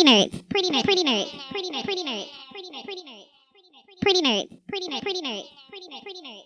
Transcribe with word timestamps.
pretty 0.00 0.30
nerds, 0.30 0.48
pretty 0.48 0.70
nerds, 0.70 0.84
pretty 0.84 1.04
nerds, 1.04 1.30
pretty 1.52 1.70
nerds, 1.70 1.84
pretty 1.84 2.02
nerds, 2.04 2.26
pretty 2.54 2.62
nerds, 2.64 2.86
pretty 2.86 3.02
nerds, 3.02 3.98
pretty 4.00 4.22
nerds, 4.22 4.48
pretty 4.66 4.88
nerds, 4.88 5.02
pretty 5.02 5.20
nerds, 5.20 5.44
pretty 5.68 5.88
nerds, 5.88 6.02
pretty 6.02 6.20
nerds. 6.22 6.42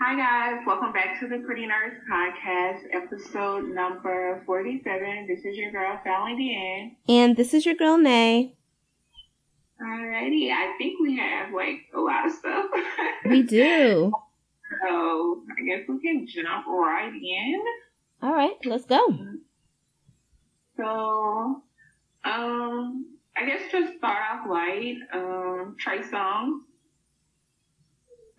Hi 0.00 0.16
guys, 0.16 0.64
welcome 0.64 0.92
back 0.92 1.18
to 1.18 1.26
the 1.26 1.38
Pretty 1.44 1.66
Nerds 1.66 1.98
Podcast, 2.08 2.82
episode 2.92 3.70
number 3.70 4.44
47. 4.46 5.26
This 5.26 5.44
is 5.44 5.56
your 5.56 5.72
girl, 5.72 5.98
Fallon 6.04 6.36
Deanne. 6.36 6.94
And 7.08 7.36
this 7.36 7.52
is 7.52 7.66
your 7.66 7.74
girl, 7.74 7.98
Nay. 7.98 8.54
Alrighty, 9.82 10.52
I 10.52 10.76
think 10.78 11.00
we 11.00 11.16
have 11.16 11.52
like 11.52 11.80
a 11.96 11.98
lot 11.98 12.26
of 12.26 12.32
stuff. 12.32 12.66
We 13.28 13.42
do. 13.42 14.12
so 14.86 15.42
I 15.50 15.62
guess 15.66 15.88
we 15.88 16.00
can 16.00 16.28
jump 16.28 16.64
right 16.68 17.12
in. 17.12 17.64
All 18.22 18.32
right, 18.32 18.54
let's 18.64 18.84
go. 18.84 19.04
So, 20.76 21.64
um, 22.38 23.06
I 23.36 23.46
guess 23.46 23.60
just 23.70 23.98
start 23.98 24.18
off 24.32 24.48
light. 24.48 24.96
Um, 25.12 25.76
Trey 25.78 26.00
Songz. 26.00 26.60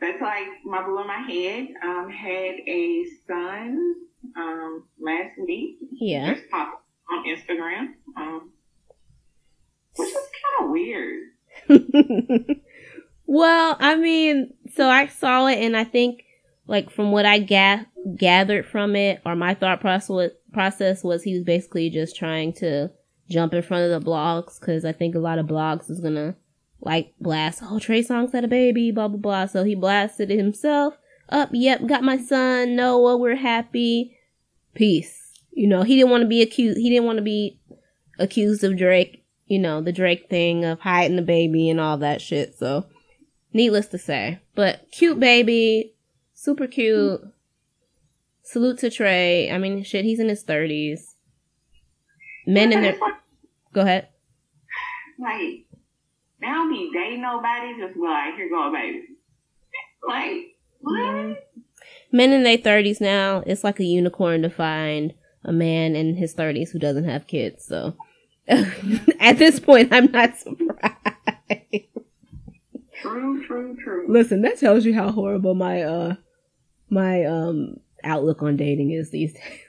That's 0.02 0.22
like 0.22 0.48
my 0.66 0.84
blue 0.84 1.02
in 1.02 1.08
my 1.08 1.20
head. 1.28 1.68
Um, 1.84 2.10
had 2.10 2.56
a 2.68 3.06
son 3.28 3.96
um 4.36 4.84
last 5.00 5.38
week. 5.40 5.78
Yeah. 5.92 6.34
Just 6.34 6.50
popped 6.50 6.84
on 7.12 7.26
Instagram. 7.26 7.94
Um, 8.16 8.52
which 9.96 10.10
is 10.10 10.16
kind 10.16 10.66
of 10.66 10.72
weird. 10.72 11.24
well, 13.26 13.76
I 13.80 13.96
mean, 13.96 14.54
so 14.76 14.88
I 14.88 15.08
saw 15.08 15.48
it, 15.48 15.60
and 15.60 15.76
I 15.76 15.84
think, 15.84 16.24
like, 16.68 16.90
from 16.90 17.12
what 17.12 17.26
I 17.26 17.40
ga- 17.40 17.86
gathered 18.16 18.66
from 18.66 18.96
it, 18.96 19.22
or 19.26 19.36
my 19.36 19.54
thought 19.54 19.82
process 19.82 20.10
was, 20.10 20.32
process 20.54 21.04
was 21.04 21.24
he 21.24 21.34
was 21.34 21.44
basically 21.44 21.90
just 21.90 22.16
trying 22.16 22.54
to 22.54 22.92
jump 23.30 23.54
in 23.54 23.62
front 23.62 23.92
of 23.92 24.04
the 24.04 24.10
blogs, 24.10 24.60
because 24.60 24.84
I 24.84 24.92
think 24.92 25.16
a 25.16 25.20
lot 25.20 25.40
of 25.40 25.46
blogs 25.46 25.90
is 25.90 26.00
gonna, 26.00 26.36
like, 26.82 27.14
blast, 27.20 27.62
oh, 27.64 27.80
Trey 27.80 28.04
Songz 28.04 28.34
had 28.34 28.44
a 28.44 28.48
baby, 28.48 28.92
blah, 28.92 29.08
blah, 29.08 29.18
blah. 29.18 29.46
So 29.46 29.64
he 29.64 29.76
blasted 29.76 30.32
it 30.32 30.38
himself. 30.38 30.98
Up, 31.30 31.50
yep, 31.54 31.86
got 31.86 32.04
my 32.04 32.18
son, 32.18 32.76
Noah, 32.76 33.18
we're 33.18 33.36
happy. 33.36 34.18
Peace. 34.74 35.32
You 35.52 35.68
know, 35.68 35.84
he 35.84 35.96
didn't 35.96 36.12
want 36.12 36.22
to 36.22 36.28
be 36.28 36.42
accused, 36.42 36.78
he 36.78 36.90
didn't 36.90 37.06
want 37.06 37.18
to 37.18 37.24
be 37.24 37.60
accused 38.18 38.64
of 38.64 38.78
Drake, 38.78 39.26
you 39.46 39.60
know, 39.60 39.82
the 39.82 39.92
Drake 39.92 40.30
thing 40.30 40.66
of 40.66 40.80
hiding 40.80 41.16
the 41.16 41.22
baby 41.22 41.70
and 41.70 41.80
all 41.80 41.98
that 41.98 42.22
shit. 42.22 42.58
So, 42.58 42.86
needless 43.54 43.88
to 43.88 43.98
say. 43.98 44.40
But 44.56 44.88
cute 44.92 45.20
baby, 45.20 45.94
super 46.34 46.68
cute. 46.68 47.22
Salute 48.42 48.80
to 48.80 48.90
Trey. 48.90 49.52
I 49.52 49.60
mean, 49.60 49.84
shit, 49.84 50.06
he's 50.06 50.20
in 50.20 50.30
his 50.30 50.44
30s. 50.44 51.09
Men 52.50 52.74
in 52.74 52.82
their. 52.82 52.98
Go 53.74 53.82
ahead. 53.82 54.08
like, 55.20 55.66
they 56.42 56.48
don't 56.48 56.70
be 56.70 56.90
dating 56.94 57.22
nobody, 57.22 57.80
just 57.80 57.94
be 57.94 58.02
like, 58.02 58.36
here 58.36 58.50
go 58.50 58.72
baby. 58.72 59.04
Like, 60.08 60.56
what? 60.80 61.48
Men 62.12 62.32
in 62.32 62.44
their 62.44 62.58
30s 62.58 63.00
now, 63.00 63.44
it's 63.46 63.64
like 63.64 63.80
a 63.80 63.84
unicorn 63.84 64.42
to 64.42 64.50
find 64.50 65.14
a 65.44 65.52
man 65.52 65.96
in 65.96 66.16
his 66.16 66.34
30s 66.34 66.72
who 66.72 66.80
doesn't 66.80 67.04
have 67.04 67.28
kids. 67.28 67.66
So, 67.66 67.96
at 68.48 69.38
this 69.38 69.60
point, 69.60 69.90
I'm 69.92 70.12
not 70.12 70.38
surprised. 70.38 70.96
True, 73.02 73.46
true, 73.46 73.78
true. 73.82 74.06
Listen, 74.10 74.42
that 74.42 74.60
tells 74.60 74.86
you 74.86 74.94
how 74.94 75.12
horrible 75.12 75.56
my 75.56 75.84
uh 75.84 76.16
my 76.90 77.24
um 77.24 77.78
outlook 78.04 78.42
on 78.44 78.58
dating 78.58 78.92
is 78.92 79.12
these 79.12 79.34
days. 79.34 79.60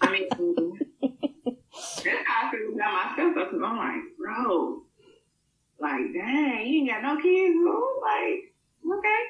I 0.00 0.10
mean, 0.10 0.69
that's 2.04 2.26
how 2.26 2.48
I 2.48 2.50
feel 2.50 2.74
about 2.74 3.16
myself. 3.16 3.34
Because 3.34 3.62
I'm 3.64 3.76
like, 3.76 4.02
bro, 4.18 4.82
like, 5.80 6.12
dang, 6.14 6.66
you 6.66 6.80
ain't 6.80 6.90
got 6.90 7.02
no 7.02 7.20
kids, 7.22 7.54
bro. 7.62 8.00
Like, 8.02 8.98
okay. 8.98 9.20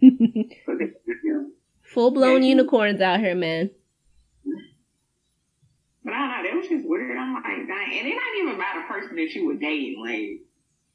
But 0.66 0.78
they- 0.78 0.92
yeah. 1.24 1.42
Full 1.82 2.10
blown 2.12 2.42
unicorns 2.42 3.00
out 3.00 3.20
here, 3.20 3.34
man. 3.34 3.70
But 6.04 6.12
I 6.14 6.18
don't 6.18 6.28
know, 6.28 6.42
that 6.50 6.56
was 6.56 6.68
just 6.68 6.88
weird. 6.88 7.16
I'm 7.18 7.34
like, 7.34 7.44
dang. 7.44 7.98
And 7.98 8.06
it 8.08 8.14
not 8.14 8.38
even 8.40 8.54
about 8.54 8.78
a 8.84 8.86
person 8.86 9.16
that 9.16 9.30
you 9.34 9.46
were 9.46 9.54
dating. 9.56 10.00
Like, 10.00 10.40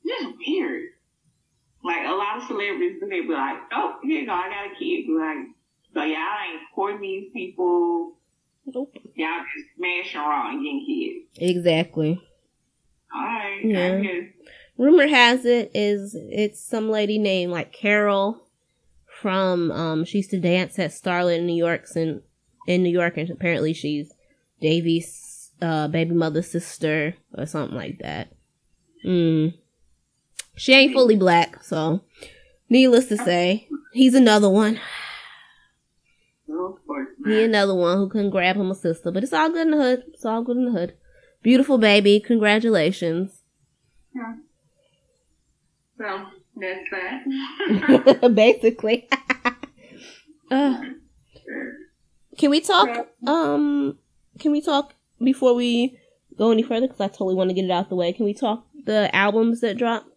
just 0.08 0.38
weird. 0.47 0.90
Like, 1.84 2.08
a 2.08 2.12
lot 2.12 2.38
of 2.38 2.44
celebrities, 2.47 3.02
they 3.02 3.22
be 3.22 3.28
like, 3.28 3.58
oh, 3.74 3.97
here 4.03 4.22
you 4.22 4.25
go, 4.25 4.31
I 4.34 4.50
got 4.50 4.68
a 4.72 4.75
kid. 4.80 5.06
Be 5.06 5.14
like, 5.20 5.38
so 5.94 6.02
y'all 6.03 6.16
ain't 6.50 6.62
courting 6.74 7.02
these 7.02 7.30
people. 7.34 8.16
Nope. 8.66 8.96
Y'all 9.16 9.41
just 9.56 9.68
smashing 9.78 10.22
raw 10.22 10.50
and 10.50 10.63
getting 10.63 10.85
kids. 10.85 11.25
Exactly. 11.38 12.22
All 13.13 13.22
right. 13.22 13.59
Yeah. 13.63 14.01
Rumor 14.78 15.07
has 15.07 15.46
it 15.46 15.72
is 15.74 16.16
it's 16.16 16.59
some 16.59 16.90
lady 16.90 17.19
named 17.19 17.52
like 17.52 17.72
Carol 17.73 18.47
from 19.06 19.72
um 19.72 20.06
she 20.06 20.19
used 20.19 20.31
to 20.31 20.40
dance 20.40 20.79
at 20.79 20.91
Starlet 20.91 21.38
in 21.40 21.46
New 21.46 21.56
York 21.56 21.85
and 21.96 22.22
in 22.68 22.81
New 22.81 22.90
York 22.90 23.18
and 23.18 23.29
apparently 23.29 23.73
she's 23.73 24.12
Davy's 24.62 25.52
uh 25.62 25.88
baby 25.88 26.16
mother's 26.16 26.50
sister 26.50 27.16
or 27.38 27.46
something 27.46 27.78
like 27.78 28.00
that. 28.00 28.34
Mm. 29.06 29.53
She 30.56 30.73
ain't 30.73 30.94
fully 30.94 31.16
black, 31.16 31.63
so 31.63 32.02
needless 32.69 33.07
to 33.07 33.18
say, 33.18 33.68
he's 33.91 34.13
another 34.13 34.50
one. 34.50 34.79
Well, 36.47 36.79
He 37.25 37.44
another 37.44 37.75
one 37.75 37.97
who 37.97 38.09
couldn't 38.09 38.31
grab 38.31 38.57
him 38.57 38.72
a 38.72 38.75
sister, 38.75 39.11
but 39.11 39.23
it's 39.23 39.34
all 39.34 39.50
good 39.50 39.67
in 39.67 39.72
the 39.72 39.78
hood. 39.78 40.03
It's 40.13 40.25
all 40.25 40.44
good 40.44 40.57
in 40.57 40.66
the 40.66 40.72
hood. 40.72 40.94
Beautiful 41.41 41.78
baby, 41.78 42.19
congratulations. 42.19 43.44
Yeah. 44.13 44.35
So, 45.97 46.25
that's 46.56 46.89
that. 46.91 48.31
Basically. 48.35 49.07
uh, 50.51 50.81
can 52.38 52.50
we 52.50 52.61
talk? 52.61 53.07
Um, 53.25 53.97
can 54.40 54.51
we 54.51 54.61
talk 54.61 54.94
before 55.23 55.53
we 55.53 56.00
go 56.38 56.51
any 56.51 56.63
further? 56.63 56.88
Because 56.88 57.01
I 57.01 57.07
totally 57.07 57.35
want 57.35 57.50
to 57.50 57.53
get 57.53 57.66
it 57.66 57.72
out 57.72 57.90
the 57.90 57.95
way. 57.95 58.11
Can 58.13 58.25
we 58.25 58.34
talk 58.34 58.66
the 58.85 59.13
albums 59.16 59.61
that 59.61 59.78
dropped? 59.78 60.07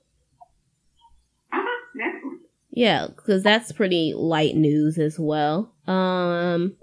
uh-huh. 1.52 2.36
Yeah, 2.70 3.06
because 3.14 3.42
that's 3.42 3.72
pretty 3.72 4.12
light 4.14 4.56
news 4.56 4.98
as 4.98 5.18
well. 5.18 5.72
Um, 5.86 6.76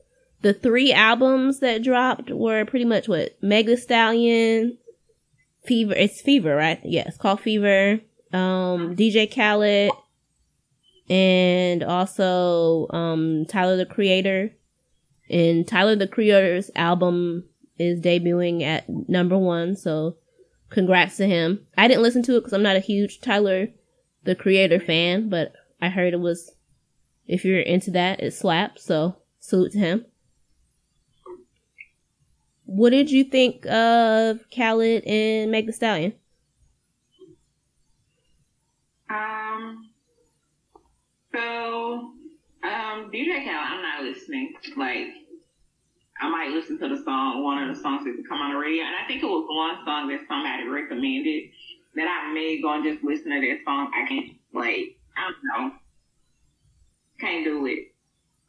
the 0.44 0.54
three 0.54 0.92
albums 0.92 1.62
that 1.62 1.84
dropped 1.84 2.30
were 2.30 2.66
pretty 2.66 2.86
much 2.86 3.08
what 3.08 3.38
Meg 3.42 3.66
Thee 3.66 3.78
Stallion, 3.78 4.78
Fever. 5.66 5.94
It's 5.94 6.22
Fever, 6.22 6.56
right? 6.56 6.80
Yeah, 6.84 7.10
called 7.18 7.40
Fever. 7.40 8.02
Um, 8.34 8.96
DJ 8.96 9.34
Khaled, 9.34 9.92
and 11.10 11.84
also 11.84 12.88
um 12.90 13.46
Tyler 13.46 13.78
the 13.78 13.86
Creator. 13.86 14.52
And 15.30 15.66
Tyler 15.66 15.96
the 15.96 16.08
Creator's 16.08 16.70
album 16.76 17.46
is 17.80 18.02
debuting 18.02 18.62
at 18.64 18.88
number 18.90 19.38
one, 19.38 19.78
so 19.78 20.18
congrats 20.70 21.16
to 21.18 21.26
him. 21.26 21.66
I 21.78 21.88
didn't 21.88 22.04
listen 22.04 22.22
to 22.24 22.36
it 22.36 22.42
because 22.42 22.54
I'm 22.54 22.64
not 22.64 22.76
a 22.76 22.82
huge 22.82 23.22
Tyler 23.22 23.70
the 24.26 24.36
Creator 24.36 24.82
fan, 24.82 25.30
but 25.30 25.54
I 25.82 25.88
heard 25.88 26.14
it 26.14 26.20
was. 26.20 26.52
If 27.26 27.46
you're 27.46 27.62
into 27.62 27.92
that, 27.92 28.22
it 28.22 28.34
slaps. 28.34 28.84
So 28.84 29.16
salute 29.40 29.72
to 29.72 29.80
him. 29.80 30.06
What 32.76 32.90
did 32.90 33.12
you 33.12 33.24
think 33.24 33.68
of 33.68 34.50
Khaled 34.50 35.04
and 35.06 35.52
Meg 35.52 35.68
Thee 35.68 35.72
Stallion? 35.72 36.14
Um, 39.12 39.92
so, 41.32 42.14
um, 42.64 43.12
DJ 43.14 43.46
Khaled, 43.46 43.68
I'm 43.70 43.82
not 43.84 44.02
listening. 44.02 44.56
Like, 44.76 45.10
I 46.20 46.28
might 46.30 46.50
listen 46.50 46.80
to 46.80 46.90
the 46.90 47.04
song, 47.04 47.44
one 47.44 47.62
of 47.62 47.76
the 47.76 47.80
songs 47.80 48.06
that 48.06 48.16
come 48.28 48.40
on 48.40 48.54
the 48.54 48.58
radio, 48.58 48.86
and 48.86 48.96
I 48.96 49.06
think 49.08 49.22
it 49.22 49.28
was 49.28 49.46
one 49.48 49.86
song 49.86 50.08
that 50.10 50.22
somebody 50.28 50.68
recommended 50.68 51.52
that 51.94 52.08
I 52.08 52.34
may 52.34 52.60
go 52.60 52.74
and 52.74 52.84
just 52.84 53.04
listen 53.04 53.30
to 53.34 53.40
that 53.40 53.60
song. 53.66 53.92
I 53.94 54.08
can't, 54.08 54.32
like, 54.52 54.98
I 55.16 55.30
don't 55.30 55.44
know. 55.44 55.76
Can't 57.20 57.46
do 57.46 57.68
it. 57.68 57.94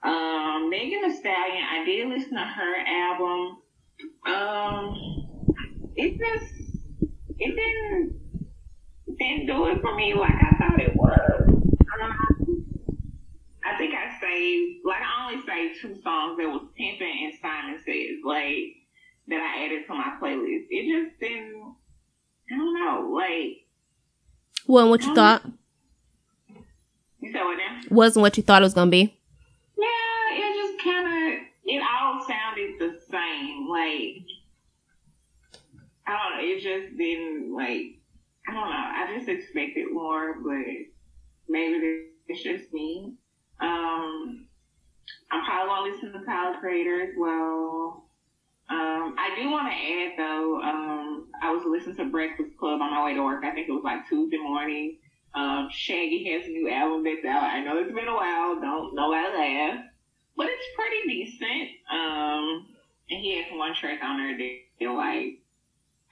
Um, 0.03 0.70
Megan 0.70 1.03
Thee 1.03 1.15
Stallion, 1.15 1.62
I 1.62 1.85
did 1.85 2.09
listen 2.09 2.32
to 2.32 2.41
her 2.41 2.75
album. 2.87 3.59
Um, 4.26 4.96
it 5.96 6.19
just, 6.19 6.55
it 7.38 7.55
didn't, 7.55 8.20
didn't 9.19 9.46
do 9.46 9.67
it 9.67 9.81
for 9.81 9.94
me 9.94 10.14
like 10.14 10.32
I 10.32 10.56
thought 10.58 10.81
it 10.81 10.94
was. 10.96 11.43
Um, 11.49 12.64
I 13.64 13.79
think 13.79 13.94
I 13.94 14.19
saved, 14.20 14.81
like 14.85 15.00
I 15.02 15.31
only 15.32 15.46
saved 15.46 15.81
two 15.81 15.94
songs. 16.02 16.37
that 16.38 16.49
was 16.49 16.67
Pimpin' 16.79 17.02
and 17.02 17.32
Simon 17.41 17.79
Says, 17.85 18.19
like, 18.25 18.76
that 19.29 19.41
I 19.41 19.64
added 19.64 19.87
to 19.87 19.94
my 19.94 20.17
playlist. 20.20 20.67
It 20.70 21.06
just 21.08 21.20
didn't, 21.20 21.75
I 22.52 22.56
don't 22.56 22.75
know, 22.75 23.11
like, 23.14 23.67
Wasn't 24.67 24.91
what 24.91 25.02
you 25.02 25.08
Um, 25.11 25.14
thought? 25.14 25.43
you 27.20 27.32
said 27.32 27.43
what 27.44 27.56
now? 27.56 27.81
Wasn't 27.91 28.20
what 28.23 28.37
you 28.37 28.43
thought 28.43 28.62
it 28.62 28.67
was 28.67 28.75
gonna 28.75 28.91
be? 28.91 29.19
Yeah, 29.79 29.87
it 30.32 30.55
just 30.76 30.85
kind 30.85 31.06
of, 31.35 31.41
it 31.65 31.83
all 31.83 32.25
sounded 32.27 32.79
the 32.79 33.01
same. 33.11 33.69
Like, 33.69 34.25
I 36.07 36.13
don't 36.13 36.37
know. 36.37 36.41
It 36.41 36.61
just 36.61 36.97
didn't 36.97 37.55
like. 37.55 38.01
I 38.47 38.53
don't 38.53 38.69
know. 38.69 38.77
I 38.77 39.17
just 39.17 39.29
expected 39.29 39.87
more, 39.93 40.35
but 40.43 40.67
maybe 41.49 42.09
it's 42.29 42.43
just 42.43 42.73
me. 42.73 43.15
Um, 43.61 44.47
I'm 45.31 45.45
probably 45.45 45.69
gonna 45.69 45.91
listen 45.91 46.13
to 46.13 46.27
Tyler 46.27 46.59
Creator 46.61 47.03
as 47.03 47.15
well. 47.19 48.05
Um, 48.69 49.15
I 49.19 49.35
do 49.37 49.51
want 49.51 49.69
to 49.69 49.75
add 49.75 50.13
though. 50.17 50.61
Um, 50.63 51.29
I 51.43 51.53
was 51.53 51.65
listening 51.67 51.97
to 51.97 52.11
Breakfast 52.11 52.57
Club 52.59 52.81
on 52.81 52.91
my 52.91 53.05
way 53.05 53.15
to 53.15 53.23
work. 53.23 53.45
I 53.45 53.53
think 53.53 53.69
it 53.69 53.73
was 53.73 53.85
like 53.85 54.09
Tuesday 54.09 54.39
morning. 54.39 54.99
Um, 55.35 55.69
Shaggy 55.71 56.31
has 56.33 56.47
a 56.47 56.51
new 56.51 56.71
album 56.71 57.05
that's 57.05 57.25
out. 57.25 57.43
I 57.43 57.63
know 57.63 57.79
it's 57.79 57.93
been 57.93 58.09
a 58.09 58.15
while. 58.15 58.61
Don't 58.61 58.95
know 58.95 59.11
nobody 59.11 59.37
laugh, 59.37 59.85
but 60.37 60.47
it's 60.49 60.67
pretty 60.77 61.09
decent. 61.09 61.71
Um, 61.91 62.67
and 63.11 63.21
he 63.21 63.37
has 63.37 63.47
one 63.53 63.75
track 63.75 64.01
on 64.03 64.19
there 64.19 64.37
that 64.39 64.93
like 64.93 65.41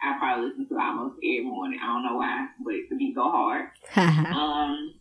I 0.02 0.18
probably 0.18 0.48
listen 0.48 0.68
to 0.68 0.78
almost 0.78 1.16
every 1.18 1.44
morning. 1.44 1.78
I 1.82 1.86
don't 1.86 2.04
know 2.04 2.16
why, 2.16 2.48
but 2.64 2.74
the 2.90 2.96
beat 2.96 3.14
go 3.14 3.30
hard. 3.30 3.68
um, 3.96 4.94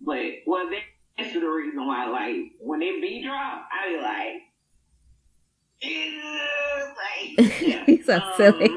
but 0.00 0.24
well, 0.46 0.68
that's 1.16 1.32
the 1.32 1.40
reason 1.40 1.86
why. 1.86 2.08
Like 2.08 2.52
when 2.58 2.80
they 2.80 3.00
beat 3.00 3.24
drop, 3.24 3.68
I 3.72 3.88
be 3.88 3.96
like, 4.02 4.42
like 7.38 7.60
yeah. 7.62 7.84
He's 7.86 8.06
so 8.06 8.16
um, 8.16 8.32
silly. 8.36 8.66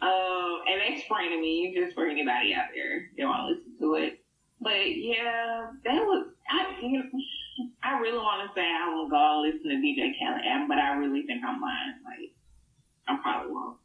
um, 0.00 0.62
and 0.68 0.80
that's 0.80 1.02
free 1.08 1.28
to 1.28 1.40
me, 1.40 1.74
just 1.76 1.94
for 1.94 2.06
anybody 2.06 2.54
out 2.54 2.68
there 2.74 3.10
that 3.18 3.24
want 3.24 3.48
to 3.48 3.54
listen 3.54 3.78
to 3.80 3.94
it. 3.96 4.20
But 4.62 4.96
yeah, 4.96 5.66
that 5.84 6.02
was 6.02 6.26
I. 6.50 6.80
You 6.82 6.98
know, 6.98 7.04
I 7.82 7.98
really 7.98 8.18
want 8.18 8.48
to 8.48 8.54
say 8.54 8.64
I 8.64 8.94
will 8.94 9.08
go 9.08 9.42
listen 9.44 9.68
to 9.68 9.76
DJ 9.76 10.12
Khaled 10.18 10.68
but 10.68 10.78
I 10.78 10.94
really 10.96 11.22
think 11.22 11.42
I'm 11.46 11.60
lying. 11.60 11.94
Like, 12.04 12.32
I 13.08 13.16
probably 13.22 13.52
won't. 13.52 13.76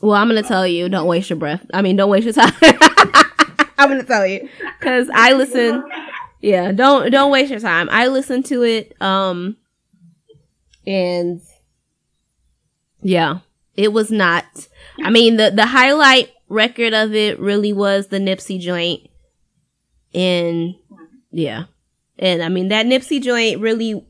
Well, 0.00 0.16
I'm 0.16 0.28
gonna 0.28 0.42
tell 0.42 0.66
you, 0.66 0.88
don't 0.88 1.06
waste 1.06 1.30
your 1.30 1.38
breath. 1.38 1.64
I 1.72 1.82
mean, 1.82 1.96
don't 1.96 2.10
waste 2.10 2.24
your 2.24 2.34
time. 2.34 2.52
I'm 3.78 3.88
gonna 3.88 4.04
tell 4.04 4.26
you, 4.26 4.48
cause 4.80 5.08
I 5.12 5.32
listen. 5.32 5.84
Yeah, 6.40 6.72
don't 6.72 7.10
don't 7.10 7.30
waste 7.30 7.50
your 7.50 7.60
time. 7.60 7.88
I 7.90 8.06
listened 8.06 8.46
to 8.46 8.62
it, 8.62 8.94
um, 9.00 9.56
and 10.86 11.40
yeah, 13.02 13.38
it 13.74 13.92
was 13.92 14.10
not. 14.10 14.44
I 15.02 15.10
mean, 15.10 15.36
the 15.36 15.50
the 15.50 15.66
highlight 15.66 16.30
record 16.48 16.94
of 16.94 17.14
it 17.14 17.38
really 17.38 17.72
was 17.72 18.08
the 18.08 18.18
Nipsey 18.18 18.58
joint, 18.58 19.09
and 20.14 20.74
yeah, 21.30 21.64
and 22.18 22.42
I 22.42 22.48
mean 22.48 22.68
that 22.68 22.86
Nipsey 22.86 23.22
joint 23.22 23.60
really, 23.60 24.06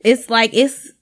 it's 0.00 0.30
like 0.30 0.50
it's 0.54 0.92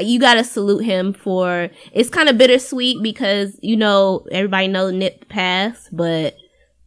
you 0.00 0.20
gotta 0.20 0.44
salute 0.44 0.84
him 0.84 1.12
for 1.12 1.70
it's 1.92 2.10
kind 2.10 2.28
of 2.28 2.38
bittersweet 2.38 3.02
because 3.02 3.58
you 3.62 3.76
know 3.76 4.26
everybody 4.30 4.68
know 4.68 4.90
Nip 4.90 5.28
passed, 5.28 5.94
but 5.94 6.36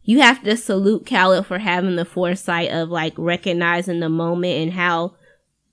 you 0.02 0.20
have 0.20 0.42
to 0.44 0.56
salute 0.56 1.06
Khaled 1.06 1.46
for 1.46 1.58
having 1.58 1.96
the 1.96 2.04
foresight 2.04 2.70
of 2.70 2.88
like 2.88 3.14
recognizing 3.16 4.00
the 4.00 4.08
moment 4.08 4.58
and 4.60 4.72
how 4.72 5.14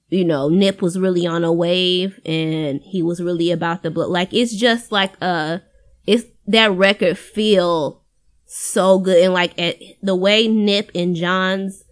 you 0.09 0.25
know 0.25 0.49
Nip 0.49 0.81
was 0.81 0.99
really 0.99 1.25
on 1.25 1.43
a 1.43 1.53
wave 1.53 2.19
and 2.25 2.81
he 2.81 3.01
was 3.01 3.21
really 3.21 3.51
about 3.51 3.83
the 3.83 3.91
blood. 3.91 4.09
Like 4.09 4.33
it's 4.33 4.55
just 4.55 4.91
like 4.91 5.13
uh 5.21 5.59
it's 6.05 6.25
that 6.47 6.71
record 6.71 7.17
feel 7.17 8.03
so 8.47 8.97
good 8.97 9.23
and 9.23 9.33
like 9.33 9.59
at 9.59 9.77
the 10.01 10.15
way 10.15 10.47
Nip 10.47 10.89
and 10.95 11.15
John's 11.15 11.83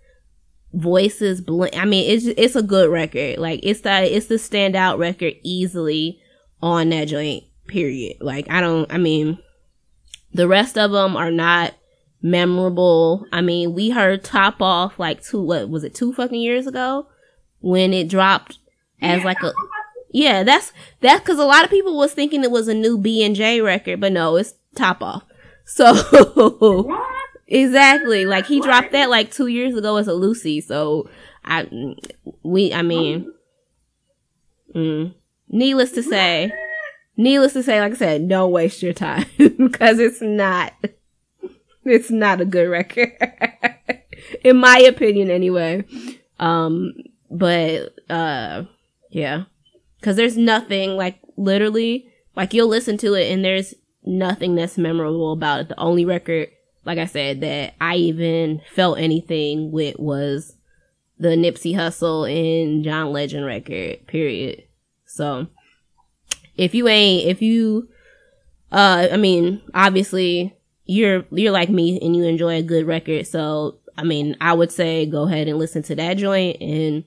voices 0.73 1.41
blend. 1.41 1.75
I 1.75 1.85
mean, 1.85 2.09
it's 2.09 2.25
it's 2.25 2.55
a 2.55 2.63
good 2.63 2.89
record. 2.89 3.37
Like 3.37 3.59
it's 3.63 3.81
the 3.81 4.15
it's 4.15 4.27
the 4.27 4.35
standout 4.35 4.97
record 4.97 5.33
easily 5.43 6.19
on 6.61 6.89
that 6.89 7.09
joint. 7.09 7.43
Period. 7.67 8.17
Like 8.21 8.49
I 8.49 8.61
don't. 8.61 8.91
I 8.91 8.97
mean, 8.97 9.39
the 10.33 10.47
rest 10.47 10.77
of 10.77 10.91
them 10.91 11.15
are 11.15 11.31
not 11.31 11.73
memorable. 12.21 13.25
I 13.31 13.41
mean, 13.41 13.73
we 13.73 13.89
heard 13.89 14.23
Top 14.23 14.61
Off 14.61 14.99
like 14.99 15.23
two. 15.23 15.41
What 15.41 15.69
was 15.69 15.83
it? 15.83 15.95
Two 15.95 16.13
fucking 16.13 16.39
years 16.39 16.67
ago 16.67 17.07
when 17.59 17.93
it 17.93 18.09
dropped 18.09 18.59
as 19.01 19.23
like 19.23 19.41
a. 19.43 19.53
Yeah, 20.11 20.43
that's 20.43 20.71
that's 21.01 21.21
because 21.21 21.39
a 21.39 21.45
lot 21.45 21.65
of 21.65 21.69
people 21.69 21.97
was 21.97 22.13
thinking 22.13 22.43
it 22.43 22.51
was 22.51 22.67
a 22.67 22.73
new 22.73 22.97
B 22.97 23.23
and 23.23 23.35
J 23.35 23.61
record, 23.61 23.99
but 23.99 24.11
no, 24.11 24.35
it's 24.35 24.53
Top 24.75 25.01
Off. 25.01 25.23
So 25.67 25.93
Exactly. 27.47 28.25
Like 28.25 28.47
he 28.47 28.59
dropped 28.59 28.91
that 28.93 29.09
like 29.09 29.31
two 29.31 29.47
years 29.47 29.75
ago 29.75 29.97
as 29.97 30.07
a 30.07 30.13
Lucy. 30.13 30.61
So 30.61 31.09
I, 31.43 31.67
we, 32.43 32.73
I 32.73 32.81
mean, 32.81 33.31
mm, 34.73 35.13
needless 35.49 35.91
to 35.91 36.03
say, 36.03 36.51
needless 37.17 37.53
to 37.53 37.63
say, 37.63 37.79
like 37.79 37.93
I 37.93 37.95
said, 37.95 38.27
don't 38.27 38.51
waste 38.51 38.81
your 38.81 38.93
time 38.93 39.25
because 39.37 39.99
it's 39.99 40.21
not, 40.21 40.73
it's 41.83 42.09
not 42.09 42.41
a 42.41 42.45
good 42.45 42.67
record, 42.67 43.13
in 44.43 44.57
my 44.57 44.79
opinion, 44.79 45.29
anyway. 45.29 45.85
Um, 46.39 46.93
but 47.29 47.93
uh, 48.09 48.63
yeah, 49.11 49.43
because 49.99 50.15
there's 50.15 50.37
nothing 50.37 50.97
like 50.97 51.19
literally 51.37 52.09
like 52.35 52.53
you'll 52.53 52.67
listen 52.67 52.97
to 52.97 53.13
it 53.13 53.31
and 53.31 53.45
there's 53.45 53.75
nothing 54.05 54.55
that's 54.55 54.77
memorable 54.77 55.31
about 55.31 55.61
it. 55.61 55.69
The 55.69 55.79
only 55.79 56.05
record 56.05 56.49
like 56.85 56.99
I 56.99 57.05
said, 57.05 57.41
that 57.41 57.73
I 57.81 57.95
even 57.95 58.61
felt 58.71 58.99
anything 58.99 59.71
with 59.71 59.99
was 59.99 60.55
the 61.17 61.29
Nipsey 61.29 61.73
Hussle 61.73 62.29
and 62.29 62.83
John 62.83 63.11
Legend 63.11 63.45
record, 63.45 64.05
period. 64.07 64.63
So 65.05 65.47
if 66.55 66.75
you 66.75 66.87
ain't, 66.87 67.27
if 67.27 67.41
you, 67.41 67.89
uh, 68.71 69.07
I 69.11 69.17
mean, 69.17 69.61
obviously 69.73 70.55
you're, 70.85 71.25
you're 71.31 71.51
like 71.51 71.69
me 71.69 71.99
and 71.99 72.15
you 72.15 72.23
enjoy 72.23 72.57
a 72.57 72.63
good 72.63 72.85
record. 72.85 73.25
So, 73.25 73.79
I 73.97 74.03
mean, 74.03 74.37
I 74.39 74.53
would 74.53 74.71
say 74.71 75.05
go 75.07 75.23
ahead 75.23 75.47
and 75.47 75.57
listen 75.57 75.81
to 75.83 75.95
that 75.95 76.17
joint 76.17 76.61
and, 76.61 77.03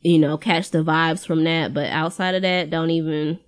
you 0.00 0.18
know, 0.18 0.38
catch 0.38 0.70
the 0.70 0.82
vibes 0.82 1.26
from 1.26 1.44
that. 1.44 1.74
But 1.74 1.90
outside 1.90 2.34
of 2.34 2.42
that, 2.42 2.70
don't 2.70 2.90
even, 2.90 3.40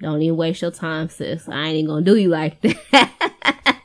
don't 0.00 0.22
even 0.22 0.36
waste 0.36 0.62
your 0.62 0.70
time, 0.70 1.08
sis. 1.08 1.48
I 1.48 1.66
ain't 1.66 1.76
even 1.76 1.86
gonna 1.88 2.04
do 2.04 2.16
you 2.16 2.28
like 2.28 2.60
that. 2.60 3.44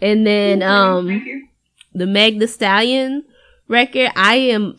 And 0.00 0.26
then 0.26 0.62
um 0.62 1.48
the 1.92 2.06
Meg 2.06 2.38
Thee 2.38 2.46
Stallion 2.46 3.24
record, 3.68 4.10
I 4.16 4.36
am 4.36 4.78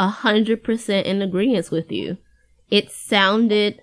a 0.00 0.08
hundred 0.08 0.64
percent 0.64 1.06
in 1.06 1.22
agreement 1.22 1.70
with 1.70 1.92
you. 1.92 2.18
It 2.70 2.90
sounded 2.90 3.80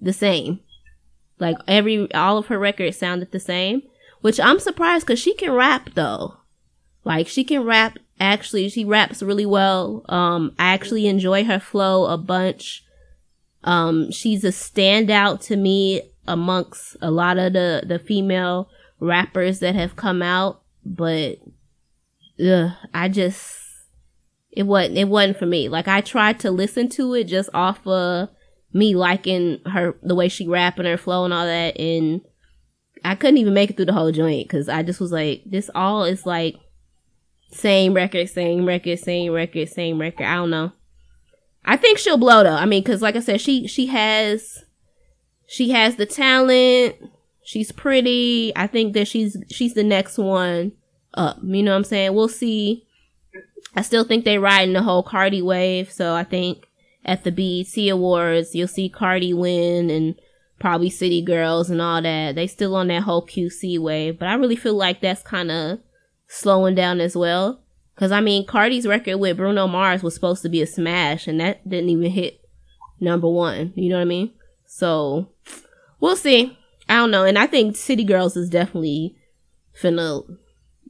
the 0.00 0.12
same. 0.12 0.60
Like 1.38 1.56
every 1.68 2.12
all 2.12 2.38
of 2.38 2.46
her 2.46 2.58
records 2.58 2.96
sounded 2.96 3.32
the 3.32 3.40
same. 3.40 3.82
Which 4.22 4.40
I'm 4.40 4.58
surprised 4.58 5.06
because 5.06 5.20
she 5.20 5.34
can 5.34 5.52
rap 5.52 5.90
though. 5.94 6.38
Like 7.04 7.28
she 7.28 7.44
can 7.44 7.62
rap 7.62 7.98
actually 8.18 8.68
she 8.68 8.84
raps 8.84 9.22
really 9.22 9.46
well. 9.46 10.04
Um 10.08 10.54
I 10.58 10.72
actually 10.72 11.06
enjoy 11.06 11.44
her 11.44 11.60
flow 11.60 12.06
a 12.06 12.18
bunch. 12.18 12.82
Um 13.66 14.10
she's 14.10 14.44
a 14.44 14.48
standout 14.48 15.44
to 15.46 15.56
me 15.56 16.02
amongst 16.26 16.96
a 17.02 17.10
lot 17.10 17.38
of 17.38 17.52
the 17.52 17.82
the 17.86 17.98
female 17.98 18.68
rappers 19.00 19.60
that 19.60 19.74
have 19.74 19.96
come 19.96 20.22
out, 20.22 20.62
but 20.84 21.38
ugh, 22.44 22.70
I 22.94 23.08
just 23.08 23.58
it 24.52 24.64
wasn't 24.64 24.96
it 24.96 25.08
wasn't 25.08 25.38
for 25.38 25.46
me. 25.46 25.68
Like 25.68 25.88
I 25.88 26.00
tried 26.00 26.40
to 26.40 26.50
listen 26.50 26.88
to 26.90 27.14
it 27.14 27.24
just 27.24 27.50
off 27.52 27.86
of 27.86 28.30
me 28.72 28.94
liking 28.94 29.60
her 29.66 29.96
the 30.02 30.14
way 30.14 30.28
she 30.28 30.46
rap 30.46 30.78
and 30.78 30.88
her 30.88 30.96
flow 30.96 31.24
and 31.24 31.34
all 31.34 31.44
that, 31.44 31.78
and 31.78 32.22
I 33.04 33.14
couldn't 33.14 33.38
even 33.38 33.54
make 33.54 33.70
it 33.70 33.76
through 33.76 33.86
the 33.86 33.92
whole 33.92 34.12
joint 34.12 34.48
because 34.48 34.68
I 34.68 34.82
just 34.82 35.00
was 35.00 35.12
like, 35.12 35.42
this 35.46 35.70
all 35.74 36.04
is 36.04 36.26
like 36.26 36.56
same 37.50 37.94
record, 37.94 38.28
same 38.28 38.66
record, 38.66 38.98
same 38.98 39.32
record, 39.32 39.68
same 39.68 40.00
record. 40.00 40.24
I 40.24 40.36
don't 40.36 40.50
know. 40.50 40.72
I 41.66 41.76
think 41.76 41.98
she'll 41.98 42.16
blow 42.16 42.44
though. 42.44 42.54
I 42.54 42.64
mean, 42.64 42.82
because 42.82 43.02
like 43.02 43.16
I 43.16 43.20
said, 43.20 43.40
she 43.40 43.66
she 43.66 43.86
has 43.86 44.64
she 45.46 45.70
has 45.70 45.96
the 45.96 46.06
talent. 46.06 46.96
She's 47.42 47.72
pretty. 47.72 48.52
I 48.56 48.66
think 48.66 48.94
that 48.94 49.08
she's 49.08 49.36
she's 49.50 49.74
the 49.74 49.84
next 49.84 50.18
one 50.18 50.72
up. 51.14 51.38
You 51.42 51.62
know 51.62 51.72
what 51.72 51.78
I'm 51.78 51.84
saying? 51.84 52.14
We'll 52.14 52.28
see. 52.28 52.86
I 53.74 53.82
still 53.82 54.04
think 54.04 54.24
they 54.24 54.38
riding 54.38 54.74
the 54.74 54.82
whole 54.82 55.02
Cardi 55.02 55.42
wave, 55.42 55.92
so 55.92 56.14
I 56.14 56.24
think 56.24 56.66
at 57.04 57.24
the 57.24 57.30
BET 57.30 57.76
Awards 57.90 58.54
you'll 58.54 58.68
see 58.68 58.88
Cardi 58.88 59.34
win 59.34 59.90
and 59.90 60.14
probably 60.58 60.88
City 60.88 61.20
Girls 61.20 61.68
and 61.68 61.82
all 61.82 62.00
that. 62.00 62.34
They 62.34 62.46
still 62.46 62.74
on 62.74 62.88
that 62.88 63.02
whole 63.02 63.26
QC 63.26 63.78
wave, 63.78 64.18
but 64.18 64.28
I 64.28 64.34
really 64.34 64.56
feel 64.56 64.74
like 64.74 65.00
that's 65.00 65.22
kind 65.22 65.50
of 65.50 65.80
slowing 66.28 66.74
down 66.74 67.00
as 67.00 67.16
well. 67.16 67.60
Cause 67.96 68.12
I 68.12 68.20
mean, 68.20 68.46
Cardi's 68.46 68.86
record 68.86 69.16
with 69.16 69.38
Bruno 69.38 69.66
Mars 69.66 70.02
was 70.02 70.14
supposed 70.14 70.42
to 70.42 70.50
be 70.50 70.60
a 70.60 70.66
smash 70.66 71.26
and 71.26 71.40
that 71.40 71.66
didn't 71.66 71.88
even 71.88 72.10
hit 72.10 72.40
number 73.00 73.28
one. 73.28 73.72
You 73.74 73.88
know 73.88 73.96
what 73.96 74.02
I 74.02 74.06
mean? 74.06 74.32
So 74.66 75.28
we'll 76.00 76.16
see. 76.16 76.58
I 76.88 76.96
don't 76.96 77.10
know. 77.10 77.24
And 77.24 77.38
I 77.38 77.46
think 77.46 77.76
City 77.76 78.04
Girls 78.04 78.36
is 78.36 78.50
definitely 78.50 79.16
finna, 79.80 80.24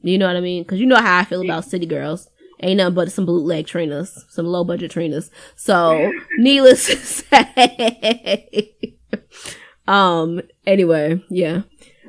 you 0.01 0.17
know 0.17 0.27
what 0.27 0.35
I 0.35 0.41
mean? 0.41 0.65
Cause 0.65 0.79
you 0.79 0.85
know 0.85 0.97
how 0.97 1.19
I 1.19 1.23
feel 1.23 1.41
about 1.41 1.65
City 1.65 1.85
Girls. 1.85 2.29
ain't 2.59 2.77
nothing 2.77 2.95
but 2.95 3.11
some 3.11 3.25
bootleg 3.25 3.67
trainers, 3.67 4.25
some 4.29 4.45
low 4.45 4.63
budget 4.63 4.91
trainers. 4.91 5.31
So, 5.55 6.11
needless 6.37 6.87
to 6.87 6.97
say, 6.97 8.75
um, 9.87 10.41
anyway, 10.65 11.23
yeah. 11.29 11.61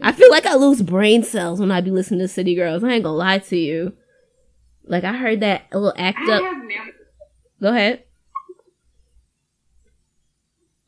I 0.03 0.13
feel 0.13 0.31
like 0.31 0.47
I 0.47 0.55
lose 0.55 0.83
brain 0.83 1.23
cells 1.23 1.61
when 1.61 1.71
I 1.71 1.81
be 1.81 1.91
listening 1.91 2.21
to 2.21 2.29
City 2.29 2.55
Girls. 2.55 2.85
I 2.85 2.91
ain't 2.91 3.05
gonna 3.05 3.17
lie 3.17 3.39
to 3.39 3.57
you. 3.57 3.95
Like 4.89 5.05
I 5.05 5.13
heard 5.17 5.41
that 5.41 5.63
a 5.73 5.79
little 5.79 5.95
act 5.99 6.19
I 6.27 6.37
up. 6.37 6.43
have 6.43 6.65
never, 6.65 6.91
Go 7.61 7.69
ahead. 7.69 8.05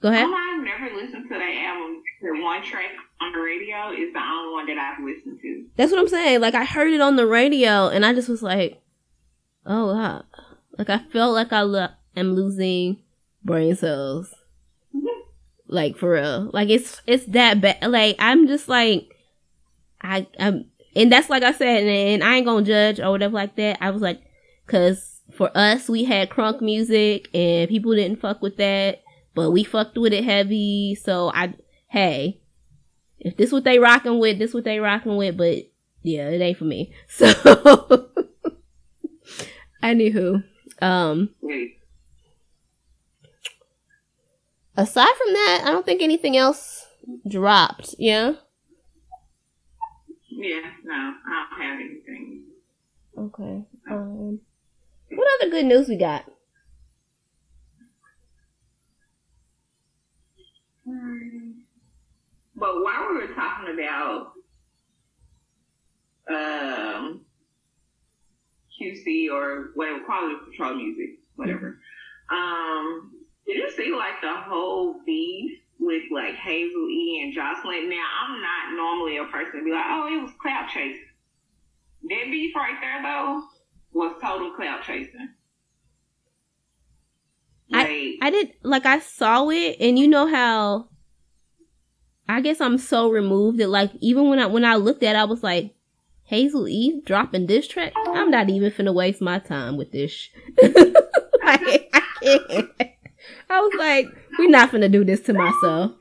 Go 0.03 0.09
ahead. 0.09 0.27
I've 0.27 0.65
never 0.65 0.97
listened 0.97 1.25
to 1.29 1.35
that 1.35 1.41
album. 1.41 2.03
The 2.23 2.43
one 2.43 2.63
track 2.63 2.91
on 3.21 3.33
the 3.33 3.39
radio 3.41 3.93
is 3.93 4.13
the 4.13 4.21
only 4.21 4.53
one 4.53 4.67
that 4.67 4.79
I've 4.79 5.05
listened 5.05 5.39
to. 5.43 5.67
That's 5.77 5.93
what 5.93 6.01
I'm 6.01 6.09
saying. 6.09 6.41
Like 6.41 6.55
I 6.55 6.65
heard 6.65 6.93
it 6.93 7.01
on 7.01 7.17
the 7.17 7.27
radio 7.27 7.89
and 7.89 8.05
I 8.05 8.15
just 8.15 8.29
was 8.29 8.43
like, 8.43 8.81
oh 9.67 9.93
wow. 9.95 10.25
Like 10.79 10.89
I 10.89 10.99
felt 11.13 11.35
like 11.35 11.53
I 11.53 11.63
lo- 11.63 11.89
am 12.17 12.35
losing 12.35 12.99
brain 13.45 13.77
cells. 13.77 14.35
Mm-hmm. 14.95 15.21
Like 15.67 15.97
for 15.99 16.13
real. 16.13 16.51
Like 16.53 16.71
it's 16.71 17.03
it's 17.07 17.27
that 17.27 17.61
bad. 17.61 17.83
Like 17.91 18.17
I'm 18.19 18.47
just 18.47 18.69
like 18.69 19.11
I 20.01 20.27
I'm 20.39 20.67
and 20.95 21.11
that's 21.11 21.31
like 21.31 21.43
I 21.43 21.53
said, 21.53 21.83
and, 21.83 21.89
and 21.89 22.25
I 22.25 22.37
ain't 22.37 22.47
gonna 22.47 22.65
judge 22.65 23.01
or 23.01 23.11
whatever 23.11 23.35
like 23.35 23.57
that. 23.57 23.79
I 23.81 23.91
was 23.91 24.03
like, 24.03 24.21
cause 24.67 25.21
for 25.33 25.51
us 25.57 25.89
we 25.89 26.05
had 26.05 26.31
crunk 26.31 26.61
music 26.61 27.29
and 27.35 27.69
people 27.69 27.95
didn't 27.95 28.21
fuck 28.21 28.43
with 28.43 28.57
that, 28.57 29.03
but 29.35 29.51
we 29.51 29.65
fucked 29.65 29.97
with 29.97 30.13
it 30.13 30.25
heavy. 30.25 30.95
So 30.95 31.31
I 31.35 31.55
hey, 31.89 32.41
if 33.19 33.37
this 33.37 33.53
what 33.53 33.65
they 33.65 33.79
rocking 33.79 34.19
with, 34.19 34.39
this 34.39 34.55
what 34.55 34.65
they 34.65 34.81
rocking 34.81 35.17
with, 35.17 35.37
but 35.37 35.71
yeah, 36.03 36.29
it 36.29 36.41
ain't 36.41 36.59
for 36.59 36.65
me. 36.65 36.93
So 37.09 37.27
anywho, 39.83 40.45
um 40.83 41.31
Wait, 41.41 41.79
aside 44.77 45.15
from 45.17 45.33
that, 45.33 45.63
I 45.65 45.71
don't 45.71 45.87
think 45.87 46.03
anything 46.03 46.37
else 46.37 46.87
dropped. 47.29 47.95
Yeah. 47.99 48.35
Yeah, 50.41 50.71
no, 50.85 50.95
I 50.95 51.47
don't 51.51 51.63
have 51.63 51.81
anything. 51.81 52.45
Okay. 53.17 53.65
Um, 53.91 54.41
what 55.11 55.29
other 55.41 55.51
good 55.51 55.67
news 55.67 55.89
we 55.89 55.97
got? 55.97 56.25
But 62.57 62.83
while 62.83 63.09
we 63.09 63.17
were 63.17 63.35
talking 63.35 63.75
about 63.75 64.33
um, 66.29 67.25
QC 68.81 69.31
or 69.31 69.71
whatever, 69.75 70.05
quality 70.05 70.37
control 70.45 70.75
music, 70.75 71.19
whatever, 71.37 71.79
um, 72.31 73.13
did 73.47 73.57
you 73.57 73.71
see 73.77 73.95
like 73.95 74.21
the 74.23 74.33
whole 74.33 74.97
beef 75.07 75.59
with 75.81 76.03
like 76.13 76.35
Hazel 76.35 76.89
E 76.89 77.21
and 77.23 77.35
Joseline? 77.35 77.89
Now, 77.89 78.05
I'm 78.23 78.41
not 78.41 78.77
normally 78.77 79.17
a 79.17 79.25
person 79.25 79.61
to 79.61 79.65
be 79.65 79.73
like, 79.73 79.85
oh, 79.89 80.07
it 80.07 80.23
was 80.23 80.33
clout 80.41 80.69
chasing. 80.69 81.07
That 82.09 82.25
beef 82.31 82.55
right 82.55 82.77
there, 82.81 83.03
though, 83.03 83.43
was 83.93 84.17
total 84.23 84.53
clout 84.53 84.83
chasing. 84.85 85.31
Like, 87.71 87.89
I 88.21 88.31
did 88.31 88.53
like 88.63 88.85
I 88.85 88.99
saw 88.99 89.49
it, 89.51 89.77
and 89.81 89.99
you 89.99 90.09
know 90.09 90.27
how. 90.27 90.89
I 92.29 92.41
guess 92.41 92.61
I'm 92.61 92.79
so 92.79 93.11
removed 93.11 93.59
that 93.59 93.69
like 93.69 93.91
even 94.01 94.29
when 94.29 94.39
I 94.39 94.47
when 94.47 94.65
I 94.65 94.77
looked 94.77 95.03
at, 95.03 95.17
it, 95.17 95.19
I 95.19 95.25
was 95.25 95.43
like, 95.43 95.75
Hazel 96.25 96.69
E 96.69 97.03
dropping 97.05 97.47
this 97.47 97.67
track. 97.67 97.93
I'm 97.97 98.31
not 98.31 98.49
even 98.49 98.71
finna 98.71 98.95
waste 98.95 99.21
my 99.21 99.41
time 99.41 99.77
with 99.77 99.91
this. 99.91 100.29
like, 100.63 101.91
I 101.93 102.07
can't. 102.23 102.91
I 103.51 103.61
was 103.61 103.73
like, 103.79 104.07
we're 104.39 104.49
not 104.49 104.71
gonna 104.71 104.89
do 104.89 105.05
this 105.05 105.21
to 105.23 105.33
myself. 105.33 105.93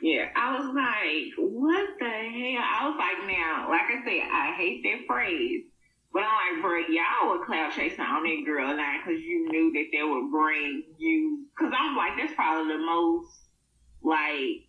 Yeah, 0.00 0.28
I 0.34 0.58
was 0.58 0.74
like, 0.74 1.32
what 1.38 1.88
the 1.98 2.04
hell? 2.04 2.62
I 2.62 2.88
was 2.88 2.96
like, 2.98 3.26
now, 3.28 3.68
like 3.70 3.86
I 3.86 4.02
said, 4.04 4.28
I 4.32 4.54
hate 4.56 4.82
that 4.82 5.06
phrase. 5.06 5.64
But 6.12 6.24
I'm 6.24 6.54
like, 6.54 6.62
bro, 6.62 6.78
y'all 6.90 7.30
were 7.30 7.46
cloud 7.46 7.72
chasing 7.72 8.00
on 8.00 8.24
that 8.24 8.42
girl 8.44 8.76
now 8.76 8.98
because 8.98 9.20
you 9.22 9.48
knew 9.48 9.72
that 9.72 9.86
they 9.92 10.02
would 10.02 10.30
bring 10.30 10.82
you. 10.98 11.46
Because 11.56 11.72
I'm 11.76 11.96
like, 11.96 12.18
that's 12.18 12.34
probably 12.34 12.74
the 12.74 12.82
most, 12.84 13.30
like, 14.02 14.68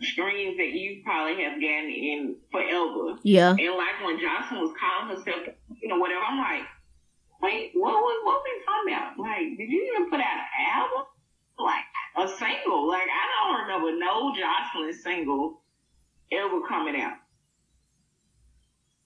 streams 0.00 0.56
that 0.56 0.72
you 0.72 1.02
probably 1.04 1.42
have 1.42 1.60
gotten 1.60 1.90
in 1.90 2.36
forever. 2.50 3.18
Yeah. 3.22 3.50
And 3.50 3.76
like 3.76 4.00
when 4.04 4.18
Joseline 4.18 4.62
was 4.62 4.74
calling 4.78 5.16
herself, 5.16 5.54
you 5.80 5.88
know, 5.88 5.98
whatever, 5.98 6.22
I'm 6.22 6.38
like, 6.38 6.66
wait, 7.42 7.72
what 7.74 7.92
was 7.92 8.20
what 8.24 8.42
we 8.44 8.64
talking 8.64 8.94
about? 8.94 9.18
Like, 9.18 9.58
did 9.58 9.70
you 9.70 9.92
even 9.94 10.10
put 10.10 10.20
out 10.20 10.38
an 10.38 10.66
album? 10.74 11.06
Like 11.58 11.84
a 12.16 12.28
single? 12.38 12.88
Like 12.88 13.08
I 13.08 13.24
don't 13.48 13.60
remember 13.62 13.98
no 13.98 14.32
Joseline 14.32 14.94
single 14.94 15.60
ever 16.32 16.60
coming 16.68 17.00
out. 17.00 17.14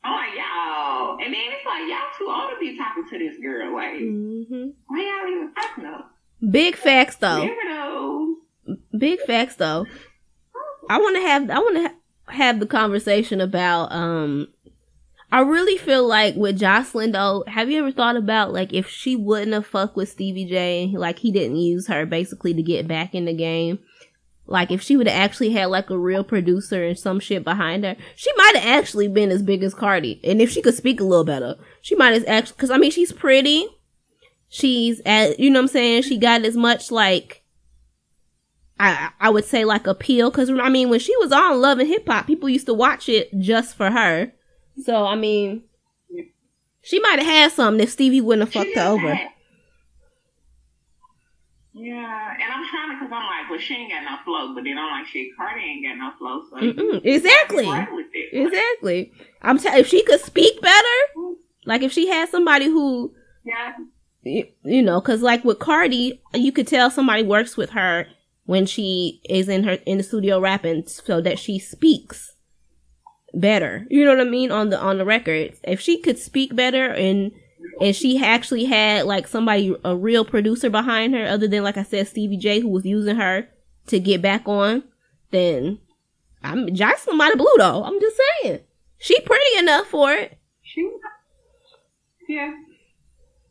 I'm 0.04 0.12
like, 0.12 0.38
y'all, 0.38 1.18
and 1.20 1.34
then 1.34 1.42
it's 1.50 1.66
like 1.66 1.82
y'all 1.88 2.14
too 2.16 2.28
old 2.30 2.50
to 2.52 2.60
be 2.60 2.78
talking 2.78 3.08
to 3.10 3.18
this 3.18 3.36
girl. 3.42 3.74
Like, 3.74 3.98
hmm 3.98 4.68
why 4.86 5.02
y'all 5.02 5.30
even 5.30 5.52
talking? 5.54 6.50
Big 6.50 6.76
facts 6.76 7.16
though. 7.16 7.48
Weirdos. 7.48 8.34
Big 8.96 9.20
facts 9.22 9.56
though. 9.56 9.86
I 10.88 10.98
want 10.98 11.16
to 11.16 11.22
have 11.22 11.50
I 11.50 11.58
want 11.58 11.76
to 11.76 11.82
ha- 11.82 12.32
have 12.32 12.60
the 12.60 12.66
conversation 12.66 13.40
about 13.40 13.90
um 13.90 14.48
I 15.30 15.40
really 15.40 15.76
feel 15.76 16.06
like 16.06 16.36
with 16.36 16.60
Joseline 16.60 17.12
though, 17.12 17.44
have 17.48 17.70
you 17.70 17.80
ever 17.80 17.90
thought 17.90 18.16
about 18.16 18.52
like 18.52 18.72
if 18.72 18.88
she 18.88 19.16
wouldn't 19.16 19.52
have 19.52 19.66
fucked 19.66 19.96
with 19.96 20.08
Stevie 20.08 20.44
J 20.46 20.84
and 20.84 20.92
like 20.94 21.18
he 21.18 21.32
didn't 21.32 21.56
use 21.56 21.88
her 21.88 22.06
basically 22.06 22.54
to 22.54 22.62
get 22.62 22.86
back 22.86 23.14
in 23.14 23.24
the 23.24 23.34
game? 23.34 23.80
Like 24.46 24.70
if 24.70 24.80
she 24.80 24.96
would 24.96 25.08
have 25.08 25.20
actually 25.20 25.50
had 25.50 25.66
like 25.66 25.90
a 25.90 25.98
real 25.98 26.22
producer 26.22 26.84
and 26.84 26.96
some 26.96 27.18
shit 27.18 27.42
behind 27.42 27.84
her, 27.84 27.96
she 28.14 28.30
might 28.36 28.54
have 28.56 28.80
actually 28.80 29.08
been 29.08 29.30
as 29.32 29.42
big 29.42 29.64
as 29.64 29.74
Cardi. 29.74 30.20
And 30.22 30.40
if 30.40 30.50
she 30.50 30.62
could 30.62 30.74
speak 30.74 31.00
a 31.00 31.04
little 31.04 31.24
better, 31.24 31.56
she 31.80 31.96
might 31.96 32.14
have 32.14 32.24
actually 32.28 32.56
cuz 32.56 32.70
I 32.70 32.78
mean 32.78 32.92
she's 32.92 33.12
pretty. 33.12 33.66
She's 34.48 35.00
at 35.04 35.40
you 35.40 35.50
know 35.50 35.58
what 35.58 35.64
I'm 35.64 35.68
saying? 35.68 36.02
She 36.02 36.18
got 36.18 36.44
as 36.44 36.56
much 36.56 36.92
like 36.92 37.42
I 38.78 39.10
I 39.18 39.30
would 39.30 39.44
say 39.44 39.64
like 39.64 39.88
appeal 39.88 40.30
because 40.30 40.50
I 40.50 40.68
mean 40.68 40.88
when 40.88 41.00
she 41.00 41.16
was 41.16 41.32
on 41.32 41.60
Love 41.60 41.80
and 41.80 41.88
Hip 41.88 42.06
Hop, 42.06 42.28
people 42.28 42.48
used 42.48 42.66
to 42.66 42.74
watch 42.74 43.08
it 43.08 43.36
just 43.40 43.76
for 43.76 43.90
her. 43.90 44.32
So 44.84 45.04
I 45.04 45.16
mean, 45.16 45.64
she 46.82 47.00
might 47.00 47.18
have 47.18 47.26
had 47.26 47.52
something 47.52 47.82
if 47.82 47.90
Stevie 47.90 48.20
wouldn't 48.20 48.48
have 48.48 48.54
fucked 48.54 48.76
her 48.76 48.88
over. 48.88 49.18
Yeah, 51.78 52.32
and 52.32 52.52
I'm 52.52 52.66
trying 52.70 52.96
to, 52.96 53.04
cause 53.04 53.12
I'm 53.12 53.26
like, 53.26 53.50
well, 53.50 53.58
she 53.58 53.74
ain't 53.74 53.90
got 53.90 54.02
no 54.02 54.16
flow, 54.24 54.54
but 54.54 54.64
then 54.64 54.78
I'm 54.78 54.98
like, 54.98 55.06
shit, 55.08 55.28
Cardi 55.36 55.60
ain't 55.60 55.84
got 55.84 55.98
no 55.98 56.10
flow, 56.16 56.42
so 56.48 56.56
Mm-mm, 56.56 57.04
exactly, 57.04 57.66
right 57.66 57.88
exactly. 58.32 59.12
I'm 59.42 59.58
t- 59.58 59.68
if 59.68 59.86
she 59.86 60.02
could 60.02 60.20
speak 60.20 60.62
better, 60.62 61.36
like 61.66 61.82
if 61.82 61.92
she 61.92 62.08
had 62.08 62.30
somebody 62.30 62.64
who 62.64 63.12
Yeah, 63.44 63.74
you, 64.22 64.46
you 64.64 64.82
know, 64.82 65.02
because 65.02 65.20
like 65.20 65.44
with 65.44 65.58
Cardi, 65.58 66.22
you 66.32 66.50
could 66.50 66.66
tell 66.66 66.90
somebody 66.90 67.22
works 67.22 67.58
with 67.58 67.70
her 67.70 68.06
when 68.46 68.64
she 68.64 69.20
is 69.28 69.50
in 69.50 69.64
her 69.64 69.72
in 69.84 69.98
the 69.98 70.04
studio 70.04 70.40
rapping, 70.40 70.86
so 70.86 71.20
that 71.20 71.38
she 71.38 71.58
speaks 71.58 72.35
better. 73.40 73.86
You 73.90 74.04
know 74.04 74.10
what 74.16 74.26
I 74.26 74.30
mean 74.30 74.50
on 74.50 74.70
the 74.70 74.78
on 74.80 74.98
the 74.98 75.04
record. 75.04 75.54
If 75.64 75.80
she 75.80 76.00
could 76.00 76.18
speak 76.18 76.54
better 76.56 76.86
and 76.86 77.32
and 77.80 77.94
she 77.94 78.22
actually 78.22 78.64
had 78.64 79.06
like 79.06 79.26
somebody 79.28 79.74
a 79.84 79.94
real 79.96 80.24
producer 80.24 80.70
behind 80.70 81.14
her, 81.14 81.26
other 81.26 81.46
than 81.48 81.62
like 81.62 81.76
I 81.76 81.82
said 81.82 82.08
Stevie 82.08 82.36
J 82.38 82.60
who 82.60 82.68
was 82.68 82.84
using 82.84 83.16
her 83.16 83.48
to 83.88 84.00
get 84.00 84.22
back 84.22 84.48
on, 84.48 84.82
then 85.30 85.78
I'm 86.42 86.66
Joseline 86.68 87.16
might 87.16 87.28
have 87.28 87.38
blew 87.38 87.54
though. 87.58 87.84
I'm 87.84 88.00
just 88.00 88.18
saying 88.42 88.60
she 88.98 89.20
pretty 89.20 89.58
enough 89.58 89.86
for 89.88 90.12
it. 90.12 90.38
she, 90.62 90.90
yeah, 92.28 92.52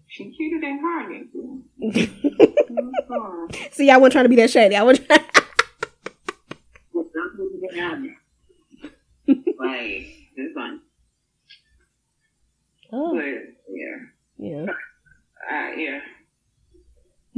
she 0.07 0.31
cuter 0.35 0.59
than 0.61 0.79
Cardi. 0.81 1.29
Mhm. 1.85 3.71
See, 3.73 3.89
I 3.89 3.97
wasn't 3.97 4.11
trying 4.13 4.25
to 4.25 4.29
be 4.29 4.35
that 4.37 4.49
shady. 4.49 4.75
I 4.75 4.83
was. 4.83 4.99
like 9.27 10.07
this 10.35 10.51
one, 10.53 10.81
oh, 12.91 13.15
but 13.15 13.25
yeah, 13.69 13.97
yeah. 14.37 14.65
uh, 15.51 15.75
yeah, 15.77 15.99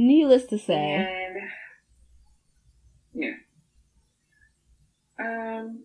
Needless 0.00 0.44
to 0.46 0.58
say, 0.58 0.94
and 0.94 1.36
yeah. 3.14 3.32
Um, 5.18 5.80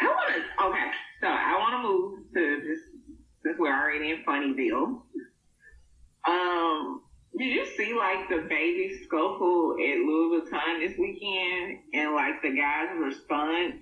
I 0.00 0.06
want 0.06 0.34
to. 0.34 0.64
Okay, 0.64 0.90
so 1.20 1.26
I 1.26 1.58
want 1.58 1.74
to 1.74 1.88
move 1.88 2.20
to 2.32 2.66
this 2.66 2.78
since 3.42 3.58
we're 3.58 3.68
already 3.70 4.12
in 4.12 4.24
Funnyville. 4.26 5.02
Um, 6.26 7.02
did 7.38 7.52
you 7.52 7.66
see 7.76 7.92
like 7.92 8.30
the 8.30 8.46
baby 8.48 8.98
scuffle 9.04 9.74
at 9.78 9.98
Louis 9.98 10.40
Vuitton 10.40 10.80
this 10.80 10.98
weekend, 10.98 11.80
and 11.92 12.14
like 12.14 12.40
the 12.40 12.56
guy's 12.56 12.96
response? 12.98 13.76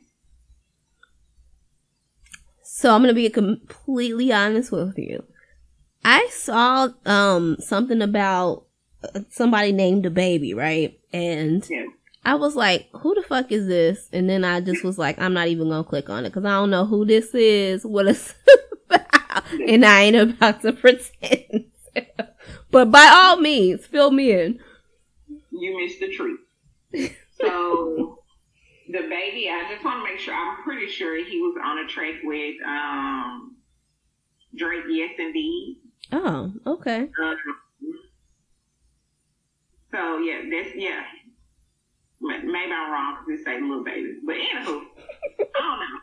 So 2.74 2.94
I'm 2.94 3.02
gonna 3.02 3.12
be 3.12 3.28
completely 3.28 4.32
honest 4.32 4.72
with 4.72 4.96
you. 4.96 5.22
I 6.02 6.26
saw 6.30 6.88
um 7.04 7.58
something 7.60 8.00
about 8.00 8.64
uh, 9.04 9.20
somebody 9.28 9.72
named 9.72 10.06
a 10.06 10.10
baby, 10.10 10.54
right? 10.54 10.98
And 11.12 11.64
Yeah. 11.68 11.84
I 12.24 12.36
was 12.36 12.56
like, 12.56 12.88
"Who 12.94 13.14
the 13.14 13.22
fuck 13.28 13.52
is 13.52 13.66
this?" 13.66 14.08
And 14.10 14.28
then 14.28 14.42
I 14.42 14.62
just 14.62 14.84
was 14.84 14.96
like, 14.96 15.20
"I'm 15.20 15.34
not 15.34 15.48
even 15.48 15.68
gonna 15.68 15.84
click 15.84 16.08
on 16.08 16.24
it 16.24 16.30
because 16.30 16.46
I 16.46 16.52
don't 16.52 16.70
know 16.70 16.86
who 16.86 17.04
this 17.04 17.34
is, 17.34 17.84
what 17.84 18.06
it's 18.06 18.34
about, 18.90 19.44
and 19.68 19.84
I 19.84 20.04
ain't 20.04 20.16
about 20.16 20.62
to 20.62 20.72
pretend." 20.72 21.66
but 22.70 22.90
by 22.90 23.06
all 23.12 23.36
means, 23.36 23.84
fill 23.86 24.12
me 24.12 24.32
in. 24.32 24.58
You 25.50 25.76
missed 25.78 26.00
the 26.00 26.08
truth. 26.08 26.40
So 27.38 28.21
the 28.92 29.08
baby, 29.08 29.48
I 29.48 29.66
just 29.72 29.84
want 29.84 30.04
to 30.04 30.12
make 30.12 30.20
sure. 30.20 30.34
I'm 30.34 30.62
pretty 30.62 30.86
sure 30.86 31.16
he 31.16 31.40
was 31.40 31.56
on 31.64 31.78
a 31.78 31.88
track 31.88 32.16
with 32.22 32.56
um 32.66 33.56
Drake. 34.54 34.84
Yes, 34.88 35.12
indeed. 35.18 35.78
Oh, 36.12 36.52
okay. 36.66 37.08
Um, 37.22 37.36
so 39.90 40.18
yeah, 40.18 40.42
that's 40.50 40.74
yeah. 40.76 41.02
Maybe 42.20 42.72
I'm 42.72 42.92
wrong 42.92 43.16
because 43.26 43.40
it 43.40 43.44
say 43.44 43.60
little 43.60 43.82
baby, 43.82 44.18
but 44.24 44.36
anywho, 44.36 44.82
I 45.40 45.58
don't 45.58 45.80
know. 45.80 46.00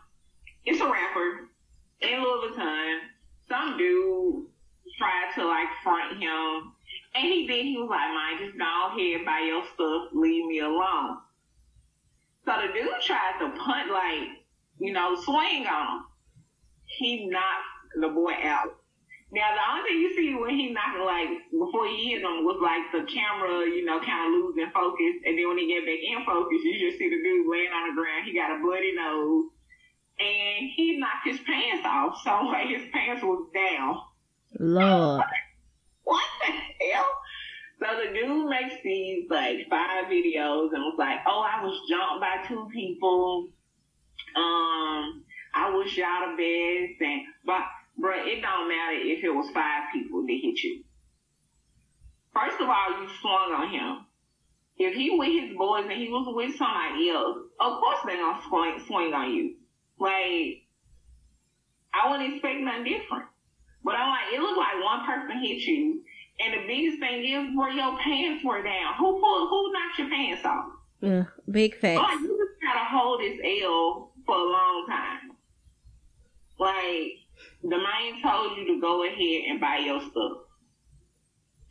It's 0.66 0.82
a 0.82 0.86
rapper 0.86 1.48
in 2.02 2.22
Louis 2.22 2.50
Vuitton. 2.50 3.00
Some 3.48 3.78
dude 3.78 4.46
tried 4.98 5.32
to 5.36 5.46
like 5.46 5.68
front 5.84 6.22
him, 6.22 6.74
and 7.16 7.24
he 7.24 7.48
did. 7.48 7.66
He 7.66 7.78
was 7.78 7.90
like, 7.90 8.10
"Man, 8.12 8.48
just 8.48 8.58
go 8.58 8.66
ahead, 8.66 9.26
buy 9.26 9.46
your 9.48 9.64
stuff, 9.74 10.10
leave 10.14 10.46
me 10.46 10.60
alone." 10.60 11.20
So 12.50 12.56
the 12.66 12.74
dude 12.74 12.90
tried 13.06 13.38
to 13.46 13.54
punt, 13.62 13.92
like 13.94 14.42
you 14.80 14.92
know, 14.92 15.14
swing 15.22 15.68
on 15.70 15.86
him. 15.86 16.06
He 16.86 17.28
knocked 17.30 18.02
the 18.02 18.08
boy 18.10 18.34
out. 18.42 18.74
Now 19.32 19.54
the 19.54 19.62
only 19.70 19.86
thing 19.86 20.00
you 20.02 20.16
see 20.18 20.34
when 20.34 20.58
he 20.58 20.74
knocked 20.74 20.98
like 20.98 21.30
before 21.52 21.86
he 21.86 22.10
hit 22.10 22.24
him 22.26 22.50
was 22.50 22.58
like 22.58 22.90
the 22.90 23.06
camera, 23.06 23.70
you 23.70 23.86
know, 23.86 24.02
kind 24.02 24.34
of 24.34 24.42
losing 24.42 24.72
focus, 24.74 25.22
and 25.30 25.38
then 25.38 25.48
when 25.48 25.60
he 25.60 25.70
get 25.70 25.86
back 25.86 26.02
in 26.02 26.26
focus, 26.26 26.58
you 26.66 26.90
just 26.90 26.98
see 26.98 27.06
the 27.06 27.22
dude 27.22 27.46
laying 27.46 27.70
on 27.70 27.94
the 27.94 28.02
ground. 28.02 28.26
He 28.26 28.34
got 28.34 28.58
a 28.58 28.64
bloody 28.66 28.98
nose, 28.98 29.54
and 30.18 30.72
he 30.74 30.98
knocked 30.98 31.30
his 31.30 31.38
pants 31.46 31.86
off, 31.86 32.18
so 32.26 32.50
like 32.50 32.66
his 32.74 32.90
pants 32.92 33.22
was 33.22 33.46
down. 33.54 34.02
Lord. 34.58 35.22
What 36.02 36.26
the 36.42 36.50
hell? 36.50 37.06
So 37.80 37.86
the 37.96 38.14
dude 38.14 38.50
makes 38.50 38.76
these 38.84 39.30
like 39.30 39.68
five 39.70 40.06
videos 40.06 40.74
and 40.74 40.84
was 40.84 40.96
like, 40.98 41.20
"Oh, 41.26 41.40
I 41.42 41.64
was 41.64 41.80
jumped 41.90 42.20
by 42.20 42.44
two 42.48 42.68
people. 42.74 43.48
Um, 44.36 45.24
I 45.56 45.74
wish 45.76 45.98
y'all 45.98 46.28
the 46.28 46.36
best." 46.36 47.02
And 47.02 47.22
but, 47.46 47.64
bro, 47.98 48.12
it 48.26 48.42
don't 48.42 48.68
matter 48.68 49.00
if 49.00 49.24
it 49.24 49.30
was 49.30 49.50
five 49.52 49.94
people 49.94 50.24
that 50.24 50.40
hit 50.42 50.62
you. 50.62 50.84
First 52.34 52.60
of 52.60 52.68
all, 52.68 53.02
you 53.02 53.08
swung 53.22 53.54
on 53.54 53.70
him. 53.70 54.06
If 54.78 54.96
he 54.96 55.18
with 55.18 55.30
his 55.30 55.58
boys 55.58 55.86
and 55.90 56.00
he 56.00 56.10
was 56.10 56.28
with 56.36 56.58
somebody 56.58 57.10
else, 57.10 57.38
of 57.60 57.80
course 57.80 58.00
they 58.06 58.16
gonna 58.16 58.42
swing, 58.48 58.80
swing 58.88 59.14
on 59.14 59.34
you. 59.34 59.56
Like, 60.00 60.64
I 61.94 62.10
wouldn't 62.12 62.34
expect 62.34 62.60
nothing 62.60 62.84
different. 62.84 63.26
But 63.84 63.96
I'm 63.96 64.10
like, 64.10 64.34
it 64.34 64.40
looked 64.40 64.58
like 64.58 64.84
one 64.84 65.06
person 65.06 65.44
hit 65.44 65.60
you. 65.64 66.02
And 66.40 66.54
the 66.54 66.68
biggest 66.68 67.00
thing 67.00 67.26
is 67.26 67.58
where 67.58 67.72
your 67.72 67.98
pants 68.00 68.44
were 68.46 68.64
down. 68.64 68.94
Who 68.98 69.20
pulled, 69.20 69.50
who 69.50 69.74
knocked 69.74 70.00
your 70.00 70.10
pants 70.10 70.46
off? 70.46 70.66
Yeah, 71.02 71.24
big 71.50 71.78
facts. 71.80 72.02
Like, 72.02 72.20
you 72.20 72.38
just 72.38 72.62
gotta 72.62 72.86
hold 72.86 73.22
this 73.22 73.40
L 73.64 74.14
for 74.26 74.36
a 74.36 74.44
long 74.44 74.86
time. 74.88 75.32
Like, 76.60 77.12
the 77.64 77.78
man 77.78 78.22
told 78.22 78.58
you 78.58 78.68
to 78.68 78.82
go 78.82 79.06
ahead 79.06 79.42
and 79.50 79.60
buy 79.60 79.78
your 79.78 80.02
stuff. 80.02 80.32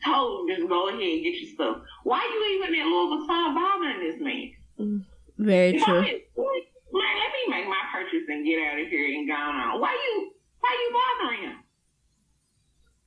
Told 0.04 0.48
you 0.48 0.56
just 0.56 0.68
go 0.68 0.88
ahead 0.88 1.00
and 1.00 1.22
get 1.22 1.34
your 1.34 1.50
stuff. 1.54 1.76
Why 2.04 2.24
you 2.24 2.56
even 2.56 2.74
in 2.74 2.86
Louis 2.86 3.26
Vuitton 3.26 3.54
bothering 3.54 4.00
this 4.00 4.20
man? 4.20 4.50
Mm, 4.78 5.04
very 5.38 5.76
If 5.76 5.84
true. 5.84 6.00
Man, 6.00 7.14
let 7.20 7.30
me 7.36 7.42
make 7.50 7.68
my 7.68 7.82
purchase 7.92 8.24
and 8.28 8.46
get 8.46 8.60
out 8.64 8.80
of 8.80 8.86
here 8.88 9.06
and 9.06 9.28
go 9.28 9.34
on. 9.34 9.80
Why 9.80 9.92
you, 9.92 10.32
why 10.60 10.72
you 10.72 10.92
bothering 10.92 11.42
him? 11.50 11.56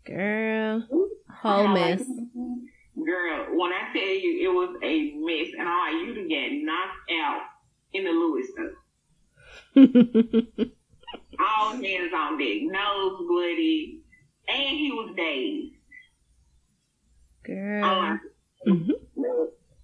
Girl, 0.06 0.88
whole 1.30 1.68
mess. 1.68 2.02
Girl, 2.02 3.46
when 3.58 3.72
I 3.72 3.92
tell 3.94 4.02
you 4.04 4.42
it 4.44 4.54
was 4.54 4.76
a 4.84 5.14
mess, 5.16 5.54
and 5.58 5.68
I'm 5.68 5.80
like, 5.80 6.08
you 6.08 6.14
to 6.16 6.28
get 6.28 6.52
knocked 6.52 7.12
out 7.24 7.42
in 7.94 8.04
the 8.04 8.12
stuff. 8.54 8.74
All 11.40 11.74
hands 11.74 12.14
on 12.16 12.38
deck, 12.38 12.62
nose 12.62 13.22
bloody, 13.28 14.02
and 14.48 14.78
he 14.78 14.92
was 14.92 15.14
dazed. 15.16 15.76
Girl. 17.44 17.84
I'm 17.84 18.20
Mhm. 18.68 18.92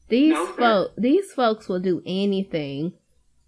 These 0.09 0.33
No, 0.57 0.89
these 0.97 1.31
folks 1.33 1.67
will 1.67 1.79
do 1.79 2.01
anything, 2.05 2.93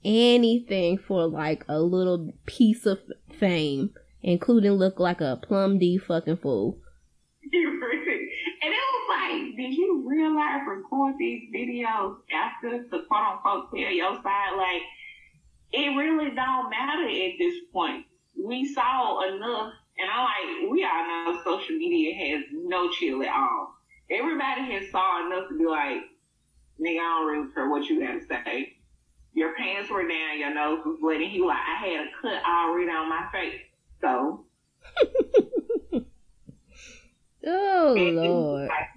anything 0.04 0.98
for 0.98 1.28
like 1.28 1.64
a 1.70 1.80
little 1.82 2.34
piece 2.46 2.86
of 2.86 3.00
fame, 3.32 3.94
including 4.22 4.74
look 4.74 5.00
like 5.00 5.22
a 5.22 5.40
plum 5.42 5.80
D 5.80 5.98
fucking 5.98 6.38
fool. 6.38 6.78
and 7.44 7.52
it 7.52 8.84
was 8.94 9.10
like, 9.10 9.56
did 9.56 9.74
you 9.74 10.04
realize 10.08 10.62
record 10.68 11.16
these 11.18 11.44
videos 11.54 12.18
after 12.34 12.84
the 12.84 13.06
quote 13.08 13.26
unquote 13.34 13.72
tell 13.72 13.92
your 13.92 14.22
side? 14.22 14.56
Like, 14.58 14.82
it 15.72 15.96
really 15.96 16.32
don't 16.36 16.70
matter 16.70 17.08
at 17.08 17.34
this 17.38 17.56
point. 17.72 18.06
We 18.38 18.74
saw 18.74 19.22
enough, 19.28 19.74
and 19.98 20.10
I'm 20.12 20.24
like, 20.24 20.72
we 20.72 20.84
all 20.84 21.08
know 21.08 21.42
social 21.44 21.76
media 21.76 22.16
has 22.16 22.46
no 22.52 22.90
chill 22.92 23.22
at 23.24 23.30
all. 23.30 23.76
Everybody 24.10 24.62
has 24.74 24.90
saw 24.92 25.26
enough 25.26 25.50
to 25.50 25.58
be 25.58 25.66
like, 25.66 26.02
nigga, 26.82 27.00
I 27.00 27.20
don't 27.20 27.28
really 27.28 27.54
care 27.54 27.70
what 27.70 27.86
you 27.86 28.00
got 28.00 28.14
to 28.14 28.26
say. 28.26 28.76
Your 29.34 29.54
pants 29.56 29.90
were 29.90 30.08
down, 30.08 30.40
your 30.40 30.54
nose 30.54 30.80
was 30.86 30.98
bleeding. 31.00 31.30
He 31.30 31.42
like, 31.42 31.58
I 31.58 31.86
had 31.86 32.08
a 32.08 32.10
cut 32.22 32.44
already 32.44 32.90
on 32.90 33.10
my 33.10 33.28
face. 33.32 33.62
So, 34.02 34.46
Oh 37.46 37.96
And 37.98 38.16
lord. 38.18 38.68
like, 38.70 38.90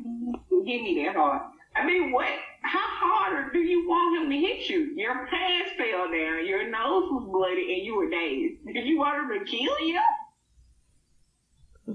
Give 0.51 0.83
me 0.83 1.03
that 1.07 1.17
hard. 1.17 1.43
I 1.77 1.87
mean, 1.87 2.12
what? 2.12 2.27
How 2.62 2.81
harder 2.83 3.51
do 3.53 3.59
you 3.61 3.88
want 3.88 4.23
him 4.25 4.31
to 4.31 4.37
hit 4.37 4.69
you? 4.69 4.93
Your 4.97 5.27
pants 5.27 5.71
fell 5.77 6.07
down, 6.11 6.47
your 6.47 6.65
nose 6.71 7.11
was 7.11 7.29
bloody, 7.33 7.75
and 7.75 7.85
you 7.85 7.97
were 7.97 8.09
dazed. 8.11 8.65
Did 8.67 8.87
you 8.87 8.99
want 8.99 9.31
him 9.33 9.38
to 9.38 9.45
kill 9.51 9.81
you? 9.87 10.01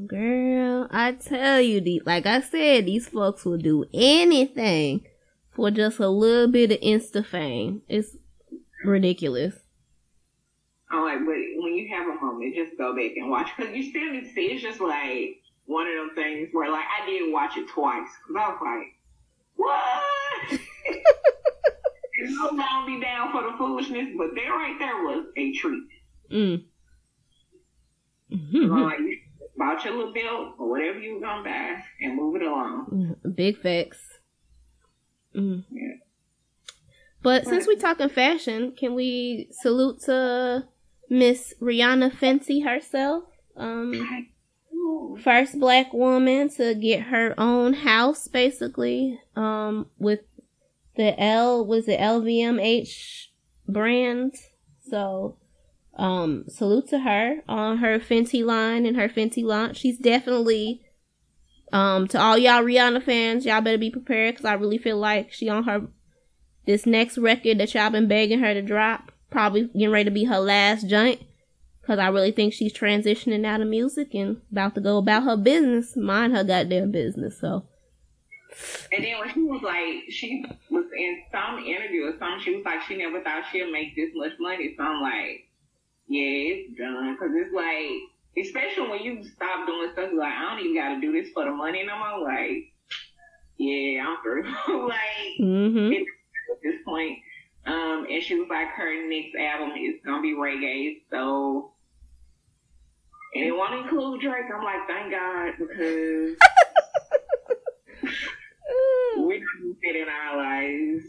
Girl, 0.08 0.88
I 0.92 1.14
tell 1.14 1.62
you, 1.62 1.80
the 1.80 2.02
like 2.06 2.26
I 2.26 2.42
said, 2.42 2.86
these 2.86 3.08
folks 3.08 3.46
will 3.46 3.58
do 3.58 3.86
anything 3.94 5.06
for 5.52 5.72
just 5.72 6.00
a 6.00 6.10
little 6.10 6.48
bit 6.52 6.72
of 6.72 6.80
insta 6.82 7.26
fame. 7.26 7.82
It's 7.88 8.16
ridiculous. 8.84 9.56
I'm 10.92 11.04
like, 11.04 11.20
but 11.26 11.36
have 11.98 12.08
a 12.08 12.20
moment, 12.26 12.56
just 12.56 12.78
go 12.78 12.96
back 12.96 13.12
and 13.16 13.30
watch 13.30 13.50
because 13.56 13.76
you 13.76 13.84
still 13.90 14.12
need 14.12 14.26
to 14.26 14.34
see. 14.34 14.46
It's 14.48 14.62
just 14.64 14.80
like 14.80 15.38
one 15.66 15.88
of 15.88 15.94
them 15.94 16.12
things 16.16 16.50
where, 16.52 16.72
like, 16.72 16.86
I 17.02 17.06
did 17.06 17.32
watch 17.32 17.58
it 17.58 17.68
twice 17.70 18.08
because 18.28 18.42
I 18.42 18.50
was 18.50 18.60
like, 18.62 18.88
what? 19.56 20.60
and 22.20 22.36
no, 22.36 22.50
I 22.52 22.68
don't 22.72 22.86
be 22.86 23.02
down 23.02 23.32
for 23.32 23.44
the 23.44 23.58
foolishness, 23.58 24.10
but 24.18 24.28
there, 24.36 24.52
right 24.52 24.76
there, 24.80 24.96
was 25.04 25.26
a 25.36 25.54
treat. 25.54 25.84
Mm. 26.32 26.64
I'm 28.32 28.40
Mhm. 28.70 28.84
like, 28.84 29.00
your 29.86 29.96
little 29.96 30.14
belt 30.14 30.56
or 30.58 30.70
whatever 30.70 31.00
you 31.00 31.20
gonna 31.20 31.44
buy 31.44 31.84
and 32.02 32.16
move 32.16 32.36
it 32.36 32.42
along. 32.44 33.16
Big 33.36 33.58
facts. 33.58 34.20
Mm. 35.36 35.64
Yeah. 35.72 35.94
But 37.22 37.46
since 37.46 37.68
we 37.68 37.76
talking 37.76 38.10
fashion, 38.10 38.72
can 38.72 38.96
we 38.96 39.50
salute 39.52 40.02
to 40.02 40.68
Miss 41.10 41.54
Rihanna 41.62 42.12
Fenty 42.14 42.66
herself? 42.66 43.24
Um, 43.56 44.28
first 45.24 45.60
black 45.60 45.94
woman 45.94 46.50
to 46.56 46.76
get 46.76 47.04
her 47.04 47.34
own 47.38 47.74
house, 47.74 48.28
basically. 48.28 49.20
Um, 49.36 49.88
with 49.98 50.22
the 50.96 51.20
L 51.20 51.66
was 51.66 51.88
it 51.88 52.00
LVMH 52.00 53.28
brand. 53.68 54.36
So, 54.82 55.38
um, 55.98 56.46
salute 56.48 56.90
to 56.90 57.00
her 57.00 57.42
on 57.48 57.78
her 57.78 58.00
Fenty 58.00 58.44
line 58.44 58.86
and 58.86 58.98
her 58.98 59.10
Fenty 59.10 59.44
launch. 59.44 59.78
She's 59.78 59.98
definitely, 59.98 60.82
um, 61.72 62.08
to 62.10 62.20
all 62.20 62.38
y'all 62.38 62.64
Rihanna 62.64 63.04
fans, 63.04 63.46
y'all 63.46 63.62
better 63.62 63.78
be 63.78 63.90
prepared 63.90 64.36
because 64.36 64.46
I 64.46 64.54
really 64.54 64.78
feel 64.78 64.98
like 64.98 65.32
she 65.32 65.50
on 65.50 65.64
her 65.64 65.88
this 66.66 66.86
next 66.86 67.18
record 67.18 67.60
that 67.60 67.74
y'all 67.74 67.90
been 67.90 68.08
begging 68.08 68.40
her 68.40 68.54
to 68.54 68.62
drop. 68.62 69.12
Probably 69.30 69.66
getting 69.68 69.92
ready 69.92 70.06
to 70.06 70.12
be 70.12 70.26
her 70.26 70.40
last 70.40 70.88
joint. 70.88 71.22
Cause 71.86 72.00
I 72.00 72.08
really 72.10 72.32
think 72.32 72.54
she's 72.54 72.74
transitioning 72.74 73.46
out 73.46 73.62
of 73.62 73.68
music 73.70 74.14
and 74.14 74.42
about 74.52 74.76
to 74.76 74.82
go 74.82 74.98
about 74.98 75.24
her 75.24 75.38
business, 75.38 75.96
mind 75.96 76.36
her 76.36 76.44
goddamn 76.44 76.92
business. 76.92 77.40
So 77.40 77.64
And 78.92 79.04
then 79.06 79.20
when 79.20 79.34
she 79.34 79.40
was 79.44 79.62
like, 79.64 80.04
she 80.10 80.44
was 80.70 80.84
in 80.98 81.24
some 81.32 81.60
interview 81.60 82.04
or 82.08 82.12
something, 82.20 82.42
she 82.44 82.56
was 82.58 82.66
like, 82.66 82.82
she 82.82 82.98
never 82.98 83.22
thought 83.22 83.44
she'd 83.54 83.72
make 83.72 83.96
this 83.96 84.10
much 84.16 84.34
money. 84.38 84.74
So 84.78 84.84
I'm 84.84 85.02
like, 85.02 85.48
yeah, 86.10 86.56
it's 86.60 86.78
done. 86.78 87.16
Cause 87.18 87.30
it's 87.34 87.54
like, 87.56 88.46
especially 88.46 88.90
when 88.90 89.02
you 89.04 89.24
stop 89.24 89.66
doing 89.66 89.90
stuff 89.94 90.10
like, 90.14 90.34
I 90.34 90.50
don't 90.56 90.66
even 90.66 90.76
got 90.76 90.96
to 90.96 91.00
do 91.00 91.14
this 91.14 91.32
for 91.34 91.46
the 91.46 91.52
money 91.52 91.86
no 91.86 91.98
more. 91.98 92.20
Like, 92.28 92.74
yeah, 93.58 94.06
I'm 94.08 94.18
through. 94.22 94.44
like, 94.90 95.40
Mm-hmm. 95.40 95.94
at 95.94 96.60
this 96.64 96.76
point. 96.84 97.18
Um, 97.68 98.08
and 98.10 98.24
she 98.24 98.36
was 98.40 98.48
like, 98.50 98.70
her 98.70 99.10
next 99.10 99.36
album 99.36 99.72
is 99.78 99.96
gonna 100.06 100.22
be 100.22 100.34
reggae, 100.34 101.02
so. 101.12 101.74
And 103.36 103.44
it 103.46 103.52
won't 103.52 103.74
include 103.84 104.22
Drake. 104.22 104.46
I'm 104.56 104.64
like, 104.64 104.88
thank 104.88 105.12
God, 105.12 105.54
because 105.60 106.38
we 109.18 109.40
don't 109.44 109.78
fit 109.82 109.96
in 109.96 110.08
our 110.08 110.38
lives. 110.38 111.04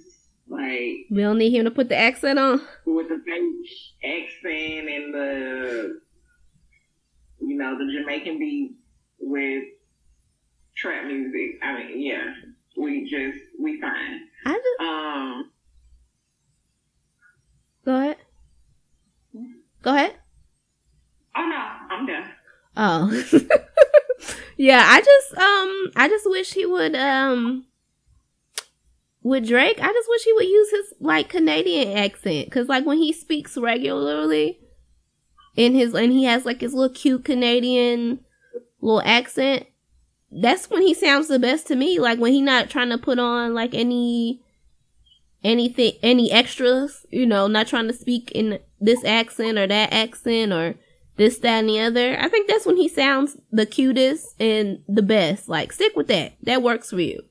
Like, 0.49 1.07
We 1.11 1.18
don't 1.23 1.38
need 1.38 1.55
him 1.55 1.64
to 1.66 1.71
put 1.71 1.88
the 1.88 1.97
accent 1.97 2.38
on. 2.38 2.61
with 2.87 3.09
the 3.09 3.23
fake 3.25 4.03
accent 4.05 4.88
and 4.88 5.14
the, 5.14 6.01
you 7.40 7.57
know, 7.57 7.77
the 7.79 7.92
Jamaican 7.92 8.38
beat 8.38 8.73
with 9.21 9.64
trap 10.77 11.05
music. 11.07 11.59
I 11.62 11.75
mean, 11.79 12.01
yeah, 12.01 12.33
we 12.77 13.05
just, 13.09 13.38
we 13.61 13.81
fine. 13.81 14.21
I 14.47 14.53
just 14.55 14.81
Um, 14.81 15.51
go 17.88 17.96
ahead. 17.96 18.16
Go 19.81 19.94
ahead. 19.94 20.14
oh 21.35 21.46
no, 21.48 21.94
I'm 21.96 22.07
done. 22.07 22.31
Oh. 22.77 23.24
yeah, 24.59 24.85
I 24.87 25.01
just 25.01 25.38
um 25.38 25.92
I 25.96 26.07
just 26.07 26.29
wish 26.29 26.53
he 26.53 26.66
would 26.66 26.94
um 26.94 27.64
with 29.22 29.48
Drake, 29.48 29.79
I 29.81 29.90
just 29.90 30.09
wish 30.11 30.22
he 30.22 30.33
would 30.35 30.44
use 30.44 30.70
his 30.70 30.94
like 31.01 31.31
Canadian 31.31 31.96
accent 31.96 32.51
cuz 32.53 32.68
like 32.68 32.85
when 32.85 32.98
he 32.98 33.11
speaks 33.11 33.57
regularly 33.57 34.61
in 35.57 35.72
his 35.72 35.94
and 35.94 36.12
he 36.12 36.24
has 36.24 36.44
like 36.44 36.61
his 36.61 36.74
little 36.74 36.94
cute 36.94 37.24
Canadian 37.24 38.20
little 38.83 39.03
accent, 39.03 39.64
that's 40.31 40.68
when 40.68 40.83
he 40.83 40.92
sounds 40.92 41.29
the 41.29 41.38
best 41.38 41.66
to 41.68 41.74
me. 41.74 41.98
Like 41.98 42.18
when 42.18 42.35
he 42.35 42.42
not 42.42 42.68
trying 42.68 42.90
to 42.90 42.98
put 42.98 43.18
on 43.18 43.55
like 43.55 43.72
any 43.72 44.42
anything 45.44 45.92
any 46.03 46.31
extras, 46.31 47.07
you 47.11 47.27
know, 47.27 47.46
not 47.46 47.66
trying 47.66 47.88
to 47.88 47.94
speak 47.94 48.31
in 48.33 48.59
this 48.81 49.05
accent 49.05 49.59
or 49.59 49.66
that 49.66 49.92
accent 49.92 50.53
or 50.53 50.74
this, 51.16 51.38
that, 51.38 51.61
and 51.61 51.68
the 51.68 51.81
other. 51.81 52.16
I 52.18 52.29
think 52.29 52.48
that's 52.48 52.64
when 52.64 52.77
he 52.77 52.88
sounds 52.88 53.37
the 53.51 53.66
cutest 53.66 54.40
and 54.40 54.83
the 54.88 55.03
best. 55.03 55.48
Like, 55.48 55.72
stick 55.72 55.96
with 55.96 56.07
that. 56.09 56.35
That 56.42 56.62
works 56.62 56.90
for 56.90 57.01
you. 57.01 57.22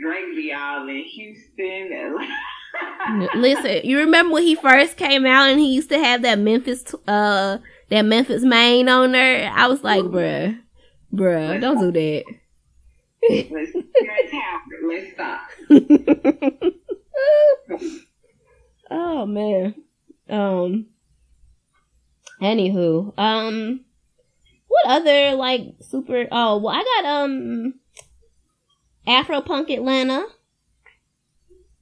Drake 0.00 0.34
be 0.34 0.52
all 0.52 0.88
in 0.88 1.04
Houston. 1.04 2.18
Listen, 3.34 3.80
you 3.84 3.98
remember 3.98 4.34
when 4.34 4.42
he 4.42 4.54
first 4.54 4.96
came 4.96 5.26
out 5.26 5.50
and 5.50 5.60
he 5.60 5.74
used 5.74 5.90
to 5.90 5.98
have 5.98 6.22
that 6.22 6.38
Memphis, 6.38 6.94
uh, 7.06 7.58
that 7.90 8.02
Memphis 8.02 8.42
Maine 8.42 8.88
on 8.88 9.12
there? 9.12 9.50
I 9.54 9.66
was 9.66 9.82
like, 9.82 10.04
bruh, 10.04 10.58
bruh, 11.12 11.60
don't 11.60 11.80
do 11.80 11.92
that. 11.92 12.24
Oh 18.90 19.26
man. 19.26 19.74
Um. 20.28 20.86
Anywho, 22.40 23.18
um, 23.18 23.84
what 24.68 24.86
other 24.86 25.34
like 25.34 25.74
super? 25.80 26.26
Oh, 26.30 26.58
well, 26.58 26.74
I 26.74 27.02
got 27.02 27.04
um, 27.04 27.74
Afro 29.06 29.40
Punk 29.40 29.70
Atlanta, 29.70 30.24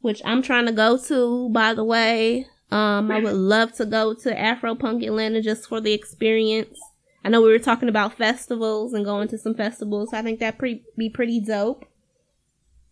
which 0.01 0.23
I'm 0.25 0.41
trying 0.41 0.67
to 0.67 0.73
go 0.73 0.97
to. 0.97 1.51
By 1.51 1.75
the 1.75 1.85
way, 1.85 2.47
um, 2.71 3.11
I 3.11 3.21
would 3.21 3.35
love 3.35 3.75
to 3.75 3.85
go 3.85 4.15
to 4.15 4.39
Afro 4.39 4.75
Punk 4.75 5.03
Atlanta 5.03 5.43
just 5.43 5.69
for 5.69 5.81
the 5.81 5.93
experience. 5.93 6.79
I 7.23 7.29
know 7.29 7.43
we 7.43 7.51
were 7.51 7.59
talking 7.59 7.89
about 7.89 8.17
festivals 8.17 8.95
and 8.95 9.05
going 9.05 9.29
to 9.29 9.39
some 9.39 9.55
festivals. 9.55 10.15
I 10.15 10.23
think 10.23 10.41
that 10.41 10.59
pretty 10.59 10.85
be 10.97 11.11
pretty 11.11 11.41
dope. 11.41 11.85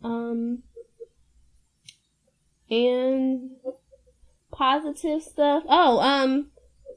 Um, 0.04 0.62
and 2.70 3.50
positive 4.52 5.22
stuff. 5.22 5.64
Oh, 5.68 5.98
um, 6.00 6.50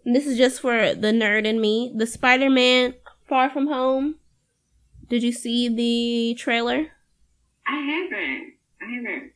this 0.05 0.27
is 0.27 0.37
just 0.37 0.61
for 0.61 0.93
the 0.93 1.11
nerd 1.11 1.45
in 1.45 1.59
me. 1.59 1.93
The 1.95 2.05
Spider-Man 2.05 2.95
Far 3.27 3.49
From 3.49 3.67
Home. 3.67 4.15
Did 5.09 5.23
you 5.23 5.31
see 5.31 5.69
the 5.69 6.35
trailer? 6.37 6.87
I 7.65 7.79
haven't. 7.79 8.53
I 8.81 8.95
haven't. 8.95 9.31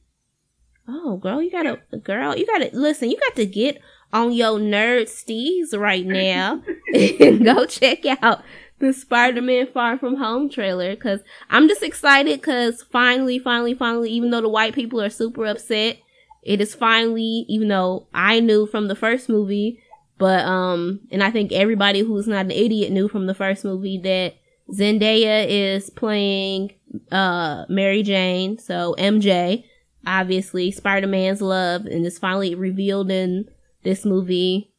Oh, 0.87 1.17
girl, 1.17 1.41
you 1.41 1.51
gotta, 1.51 1.79
girl, 2.03 2.35
you 2.35 2.45
gotta 2.45 2.69
listen. 2.73 3.09
You 3.09 3.19
got 3.19 3.35
to 3.37 3.45
get 3.45 3.81
on 4.13 4.33
your 4.33 4.59
nerd 4.59 5.03
steez 5.03 5.77
right 5.77 6.05
now 6.05 6.61
and 6.93 7.45
go 7.45 7.65
check 7.65 8.05
out 8.21 8.43
the 8.81 8.91
Spider-Man 8.91 9.67
Far 9.67 9.97
From 9.97 10.17
Home 10.17 10.49
trailer 10.49 10.95
because 10.95 11.21
I'm 11.49 11.69
just 11.69 11.83
excited 11.83 12.41
because 12.41 12.83
finally, 12.83 13.39
finally, 13.39 13.73
finally, 13.73 14.09
even 14.09 14.31
though 14.31 14.41
the 14.41 14.49
white 14.49 14.75
people 14.75 14.99
are 15.01 15.09
super 15.09 15.45
upset, 15.45 15.99
it 16.43 16.59
is 16.59 16.75
finally, 16.75 17.45
even 17.47 17.69
though 17.69 18.07
I 18.13 18.39
knew 18.39 18.65
from 18.65 18.87
the 18.87 18.95
first 18.95 19.29
movie, 19.29 19.79
but 20.17 20.43
um, 20.45 21.01
and 21.11 21.23
I 21.23 21.31
think 21.31 21.51
everybody 21.51 22.01
who's 22.01 22.27
not 22.27 22.45
an 22.45 22.51
idiot 22.51 22.91
knew 22.91 23.07
from 23.07 23.27
the 23.27 23.35
first 23.35 23.63
movie 23.63 23.99
that 23.99 24.35
Zendaya 24.73 25.45
is 25.47 25.89
playing 25.89 26.73
uh 27.11 27.65
Mary 27.69 28.03
Jane, 28.03 28.57
so 28.57 28.95
MJ, 28.97 29.63
obviously 30.05 30.71
Spider-Man's 30.71 31.41
love, 31.41 31.85
and 31.85 32.05
it's 32.05 32.17
finally 32.19 32.55
revealed 32.55 33.11
in 33.11 33.49
this 33.83 34.03
movie 34.03 34.73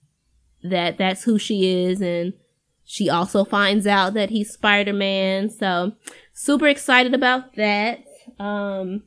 that 0.65 0.99
that's 0.99 1.23
who 1.23 1.39
she 1.39 1.85
is, 1.85 2.01
and 2.01 2.33
she 2.93 3.09
also 3.09 3.43
finds 3.43 3.87
out 3.87 4.13
that 4.13 4.29
he's 4.29 4.53
Spider-Man. 4.53 5.49
So 5.49 5.93
super 6.35 6.69
excited 6.69 7.15
about 7.15 7.55
that. 7.55 8.05
Um, 8.39 9.05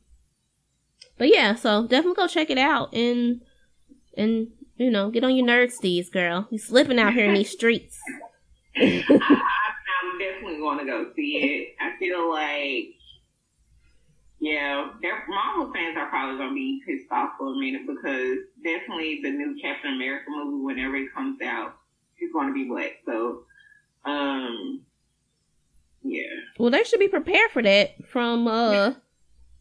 but 1.16 1.28
yeah, 1.28 1.54
so 1.54 1.86
definitely 1.86 2.16
go 2.16 2.26
check 2.26 2.50
it 2.50 2.58
out 2.58 2.92
and 2.92 3.42
and 4.16 4.48
you 4.76 4.90
know 4.90 5.08
get 5.12 5.22
on 5.22 5.36
your 5.36 5.46
nerd 5.46 5.72
steez, 5.72 6.10
girl. 6.10 6.48
You 6.50 6.58
slipping 6.58 6.98
out 6.98 7.12
here 7.12 7.26
in 7.26 7.34
these 7.34 7.52
streets. 7.52 7.96
I, 8.76 9.04
I'm 9.08 10.18
definitely 10.18 10.58
going 10.58 10.78
to 10.80 10.84
go 10.84 11.12
see 11.14 11.36
it. 11.36 11.76
I 11.80 11.96
feel 12.00 12.28
like, 12.28 12.88
yeah, 14.40 14.90
Marvel 15.28 15.72
fans 15.72 15.96
are 15.96 16.08
probably 16.08 16.38
going 16.38 16.50
to 16.50 16.54
be 16.56 16.82
pissed 16.84 17.12
off 17.12 17.34
for 17.38 17.52
a 17.52 17.56
minute 17.56 17.82
because 17.86 18.38
definitely 18.64 19.20
the 19.22 19.30
new 19.30 19.56
Captain 19.62 19.94
America 19.94 20.24
movie, 20.28 20.64
whenever 20.64 20.96
it 20.96 21.14
comes 21.14 21.40
out, 21.40 21.76
is 22.20 22.32
going 22.32 22.48
to 22.48 22.52
be 22.52 22.64
black. 22.64 22.96
So, 23.06 23.44
um, 24.06 24.82
yeah. 26.02 26.22
Well, 26.58 26.70
they 26.70 26.84
should 26.84 27.00
be 27.00 27.08
prepared 27.08 27.50
for 27.52 27.62
that 27.62 28.06
from 28.08 28.46
uh 28.46 28.92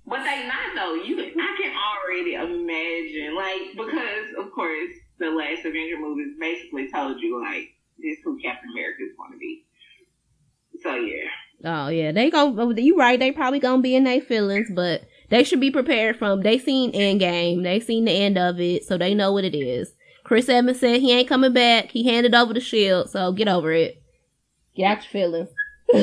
But 0.05 0.23
they 0.23 0.47
not 0.47 0.75
though. 0.75 0.93
You, 0.95 1.19
I 1.19 1.57
can 1.61 1.73
already 1.75 2.35
imagine, 2.35 3.35
like, 3.35 3.71
because 3.75 4.27
of 4.37 4.51
course 4.53 4.91
the 5.19 5.29
last 5.31 5.65
Avenger 5.65 5.99
movies 5.99 6.35
basically 6.39 6.91
told 6.91 7.19
you 7.21 7.41
like 7.41 7.69
this 7.97 8.17
who 8.23 8.37
Captain 8.39 8.69
America 8.71 9.03
is 9.03 9.15
going 9.17 9.31
to 9.31 9.37
be. 9.37 9.65
So 10.81 10.95
yeah. 10.95 11.29
Oh 11.63 11.87
yeah, 11.87 12.11
they 12.11 12.29
gon' 12.29 12.77
you 12.77 12.97
right. 12.97 13.19
They 13.19 13.31
probably 13.31 13.59
gonna 13.59 13.81
be 13.81 13.95
in 13.95 14.03
their 14.03 14.21
feelings, 14.21 14.69
but 14.71 15.03
they 15.29 15.43
should 15.43 15.61
be 15.61 15.71
prepared 15.71 16.17
from. 16.17 16.41
They 16.41 16.59
seen 16.59 16.91
Endgame. 16.91 17.63
They 17.63 17.79
seen 17.79 18.05
the 18.05 18.11
end 18.11 18.37
of 18.37 18.59
it, 18.59 18.83
so 18.83 18.97
they 18.97 19.15
know 19.15 19.31
what 19.31 19.45
it 19.45 19.57
is. 19.57 19.93
Chris 20.23 20.49
Evans 20.49 20.79
said 20.79 21.01
he 21.01 21.13
ain't 21.13 21.29
coming 21.29 21.53
back. 21.53 21.91
He 21.91 22.03
handed 22.03 22.35
over 22.35 22.53
the 22.53 22.59
shield, 22.59 23.09
so 23.09 23.31
get 23.31 23.47
over 23.47 23.71
it. 23.71 24.01
Your 24.75 24.97
feelings. 25.01 25.49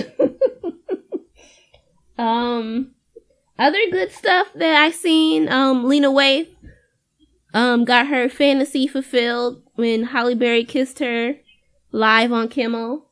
um, 2.18 2.92
other 3.58 3.78
good 3.90 4.10
stuff 4.12 4.48
that 4.54 4.82
I 4.82 4.90
seen. 4.90 5.48
Um, 5.48 5.84
Lena 5.84 6.10
Waithe, 6.10 6.48
um, 7.54 7.84
got 7.84 8.08
her 8.08 8.28
fantasy 8.28 8.86
fulfilled 8.86 9.62
when 9.74 10.04
Halle 10.04 10.34
Berry 10.34 10.64
kissed 10.64 10.98
her 11.00 11.36
live 11.90 12.32
on 12.32 12.48
Kimmel. 12.48 13.06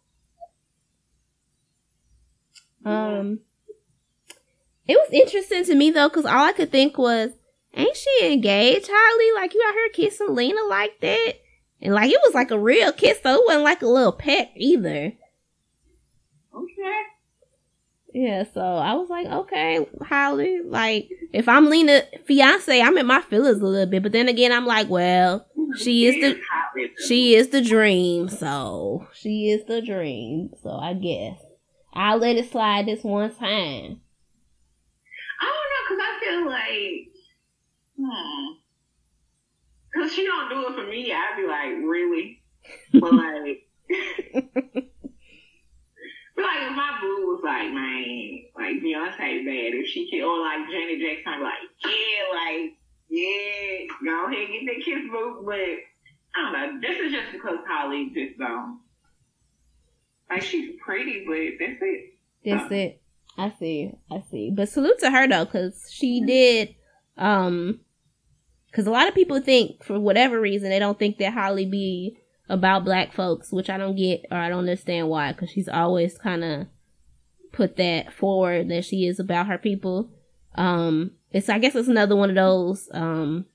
Um, 2.85 3.41
it 4.87 4.95
was 4.95 5.11
interesting 5.13 5.65
to 5.65 5.75
me 5.75 5.91
though, 5.91 6.09
because 6.09 6.25
all 6.25 6.45
I 6.47 6.53
could 6.53 6.73
think 6.73 6.97
was, 6.97 7.31
ain't 7.75 7.97
she 7.97 8.33
engaged, 8.33 8.87
Halle? 8.89 9.35
Like 9.35 9.53
you 9.55 9.63
out 9.69 9.75
here 9.75 9.91
kissing 9.93 10.35
Lena 10.35 10.63
like 10.65 11.01
that, 11.01 11.35
and 11.83 11.95
like 11.95 12.11
it 12.11 12.21
was 12.25 12.35
like 12.35 12.51
a 12.51 12.59
real 12.59 12.93
kiss, 12.93 13.21
though. 13.21 13.35
It 13.35 13.47
wasn't 13.47 13.65
like 13.65 13.83
a 13.83 13.87
little 13.87 14.13
peck 14.13 14.53
either. 14.57 15.13
Okay. 16.63 17.03
Yeah, 18.13 18.45
so 18.53 18.61
I 18.61 18.95
was 18.95 19.09
like, 19.09 19.27
okay, 19.27 19.87
Halle. 20.05 20.63
Like 20.65 21.09
if 21.33 21.49
I'm 21.49 21.71
Lena 21.71 22.03
fiance, 22.25 22.81
I'm 22.81 22.99
in 22.99 23.07
my 23.07 23.21
feelings 23.21 23.61
a 23.61 23.65
little 23.65 23.87
bit, 23.87 24.03
but 24.03 24.13
then 24.13 24.29
again, 24.29 24.53
I'm 24.53 24.67
like, 24.67 24.89
well, 24.89 25.47
she 25.77 26.07
is 26.07 26.17
the 26.17 26.41
she 27.07 27.37
is 27.37 27.51
the 27.51 27.63
dream, 27.63 28.29
so 28.29 29.07
she 29.15 29.51
is 29.51 29.65
the 29.67 29.81
dream. 29.81 30.51
So 30.63 30.71
I 30.71 30.95
guess 30.95 31.39
I'll 31.95 32.19
let 32.19 32.37
it 32.37 32.51
slide 32.51 32.87
this 32.87 33.05
one 33.05 33.31
time. 33.35 34.01
I 35.41 35.47
don't 35.47 35.71
know, 35.71 35.87
cause 35.89 35.99
I 36.01 36.21
feel 36.21 36.47
like, 36.49 37.11
hmm, 37.97 38.61
Cause 39.95 40.13
she 40.13 40.25
don't 40.25 40.49
do 40.49 40.69
it 40.69 40.75
for 40.75 40.89
me. 40.89 41.13
I'd 41.13 41.37
be 41.37 41.47
like, 41.47 41.89
really? 41.89 42.43
But 42.93 43.13
like, 43.13 43.69
like 46.43 46.63
if 46.63 46.77
my 46.77 46.99
boo 47.01 47.27
was 47.27 47.41
like, 47.45 47.73
man, 47.73 48.43
like 48.57 48.83
Beyonce 48.83 49.45
bad, 49.45 49.75
if 49.75 49.87
she 49.89 50.11
kid 50.11 50.23
or 50.23 50.39
like 50.41 50.69
Janet 50.71 51.01
Jackson, 51.01 51.39
be 51.39 51.45
like, 51.45 51.63
yeah, 51.85 52.23
like, 52.35 52.77
yeah, 53.09 53.87
go 54.05 54.27
ahead 54.27 54.49
get 54.49 54.67
that 54.67 54.85
kiss 54.85 55.03
boo. 55.11 55.43
But 55.45 55.81
I 56.35 56.43
don't 56.43 56.53
know. 56.53 56.81
This 56.81 57.01
is 57.01 57.13
just 57.13 57.33
because 57.33 57.59
Halle 57.67 58.11
just 58.15 58.41
um, 58.41 58.81
like 60.29 60.43
she's 60.43 60.77
pretty, 60.85 61.25
but 61.27 61.65
that's 61.65 61.81
it. 61.83 62.15
That's 62.45 62.73
it. 62.73 63.03
I 63.37 63.53
see. 63.59 63.93
I 64.11 64.23
see. 64.31 64.51
But 64.51 64.69
salute 64.69 64.99
to 65.01 65.11
her 65.11 65.27
though, 65.29 65.45
because 65.45 65.89
she 65.91 66.25
did. 66.25 66.75
Um, 67.17 67.81
because 68.67 68.87
a 68.87 68.91
lot 68.93 69.09
of 69.09 69.15
people 69.15 69.41
think, 69.41 69.83
for 69.83 69.99
whatever 69.99 70.41
reason, 70.41 70.71
they 70.71 70.79
don't 70.79 70.97
think 70.97 71.19
that 71.19 71.33
Halle 71.33 71.65
be 71.65 72.20
about 72.51 72.85
black 72.85 73.13
folks, 73.13 73.53
which 73.53 73.71
I 73.71 73.79
don't 73.79 73.97
get 73.97 74.27
or 74.31 74.37
I 74.37 74.49
don't 74.49 74.61
understand 74.61 75.09
why. 75.09 75.33
Because 75.33 75.51
she's 75.51 75.69
always 75.69 76.19
kind 76.19 76.45
of 76.45 76.67
put 77.53 77.77
that 77.77 78.13
forward 78.13 78.69
that 78.69 78.85
she 78.85 79.07
is 79.07 79.19
about 79.19 79.47
her 79.47 79.59
people. 79.59 80.11
Um, 80.57 81.13
it's 81.31 81.49
I 81.49 81.59
guess 81.59 81.75
it's 81.75 81.89
another 81.89 82.17
one 82.17 82.29
of 82.29 82.37
those. 82.37 82.89
Um, 82.93 83.47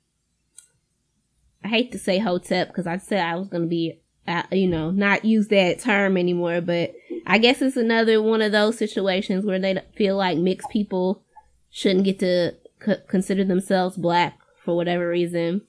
I 1.63 1.67
hate 1.67 1.91
to 1.91 1.99
say 1.99 2.19
hotep 2.19 2.69
because 2.69 2.87
I 2.87 2.97
said 2.97 3.19
I 3.19 3.35
was 3.35 3.49
gonna 3.49 3.65
be, 3.67 3.99
uh, 4.27 4.43
you 4.51 4.67
know, 4.67 4.91
not 4.91 5.25
use 5.25 5.49
that 5.49 5.79
term 5.79 6.17
anymore, 6.17 6.61
but 6.61 6.93
I 7.27 7.37
guess 7.37 7.61
it's 7.61 7.77
another 7.77 8.21
one 8.21 8.41
of 8.41 8.51
those 8.51 8.77
situations 8.77 9.45
where 9.45 9.59
they 9.59 9.81
feel 9.95 10.15
like 10.15 10.37
mixed 10.37 10.69
people 10.69 11.23
shouldn't 11.69 12.05
get 12.05 12.19
to 12.19 12.53
c- 12.85 13.01
consider 13.07 13.43
themselves 13.43 13.97
black 13.97 14.39
for 14.63 14.75
whatever 14.75 15.09
reason. 15.09 15.61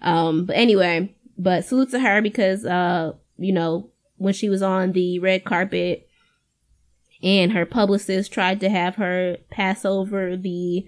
Um, 0.00 0.44
but 0.44 0.56
anyway, 0.56 1.14
but 1.38 1.64
salute 1.64 1.90
to 1.90 2.00
her 2.00 2.20
because, 2.20 2.64
uh, 2.66 3.12
you 3.36 3.52
know, 3.52 3.90
when 4.16 4.34
she 4.34 4.48
was 4.48 4.62
on 4.62 4.92
the 4.92 5.18
red 5.20 5.44
carpet 5.44 6.08
and 7.22 7.52
her 7.52 7.64
publicist 7.64 8.32
tried 8.32 8.60
to 8.60 8.68
have 8.68 8.96
her 8.96 9.36
pass 9.50 9.84
over 9.84 10.36
the, 10.36 10.86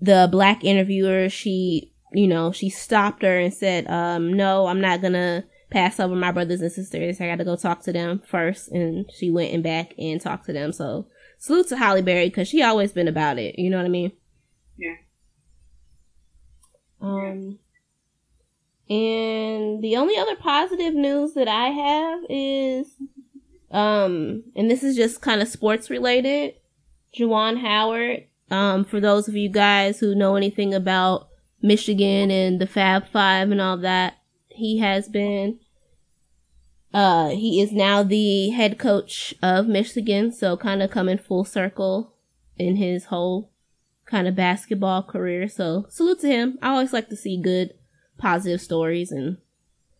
the 0.00 0.28
black 0.30 0.64
interviewer, 0.64 1.28
she, 1.28 1.92
you 2.12 2.26
know, 2.26 2.50
she 2.52 2.68
stopped 2.68 3.22
her 3.22 3.38
and 3.38 3.54
said, 3.54 3.88
um, 3.88 4.32
no, 4.32 4.66
I'm 4.66 4.80
not 4.80 5.00
gonna 5.00 5.44
pass 5.72 5.98
over 5.98 6.14
my 6.14 6.30
brothers 6.30 6.60
and 6.60 6.70
sisters. 6.70 7.20
I 7.20 7.26
got 7.26 7.36
to 7.36 7.44
go 7.44 7.56
talk 7.56 7.82
to 7.84 7.92
them 7.92 8.22
first. 8.26 8.68
And 8.70 9.10
she 9.12 9.30
went 9.30 9.52
and 9.52 9.62
back 9.62 9.94
and 9.98 10.20
talked 10.20 10.46
to 10.46 10.52
them. 10.52 10.72
So 10.72 11.06
salute 11.38 11.68
to 11.68 11.76
Halle 11.76 12.02
Berry 12.02 12.28
because 12.28 12.46
she 12.46 12.62
always 12.62 12.92
been 12.92 13.08
about 13.08 13.38
it. 13.38 13.58
You 13.58 13.70
know 13.70 13.78
what 13.78 13.86
I 13.86 13.88
mean? 13.88 14.12
Yeah. 14.76 14.96
Um, 17.00 17.58
and 18.92 19.82
the 19.82 19.96
only 19.96 20.18
other 20.18 20.36
positive 20.36 20.92
news 20.92 21.32
that 21.32 21.48
I 21.48 21.68
have 21.68 22.20
is, 22.28 22.88
um, 23.70 24.44
and 24.54 24.70
this 24.70 24.82
is 24.82 24.96
just 24.96 25.22
kind 25.22 25.40
of 25.40 25.48
sports 25.48 25.88
related. 25.88 26.56
Juwan 27.16 27.62
Howard, 27.62 28.24
um, 28.50 28.84
for 28.84 29.00
those 29.00 29.28
of 29.28 29.34
you 29.34 29.48
guys 29.48 29.98
who 29.98 30.14
know 30.14 30.36
anything 30.36 30.74
about 30.74 31.28
Michigan 31.62 32.30
and 32.30 32.60
the 32.60 32.66
Fab 32.66 33.08
Five 33.08 33.50
and 33.50 33.62
all 33.62 33.78
that, 33.78 34.18
he 34.50 34.80
has 34.80 35.08
been 35.08 35.58
uh, 36.92 37.30
he 37.30 37.62
is 37.62 37.72
now 37.72 38.02
the 38.02 38.50
head 38.50 38.78
coach 38.78 39.34
of 39.42 39.66
Michigan, 39.66 40.32
so 40.32 40.54
kind 40.54 40.82
of 40.82 40.90
coming 40.90 41.16
full 41.16 41.46
circle 41.46 42.12
in 42.58 42.76
his 42.76 43.06
whole 43.06 43.50
kind 44.04 44.28
of 44.28 44.36
basketball 44.36 45.02
career. 45.02 45.48
So 45.48 45.86
salute 45.88 46.20
to 46.20 46.28
him. 46.28 46.58
I 46.60 46.72
always 46.72 46.92
like 46.92 47.08
to 47.08 47.16
see 47.16 47.40
good, 47.40 47.72
positive 48.22 48.60
stories 48.60 49.12
and 49.12 49.36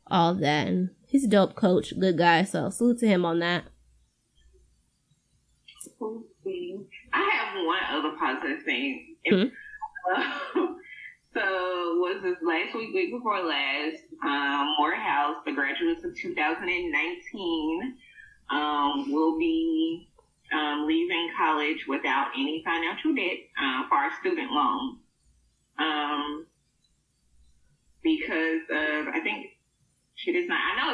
all 0.07 0.35
that. 0.35 0.69
And 0.69 0.91
he's 1.07 1.25
a 1.25 1.29
dope 1.29 1.55
coach, 1.55 1.93
good 1.99 2.17
guy. 2.17 2.45
So 2.45 2.71
salute 2.71 3.01
to 3.01 3.07
him 3.07 3.25
on 3.25 3.41
that. 3.41 3.65
I 7.13 7.31
have 7.33 7.67
one 7.67 7.83
other 7.91 8.17
positive 8.19 8.63
thing. 8.65 9.17
Hmm? 9.29 9.45
So 11.35 11.41
was 11.41 12.21
this 12.23 12.37
last 12.43 12.75
week, 12.75 12.93
week 12.93 13.11
before 13.11 13.41
last, 13.41 14.03
um, 14.23 14.75
Morehouse, 14.79 15.37
the 15.47 15.53
graduates 15.53 16.05
of 16.05 16.15
2019, 16.15 17.97
um, 18.51 19.11
will 19.11 19.39
be 19.39 20.11
um, 20.53 20.87
leaving 20.87 21.31
college 21.39 21.87
without 21.89 22.29
any 22.35 22.63
financial 22.67 23.15
debt 23.15 23.39
uh, 23.59 23.89
for 23.89 23.95
our 23.95 24.11
student 24.21 24.53
loan. 24.53 24.99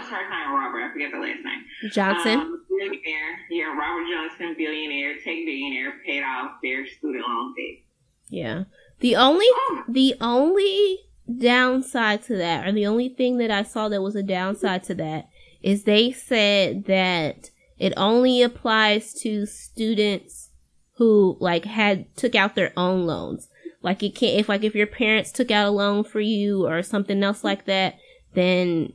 Does 0.09 0.13
not, 0.13 0.21
I 0.21 0.25
her 0.25 0.49
name, 0.49 0.59
Robert, 0.59 0.83
I 0.83 0.93
forget 0.93 1.11
the 1.13 1.19
last 1.19 1.45
name. 1.45 1.91
Johnson? 1.93 2.39
Um, 2.39 2.65
billionaire, 2.69 3.39
yeah, 3.51 3.77
Robert 3.77 4.07
Johnson, 4.13 4.55
billionaire, 4.57 5.15
tech 5.17 5.25
billionaire, 5.25 5.95
paid 6.05 6.23
off 6.23 6.53
their 6.63 6.87
student 6.87 7.25
loan 7.27 7.55
debt. 7.55 7.85
Yeah. 8.29 8.65
The 9.01 9.17
only 9.17 9.47
the 9.89 10.15
only 10.21 10.99
downside 11.39 12.23
to 12.25 12.37
that, 12.37 12.67
or 12.67 12.73
the 12.73 12.87
only 12.87 13.09
thing 13.09 13.39
that 13.39 13.51
I 13.51 13.63
saw 13.63 13.89
that 13.89 14.03
was 14.03 14.17
a 14.17 14.23
downside 14.23 14.85
to 14.85 14.95
that, 14.97 15.29
is 15.63 15.85
they 15.85 16.11
said 16.11 16.85
that 16.87 17.51
it 17.79 17.93
only 17.97 18.43
applies 18.43 19.15
to 19.23 19.47
students 19.47 20.51
who 20.97 21.37
like 21.41 21.65
had 21.65 22.15
took 22.17 22.35
out 22.35 22.55
their 22.55 22.73
own 22.77 23.07
loans. 23.07 23.49
Like 23.83 24.03
it 24.03 24.15
can't 24.17 24.39
if 24.39 24.49
like 24.49 24.65
if 24.65 24.75
your 24.75 24.89
parents 24.89 25.31
took 25.31 25.51
out 25.51 25.69
a 25.69 25.71
loan 25.71 26.03
for 26.03 26.21
you 26.21 26.67
or 26.67 26.83
something 26.83 27.23
else 27.23 27.45
like 27.45 27.67
that, 27.67 27.99
then 28.35 28.93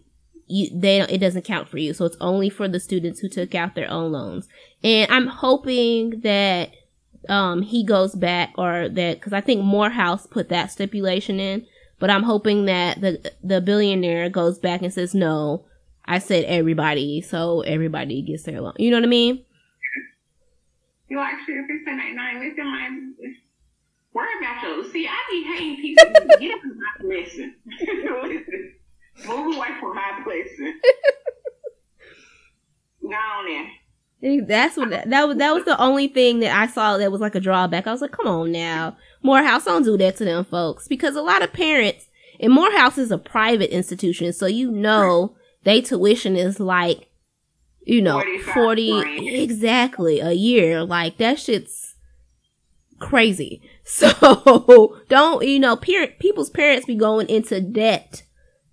you 0.47 0.69
they 0.73 0.99
don't 0.99 1.12
it 1.12 1.19
doesn't 1.19 1.45
count 1.45 1.69
for 1.69 1.77
you. 1.77 1.93
So 1.93 2.06
it's 2.06 2.17
only 2.19 2.49
for 2.49 2.67
the 2.67 2.79
students 2.79 3.19
who 3.19 3.29
took 3.29 3.56
out 3.56 3.75
their 3.75 3.89
own 3.89 4.12
loans. 4.12 4.47
And 4.84 5.12
I'm 5.12 5.27
hoping 5.27 6.21
that 6.21 6.71
um 7.29 7.62
he 7.62 7.84
goes 7.84 8.15
back 8.15 8.53
or 8.58 8.89
that 8.89 9.15
because 9.15 9.34
I 9.34 9.41
think 9.41 9.63
Morehouse 9.63 10.27
put 10.27 10.49
that 10.49 10.71
stipulation 10.71 11.39
in, 11.39 11.65
but 11.99 12.10
I'm 12.10 12.23
hoping 12.23 12.65
that 12.65 13.01
the 13.01 13.32
the 13.43 13.62
billionaire 13.62 14.29
goes 14.29 14.60
back 14.60 14.82
and 14.82 14.93
says 14.93 15.13
no. 15.13 15.65
I 16.06 16.19
said 16.19 16.43
everybody, 16.45 17.21
so 17.21 17.62
everybody 17.62 18.21
gets 18.21 18.43
their 18.43 18.60
loan. 18.60 18.73
You 18.77 18.91
know 18.91 18.97
what 18.97 19.06
I 19.06 19.08
mean? 19.08 19.45
You 21.08 21.19
actually, 21.19 21.56
if 21.56 21.65
it's 21.69 21.86
night 21.86 22.15
nine, 22.15 22.39
listen, 22.41 22.65
my 22.65 22.89
worry 24.13 24.29
about 24.39 24.63
you. 24.63 24.91
See, 24.91 25.08
I 25.08 25.17
be 25.29 25.43
hating 25.43 25.75
people. 25.82 26.38
Get 26.39 26.56
up 26.56 26.62
blessing. 27.01 27.56
listen, 27.79 28.73
move 29.28 29.56
away 29.56 29.69
from 29.80 29.95
my 29.95 30.21
blessing. 30.23 30.80
Go 33.02 33.10
on 33.10 33.45
there. 33.45 33.69
That's 34.45 34.78
what 34.78 34.89
that 34.89 35.28
was. 35.28 35.38
That 35.38 35.54
was 35.54 35.65
the 35.65 35.80
only 35.82 36.08
thing 36.08 36.39
that 36.39 36.58
I 36.58 36.67
saw 36.67 36.97
that 36.97 37.12
was 37.12 37.19
like 37.19 37.36
a 37.36 37.41
drawback. 37.41 37.88
I 37.88 37.91
was 37.91 38.02
like, 38.02 38.13
"Come 38.13 38.28
on 38.28 38.54
now, 38.54 38.95
Morehouse, 39.21 39.65
don't 39.65 39.84
do 39.84 39.97
that 39.97 40.15
to 40.17 40.26
them 40.26 40.45
folks." 40.45 40.88
Because 40.88 41.17
a 41.17 41.21
lot 41.21 41.43
of 41.43 41.52
parents, 41.52 42.08
and 42.39 42.54
Morehouse 42.54 42.97
is 42.97 43.12
a 43.12 43.17
private 43.17 43.76
institution, 43.76 44.32
so 44.32 44.45
you 44.45 44.71
know 44.71 45.36
they 45.63 45.82
tuition 45.82 46.38
is 46.38 46.62
like, 46.62 47.10
you 47.82 48.02
know, 48.02 48.23
forty 48.54 49.38
exactly 49.41 50.21
a 50.21 50.32
year. 50.32 50.86
Like 50.86 51.17
that 51.17 51.38
shit's 51.39 51.95
crazy. 52.99 53.62
So 53.86 54.97
don't 55.10 55.45
you 55.45 55.60
know, 55.60 55.76
parent 55.76 56.17
people's 56.17 56.49
parents 56.49 56.86
be 56.86 56.95
going 56.95 57.28
into 57.28 57.60
debt, 57.60 58.23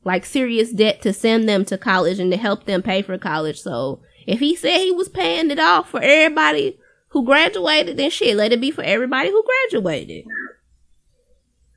like 0.04 0.24
serious 0.24 0.72
debt 0.72 1.02
to 1.02 1.12
send 1.12 1.48
them 1.48 1.64
to 1.66 1.76
college 1.76 2.18
and 2.18 2.30
to 2.32 2.38
help 2.38 2.64
them 2.64 2.82
pay 2.82 3.02
for 3.02 3.18
college. 3.18 3.60
So 3.60 4.00
if 4.26 4.40
he 4.40 4.56
said 4.56 4.78
he 4.78 4.90
was 4.90 5.08
paying 5.08 5.50
it 5.50 5.58
off 5.58 5.90
for 5.90 6.00
everybody 6.00 6.78
who 7.08 7.24
graduated, 7.24 7.96
then 7.96 8.10
shit, 8.10 8.36
let 8.36 8.52
it 8.52 8.60
be 8.60 8.70
for 8.70 8.82
everybody 8.82 9.30
who 9.30 9.44
graduated. 9.44 10.24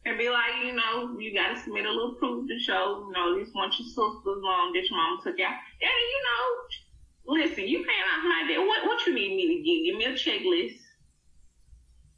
And 0.05 0.17
be 0.17 0.29
like, 0.29 0.51
you 0.65 0.73
know, 0.73 1.17
you 1.17 1.33
gotta 1.33 1.59
submit 1.59 1.85
a 1.85 1.91
little 1.91 2.15
proof 2.15 2.47
to 2.47 2.59
show, 2.59 3.07
you 3.07 3.13
know, 3.13 3.39
this 3.39 3.53
one 3.53 3.71
your 3.71 3.87
sister's 3.87 3.95
loan 4.25 4.73
that 4.73 4.83
your 4.89 4.97
mom 4.97 5.19
took 5.23 5.39
out. 5.39 5.55
And 5.81 5.91
you 6.11 6.21
know, 6.27 7.43
listen, 7.45 7.67
you 7.67 7.77
paying 7.77 8.09
off 8.13 8.23
my 8.23 8.45
debt. 8.47 8.59
What 8.59 8.85
what 8.85 9.05
you 9.07 9.15
need 9.15 9.35
me 9.35 9.47
to 9.47 9.63
give? 9.63 9.85
Give 9.85 9.95
me 9.95 10.05
a 10.05 10.13
checklist. 10.13 10.79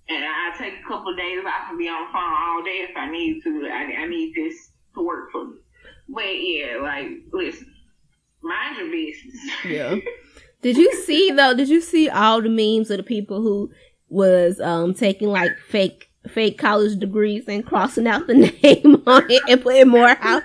And 0.10 0.24
I 0.24 0.56
take 0.58 0.74
a 0.84 0.88
couple 0.88 1.12
of 1.12 1.18
days. 1.18 1.40
I 1.46 1.68
can 1.68 1.78
be 1.78 1.88
on 1.88 2.06
the 2.06 2.14
phone 2.14 2.34
all 2.34 2.64
day 2.64 2.86
if 2.90 2.98
I 2.98 3.10
need 3.10 3.42
to. 3.44 3.68
I, 3.68 4.04
I 4.04 4.08
need 4.08 4.34
this 4.36 4.72
to 4.96 5.06
work 5.06 5.32
for 5.32 5.46
me. 5.46 5.58
But 6.10 6.24
yeah, 6.26 6.78
like, 6.82 7.08
listen, 7.34 7.74
mind 8.42 8.78
your 8.78 8.92
business. 8.92 9.36
Yeah. 9.66 9.96
Did 10.62 10.78
you 10.78 10.94
see 11.04 11.32
though? 11.32 11.54
Did 11.56 11.70
you 11.70 11.82
see 11.82 12.10
all 12.10 12.42
the 12.42 12.50
memes 12.50 12.90
of 12.90 12.98
the 12.98 13.04
people 13.04 13.42
who 13.42 13.72
was 14.10 14.60
um 14.60 14.94
taking 14.94 15.30
like 15.30 15.58
fake 15.70 16.10
fake 16.28 16.58
college 16.58 16.98
degrees 17.00 17.46
and 17.48 17.66
crossing 17.66 18.08
out 18.08 18.26
the 18.28 18.34
name 18.64 19.04
on 19.06 19.30
it 19.30 19.44
and 19.48 19.62
putting 19.62 19.88
more 19.88 20.02
Morehouse? 20.08 20.44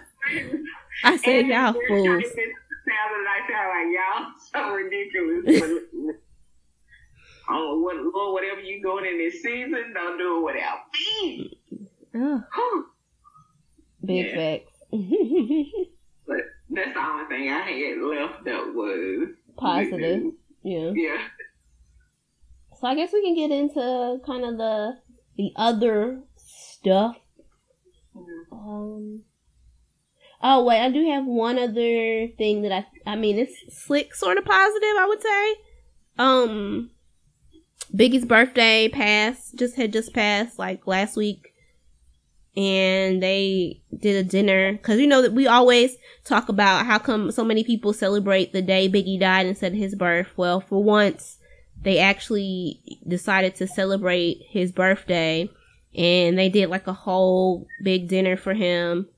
I 1.04 1.16
said 1.16 1.40
And 1.40 1.48
y'all 1.48 1.72
fools. 1.72 2.06
trying 2.06 2.22
sound 2.22 3.26
I 3.28 3.40
sound 3.48 3.68
like 3.72 3.88
y'all 3.96 4.68
so 4.68 4.74
ridiculous. 4.74 5.82
Oh, 7.52 7.80
what, 7.80 7.96
Lord, 7.96 8.34
whatever 8.34 8.60
you 8.60 8.80
doing 8.82 9.06
in 9.06 9.18
this 9.18 9.42
season, 9.42 9.92
don't 9.94 10.18
do 10.18 10.38
it 10.38 10.54
without 10.54 10.78
me. 10.94 11.58
Oh, 12.14 12.84
big 14.04 14.26
Yeah. 14.26 14.36
facts. 14.58 14.69
but 16.26 16.36
that's 16.70 16.94
the 16.94 17.00
only 17.00 17.24
thing 17.28 17.48
I 17.48 17.60
had 17.60 17.98
left 17.98 18.44
that 18.44 18.74
was 18.74 19.28
Positive. 19.56 20.22
Yeah. 20.62 20.92
Yeah. 20.94 21.18
So 22.80 22.86
I 22.86 22.94
guess 22.94 23.12
we 23.12 23.22
can 23.22 23.34
get 23.34 23.50
into 23.50 24.20
kind 24.24 24.44
of 24.44 24.56
the 24.56 24.98
the 25.36 25.52
other 25.56 26.20
stuff. 26.36 27.16
Um. 28.50 29.22
Oh 30.42 30.64
wait, 30.64 30.80
I 30.80 30.90
do 30.90 31.06
have 31.10 31.26
one 31.26 31.58
other 31.58 32.28
thing 32.38 32.62
that 32.62 32.72
I 32.72 32.86
I 33.06 33.16
mean 33.16 33.38
it's 33.38 33.84
slick 33.84 34.14
sort 34.14 34.38
of 34.38 34.44
positive 34.44 34.96
I 34.98 35.06
would 35.06 35.22
say. 35.22 35.54
Um 36.18 36.90
Biggie's 37.94 38.24
birthday 38.24 38.88
passed 38.88 39.56
just 39.56 39.76
had 39.76 39.92
just 39.92 40.14
passed 40.14 40.58
like 40.58 40.86
last 40.86 41.16
week 41.16 41.49
and 42.56 43.22
they 43.22 43.80
did 43.96 44.16
a 44.16 44.28
dinner. 44.28 44.76
Cuz 44.78 44.98
you 44.98 45.06
know 45.06 45.22
that 45.22 45.32
we 45.32 45.46
always 45.46 45.96
talk 46.24 46.48
about 46.48 46.86
how 46.86 46.98
come 46.98 47.30
so 47.30 47.44
many 47.44 47.64
people 47.64 47.92
celebrate 47.92 48.52
the 48.52 48.62
day 48.62 48.88
Biggie 48.88 49.20
died 49.20 49.46
instead 49.46 49.72
of 49.72 49.78
his 49.78 49.94
birth. 49.94 50.28
Well, 50.36 50.60
for 50.60 50.82
once 50.82 51.38
they 51.82 51.98
actually 51.98 52.80
decided 53.06 53.54
to 53.56 53.66
celebrate 53.66 54.42
his 54.48 54.72
birthday 54.72 55.48
and 55.94 56.38
they 56.38 56.48
did 56.48 56.68
like 56.68 56.86
a 56.86 56.92
whole 56.92 57.66
big 57.82 58.08
dinner 58.08 58.36
for 58.36 58.54
him 58.54 59.08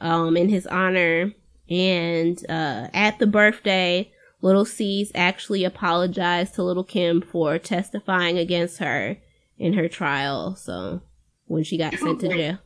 um 0.00 0.36
in 0.36 0.48
his 0.48 0.66
honor. 0.66 1.32
And 1.68 2.38
uh 2.48 2.88
at 2.92 3.18
the 3.18 3.26
birthday 3.26 4.10
Lil' 4.42 4.66
Cease 4.66 5.10
actually 5.14 5.64
apologized 5.64 6.54
to 6.54 6.62
Lil' 6.62 6.84
Kim 6.84 7.22
for 7.22 7.58
testifying 7.58 8.36
against 8.36 8.76
her 8.76 9.16
in 9.58 9.72
her 9.72 9.88
trial 9.88 10.54
so 10.54 11.00
when 11.46 11.64
she 11.64 11.78
got 11.78 11.94
sent 11.94 12.20
to 12.20 12.28
jail 12.28 12.58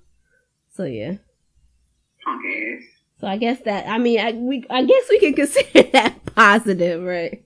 so 0.79 0.85
yeah 0.85 1.15
so 3.21 3.27
i 3.27 3.37
guess 3.37 3.61
that 3.63 3.87
i 3.89 3.99
mean 3.99 4.21
i 4.21 4.31
we 4.33 4.63
i 4.71 4.85
guess 4.85 5.05
we 5.11 5.19
can 5.19 5.35
consider 5.35 5.83
that 5.93 6.15
positive 6.37 7.03
right 7.03 7.45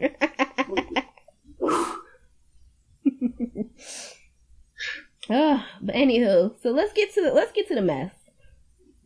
Yeah. 0.00 0.08
Ah, 5.30 5.66
but 5.80 5.94
anywho, 5.94 6.52
so 6.62 6.70
let's 6.72 6.92
get 6.92 7.14
to 7.14 7.22
the 7.22 7.32
let's 7.32 7.52
get 7.52 7.68
to 7.68 7.74
the 7.74 7.80
mess. 7.82 8.12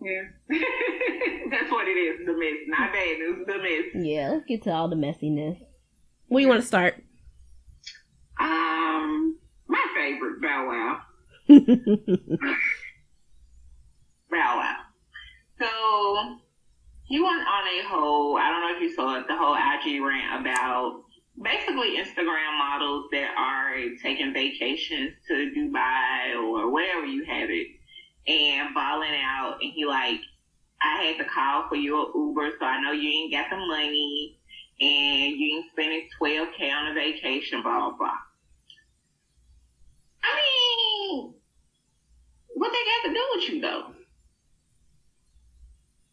yeah. 0.00 0.22
That's 0.48 1.70
what 1.70 1.86
it 1.86 1.92
is, 1.92 2.26
the 2.26 2.32
mess. 2.32 2.58
Not 2.68 2.92
bad 2.92 3.18
news, 3.18 3.46
the 3.46 3.58
mess. 3.58 4.04
Yeah, 4.06 4.30
let's 4.30 4.46
get 4.46 4.62
to 4.64 4.70
all 4.72 4.88
the 4.88 4.96
messiness. 4.96 5.58
Where 6.28 6.40
you 6.40 6.48
want 6.48 6.62
to 6.62 6.66
start? 6.66 7.02
Um, 8.40 9.38
my 9.68 9.84
favorite 9.94 10.40
Bow 10.40 10.66
Wow. 10.68 11.00
Bow 14.30 14.56
Wow. 14.58 14.76
So 15.58 16.38
he 17.04 17.20
went 17.20 17.40
on 17.40 17.64
a 17.66 17.88
whole, 17.88 18.36
I 18.36 18.50
don't 18.50 18.60
know 18.62 18.76
if 18.76 18.82
you 18.82 18.94
saw 18.94 19.18
it, 19.18 19.26
the 19.28 19.36
whole 19.36 19.54
IG 19.54 20.02
rant 20.02 20.40
about 20.40 21.04
basically 21.40 21.96
Instagram 21.96 22.58
models 22.58 23.06
that 23.12 23.34
are 23.36 23.76
taking 24.02 24.32
vacations 24.32 25.12
to 25.28 25.52
Dubai 25.56 26.34
or 26.36 26.70
wherever 26.70 27.06
you 27.06 27.24
have 27.24 27.48
it 27.50 27.68
and 28.26 28.74
balling 28.74 29.14
out. 29.14 29.58
And 29.62 29.72
he 29.72 29.84
like, 29.84 30.20
I 30.80 31.02
had 31.04 31.18
to 31.18 31.24
call 31.24 31.68
for 31.68 31.76
your 31.76 32.10
Uber, 32.14 32.50
so 32.58 32.66
I 32.66 32.82
know 32.82 32.92
you 32.92 33.08
ain't 33.08 33.32
got 33.32 33.50
the 33.50 33.56
money 33.56 34.38
and 34.80 35.38
you 35.38 35.56
ain't 35.56 35.72
spending 35.72 36.08
12K 36.20 36.72
on 36.72 36.90
a 36.90 36.94
vacation, 36.94 37.62
blah, 37.62 37.78
blah, 37.78 37.96
blah. 37.96 38.18
I 40.22 40.36
mean, 40.36 41.34
what 42.54 42.72
they 42.72 43.08
got 43.08 43.08
to 43.08 43.14
do 43.14 43.26
with 43.34 43.48
you 43.48 43.60
though? 43.60 43.95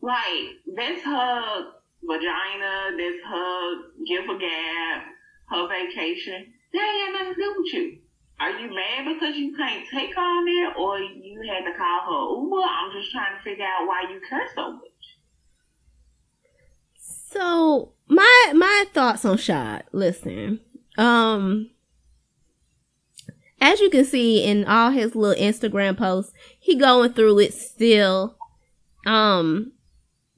Like, 0.04 0.60
that's 0.76 1.02
her 1.04 1.72
vagina, 2.04 2.92
that's 2.98 3.24
her 3.26 3.76
gift 4.06 4.30
a 4.30 4.38
gab, 4.38 5.02
her 5.48 5.68
vacation. 5.70 6.54
That 6.74 7.08
ain't 7.08 7.13
nothing 7.13 7.36
to 7.36 7.42
do 7.42 7.56
with 7.58 7.74
you. 7.74 7.98
Are 8.42 8.52
you 8.52 8.68
mad 8.68 9.13
because 9.13 9.38
you 9.38 9.56
can't 9.56 9.88
take 9.89 10.18
on 10.18 10.46
it 10.46 10.78
or 10.78 11.00
you 11.00 11.42
had 11.50 11.63
to 11.63 11.78
call 11.78 12.02
her 12.02 12.42
Uber? 12.44 12.68
I'm 12.68 12.92
just 12.92 13.13
trying 13.13 13.38
to 13.38 13.44
figure 13.44 13.63
out 13.63 13.88
why 13.88 14.04
you 14.12 14.20
care 14.28 14.48
so 14.54 14.74
much. 14.74 14.82
so 16.98 17.94
my 18.08 18.52
my 18.54 18.86
thoughts 18.94 19.24
on 19.24 19.38
Shad. 19.38 19.86
Listen, 19.94 20.60
um, 20.98 21.70
as 23.62 23.80
you 23.80 23.89
can 23.89 24.04
see 24.04 24.44
in 24.44 24.66
all 24.66 24.92
his 24.92 25.16
little 25.16 25.42
Instagram 25.42 25.98
posts, 25.98 26.34
he 26.60 26.76
going 26.76 27.13
through 27.13 27.39
it 27.39 27.54
still. 27.54 28.36
Um, 29.06 29.73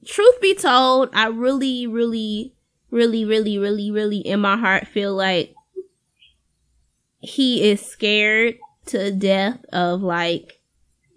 truth 0.06 0.40
be 0.40 0.54
told, 0.54 1.10
I 1.12 1.26
really, 1.26 1.86
really, 1.86 2.54
really, 2.90 3.24
really, 3.24 3.58
really, 3.58 3.90
really, 3.90 4.18
in 4.18 4.40
my 4.40 4.56
heart, 4.56 4.86
feel 4.86 5.14
like 5.14 5.54
he 7.18 7.68
is 7.68 7.80
scared 7.80 8.56
to 8.86 9.10
death 9.10 9.64
of 9.72 10.02
like 10.02 10.60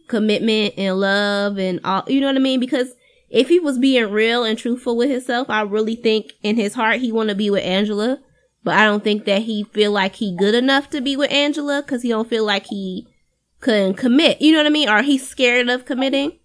commitment 0.08 0.74
and 0.78 1.00
love 1.00 1.58
and 1.58 1.80
all. 1.84 2.04
You 2.08 2.22
know 2.22 2.28
what 2.28 2.36
I 2.36 2.40
mean? 2.40 2.60
Because 2.60 2.94
if 3.30 3.48
he 3.48 3.60
was 3.60 3.78
being 3.78 4.12
real 4.12 4.44
and 4.44 4.58
truthful 4.58 4.98
with 4.98 5.10
himself, 5.10 5.50
I 5.50 5.62
really 5.62 5.96
think 5.96 6.34
in 6.42 6.56
his 6.56 6.74
heart 6.74 7.00
he 7.00 7.12
want 7.12 7.30
to 7.30 7.36
be 7.36 7.50
with 7.50 7.64
Angela. 7.64 8.20
But 8.64 8.76
I 8.76 8.84
don't 8.84 9.04
think 9.04 9.26
that 9.26 9.44
he 9.44 9.64
feel 9.64 9.92
like 9.92 10.16
he 10.16 10.36
good 10.36 10.56
enough 10.56 10.90
to 10.90 11.00
be 11.00 11.16
with 11.16 11.32
Angela 11.32 11.82
because 11.82 12.02
he 12.02 12.10
don't 12.10 12.28
feel 12.28 12.46
like 12.46 12.66
he 12.66 13.08
couldn't 13.62 13.94
commit. 13.94 14.42
You 14.42 14.52
know 14.52 14.58
what 14.58 14.66
I 14.66 14.72
mean? 14.72 14.90
Or 14.90 15.02
he's 15.02 15.28
scared 15.28 15.70
of 15.70 15.86
committing. 15.86 16.40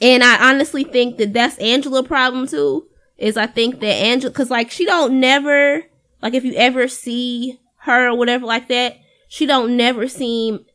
And 0.00 0.22
I 0.22 0.50
honestly 0.50 0.84
think 0.84 1.16
that 1.18 1.32
that's 1.32 1.58
Angela 1.58 2.02
problem 2.02 2.46
too. 2.46 2.86
Is 3.16 3.36
I 3.36 3.46
think 3.46 3.80
that 3.80 3.86
Angela, 3.86 4.32
cause 4.32 4.50
like 4.50 4.70
she 4.70 4.84
don't 4.84 5.20
never, 5.20 5.84
like 6.22 6.34
if 6.34 6.44
you 6.44 6.52
ever 6.54 6.86
see 6.86 7.58
her 7.80 8.08
or 8.08 8.16
whatever 8.16 8.44
like 8.44 8.68
that, 8.68 8.98
she 9.28 9.46
don't 9.46 9.76
never 9.76 10.06
seem 10.06 10.66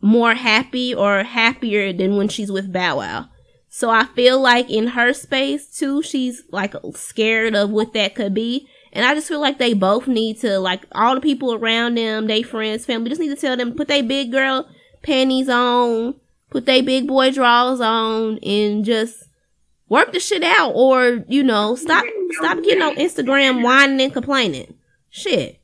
more 0.00 0.34
happy 0.34 0.94
or 0.94 1.24
happier 1.24 1.92
than 1.92 2.16
when 2.16 2.28
she's 2.28 2.52
with 2.52 2.72
Bow 2.72 2.98
Wow. 2.98 3.28
So 3.68 3.90
I 3.90 4.04
feel 4.04 4.40
like 4.40 4.70
in 4.70 4.88
her 4.88 5.12
space 5.12 5.68
too, 5.76 6.00
she's 6.00 6.44
like 6.52 6.74
scared 6.94 7.56
of 7.56 7.70
what 7.70 7.92
that 7.94 8.14
could 8.14 8.32
be. 8.32 8.68
And 8.92 9.04
I 9.04 9.14
just 9.14 9.26
feel 9.26 9.40
like 9.40 9.58
they 9.58 9.74
both 9.74 10.06
need 10.06 10.38
to, 10.42 10.60
like 10.60 10.84
all 10.92 11.16
the 11.16 11.20
people 11.20 11.54
around 11.54 11.96
them, 11.96 12.28
they 12.28 12.42
friends, 12.42 12.86
family, 12.86 13.08
just 13.08 13.20
need 13.20 13.34
to 13.34 13.36
tell 13.36 13.56
them 13.56 13.74
put 13.74 13.88
their 13.88 14.04
big 14.04 14.30
girl 14.30 14.68
panties 15.02 15.48
on, 15.48 16.14
put 16.54 16.66
their 16.66 16.84
big 16.84 17.08
boy 17.08 17.32
drawers 17.32 17.80
on, 17.80 18.38
and 18.38 18.84
just 18.84 19.24
work 19.88 20.12
the 20.12 20.20
shit 20.20 20.44
out. 20.44 20.70
Or 20.70 21.24
you 21.26 21.42
know, 21.42 21.74
stop 21.74 22.04
stop 22.30 22.62
getting 22.62 22.82
on 22.82 22.94
Instagram 22.94 23.62
whining 23.62 24.00
and 24.00 24.12
complaining. 24.12 24.74
Shit. 25.10 25.60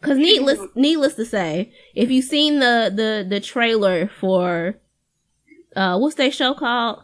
Cause 0.00 0.16
needless 0.16 0.58
needless 0.74 1.14
to 1.14 1.24
say, 1.26 1.72
if 1.94 2.10
you've 2.10 2.24
seen 2.24 2.60
the 2.60 2.90
the 2.94 3.26
the 3.28 3.40
trailer 3.40 4.08
for 4.08 4.76
uh 5.76 5.98
what's 5.98 6.16
that 6.16 6.34
show 6.34 6.54
called? 6.54 7.02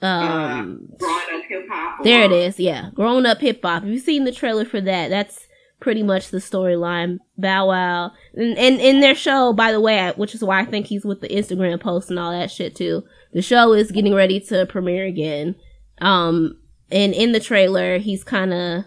Um 0.00 0.88
Growing 0.98 1.22
up 1.34 1.44
hip 1.48 1.66
hop. 1.70 2.04
there 2.04 2.24
it 2.24 2.32
is, 2.32 2.58
yeah. 2.58 2.90
Grown 2.94 3.24
up 3.26 3.40
hip 3.40 3.60
hop. 3.62 3.82
If 3.82 3.88
you've 3.90 4.02
seen 4.02 4.24
the 4.24 4.32
trailer 4.32 4.64
for 4.64 4.80
that, 4.80 5.08
that's 5.08 5.46
pretty 5.82 6.02
much 6.02 6.28
the 6.28 6.38
storyline. 6.38 7.18
Bow 7.36 7.68
Wow. 7.68 8.12
And, 8.34 8.56
and 8.56 8.80
in 8.80 9.00
their 9.00 9.16
show, 9.16 9.52
by 9.52 9.72
the 9.72 9.80
way, 9.80 10.12
which 10.16 10.34
is 10.34 10.42
why 10.42 10.60
I 10.60 10.64
think 10.64 10.86
he's 10.86 11.04
with 11.04 11.20
the 11.20 11.28
Instagram 11.28 11.80
post 11.80 12.08
and 12.08 12.18
all 12.18 12.30
that 12.30 12.50
shit 12.50 12.76
too. 12.76 13.02
The 13.32 13.42
show 13.42 13.72
is 13.72 13.90
getting 13.90 14.14
ready 14.14 14.38
to 14.40 14.64
premiere 14.66 15.04
again. 15.04 15.56
Um, 16.00 16.58
and 16.90 17.12
in 17.12 17.32
the 17.32 17.40
trailer, 17.40 17.98
he's 17.98 18.22
kind 18.22 18.54
of 18.54 18.84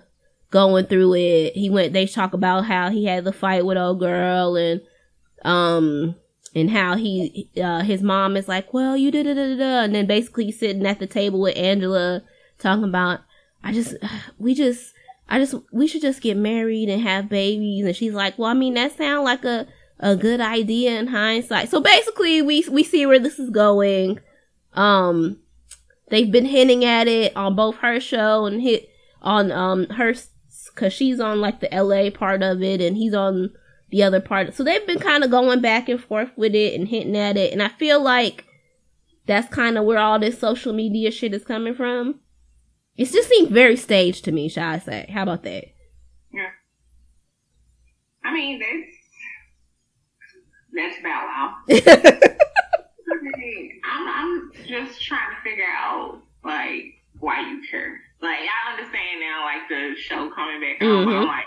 going 0.51 0.85
through 0.85 1.15
it. 1.15 1.53
He 1.55 1.69
went, 1.69 1.91
they 1.91 2.07
talk 2.07 2.33
about 2.33 2.65
how 2.65 2.89
he 2.89 3.05
had 3.05 3.25
the 3.25 3.33
fight 3.33 3.65
with 3.65 3.77
old 3.77 3.99
girl 3.99 4.55
and, 4.55 4.81
um, 5.43 6.15
and 6.55 6.69
how 6.69 6.95
he, 6.95 7.51
uh, 7.61 7.81
his 7.81 8.01
mom 8.01 8.37
is 8.37 8.47
like, 8.47 8.73
well, 8.73 8.95
you 8.95 9.11
did 9.11 9.25
it, 9.27 9.37
and 9.37 9.93
then 9.93 10.07
basically 10.07 10.49
sitting 10.49 10.85
at 10.85 10.99
the 10.99 11.07
table 11.07 11.41
with 11.41 11.57
Angela 11.57 12.21
talking 12.57 12.85
about, 12.85 13.19
I 13.61 13.73
just, 13.73 13.95
we 14.37 14.55
just, 14.55 14.94
I 15.27 15.39
just, 15.39 15.55
we 15.71 15.87
should 15.87 16.01
just 16.01 16.21
get 16.21 16.37
married 16.37 16.89
and 16.89 17.01
have 17.01 17.29
babies. 17.29 17.85
And 17.85 17.95
she's 17.95 18.13
like, 18.13 18.37
well, 18.37 18.49
I 18.49 18.53
mean, 18.53 18.75
that 18.75 18.95
sounds 18.95 19.25
like 19.25 19.43
a, 19.43 19.67
a 19.99 20.15
good 20.15 20.39
idea 20.39 20.99
in 20.99 21.07
hindsight. 21.07 21.69
So 21.69 21.81
basically, 21.81 22.41
we, 22.41 22.65
we 22.69 22.83
see 22.83 23.05
where 23.05 23.19
this 23.19 23.39
is 23.39 23.49
going. 23.49 24.19
Um, 24.73 25.39
they've 26.09 26.31
been 26.31 26.45
hinting 26.45 26.85
at 26.85 27.07
it 27.07 27.35
on 27.35 27.55
both 27.55 27.77
her 27.77 27.99
show 27.99 28.45
and 28.45 28.61
hit 28.61 28.89
on, 29.21 29.51
um, 29.51 29.87
her, 29.89 30.13
cause 30.75 30.93
she's 30.93 31.19
on 31.19 31.41
like 31.41 31.59
the 31.59 31.69
LA 31.71 32.09
part 32.09 32.43
of 32.43 32.61
it 32.61 32.81
and 32.81 32.97
he's 32.97 33.13
on 33.13 33.51
the 33.89 34.03
other 34.03 34.19
part. 34.19 34.53
So 34.53 34.63
they've 34.63 34.85
been 34.85 34.99
kind 34.99 35.23
of 35.23 35.31
going 35.31 35.61
back 35.61 35.89
and 35.89 36.01
forth 36.01 36.29
with 36.35 36.53
it 36.53 36.77
and 36.77 36.87
hinting 36.87 37.17
at 37.17 37.37
it. 37.37 37.51
And 37.51 37.63
I 37.63 37.69
feel 37.69 38.01
like 38.01 38.45
that's 39.25 39.53
kind 39.53 39.77
of 39.77 39.85
where 39.85 39.97
all 39.97 40.19
this 40.19 40.39
social 40.39 40.73
media 40.73 41.11
shit 41.11 41.33
is 41.33 41.45
coming 41.45 41.73
from. 41.73 42.19
It 42.97 43.05
just 43.11 43.29
seems 43.29 43.49
very 43.49 43.75
staged 43.75 44.23
to 44.25 44.31
me, 44.31 44.47
shall 44.47 44.71
I 44.73 44.79
say. 44.79 45.09
How 45.11 45.23
about 45.23 45.43
that? 45.43 45.65
Yeah. 46.33 46.49
I 48.23 48.33
mean, 48.33 48.59
that's 48.59 48.91
That's 50.73 51.01
Bow 51.03 51.09
Wow. 51.09 51.55
I 51.69 53.37
mean, 53.37 53.81
I'm, 53.85 54.07
I'm 54.07 54.51
just 54.65 55.01
trying 55.01 55.35
to 55.35 55.41
figure 55.43 55.65
out 55.67 56.21
like 56.43 56.85
why 57.19 57.41
you 57.49 57.61
care. 57.69 57.99
Like 58.21 58.39
I 58.39 58.71
understand 58.73 59.19
now, 59.19 59.43
like 59.45 59.67
the 59.69 59.95
show 59.99 60.29
coming 60.31 60.61
back 60.61 60.81
on, 60.81 61.05
but 61.05 61.11
I'm 61.15 61.23
Mhm. 61.23 61.27
like, 61.27 61.45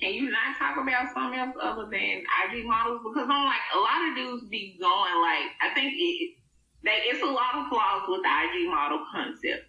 can 0.00 0.14
you 0.14 0.30
not 0.30 0.56
talk 0.58 0.76
about 0.76 1.12
something 1.14 1.38
else 1.38 1.54
other 1.60 1.84
than 1.90 2.22
IG 2.50 2.64
models? 2.66 3.00
Because 3.04 3.28
I'm 3.30 3.44
like, 3.46 3.62
a 3.74 3.78
lot 3.78 4.08
of 4.08 4.16
dudes 4.16 4.44
be 4.48 4.76
going 4.80 5.14
like, 5.22 5.50
I 5.62 5.70
think 5.74 5.92
it, 5.96 6.36
they, 6.82 6.98
it's 7.10 7.22
a 7.22 7.26
lot 7.26 7.54
of 7.54 7.68
flaws 7.68 8.02
with 8.08 8.22
the 8.22 8.28
IG 8.28 8.68
model 8.68 9.04
concept. 9.12 9.66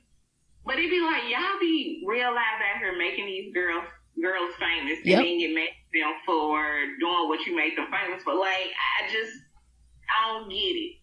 But 0.65 0.77
it'd 0.79 0.89
be 0.89 1.01
like 1.01 1.23
y'all 1.29 1.59
be 1.59 2.03
real 2.07 2.33
life 2.33 2.59
out 2.73 2.79
here 2.79 2.97
making 2.97 3.25
these 3.25 3.53
girls 3.53 3.83
girls 4.21 4.51
famous 4.59 4.97
Yep. 5.03 5.17
and 5.19 5.25
then 5.27 5.39
you 5.39 5.53
make 5.53 5.69
them 5.93 6.13
for 6.25 6.63
doing 6.99 7.27
what 7.27 7.45
you 7.45 7.55
make 7.55 7.75
them 7.75 7.87
famous 7.91 8.23
for. 8.23 8.33
Like 8.33 8.71
I 8.99 9.11
just 9.11 9.33
I 10.09 10.33
don't 10.39 10.49
get 10.49 10.55
it. 10.55 10.95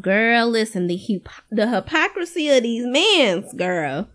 Girl, 0.00 0.48
listen, 0.48 0.86
the 0.86 0.98
hyp- 0.98 1.42
the 1.50 1.68
hypocrisy 1.68 2.48
of 2.50 2.62
these 2.62 2.84
men's, 2.86 3.52
girl. 3.54 4.08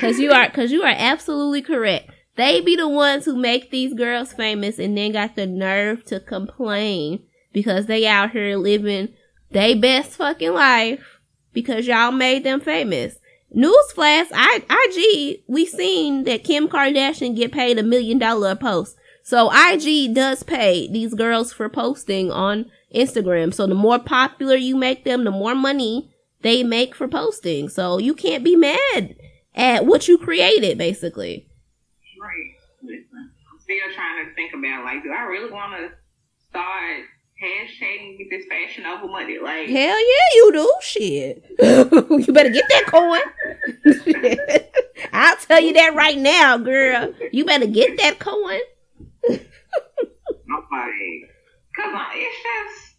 Cause 0.00 0.18
you 0.18 0.32
are, 0.32 0.50
cause 0.50 0.72
you 0.72 0.82
are 0.82 0.94
absolutely 0.96 1.62
correct. 1.62 2.10
They 2.34 2.60
be 2.60 2.76
the 2.76 2.88
ones 2.88 3.24
who 3.24 3.36
make 3.36 3.70
these 3.70 3.94
girls 3.94 4.32
famous 4.32 4.78
and 4.78 4.96
then 4.98 5.12
got 5.12 5.36
the 5.36 5.46
nerve 5.46 6.04
to 6.06 6.20
complain 6.20 7.22
because 7.52 7.86
they 7.86 8.06
out 8.06 8.32
here 8.32 8.56
living 8.56 9.14
they 9.50 9.74
best 9.74 10.10
fucking 10.16 10.52
life 10.52 11.20
because 11.52 11.86
y'all 11.86 12.12
made 12.12 12.44
them 12.44 12.60
famous. 12.60 13.16
Newsflash, 13.56 14.28
IG, 14.32 15.42
we 15.46 15.64
seen 15.64 16.24
that 16.24 16.44
Kim 16.44 16.68
Kardashian 16.68 17.34
get 17.34 17.52
paid 17.52 17.78
a 17.78 17.82
million 17.82 18.18
dollar 18.18 18.50
a 18.50 18.56
post. 18.56 18.96
So 19.22 19.50
IG 19.50 20.14
does 20.14 20.42
pay 20.42 20.88
these 20.88 21.14
girls 21.14 21.52
for 21.52 21.68
posting 21.68 22.30
on 22.30 22.70
Instagram. 22.94 23.54
So 23.54 23.66
the 23.66 23.74
more 23.74 23.98
popular 23.98 24.56
you 24.56 24.76
make 24.76 25.04
them, 25.04 25.24
the 25.24 25.30
more 25.30 25.54
money 25.54 26.14
they 26.42 26.62
make 26.62 26.94
for 26.94 27.08
posting. 27.08 27.68
So 27.68 27.98
you 27.98 28.14
can't 28.14 28.44
be 28.44 28.56
mad 28.56 29.16
at 29.54 29.86
what 29.86 30.06
you 30.06 30.18
created, 30.18 30.76
basically. 30.76 31.48
Right. 32.20 32.52
I'm 32.82 33.58
still 33.58 33.94
trying 33.94 34.26
to 34.26 34.34
think 34.34 34.52
about 34.52 34.84
like, 34.84 35.02
do 35.02 35.10
I 35.10 35.22
really 35.22 35.50
want 35.50 35.72
to 35.72 35.90
start 36.48 37.04
hashtagging 37.42 38.18
get 38.18 38.30
this 38.30 38.46
fashion 38.46 38.86
over 38.86 39.06
money? 39.06 39.38
Like, 39.38 39.68
Hell 39.68 39.98
yeah, 39.98 40.28
you 40.34 40.52
do. 40.52 40.72
Shit. 40.80 41.44
you 41.60 42.32
better 42.32 42.50
get 42.50 42.64
that 42.68 42.86
coin. 42.86 43.20
I'll 45.12 45.36
tell 45.36 45.60
you 45.60 45.72
that 45.74 45.94
right 45.94 46.18
now, 46.18 46.56
girl. 46.58 47.12
You 47.32 47.44
better 47.44 47.66
get 47.66 47.98
that 47.98 48.18
coin. 48.18 48.60
Like, 50.76 51.30
cause 51.74 51.94
uh, 51.94 52.10
it's 52.14 52.36
just, 52.42 52.96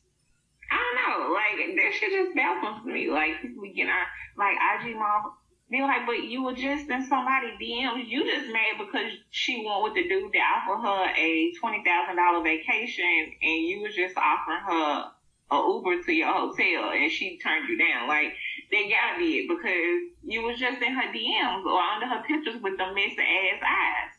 I 0.71 0.77
don't 0.77 0.97
know, 0.97 1.33
like 1.33 1.75
that 1.75 1.93
shit 1.93 2.11
just 2.11 2.35
baffles 2.35 2.85
me. 2.85 3.09
Like 3.09 3.41
be 3.41 3.73
getting 3.75 3.91
our 3.91 4.07
like 4.38 4.57
IG 4.81 4.95
mom 4.95 5.33
be 5.70 5.82
like, 5.82 6.05
but 6.05 6.24
you 6.24 6.43
were 6.43 6.53
just 6.53 6.89
in 6.89 7.05
somebody 7.07 7.47
DMs. 7.61 8.07
You 8.07 8.24
just 8.24 8.51
mad 8.53 8.80
because 8.80 9.11
she 9.30 9.65
went 9.65 9.84
with 9.84 9.95
the 9.95 10.07
dude 10.07 10.32
that 10.32 10.61
offered 10.63 10.82
her 10.88 11.13
a 11.18 11.51
twenty 11.59 11.84
thousand 11.84 12.15
dollar 12.15 12.43
vacation, 12.43 13.34
and 13.41 13.65
you 13.65 13.82
was 13.82 13.93
just 13.93 14.15
offering 14.18 14.63
her 14.65 15.11
a 15.51 15.55
Uber 15.55 16.03
to 16.03 16.11
your 16.13 16.32
hotel, 16.32 16.91
and 16.91 17.11
she 17.11 17.38
turned 17.39 17.68
you 17.68 17.78
down. 17.78 18.07
Like 18.07 18.34
they 18.72 18.89
gotta 18.89 19.18
be 19.18 19.39
it 19.39 19.49
because 19.49 20.01
you 20.24 20.43
was 20.43 20.59
just 20.59 20.82
in 20.82 20.93
her 20.93 21.11
DMs 21.11 21.65
or 21.65 21.80
under 21.80 22.07
her 22.07 22.24
pictures 22.28 22.61
with 22.61 22.78
the 22.78 22.93
messy 22.93 23.18
ass 23.20 23.61
eyes. 23.68 24.13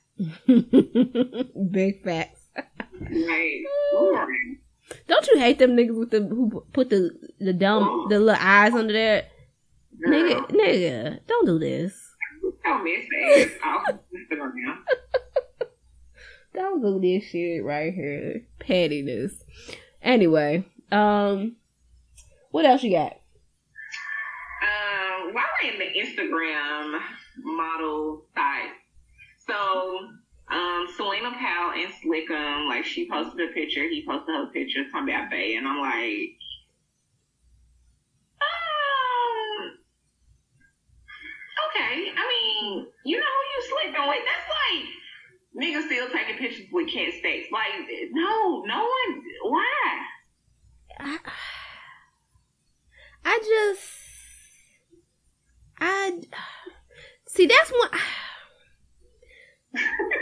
Big 1.70 2.02
facts. 2.04 2.40
Like, 3.00 3.64
Don't 5.06 5.26
you 5.28 5.38
hate 5.38 5.58
them 5.58 5.76
niggas 5.76 5.98
with 5.98 6.10
the 6.10 6.20
who 6.20 6.64
put 6.72 6.90
the 6.90 7.10
the 7.38 7.52
dumb 7.52 8.06
the 8.08 8.18
little 8.18 8.40
eyes 8.40 8.74
under 8.74 8.92
there? 8.92 9.26
Nigga, 10.06 10.48
nigga, 10.50 11.18
don't 11.26 11.46
do 11.46 11.58
this. 11.58 11.94
Don't 12.64 12.84
miss 12.84 13.04
ass 13.34 13.50
off 13.64 13.82
Instagram. 14.14 14.78
Don't 16.54 16.80
do 16.82 16.98
this 17.00 17.28
shit 17.28 17.62
right 17.62 17.92
here. 17.92 18.42
Pettiness. 18.58 19.32
Anyway, 20.02 20.64
um, 20.90 21.56
what 22.50 22.64
else 22.64 22.82
you 22.82 22.92
got? 22.92 23.12
Um, 24.62 25.34
while 25.34 25.44
we're 25.62 25.70
in 25.72 25.78
the 25.78 26.00
Instagram 26.00 27.00
model 27.44 28.24
side, 28.34 28.72
so 29.46 30.08
um, 30.50 30.86
Celina 30.96 31.30
Powell 31.32 31.72
and 31.72 31.92
Slickum, 31.92 32.68
like 32.68 32.84
she 32.84 33.08
posted 33.08 33.50
a 33.50 33.52
picture, 33.52 33.88
he 33.88 34.04
posted 34.06 34.34
her 34.34 34.46
picture, 34.46 34.84
talking 34.90 35.14
about 35.14 35.30
Bay, 35.30 35.56
and 35.56 35.68
I'm 35.68 35.78
like, 35.78 36.38
um, 38.40 39.78
okay. 41.66 42.12
I 42.16 42.24
mean, 42.28 42.86
you 43.04 43.16
know 43.16 43.26
who 43.26 43.44
you 43.54 43.60
sleeping 43.70 44.08
with? 44.08 44.24
That's 44.24 44.48
like 44.48 44.86
niggas 45.56 45.86
still 45.86 46.08
taking 46.10 46.36
pictures 46.38 46.66
with 46.72 46.88
Kat 46.92 47.12
Stacks. 47.18 47.48
Like, 47.52 47.88
no, 48.12 48.62
no 48.66 48.78
one. 48.78 49.22
Why? 49.42 49.98
I, 51.00 51.18
I 53.24 53.38
just, 53.38 53.88
I 55.80 56.20
see. 57.26 57.46
That's 57.46 57.70
one. 57.70 57.90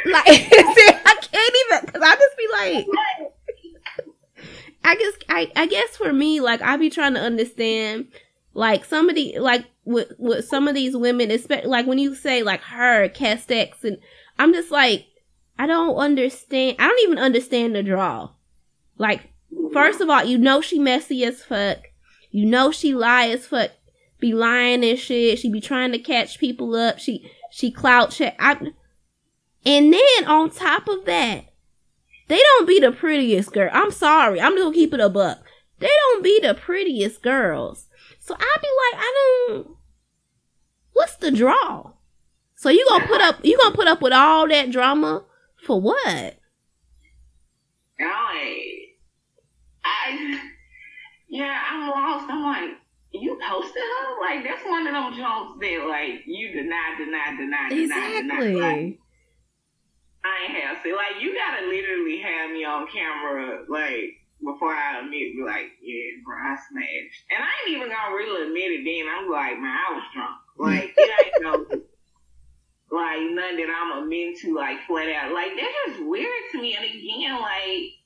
Like, 0.07 0.25
see, 0.27 0.51
I 0.55 1.15
can't 1.21 1.57
even 1.67 1.87
because 1.87 2.03
I 2.03 2.15
just 2.15 2.37
be 2.37 2.49
like, 2.53 2.87
I 4.85 4.95
guess, 4.95 5.13
I, 5.29 5.53
I 5.57 5.67
guess 5.67 5.97
for 5.97 6.13
me, 6.13 6.41
like, 6.41 6.63
I 6.63 6.77
be 6.77 6.91
trying 6.91 7.15
to 7.15 7.21
understand, 7.21 8.09
like, 8.57 8.85
somebody, 8.85 9.39
like, 9.39 9.67
with 9.85 10.13
with 10.19 10.45
some 10.47 10.67
of 10.67 10.75
these 10.75 10.97
women, 10.97 11.31
especially 11.31 11.69
like 11.69 11.87
when 11.87 11.99
you 11.99 12.15
say 12.15 12.43
like 12.43 12.61
her, 12.63 13.09
Kat 13.09 13.41
Stacks, 13.41 13.85
and 13.85 13.99
I'm 14.39 14.53
just 14.53 14.73
like, 14.73 15.07
I 15.59 15.67
don't 15.67 15.97
understand. 15.97 16.77
I 16.81 16.89
don't 16.89 17.03
even 17.05 17.19
understand 17.19 17.77
the 17.77 17.83
draw. 17.85 18.31
Like, 18.99 19.31
First 19.73 20.01
of 20.01 20.09
all, 20.09 20.25
you 20.25 20.39
know 20.39 20.61
she 20.61 20.79
messy 20.79 21.25
as 21.25 21.43
fuck. 21.43 21.79
You 22.31 22.47
know 22.47 22.71
she 22.71 22.95
lie 22.95 23.29
as 23.29 23.47
fuck. 23.47 23.71
Be 24.19 24.33
lying 24.33 24.85
and 24.85 24.99
shit. 24.99 25.39
She 25.39 25.51
be 25.51 25.61
trying 25.61 25.93
to 25.93 25.99
catch 25.99 26.39
people 26.39 26.75
up. 26.75 26.99
She 26.99 27.31
she 27.51 27.71
clout 27.71 28.11
check. 28.11 28.39
And 28.39 29.93
then 29.93 30.25
on 30.27 30.51
top 30.51 30.89
of 30.89 31.05
that, 31.05 31.45
they 32.29 32.39
don't 32.39 32.67
be 32.67 32.81
the 32.81 32.93
prettiest 32.93 33.53
girl. 33.53 33.71
I'm 33.73 33.91
sorry. 33.91 34.41
I'm 34.41 34.53
just 34.53 34.65
gonna 34.65 34.75
keep 34.75 34.95
it 34.95 35.01
a 35.01 35.09
buck. 35.09 35.43
They 35.79 35.89
don't 35.89 36.25
be 36.25 36.41
the 36.41 36.55
prettiest 36.55 37.23
girls. 37.23 37.86
So 38.27 38.35
I'd 38.35 38.59
be 38.61 38.69
like, 38.93 39.05
I 39.05 39.47
don't. 39.49 39.69
What's 40.95 41.15
the 41.15 41.31
draw? 41.31 41.93
So 42.57 42.71
you 42.71 42.85
gonna 42.89 43.07
put 43.07 43.21
up? 43.21 43.37
You 43.45 43.57
gonna 43.57 43.77
put 43.77 43.87
up 43.87 44.03
with 44.03 44.13
all 44.13 44.49
that 44.49 44.73
drama 44.73 45.23
for 45.65 45.81
what? 45.81 46.35
I, 48.01 48.79
I, 49.85 50.41
yeah, 51.29 51.63
I'm 51.71 51.89
lost. 51.89 52.27
I'm 52.29 52.43
like, 52.43 52.71
you 53.13 53.39
posted 53.49 53.77
her? 53.77 54.21
Like, 54.21 54.45
that's 54.45 54.65
one 54.67 54.89
of 54.89 54.93
them 54.93 55.13
jokes 55.15 55.59
that, 55.61 55.87
like, 55.89 56.27
you 56.27 56.53
deny, 56.53 56.97
deny, 56.99 57.31
deny, 57.37 57.69
deny, 57.69 57.69
deny. 57.69 57.95
Like, 57.95 58.25
Exactly. 58.25 59.01
I 60.25 60.45
ain't 60.49 60.65
have 60.65 60.83
to. 60.83 60.97
Like, 60.97 61.23
you 61.23 61.33
gotta 61.33 61.65
literally 61.69 62.19
have 62.23 62.51
me 62.51 62.65
on 62.65 62.89
camera, 62.93 63.65
like, 63.69 64.26
before 64.43 64.75
I 64.75 65.01
admit, 65.01 65.35
be 65.35 65.43
like, 65.45 65.73
yeah, 65.83 66.23
bro, 66.25 66.37
I 66.37 66.57
smashed. 66.69 67.25
And 67.31 67.43
I 67.43 67.51
ain't 67.65 67.77
even 67.77 67.89
gonna 67.89 68.15
really 68.15 68.49
admit 68.49 68.77
it 68.77 68.85
then. 68.85 69.09
I'm 69.09 69.31
like, 69.31 69.59
man, 69.59 69.77
I 69.77 69.89
was 69.95 70.07
drunk. 70.13 70.39
Like, 70.59 70.93
it 70.97 71.11
ain't 71.21 71.43
no, 71.43 71.53
like, 72.97 73.21
nothing 73.33 73.59
that 73.61 73.73
I'm 73.73 74.03
admitting 74.03 74.37
to, 74.43 74.55
like, 74.55 74.85
flat 74.87 75.09
out. 75.09 75.33
Like, 75.33 75.53
that's 75.57 75.77
just 75.89 76.09
weird 76.09 76.45
to 76.53 76.61
me. 76.61 76.77
And 76.77 76.85
again, 76.85 77.41
like, 77.41 77.97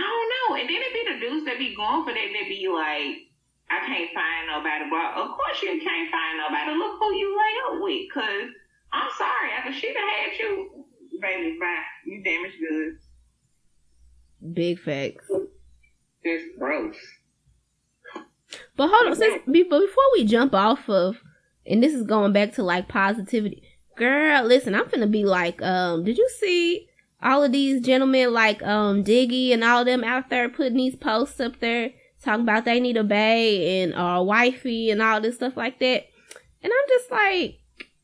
I 0.00 0.06
don't 0.06 0.30
know. 0.32 0.48
And 0.56 0.68
then 0.68 0.80
it 0.80 0.94
be 0.94 1.04
the 1.12 1.20
dudes 1.20 1.46
that 1.46 1.58
be 1.58 1.76
going 1.76 2.04
for 2.04 2.12
that, 2.14 2.28
that 2.32 2.48
be 2.48 2.66
like, 2.72 3.30
I 3.70 3.84
can't 3.86 4.10
find 4.16 4.50
nobody. 4.50 4.88
But 4.90 5.14
of 5.14 5.36
course 5.36 5.62
you 5.62 5.78
can't 5.78 6.10
find 6.10 6.38
nobody. 6.40 6.74
Look 6.74 6.98
who 6.98 7.14
you 7.14 7.30
lay 7.36 7.54
up 7.68 7.82
with. 7.82 8.02
Cause 8.12 8.48
I'm 8.92 9.10
sorry, 9.16 9.54
after 9.54 9.72
she 9.72 9.92
done 9.92 10.02
had 10.02 10.38
you, 10.38 10.86
baby, 11.20 11.56
bye. 11.60 11.86
You 12.04 12.22
damaged 12.24 12.58
goods. 12.58 13.09
Big 14.52 14.78
facts. 14.80 15.30
It's 16.22 16.58
gross. 16.58 16.96
But 18.76 18.88
hold 18.88 19.08
on, 19.08 19.16
since, 19.16 19.42
but 19.46 19.52
before 19.52 20.04
we 20.12 20.24
jump 20.24 20.54
off 20.54 20.88
of, 20.88 21.22
and 21.66 21.82
this 21.82 21.94
is 21.94 22.02
going 22.02 22.32
back 22.32 22.54
to 22.54 22.62
like 22.62 22.88
positivity, 22.88 23.62
girl. 23.96 24.44
Listen, 24.44 24.74
I'm 24.74 24.86
finna 24.86 25.10
be 25.10 25.24
like, 25.24 25.62
um, 25.62 26.04
did 26.04 26.18
you 26.18 26.28
see 26.40 26.88
all 27.22 27.44
of 27.44 27.52
these 27.52 27.82
gentlemen 27.82 28.32
like 28.32 28.62
um 28.62 29.04
Diggy 29.04 29.52
and 29.52 29.62
all 29.62 29.84
them 29.84 30.02
out 30.02 30.30
there 30.30 30.48
putting 30.48 30.78
these 30.78 30.96
posts 30.96 31.38
up 31.38 31.60
there 31.60 31.90
talking 32.22 32.42
about 32.42 32.64
they 32.64 32.80
need 32.80 32.96
a 32.96 33.04
bae 33.04 33.14
and 33.14 33.92
a 33.94 34.22
wifey 34.22 34.90
and 34.90 35.02
all 35.02 35.20
this 35.20 35.36
stuff 35.36 35.56
like 35.56 35.78
that, 35.80 36.06
and 36.62 36.72
I'm 36.72 36.88
just 36.88 37.10
like, 37.10 37.60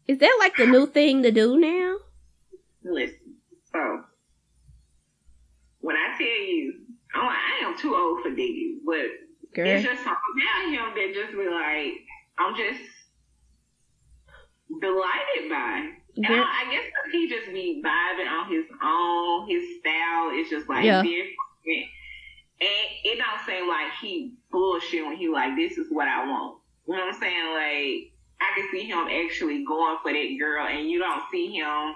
is 0.07 0.19
that 0.19 0.37
like 0.39 0.57
the 0.57 0.67
new 0.67 0.87
thing 0.87 1.23
to 1.23 1.31
do 1.31 1.59
now? 1.59 1.97
Listen, 2.85 3.37
so 3.73 4.05
when 5.87 5.95
I 5.95 6.19
tell 6.19 6.27
you, 6.27 6.81
I'm 7.15 7.27
like, 7.27 7.37
I 7.37 7.65
am 7.65 7.79
too 7.79 7.95
old 7.95 8.21
for 8.21 8.31
Diggy, 8.31 8.79
but 8.85 9.07
Girl. 9.55 9.69
it's 9.69 9.85
just 9.85 10.03
something 10.03 10.35
about 10.35 10.67
him 10.75 10.87
that 10.97 11.15
just 11.15 11.31
be 11.31 11.47
like, 11.47 11.93
I'm 12.41 12.57
just 12.57 12.83
delighted 14.81 15.49
by. 15.49 15.91
And 16.17 16.27
Girl. 16.27 16.43
I, 16.43 16.65
I 16.67 16.71
guess 16.73 16.83
he 17.13 17.29
just 17.29 17.53
be 17.53 17.81
vibing 17.87 18.27
on 18.27 18.51
his 18.51 18.65
own. 18.83 19.49
His 19.49 19.63
style 19.79 20.35
is 20.35 20.51
just 20.51 20.69
like 20.69 20.85
Yeah. 20.85 21.03
different. 21.03 21.87
And 22.59 22.87
it 23.05 23.19
don't 23.19 23.47
seem 23.47 23.69
like 23.69 23.93
he 24.03 24.35
bullshit 24.51 25.07
when 25.07 25.17
he 25.17 25.29
like, 25.29 25.55
this 25.55 25.79
is 25.79 25.87
what 25.91 26.09
I 26.09 26.27
want. 26.27 26.59
You 26.89 26.97
know 26.97 27.05
what 27.05 27.15
I'm 27.15 27.21
saying? 27.21 27.47
Like, 27.55 28.11
I 28.41 28.51
can 28.57 28.69
see 28.73 28.89
him 28.89 29.07
actually 29.07 29.65
going 29.65 29.99
for 30.03 30.13
that 30.13 30.37
girl, 30.37 30.67
and 30.67 30.91
you 30.91 30.99
don't 30.99 31.23
see 31.31 31.53
him 31.53 31.95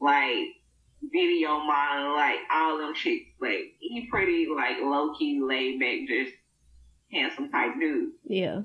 like 0.00 0.48
video 1.10 1.58
model, 1.58 2.14
like 2.14 2.38
all 2.52 2.78
them 2.78 2.94
chicks. 2.94 3.26
Like, 3.40 3.74
he 3.80 4.08
pretty 4.10 4.46
like 4.54 4.76
low 4.80 5.14
key, 5.18 5.40
laid 5.42 5.80
back, 5.80 6.08
just 6.08 6.36
handsome 7.12 7.50
type 7.50 7.72
dude. 7.80 8.12
Yeah. 8.24 8.56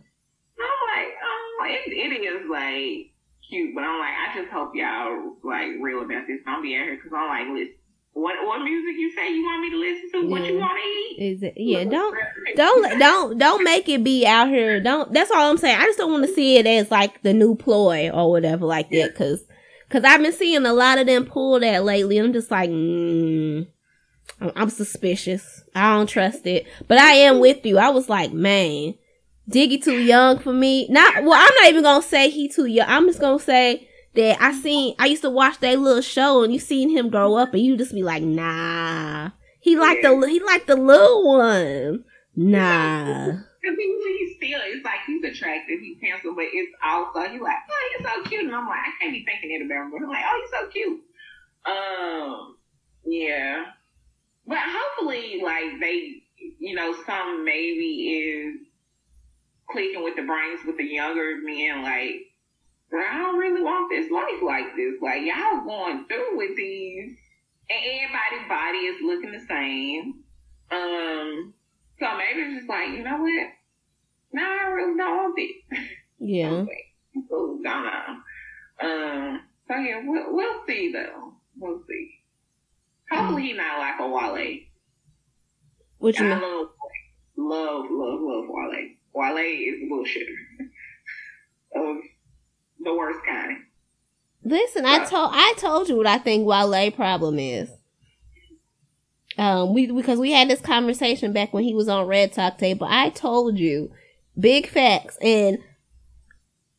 I'm 0.59 0.79
like, 0.95 1.13
oh, 1.23 1.65
it, 1.65 1.91
it 1.91 2.13
is 2.23 2.49
like 2.49 3.13
cute, 3.47 3.75
but 3.75 3.83
I'm 3.83 3.99
like, 3.99 4.13
I 4.13 4.39
just 4.39 4.51
hope 4.51 4.71
y'all 4.75 5.37
like 5.43 5.67
real 5.81 6.03
about 6.03 6.27
this. 6.27 6.39
Don't 6.45 6.61
be 6.61 6.75
out 6.75 6.85
here 6.85 6.95
because 6.95 7.11
I'm 7.15 7.27
like, 7.27 7.47
listen, 7.53 7.75
what 8.13 8.35
what 8.45 8.63
music 8.63 8.95
you 8.97 9.11
say 9.11 9.31
you 9.31 9.43
want 9.43 9.61
me 9.61 9.69
to 9.69 9.77
listen 9.77 10.11
to? 10.11 10.27
What 10.27 10.45
you 10.45 10.57
want 10.57 10.79
to 10.81 10.87
eat? 10.87 11.33
Is 11.33 11.43
it? 11.43 11.53
Yeah. 11.55 11.83
Don't 11.83 12.17
don't 12.55 12.99
don't 12.99 13.37
don't 13.37 13.63
make 13.63 13.87
it 13.87 14.03
be 14.03 14.25
out 14.25 14.47
here. 14.47 14.79
Don't. 14.79 15.13
That's 15.13 15.29
all 15.29 15.51
I'm 15.51 15.57
saying. 15.57 15.77
I 15.79 15.83
just 15.83 15.99
don't 15.99 16.11
want 16.11 16.25
to 16.25 16.33
see 16.33 16.57
it 16.57 16.65
as 16.65 16.89
like 16.89 17.21
the 17.21 17.33
new 17.33 17.55
ploy 17.55 18.09
or 18.09 18.31
whatever 18.31 18.65
like 18.65 18.89
that. 18.89 19.13
Cause 19.15 19.43
cause 19.89 20.03
I've 20.03 20.21
been 20.21 20.33
seeing 20.33 20.65
a 20.65 20.73
lot 20.73 20.97
of 20.97 21.07
them 21.07 21.25
pull 21.25 21.59
that 21.59 21.83
lately. 21.83 22.17
I'm 22.17 22.33
just 22.33 22.51
like, 22.51 22.69
mm, 22.69 23.67
I'm, 24.39 24.69
suspicious. 24.69 25.63
I 25.73 25.95
don't 25.95 26.07
trust 26.07 26.45
it. 26.45 26.67
But 26.87 26.97
I 26.99 27.11
am 27.13 27.39
with 27.39 27.65
you. 27.65 27.77
I 27.77 27.89
was 27.89 28.09
like, 28.09 28.33
man, 28.33 28.95
Diggy 29.49 29.81
too 29.81 29.99
young 29.99 30.39
for 30.39 30.53
me. 30.53 30.87
Not 30.89 31.23
well. 31.23 31.33
I'm 31.33 31.55
not 31.55 31.69
even 31.69 31.83
gonna 31.83 32.01
say 32.01 32.29
he 32.29 32.49
too 32.49 32.65
young. 32.65 32.87
I'm 32.89 33.07
just 33.07 33.19
gonna 33.19 33.39
say. 33.39 33.87
That 34.13 34.41
I 34.41 34.51
seen, 34.51 34.95
I 34.97 35.05
used 35.05 35.21
to 35.21 35.29
watch 35.29 35.59
that 35.59 35.77
little 35.77 36.01
show, 36.01 36.41
and 36.41 36.51
you 36.51 36.57
seen 36.57 36.89
him 36.89 37.11
grow 37.11 37.35
up, 37.35 37.53
and 37.53 37.61
you 37.61 37.77
just 37.77 37.93
be 37.93 38.01
like, 38.01 38.23
nah, 38.23 39.29
he 39.59 39.77
like 39.77 40.01
the 40.01 40.27
he 40.27 40.39
like 40.39 40.65
the 40.65 40.75
little 40.75 41.27
one. 41.37 42.03
Nah. 42.35 43.41
Because 43.67 43.77
he, 43.77 44.17
he's 44.17 44.35
still, 44.37 44.61
it's 44.63 44.85
like 44.85 45.03
he's 45.05 45.23
attractive, 45.23 45.79
he's 45.79 45.99
handsome, 46.01 46.35
but 46.35 46.45
it's 46.47 46.73
also, 46.83 47.27
he's 47.29 47.41
like, 47.41 47.57
oh, 47.69 47.89
you're 47.91 48.07
so 48.07 48.23
cute. 48.29 48.45
And 48.45 48.55
I'm 48.55 48.67
like, 48.67 48.79
I 48.79 48.91
can't 49.01 49.13
be 49.13 49.25
thinking 49.25 49.51
it 49.51 49.65
about 49.65 49.85
him. 49.85 49.91
But 49.91 50.01
I'm 50.03 50.09
like, 50.09 50.23
oh, 50.25 50.37
you're 50.39 50.59
so 50.59 50.67
cute. 50.71 51.01
Um, 51.65 52.57
yeah. 53.05 53.65
But 54.45 54.59
hopefully, 54.61 55.41
like, 55.43 55.79
they, 55.81 56.23
you 56.59 56.75
know, 56.75 56.95
some 57.05 57.43
maybe 57.43 58.09
is 58.09 58.67
clicking 59.69 60.03
with 60.03 60.15
the 60.15 60.23
brains 60.23 60.61
with 60.65 60.77
the 60.77 60.85
younger 60.85 61.35
men, 61.43 61.83
like, 61.83 62.31
bro, 62.89 63.01
I 63.01 63.17
don't 63.17 63.37
really 63.37 63.61
want 63.61 63.89
this 63.89 64.09
life 64.09 64.41
like 64.41 64.75
this. 64.75 64.95
Like, 65.01 65.23
y'all 65.23 65.65
going 65.65 66.05
through 66.07 66.37
with 66.37 66.55
these, 66.55 67.17
and 67.69 67.79
everybody's 67.83 68.47
body 68.47 68.77
is 68.77 69.01
looking 69.03 69.31
the 69.33 69.45
same. 69.45 70.23
Um, 70.71 71.53
so 71.99 72.17
maybe 72.17 72.41
it's 72.41 72.59
just 72.59 72.69
like, 72.69 72.89
you 72.89 73.03
know 73.03 73.17
what? 73.17 73.47
No, 74.37 74.43
I 74.43 74.67
really 74.67 74.97
don't 74.97 75.17
want 75.17 75.35
it. 75.37 75.55
Yeah. 76.19 76.51
Okay. 76.61 76.83
Cool, 77.29 77.59
don't. 77.63 77.85
Um, 78.79 79.41
so 79.67 79.75
yeah, 79.75 80.01
we'll, 80.05 80.35
we'll 80.35 80.61
see 80.67 80.91
though. 80.93 81.33
We'll 81.57 81.81
see. 81.87 82.11
Hopefully 83.11 83.41
he 83.41 83.53
not 83.53 83.79
like 83.79 83.99
a 83.99 84.07
Wale. 84.07 84.59
What 85.97 86.19
you 86.19 86.25
I 86.25 86.29
mean? 86.29 86.41
love, 86.41 86.67
love, 87.35 87.85
love, 87.89 88.19
love 88.21 88.45
Wale. 88.47 88.89
Wale 89.13 89.37
is 89.37 89.81
a 89.81 89.91
bullshitter. 89.91 90.67
of 91.75 91.97
the 92.79 92.93
worst 92.93 93.19
kind. 93.27 93.57
Listen, 94.43 94.85
I 94.85 95.05
told 95.05 95.31
I 95.33 95.55
told 95.57 95.89
you 95.89 95.97
what 95.97 96.05
I 96.07 96.19
think 96.19 96.45
Wale 96.45 96.91
problem 96.91 97.39
is. 97.39 97.69
Um, 99.39 99.73
we 99.73 99.87
because 99.91 100.19
we 100.19 100.31
had 100.31 100.49
this 100.49 100.61
conversation 100.61 101.33
back 101.33 101.51
when 101.53 101.63
he 101.63 101.73
was 101.73 101.87
on 101.87 102.05
Red 102.05 102.33
Talk 102.33 102.59
Table. 102.59 102.87
I 102.87 103.09
told 103.09 103.57
you 103.57 103.91
big 104.39 104.67
facts, 104.67 105.17
and 105.21 105.59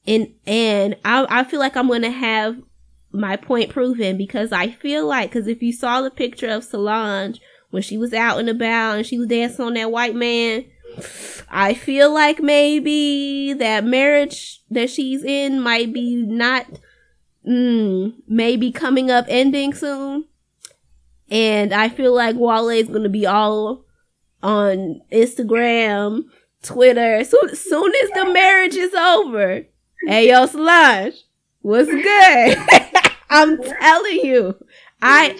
and 0.06 0.34
and 0.46 0.96
I 1.04 1.26
I 1.28 1.44
feel 1.44 1.61
like 1.61 1.76
I'm 1.76 1.88
gonna 1.88 2.11
have 2.11 2.56
my 3.11 3.36
point 3.36 3.70
proven 3.70 4.16
because 4.16 4.52
I 4.52 4.70
feel 4.70 5.06
like 5.06 5.30
because 5.30 5.46
if 5.46 5.62
you 5.62 5.72
saw 5.72 6.00
the 6.02 6.11
picture 6.11 6.48
of 6.48 6.64
Solange 6.64 7.40
when 7.70 7.82
she 7.82 7.96
was 7.98 8.12
out 8.12 8.38
and 8.38 8.48
about 8.48 8.96
and 8.96 9.06
she 9.06 9.18
was 9.18 9.28
dancing 9.28 9.64
on 9.64 9.74
that 9.74 9.90
white 9.90 10.14
man, 10.14 10.64
I 11.50 11.74
feel 11.74 12.12
like 12.12 12.40
maybe 12.40 13.52
that 13.54 13.84
marriage 13.84 14.62
that 14.70 14.90
she's 14.90 15.24
in 15.24 15.61
might 15.61 15.92
be 15.92 16.16
not 16.16 16.66
mm, 17.46 18.14
maybe 18.26 18.72
coming 18.72 19.11
up 19.11 19.26
ending 19.28 19.74
soon. 19.74 20.24
And 21.30 21.74
I 21.74 21.88
feel 21.88 22.14
like 22.14 22.36
Wale 22.36 22.70
is 22.70 22.88
to 22.88 23.09
be 23.09 23.26
all 23.26 23.84
on 24.42 25.00
Instagram, 25.12 26.24
Twitter. 26.62 27.24
Soon, 27.24 27.54
soon 27.54 27.92
as 28.02 28.11
the 28.11 28.32
marriage 28.32 28.76
is 28.76 28.94
over. 28.94 29.64
Hey, 30.06 30.28
yo, 30.28 30.46
Solange, 30.46 31.14
what's 31.61 31.90
good? 31.90 32.59
I'm 33.30 33.62
telling 33.62 34.20
you, 34.22 34.54
I 35.02 35.38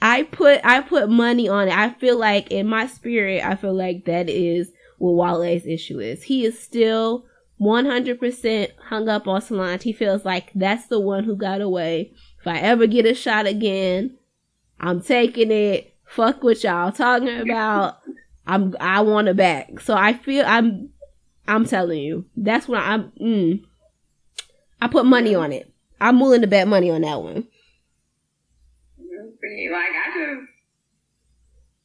I 0.00 0.22
put 0.22 0.60
I 0.64 0.80
put 0.80 1.10
money 1.10 1.48
on 1.48 1.68
it. 1.68 1.76
I 1.76 1.90
feel 1.90 2.18
like 2.18 2.50
in 2.50 2.66
my 2.66 2.86
spirit, 2.86 3.44
I 3.44 3.56
feel 3.56 3.74
like 3.74 4.06
that 4.06 4.28
is 4.28 4.70
what 4.98 5.12
Wale's 5.12 5.66
issue 5.66 5.98
is. 6.00 6.24
He 6.24 6.44
is 6.44 6.58
still 6.58 7.26
100% 7.60 8.70
hung 8.88 9.08
up 9.08 9.28
on 9.28 9.42
Solange. 9.42 9.82
He 9.82 9.92
feels 9.92 10.24
like 10.24 10.50
that's 10.54 10.86
the 10.86 11.00
one 11.00 11.24
who 11.24 11.36
got 11.36 11.60
away. 11.60 12.12
If 12.40 12.46
I 12.46 12.58
ever 12.58 12.86
get 12.86 13.04
a 13.04 13.14
shot 13.14 13.46
again, 13.46 14.16
I'm 14.78 15.02
taking 15.02 15.50
it. 15.50 15.94
Fuck 16.06 16.42
what 16.42 16.64
y'all 16.64 16.90
talking 16.90 17.40
about. 17.40 17.98
I'm 18.50 18.76
I 18.80 19.00
want 19.02 19.28
it 19.28 19.36
back. 19.36 19.78
So 19.80 19.94
I 19.94 20.12
feel 20.12 20.44
I'm 20.44 20.90
I'm 21.46 21.64
telling 21.64 22.00
you. 22.00 22.26
That's 22.36 22.66
what 22.66 22.80
I'm 22.80 23.12
mm, 23.12 23.62
I 24.82 24.88
put 24.88 25.06
money 25.06 25.34
on 25.36 25.52
it. 25.52 25.72
I'm 26.00 26.18
willing 26.18 26.40
to 26.40 26.48
bet 26.48 26.66
money 26.66 26.90
on 26.90 27.02
that 27.02 27.22
one. 27.22 27.46
Like 29.70 29.94
I 29.94 30.10
just, 30.14 30.50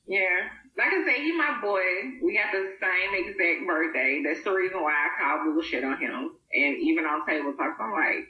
yeah. 0.07 0.49
Like 0.77 0.87
I 0.87 1.05
say, 1.05 1.21
he 1.21 1.37
my 1.37 1.59
boy. 1.61 1.81
We 2.23 2.33
got 2.33 2.51
the 2.51 2.73
same 2.81 3.13
exact 3.13 3.67
birthday. 3.67 4.23
That's 4.25 4.43
the 4.43 4.51
reason 4.51 4.81
why 4.81 4.91
I 4.91 5.21
call 5.21 5.53
bullshit 5.53 5.83
on 5.83 5.97
him. 5.99 6.31
And 6.51 6.77
even 6.81 7.05
on 7.05 7.25
table 7.27 7.53
talks, 7.53 7.79
I'm 7.79 7.91
like, 7.91 8.27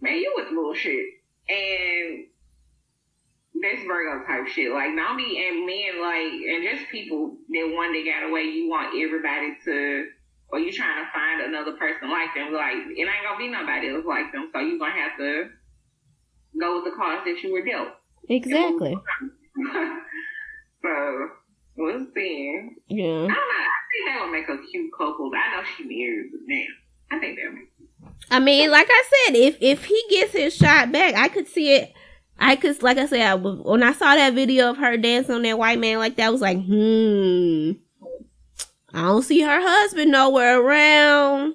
man, 0.00 0.16
you 0.16 0.32
was 0.36 0.48
bullshit. 0.52 1.06
And 1.48 2.26
that's 3.62 3.82
Virgo 3.86 4.24
type 4.26 4.46
shit. 4.48 4.72
Like 4.72 4.94
not 4.94 5.16
me 5.16 5.44
and 5.46 5.66
men 5.66 6.00
like 6.00 6.32
and 6.32 6.64
just 6.64 6.90
people 6.90 7.36
that 7.48 7.72
one 7.74 7.92
day 7.92 8.04
got 8.04 8.28
away, 8.28 8.42
you 8.42 8.68
want 8.68 8.94
everybody 8.96 9.56
to 9.64 10.06
or 10.48 10.58
you 10.60 10.72
trying 10.72 11.02
to 11.04 11.10
find 11.12 11.42
another 11.42 11.72
person 11.72 12.10
like 12.10 12.34
them. 12.34 12.52
Like 12.52 12.76
it 12.96 13.06
ain't 13.06 13.24
gonna 13.24 13.38
be 13.38 13.48
nobody 13.48 13.90
else 13.90 14.04
like 14.06 14.32
them. 14.32 14.50
So 14.52 14.60
you 14.60 14.78
gonna 14.78 14.92
have 14.92 15.16
to 15.18 15.48
go 16.60 16.76
with 16.76 16.84
the 16.84 16.96
cards 16.96 17.24
that 17.24 17.42
you 17.42 17.52
were 17.52 17.64
dealt. 17.64 17.88
Exactly. 18.28 18.96
so 20.82 21.28
we'll 21.76 22.06
see. 22.14 22.70
Yeah. 22.88 23.04
I 23.04 23.26
don't 23.26 23.28
know. 23.28 23.36
I 23.36 23.80
think 23.88 24.02
that 24.06 24.20
would 24.22 24.32
make 24.32 24.48
a 24.48 24.58
cute 24.70 24.92
couple. 24.96 25.30
I 25.34 25.56
know 25.56 25.64
she 25.76 25.84
married, 25.84 26.30
but 26.32 26.40
man, 26.46 26.66
I 27.10 27.18
think 27.18 27.38
that 27.38 27.44
would 27.46 27.54
make 27.54 27.70
I 28.30 28.40
mean, 28.40 28.70
like 28.70 28.88
I 28.90 29.04
said, 29.10 29.36
if 29.36 29.58
if 29.60 29.84
he 29.84 30.02
gets 30.10 30.32
his 30.32 30.54
shot 30.54 30.90
back, 30.92 31.14
I 31.14 31.28
could 31.28 31.46
see 31.46 31.74
it. 31.74 31.92
I 32.38 32.56
could, 32.56 32.82
like 32.82 32.98
I 32.98 33.06
said, 33.06 33.20
I, 33.22 33.34
was- 33.34 33.60
when 33.64 33.82
I 33.82 33.92
saw 33.92 34.14
that 34.14 34.34
video 34.34 34.70
of 34.70 34.76
her 34.78 34.96
dancing 34.96 35.34
on 35.34 35.42
that 35.42 35.58
white 35.58 35.78
man 35.78 35.98
like 35.98 36.16
that, 36.16 36.26
I 36.26 36.30
was 36.30 36.40
like, 36.40 36.58
hmm. 36.64 37.72
I 38.92 39.00
don't 39.02 39.22
see 39.22 39.40
her 39.42 39.60
husband 39.60 40.10
nowhere 40.12 40.60
around. 40.60 41.54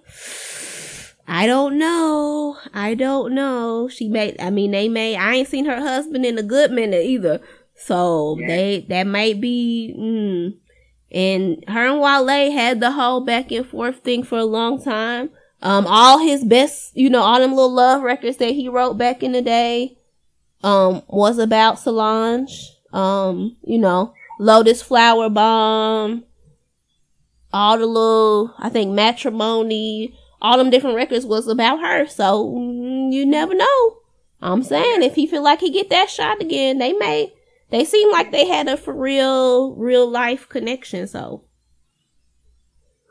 I 1.27 1.47
don't 1.47 1.77
know. 1.77 2.57
I 2.73 2.93
don't 2.93 3.33
know. 3.33 3.87
She 3.89 4.09
made. 4.09 4.39
I 4.39 4.49
mean, 4.49 4.71
they 4.71 4.89
made. 4.89 5.15
I 5.17 5.35
ain't 5.35 5.47
seen 5.47 5.65
her 5.65 5.79
husband 5.79 6.25
in 6.25 6.37
a 6.37 6.43
good 6.43 6.71
minute 6.71 7.03
either. 7.05 7.39
So 7.75 8.37
Yeah. 8.39 8.47
they 8.47 8.85
that 8.89 9.07
might 9.07 9.39
be. 9.41 9.95
Mm. 9.97 10.57
And 11.13 11.63
her 11.67 11.87
and 11.87 11.99
Wale 11.99 12.51
had 12.51 12.79
the 12.79 12.91
whole 12.91 13.21
back 13.21 13.51
and 13.51 13.65
forth 13.65 13.97
thing 14.03 14.23
for 14.23 14.37
a 14.37 14.45
long 14.45 14.81
time. 14.83 15.29
Um, 15.61 15.85
all 15.87 16.19
his 16.19 16.43
best, 16.43 16.95
you 16.95 17.09
know, 17.09 17.21
all 17.21 17.39
them 17.39 17.51
little 17.51 17.73
love 17.73 18.01
records 18.01 18.37
that 18.37 18.51
he 18.51 18.67
wrote 18.69 18.97
back 18.97 19.21
in 19.23 19.31
the 19.31 19.41
day, 19.41 19.97
um, 20.63 21.03
was 21.07 21.37
about 21.37 21.79
Solange. 21.79 22.69
Um, 22.93 23.55
you 23.63 23.77
know, 23.77 24.13
Lotus 24.39 24.81
Flower 24.81 25.29
Bomb, 25.29 26.25
all 27.53 27.77
the 27.77 27.85
little, 27.85 28.53
I 28.59 28.69
think 28.69 28.91
matrimony, 28.91 30.13
all 30.41 30.57
them 30.57 30.69
different 30.69 30.95
records 30.97 31.25
was 31.25 31.47
about 31.47 31.79
her. 31.79 32.05
So 32.07 32.45
mm, 32.47 33.13
you 33.13 33.25
never 33.25 33.53
know. 33.53 33.97
I'm 34.41 34.63
saying 34.63 35.03
if 35.03 35.15
he 35.15 35.27
feel 35.27 35.43
like 35.43 35.59
he 35.59 35.69
get 35.69 35.89
that 35.91 36.09
shot 36.09 36.41
again, 36.41 36.79
they 36.79 36.93
may, 36.93 37.33
they 37.69 37.85
seem 37.85 38.11
like 38.11 38.31
they 38.31 38.47
had 38.47 38.67
a 38.67 38.75
for 38.75 38.93
real, 38.93 39.75
real 39.75 40.09
life 40.09 40.49
connection. 40.49 41.07
So 41.07 41.45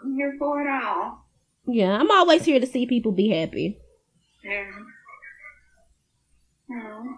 I'm 0.03 0.15
here 0.17 0.35
for 0.39 0.61
it 0.61 0.69
all. 0.69 1.25
yeah, 1.67 1.97
I'm 1.97 2.11
always 2.11 2.45
here 2.45 2.59
to 2.61 2.67
see 2.67 2.85
people 2.87 3.13
be 3.13 3.29
happy. 3.31 3.79
Yeah. 4.45 4.71
Hmm. 6.71 7.13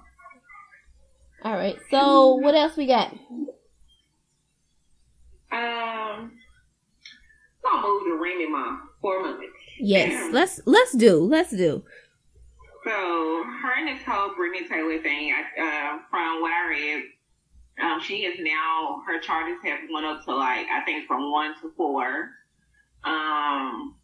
All 1.44 1.54
right. 1.54 1.76
So 1.90 2.34
what 2.36 2.54
else 2.54 2.76
we 2.76 2.86
got? 2.86 3.12
Um, 5.50 6.32
I'll 7.66 7.82
move 7.82 8.04
to 8.04 8.18
Remy 8.22 8.48
Ma 8.48 8.78
for 9.00 9.20
a 9.20 9.22
moment. 9.24 9.50
Yes, 9.78 10.32
let's 10.32 10.60
let's 10.66 10.92
do 10.96 11.18
let's 11.20 11.50
do. 11.50 11.82
So 12.84 12.90
her 12.90 13.78
and 13.78 13.88
this 13.88 14.02
whole 14.04 14.30
Brittney 14.30 14.68
Taylor 14.68 15.00
thing, 15.02 15.32
uh, 15.32 15.98
from 16.10 16.40
what 16.40 16.52
I 16.52 16.68
read, 16.68 17.02
um, 17.82 18.00
she 18.00 18.24
is 18.24 18.38
now 18.40 19.02
her 19.06 19.20
charges 19.20 19.58
have 19.64 19.80
went 19.92 20.06
up 20.06 20.24
to 20.24 20.34
like 20.34 20.66
I 20.68 20.82
think 20.84 21.06
from 21.06 21.30
one 21.32 21.54
to 21.60 21.72
four, 21.76 22.30
um, 23.04 23.96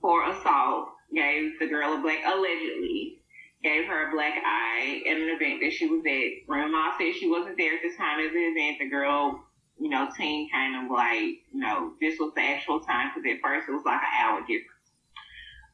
for 0.00 0.28
assault. 0.28 0.88
Gave 1.14 1.58
the 1.60 1.68
girl 1.68 1.94
a 1.94 1.98
black 2.02 2.18
allegedly 2.26 3.22
gave 3.66 3.86
her 3.90 4.06
a 4.06 4.12
black 4.14 4.38
eye 4.38 5.02
at 5.10 5.16
an 5.18 5.26
event 5.34 5.58
that 5.60 5.72
she 5.74 5.90
was 5.90 6.06
at. 6.06 6.46
Remy 6.46 6.70
Ma 6.70 6.94
said 6.96 7.18
she 7.18 7.26
wasn't 7.26 7.58
there 7.58 7.74
at 7.74 7.82
this 7.82 7.96
time 7.98 8.22
at 8.22 8.30
the 8.30 8.46
event. 8.54 8.78
The 8.78 8.86
girl, 8.86 9.42
you 9.82 9.90
know, 9.90 10.06
team 10.16 10.46
kind 10.54 10.78
of 10.78 10.90
like, 10.90 11.42
you 11.50 11.58
know, 11.58 11.98
this 12.00 12.14
was 12.20 12.30
the 12.36 12.42
actual 12.42 12.78
time 12.78 13.10
because 13.10 13.26
at 13.26 13.42
first 13.42 13.66
it 13.66 13.74
was 13.74 13.82
like 13.82 13.98
an 13.98 14.14
hour 14.22 14.38
difference. 14.46 14.86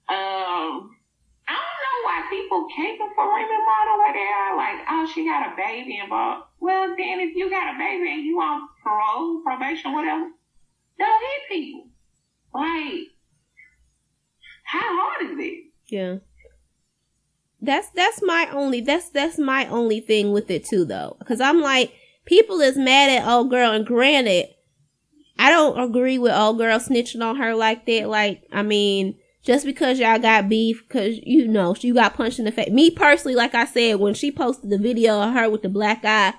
Um, 0.09 0.97
I 1.45 1.53
don't 1.53 1.83
know 1.85 2.01
why 2.09 2.19
people 2.33 2.65
caping 2.73 3.13
for 3.13 3.29
Remy 3.29 3.61
Ma 3.61 3.79
the 3.85 3.97
way 4.01 4.11
they 4.17 4.31
are. 4.33 4.57
Like, 4.57 4.79
oh, 4.89 5.05
she 5.13 5.29
got 5.29 5.53
a 5.53 5.57
baby 5.57 6.01
involved. 6.01 6.49
Well, 6.65 6.97
then 6.97 7.21
if 7.21 7.37
you 7.37 7.51
got 7.51 7.77
a 7.77 7.79
baby 7.79 8.09
and 8.09 8.25
you 8.25 8.41
on 8.41 8.69
parole, 8.83 9.45
probation, 9.45 9.93
whatever, 9.93 10.33
don't 10.97 11.23
hit 11.29 11.43
people. 11.49 11.89
Like, 12.55 13.13
how 14.65 14.81
hard 14.81 15.29
is 15.29 15.37
it? 15.39 15.65
Yeah. 15.89 16.17
That's 17.63 17.89
that's 17.91 18.21
my 18.23 18.49
only 18.53 18.81
that's 18.81 19.09
that's 19.11 19.39
my 19.39 19.67
only 19.67 20.01
thing 20.01 20.33
with 20.33 20.51
it 20.51 20.65
too 20.65 20.85
though. 20.85 21.17
Cause 21.27 21.41
I'm 21.41 21.61
like, 21.61 21.95
people 22.25 22.61
is 22.61 22.77
mad 22.77 23.09
at 23.09 23.27
old 23.27 23.51
girl 23.51 23.71
and 23.71 23.87
granted, 23.87 24.49
I 25.39 25.49
don't 25.51 25.79
agree 25.79 26.19
with 26.19 26.33
old 26.33 26.59
girl 26.59 26.81
snitching 26.81 27.23
on 27.25 27.37
her 27.37 27.55
like 27.55 27.87
that. 27.87 28.09
Like, 28.09 28.43
I 28.53 28.63
mean, 28.63 29.17
just 29.45 29.65
because 29.65 30.01
y'all 30.01 30.19
got 30.19 30.49
beef, 30.49 30.89
cause 30.89 31.21
you 31.23 31.47
know, 31.47 31.77
you 31.79 31.95
got 31.95 32.15
punched 32.15 32.41
in 32.41 32.47
the 32.47 32.53
face. 32.53 32.71
Me 32.71 32.91
personally, 32.91 33.37
like 33.37 33.55
I 33.55 33.65
said, 33.65 34.01
when 34.01 34.15
she 34.15 34.33
posted 34.33 34.69
the 34.69 34.79
video 34.79 35.21
of 35.23 35.33
her 35.33 35.49
with 35.49 35.63
the 35.63 35.69
black 35.69 36.05
eye, 36.05 36.35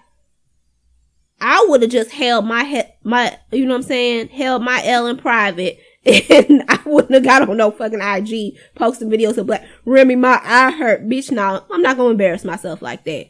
I 1.39 1.65
would 1.69 1.81
have 1.83 1.91
just 1.91 2.11
held 2.11 2.45
my 2.45 2.63
head, 2.63 2.93
my, 3.03 3.37
you 3.51 3.65
know 3.65 3.75
what 3.75 3.77
I'm 3.77 3.83
saying? 3.83 4.27
Held 4.27 4.61
my 4.61 4.81
L 4.85 5.07
in 5.07 5.17
private 5.17 5.79
and 6.05 6.63
I 6.69 6.79
wouldn't 6.85 7.13
have 7.13 7.23
got 7.23 7.47
on 7.47 7.57
no 7.57 7.71
fucking 7.71 8.01
IG 8.01 8.57
posting 8.75 9.09
videos 9.09 9.37
of 9.37 9.47
black 9.47 9.65
Remy 9.85 10.15
my 10.15 10.39
eye 10.43 10.71
hurt. 10.71 11.07
Bitch, 11.07 11.31
no, 11.31 11.63
I'm 11.71 11.81
not 11.81 11.97
gonna 11.97 12.11
embarrass 12.11 12.43
myself 12.43 12.81
like 12.81 13.03
that. 13.05 13.27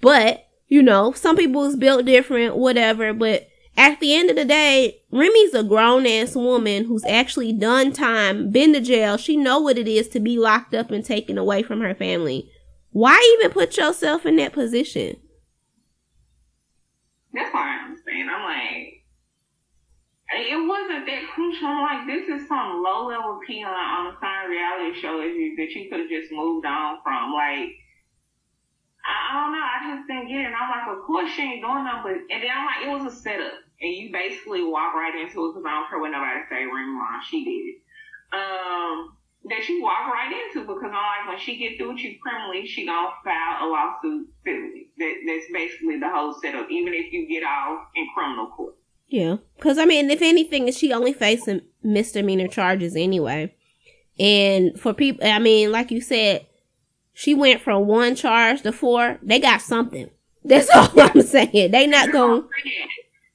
But, 0.00 0.46
you 0.68 0.82
know, 0.82 1.12
some 1.12 1.36
people 1.36 1.64
is 1.64 1.76
built 1.76 2.04
different, 2.04 2.56
whatever, 2.56 3.12
but 3.12 3.48
at 3.76 3.98
the 4.00 4.14
end 4.14 4.30
of 4.30 4.36
the 4.36 4.44
day, 4.44 5.00
Remy's 5.10 5.54
a 5.54 5.64
grown 5.64 6.06
ass 6.06 6.36
woman 6.36 6.84
who's 6.84 7.04
actually 7.06 7.52
done 7.52 7.92
time, 7.92 8.50
been 8.50 8.72
to 8.72 8.80
jail. 8.80 9.16
She 9.16 9.36
know 9.36 9.60
what 9.60 9.78
it 9.78 9.88
is 9.88 10.08
to 10.10 10.20
be 10.20 10.38
locked 10.38 10.74
up 10.74 10.90
and 10.90 11.04
taken 11.04 11.38
away 11.38 11.62
from 11.62 11.80
her 11.80 11.94
family. 11.94 12.50
Why 12.90 13.36
even 13.38 13.50
put 13.50 13.76
yourself 13.76 14.24
in 14.24 14.36
that 14.36 14.52
position? 14.52 15.16
That's 17.32 17.52
why 17.52 17.78
I'm 17.82 17.96
saying. 18.06 18.28
I'm 18.32 18.43
it 20.40 20.58
wasn't 20.66 21.06
that 21.06 21.22
crucial. 21.34 21.68
I'm 21.68 21.82
like, 21.82 22.02
this 22.06 22.26
is 22.28 22.48
some 22.48 22.82
low 22.82 23.06
level 23.06 23.40
peeling 23.46 23.70
on 23.70 24.10
a 24.10 24.16
fine 24.18 24.50
reality 24.50 24.98
show 24.98 25.18
that 25.18 25.30
you, 25.30 25.54
that 25.56 25.70
you 25.70 25.90
could 25.90 26.00
have 26.00 26.08
just 26.08 26.32
moved 26.32 26.66
on 26.66 26.98
from. 27.02 27.32
Like, 27.32 27.70
I, 29.04 29.14
I 29.14 29.30
don't 29.38 29.52
know. 29.52 29.62
I 29.62 29.78
just 29.94 30.08
didn't 30.08 30.28
get 30.28 30.42
it. 30.42 30.50
And 30.50 30.56
I'm 30.56 30.70
like, 30.72 30.88
of 30.90 31.04
course 31.04 31.30
she 31.30 31.42
ain't 31.42 31.62
doing 31.62 31.84
nothing. 31.84 32.02
But, 32.02 32.16
and 32.32 32.40
then 32.42 32.50
I'm 32.50 32.66
like, 32.66 32.82
it 32.82 32.90
was 32.90 33.12
a 33.12 33.14
setup. 33.14 33.62
And 33.80 33.92
you 33.92 34.10
basically 34.12 34.64
walk 34.64 34.94
right 34.94 35.14
into 35.14 35.44
it 35.44 35.48
because 35.52 35.66
I 35.66 35.76
don't 35.76 35.88
care 35.92 36.00
what 36.00 36.10
nobody 36.10 36.40
say. 36.48 36.64
Remy 36.64 36.94
Ma, 36.94 37.20
she 37.20 37.44
did 37.44 37.62
it. 37.68 37.78
Um, 38.32 39.14
that 39.44 39.68
you 39.68 39.82
walk 39.82 40.08
right 40.08 40.32
into 40.32 40.66
because 40.66 40.88
I'm 40.88 40.94
like, 40.94 41.28
when 41.28 41.38
she 41.38 41.58
get 41.58 41.76
through 41.76 41.92
with 41.92 42.02
you 42.02 42.16
criminally, 42.22 42.66
she 42.66 42.86
gonna 42.86 43.12
file 43.22 43.60
a 43.60 43.66
lawsuit 43.68 44.32
civilly. 44.42 44.88
That, 44.96 45.14
that's 45.26 45.52
basically 45.52 46.00
the 46.00 46.08
whole 46.08 46.34
setup, 46.40 46.70
even 46.70 46.94
if 46.94 47.12
you 47.12 47.28
get 47.28 47.44
off 47.44 47.86
in 47.94 48.08
criminal 48.16 48.48
court. 48.56 48.74
Yeah, 49.14 49.36
because 49.56 49.78
I 49.78 49.84
mean, 49.84 50.10
if 50.10 50.20
anything, 50.22 50.72
she 50.72 50.92
only 50.92 51.12
facing 51.12 51.60
misdemeanor 51.84 52.48
charges 52.48 52.96
anyway. 52.96 53.54
And 54.18 54.76
for 54.76 54.92
people, 54.92 55.24
I 55.24 55.38
mean, 55.38 55.70
like 55.70 55.92
you 55.92 56.00
said, 56.00 56.48
she 57.12 57.32
went 57.32 57.60
from 57.60 57.86
one 57.86 58.16
charge 58.16 58.62
to 58.62 58.72
four. 58.72 59.20
They 59.22 59.38
got 59.38 59.62
something. 59.62 60.10
That's 60.44 60.68
all 60.68 61.00
I'm 61.00 61.22
saying. 61.22 61.70
They 61.70 61.86
not 61.86 62.10
going. 62.10 62.48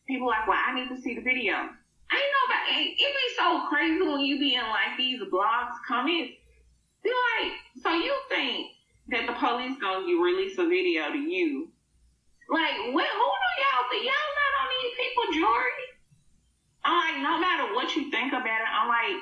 People 0.05 0.27
like, 0.27 0.45
well, 0.49 0.59
I 0.67 0.75
need 0.75 0.89
to 0.89 1.01
see 1.01 1.15
the 1.15 1.21
video. 1.21 1.53
I 1.53 1.61
ain't 1.61 1.71
know 2.11 2.45
about 2.45 2.77
it. 2.77 2.83
It 2.83 2.97
be 2.97 3.35
so 3.37 3.65
crazy 3.69 4.01
when 4.01 4.19
you 4.19 4.37
be 4.37 4.55
in 4.55 4.63
like 4.63 4.97
these 4.97 5.21
blogs 5.31 5.77
comments. 5.87 6.33
Be 7.05 7.09
like, 7.09 7.53
so 7.81 7.93
you 7.93 8.13
think 8.27 8.67
that 9.11 9.27
the 9.27 9.33
police 9.33 9.79
gonna 9.79 10.05
release 10.05 10.57
a 10.57 10.67
video 10.67 11.09
to 11.13 11.17
you? 11.17 11.69
Like, 12.49 12.93
what? 12.93 13.07
Who 13.07 13.29
do 13.29 13.49
y'all 13.61 13.85
think? 13.89 14.05
Y'all 14.05 14.33
not 14.35 14.53
on 14.61 14.67
these 14.81 14.93
people 14.97 15.23
jury? 15.33 15.85
I'm 16.83 16.95
like, 16.97 17.21
no 17.21 17.39
matter 17.39 17.75
what 17.75 17.95
you 17.95 18.09
think 18.09 18.33
about 18.33 18.45
it, 18.45 18.69
I'm 18.73 18.87
like, 18.87 19.21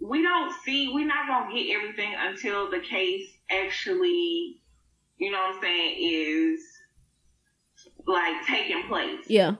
we 0.00 0.22
don't 0.22 0.52
see, 0.64 0.90
we're 0.92 1.06
not 1.06 1.26
gonna 1.26 1.52
get 1.54 1.74
everything 1.76 2.14
until 2.18 2.70
the 2.70 2.80
case 2.80 3.28
actually, 3.50 4.60
you 5.18 5.30
know 5.30 5.38
what 5.38 5.56
I'm 5.56 5.62
saying, 5.62 5.96
is 5.98 6.60
like 8.06 8.46
taking 8.46 8.84
place. 8.88 9.24
Yeah. 9.26 9.56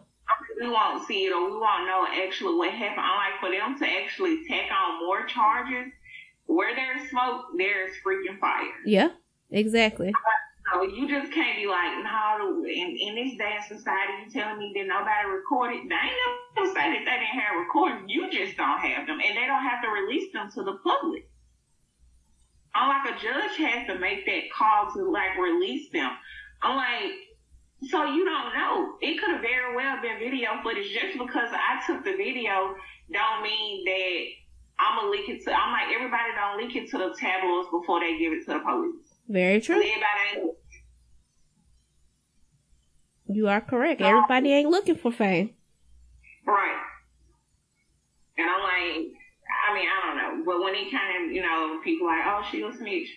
We 0.61 0.69
won't 0.69 1.07
see 1.07 1.25
it 1.25 1.33
or 1.33 1.45
we 1.47 1.57
won't 1.57 1.87
know 1.87 2.07
actually 2.25 2.55
what 2.55 2.71
happened. 2.71 3.01
I'm 3.01 3.17
like, 3.17 3.41
for 3.41 3.51
them 3.51 3.79
to 3.79 4.03
actually 4.03 4.47
tack 4.47 4.71
on 4.71 5.05
more 5.05 5.25
charges, 5.27 5.93
where 6.47 6.75
there's 6.75 7.09
smoke, 7.11 7.47
there's 7.57 7.93
freaking 8.05 8.39
fire. 8.39 8.73
Yeah, 8.85 9.09
exactly. 9.51 10.13
So 10.73 10.83
you 10.83 11.09
just 11.09 11.33
can't 11.33 11.57
be 11.59 11.67
like, 11.67 11.99
no, 12.05 12.63
in, 12.63 12.97
in 12.97 13.15
this 13.17 13.37
day 13.37 13.59
and 13.59 13.65
society, 13.65 14.13
you 14.23 14.31
telling 14.31 14.59
me 14.59 14.73
that 14.77 14.87
nobody 14.87 15.27
recorded. 15.27 15.83
They 15.89 15.99
ain't 15.99 16.15
never 16.55 16.69
say 16.71 16.95
that 16.95 17.03
they 17.03 17.17
didn't 17.19 17.41
have 17.43 17.59
recording. 17.59 18.09
You 18.09 18.31
just 18.31 18.57
don't 18.57 18.79
have 18.79 19.07
them, 19.07 19.19
and 19.19 19.37
they 19.37 19.47
don't 19.47 19.67
have 19.67 19.83
to 19.83 19.89
release 19.91 20.33
them 20.33 20.51
to 20.55 20.63
the 20.63 20.79
public. 20.85 21.29
I'm 22.75 22.87
like, 22.87 23.15
a 23.15 23.19
judge 23.19 23.57
has 23.59 23.87
to 23.89 23.99
make 23.99 24.27
that 24.27 24.53
call 24.57 24.93
to 24.95 25.11
like 25.11 25.37
release 25.39 25.91
them. 25.91 26.13
I'm 26.63 26.77
like, 26.77 27.19
so 27.91 28.05
you 28.05 28.25
don't 28.25 28.55
know. 28.55 28.95
It 29.01 29.19
could 29.19 29.31
have 29.31 29.43
very 29.43 29.75
well 29.75 30.01
been 30.01 30.19
video 30.21 30.51
footage. 30.63 30.93
Just 30.93 31.19
because 31.19 31.51
I 31.51 31.83
took 31.87 32.05
the 32.05 32.15
video, 32.15 32.77
don't 33.11 33.43
mean 33.43 33.85
that 33.87 34.23
I'm 34.79 35.03
gonna 35.03 35.11
leak 35.11 35.29
it 35.29 35.43
to. 35.45 35.53
I'm 35.53 35.73
like, 35.73 35.95
everybody 35.95 36.31
don't 36.37 36.59
leak 36.63 36.77
it 36.77 36.91
to 36.91 36.99
the 36.99 37.15
tabloids 37.19 37.69
before 37.73 37.99
they 37.99 38.19
give 38.19 38.33
it 38.33 38.47
to 38.47 38.55
the 38.55 38.61
police. 38.61 39.19
Very 39.29 39.61
true. 39.61 39.77
Everybody 39.77 40.03
ain't 40.37 40.60
You 43.33 43.49
are 43.49 43.61
correct. 43.61 44.01
Everybody 44.01 44.53
ain't 44.53 44.71
looking 44.71 44.97
for 44.97 45.13
fame. 45.13 45.51
Right. 46.47 46.81
And 48.37 48.49
I'm 48.51 48.63
like, 48.63 49.13
I 49.69 49.75
mean, 49.75 49.87
I 49.87 50.07
don't 50.07 50.17
know. 50.17 50.45
But 50.45 50.61
when 50.63 50.75
it 50.75 50.91
kind 50.91 51.25
of, 51.25 51.33
you 51.33 51.43
know, 51.43 51.81
people 51.85 52.07
like, 52.07 52.25
oh, 52.27 52.43
she 52.51 52.63
a 52.63 52.73
snitch. 52.73 53.09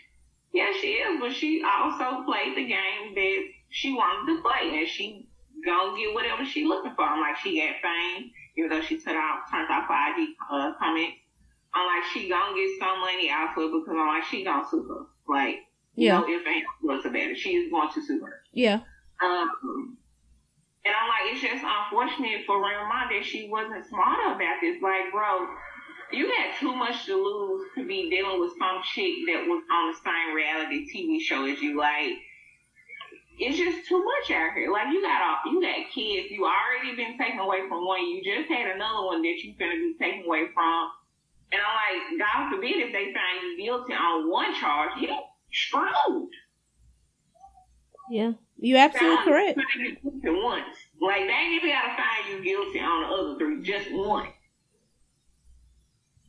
Yeah, 0.54 0.70
she 0.80 0.88
is, 1.02 1.20
but 1.20 1.34
she 1.34 1.64
also 1.66 2.24
played 2.26 2.56
the 2.56 2.68
game 2.68 3.16
that 3.16 3.38
she 3.70 3.92
wanted 3.94 4.36
to 4.36 4.42
play. 4.42 4.78
And 4.78 4.88
she 4.88 5.28
gonna 5.66 5.98
get 5.98 6.14
whatever 6.14 6.46
she 6.46 6.66
looking 6.66 6.94
for. 6.96 7.04
I'm 7.06 7.20
like, 7.20 7.38
she 7.38 7.60
got 7.60 7.76
fame, 7.82 8.30
even 8.58 8.70
though 8.70 8.82
she 8.82 9.00
turned 9.00 9.18
out, 9.18 9.50
turned 9.50 9.70
off 9.72 9.90
IG 9.90 10.30
uh, 10.52 10.74
comments. 10.78 11.18
I'm 11.74 11.88
like, 11.88 12.06
she 12.14 12.30
gonna 12.30 12.56
get 12.56 12.70
some 12.80 13.00
money 13.00 13.32
out 13.32 13.58
of 13.58 13.64
it 13.64 13.72
because 13.72 13.88
I'm 13.90 14.08
like, 14.08 14.24
she 14.26 14.44
gonna 14.44 14.68
sue 14.70 14.84
her. 14.84 15.06
Like, 15.34 15.56
Yeah. 15.96 16.20
no 16.20 16.26
if 16.28 16.46
ain't 16.46 16.66
what's 16.82 17.06
about 17.06 17.16
it. 17.16 17.38
She 17.38 17.56
is 17.56 17.72
going 17.72 17.90
to 17.92 18.02
sue 18.06 18.20
her. 18.20 18.42
Yeah. 18.52 18.82
Um, 19.24 19.98
and 20.86 20.92
I'm 20.92 21.08
like, 21.08 21.32
it's 21.32 21.42
just 21.42 21.64
unfortunate 21.64 22.44
for 22.46 22.60
Remy 22.60 23.16
that 23.16 23.24
she 23.24 23.48
wasn't 23.50 23.88
smarter 23.88 24.36
about 24.36 24.60
this. 24.60 24.82
Like, 24.84 25.12
bro, 25.12 25.48
you 26.12 26.28
had 26.28 26.60
too 26.60 26.76
much 26.76 27.06
to 27.06 27.16
lose 27.16 27.72
to 27.76 27.88
be 27.88 28.10
dealing 28.10 28.40
with 28.40 28.52
some 28.60 28.84
chick 28.84 29.24
that 29.32 29.48
was 29.48 29.64
on 29.72 29.92
the 29.92 29.98
same 30.04 30.36
reality 30.36 30.84
TV 30.92 31.24
show 31.24 31.46
as 31.48 31.62
you. 31.62 31.80
Like, 31.80 32.20
it's 33.40 33.58
just 33.58 33.88
too 33.88 34.04
much 34.04 34.36
out 34.36 34.54
here. 34.54 34.72
Like, 34.72 34.92
you 34.92 35.02
got 35.02 35.24
all, 35.24 35.52
you 35.52 35.62
got 35.62 35.88
kids. 35.88 36.28
You 36.30 36.46
already 36.46 36.96
been 36.96 37.18
taken 37.18 37.40
away 37.40 37.64
from 37.70 37.88
one. 37.88 38.04
You 38.04 38.22
just 38.22 38.52
had 38.52 38.76
another 38.76 39.08
one 39.08 39.22
that 39.22 39.40
you're 39.40 39.56
gonna 39.58 39.80
be 39.80 39.96
taken 39.98 40.26
away 40.26 40.52
from. 40.54 40.92
And 41.52 41.62
I'm 41.64 41.76
like, 41.80 42.20
God 42.20 42.52
forbid 42.52 42.76
if 42.78 42.92
they 42.92 43.14
find 43.16 43.40
you 43.42 43.64
guilty 43.64 43.94
on 43.94 44.30
one 44.30 44.54
charge, 44.60 45.00
you 45.00 45.16
screwed. 45.52 46.30
Yeah. 48.12 48.34
You 48.64 48.78
absolutely 48.78 49.26
correct. 49.26 49.60
Once, 50.24 50.64
like 51.02 51.28
they 51.28 51.34
ain't 51.34 51.62
even 51.62 51.70
gotta 51.70 52.02
find 52.02 52.30
you 52.32 52.42
guilty 52.42 52.80
on 52.80 53.02
the 53.02 53.08
other 53.08 53.38
three, 53.38 53.62
just 53.62 53.92
one. 53.92 54.30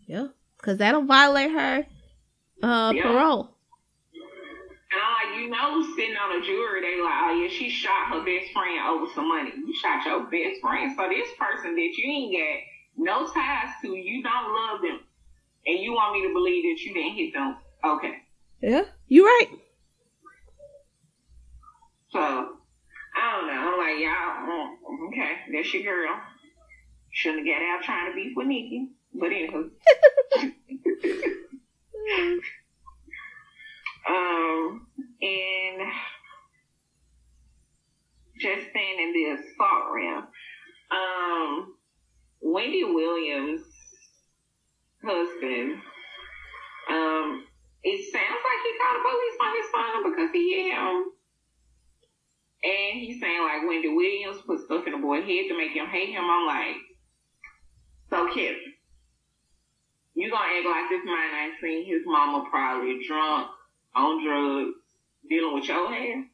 Yeah, 0.07 0.27
because 0.57 0.79
that'll 0.79 1.05
violate 1.05 1.53
her 1.53 1.87
uh, 2.61 2.93
Yeah. 2.93 3.03
parole. 3.03 3.55
And 4.91 5.01
I'm 5.01 5.31
like, 5.31 5.41
you 5.43 5.49
know, 5.49 5.95
sitting 5.95 6.17
on 6.17 6.43
a 6.43 6.45
jury, 6.45 6.81
they 6.81 7.01
like, 7.01 7.23
oh 7.23 7.41
yeah, 7.41 7.49
she 7.49 7.71
shot 7.71 8.09
her 8.09 8.25
best 8.25 8.53
friend 8.53 8.81
over 8.85 9.07
some 9.15 9.29
money. 9.29 9.53
You 9.57 9.73
shot 9.81 10.05
your 10.05 10.25
best 10.25 10.61
friend, 10.61 10.93
so 10.97 11.09
this 11.09 11.29
person 11.39 11.77
that 11.77 11.93
you 11.97 12.11
ain't 12.11 12.35
got 12.35 12.59
no 12.97 13.33
ties 13.33 13.71
to, 13.83 13.95
you 13.95 14.25
don't 14.25 14.53
love 14.53 14.83
them, 14.83 14.99
and 15.69 15.79
you 15.79 15.93
want 15.93 16.15
me 16.15 16.27
to 16.27 16.35
believe 16.35 16.65
that 16.65 16.83
you 16.83 16.95
didn't 16.95 17.15
hit 17.15 17.33
them. 17.33 17.57
Okay, 17.85 18.23
Yeah, 18.61 18.87
you 19.07 19.25
right. 19.25 19.51
So 22.15 22.21
I 22.21 23.33
don't 23.33 23.47
know. 23.49 23.53
I'm 23.53 23.79
like, 23.79 23.99
y'all, 24.01 24.47
mm, 24.49 25.09
okay, 25.09 25.33
that's 25.53 25.75
your 25.75 25.83
girl. 25.83 26.17
Shouldn't 27.13 27.47
have 27.47 27.57
got 27.57 27.63
out 27.63 27.83
trying 27.85 28.11
to 28.11 28.17
beef 28.17 28.33
with 28.37 28.47
Nikki, 28.47 28.89
but 29.13 29.31
anywho. 29.31 29.71
Um, 34.07 34.87
and 35.23 35.91
just 38.39 38.69
staying 38.71 39.01
in 39.01 39.13
the 39.15 39.25
assault 39.33 39.85
realm. 39.95 40.27
Um, 40.91 41.75
Wendy 42.43 42.85
Williams' 42.85 43.63
husband, 45.03 45.81
um, 46.91 47.47
it 47.83 48.13
sounds 48.13 48.43
like 48.45 48.61
he 48.63 48.73
called 48.79 49.01
the 49.01 49.09
police 49.09 49.39
on 49.41 49.57
his 49.57 49.71
phone 49.73 50.11
because 50.11 50.31
he 50.33 50.53
hit 50.53 50.75
him. 50.75 51.14
And 52.65 52.99
he's 52.99 53.21
saying 53.21 53.43
like 53.43 53.69
Wendy 53.69 53.89
Williams 53.89 54.41
put 54.47 54.65
stuff 54.65 54.87
in 54.87 54.93
the 54.93 54.99
boy's 54.99 55.25
head 55.25 55.49
to 55.49 55.59
make 55.59 55.73
him 55.73 55.87
hate 55.87 56.09
him. 56.09 56.25
I'm 56.25 56.47
like, 56.47 56.77
so 58.09 58.27
Kevin, 58.29 58.73
you 60.15 60.31
gonna 60.31 60.45
act 60.45 60.67
like 60.67 60.89
this 60.89 61.05
man 61.05 61.45
ain't 61.45 61.61
seen 61.61 61.85
his 61.87 62.03
mama 62.07 62.49
probably 62.51 63.01
drunk, 63.07 63.49
on 63.95 64.25
drugs, 64.25 64.79
dealing 65.29 65.55
with 65.55 65.69
your 65.69 65.93
ass? 65.93 66.25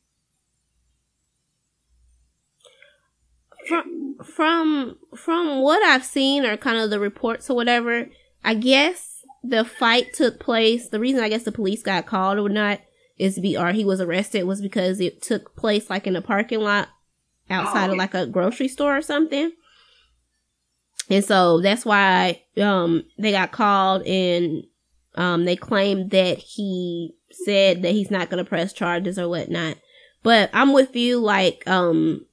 From 3.66 4.16
from 4.24 4.99
from 5.16 5.62
what 5.62 5.83
I've 5.83 6.05
seen 6.05 6.47
or 6.47 6.57
kind 6.57 6.78
of 6.78 6.91
the 6.91 7.01
reports 7.01 7.51
or 7.51 7.57
whatever, 7.57 8.07
I 8.45 8.55
guess 8.55 9.24
the 9.43 9.64
fight 9.64 10.12
took 10.14 10.39
place. 10.39 10.89
The 10.89 11.01
reason 11.01 11.22
I 11.22 11.28
guess 11.28 11.43
the 11.43 11.53
police 11.53 11.83
got 11.83 12.07
called 12.07 12.39
or 12.39 12.49
not 12.49 12.81
is 13.21 13.39
be 13.39 13.55
he 13.73 13.85
was 13.85 14.01
arrested 14.01 14.45
was 14.45 14.62
because 14.62 14.99
it 14.99 15.21
took 15.21 15.55
place 15.55 15.91
like 15.91 16.07
in 16.07 16.16
a 16.16 16.23
parking 16.23 16.61
lot 16.61 16.89
outside 17.51 17.91
Oh, 17.91 17.93
of 17.93 17.99
like 17.99 18.14
a 18.14 18.27
grocery 18.27 18.66
store 18.66 18.97
or 18.97 19.03
something. 19.03 19.53
And 21.11 21.25
so 21.25 21.61
that's 21.61 21.85
why 21.85 22.43
um 22.57 23.05
they 23.18 23.33
got 23.33 23.53
called 23.53 24.07
and 24.07 24.64
um 25.16 25.45
they 25.45 25.55
claimed 25.57 26.12
that 26.12 26.39
he 26.39 27.14
said 27.31 27.83
that 27.83 27.93
he's 27.93 28.11
not 28.11 28.31
gonna 28.31 28.45
press 28.45 28.73
charges 28.73 29.18
or 29.18 29.29
whatnot. 29.29 29.77
But 30.23 30.49
I'm 30.55 30.73
with 30.73 30.97
you 30.97 31.21
like 31.21 31.62
um 31.66 32.25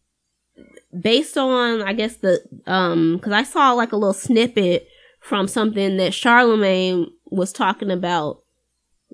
based 0.97 1.37
on 1.37 1.81
I 1.81 1.91
guess 1.91 2.15
the 2.17 2.39
um 2.65 3.17
because 3.17 3.33
I 3.33 3.43
saw 3.43 3.73
like 3.73 3.91
a 3.91 3.97
little 3.97 4.13
snippet 4.13 4.87
from 5.19 5.49
something 5.49 5.97
that 5.97 6.13
Charlemagne 6.13 7.11
was 7.25 7.51
talking 7.51 7.91
about 7.91 8.43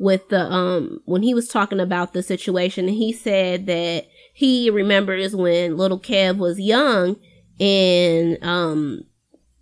with 0.03 0.27
the 0.27 0.41
um 0.41 0.99
when 1.05 1.23
he 1.23 1.33
was 1.33 1.47
talking 1.47 1.79
about 1.79 2.11
the 2.11 2.21
situation 2.21 2.89
he 2.89 3.13
said 3.13 3.65
that 3.67 4.05
he 4.33 4.69
remembers 4.69 5.33
when 5.33 5.77
little 5.77 5.99
Kev 5.99 6.37
was 6.37 6.59
young 6.59 7.15
and 7.57 8.37
um 8.43 9.03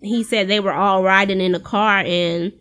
he 0.02 0.24
said 0.24 0.48
they 0.48 0.60
were 0.60 0.74
all 0.74 1.04
riding 1.04 1.40
in 1.40 1.54
a 1.54 1.60
car 1.60 2.00
and 2.00 2.54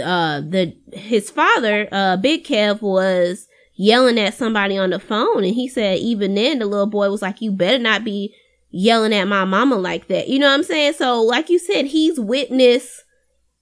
uh 0.00 0.40
the 0.40 0.72
his 0.92 1.30
father 1.30 1.88
uh 1.90 2.16
big 2.16 2.44
Kev 2.44 2.80
was 2.80 3.48
yelling 3.74 4.18
at 4.18 4.34
somebody 4.34 4.78
on 4.78 4.90
the 4.90 5.00
phone 5.00 5.42
and 5.42 5.54
he 5.54 5.66
said 5.66 5.98
even 5.98 6.36
then 6.36 6.60
the 6.60 6.66
little 6.66 6.86
boy 6.86 7.10
was 7.10 7.22
like 7.22 7.42
you 7.42 7.50
better 7.50 7.78
not 7.78 8.04
be 8.04 8.32
yelling 8.70 9.12
at 9.12 9.26
my 9.26 9.44
mama 9.44 9.76
like 9.76 10.06
that. 10.06 10.28
You 10.28 10.38
know 10.38 10.46
what 10.46 10.54
i'm 10.54 10.62
saying? 10.62 10.92
So 10.92 11.20
like 11.22 11.50
you 11.50 11.58
said 11.58 11.86
he's 11.86 12.20
witnessed 12.20 13.02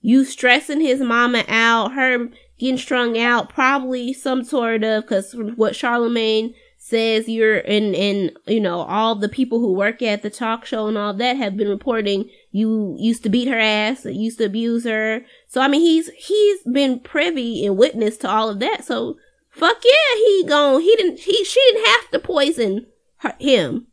you 0.03 0.25
stressing 0.25 0.81
his 0.81 1.01
mama 1.01 1.45
out 1.49 1.95
her 1.95 2.29
getting 2.63 2.79
strung 2.79 3.19
out 3.19 3.49
probably 3.49 4.13
some 4.13 4.45
sort 4.45 4.85
of 4.85 5.03
because 5.03 5.33
from 5.33 5.51
what 5.53 5.75
charlemagne 5.75 6.55
says 6.79 7.29
you're 7.29 7.59
in 7.59 7.95
in 7.95 8.31
you 8.47 8.61
know 8.61 8.81
all 8.83 9.15
the 9.15 9.29
people 9.29 9.59
who 9.59 9.73
work 9.73 10.01
at 10.01 10.23
the 10.23 10.31
talk 10.31 10.65
show 10.65 10.87
and 10.87 10.97
all 10.97 11.13
that 11.13 11.37
have 11.37 11.57
been 11.57 11.69
reporting 11.69 12.29
you 12.53 12.97
used 12.99 13.23
to 13.23 13.29
beat 13.29 13.49
her 13.49 13.59
ass 13.59 14.05
used 14.05 14.39
to 14.39 14.45
abuse 14.45 14.85
her. 14.85 15.25
So 15.47 15.61
i 15.61 15.69
mean 15.69 15.81
he's 15.81 16.09
he's 16.11 16.63
been 16.65 17.01
privy 17.01 17.67
and 17.67 17.77
witness 17.77 18.17
to 18.19 18.29
all 18.29 18.49
of 18.49 18.59
that. 18.61 18.85
So 18.85 19.17
fuck 19.51 19.79
yeah 19.85 20.17
he 20.17 20.45
gone 20.47 20.81
he 20.81 20.95
didn't 20.97 21.21
he 21.21 21.45
she 21.45 21.61
didn't 21.73 21.87
have 21.87 22.11
to 22.11 22.19
poison 22.19 22.87
her, 23.19 23.35
him. 23.39 23.87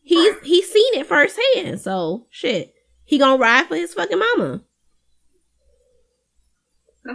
He's 0.00 0.34
he's 0.44 0.70
seen 0.70 0.94
it 0.94 1.06
firsthand 1.06 1.80
so 1.80 2.26
shit. 2.30 2.74
He 3.04 3.18
gonna 3.18 3.40
ride 3.40 3.66
for 3.66 3.76
his 3.76 3.94
fucking 3.94 4.18
mama 4.18 4.62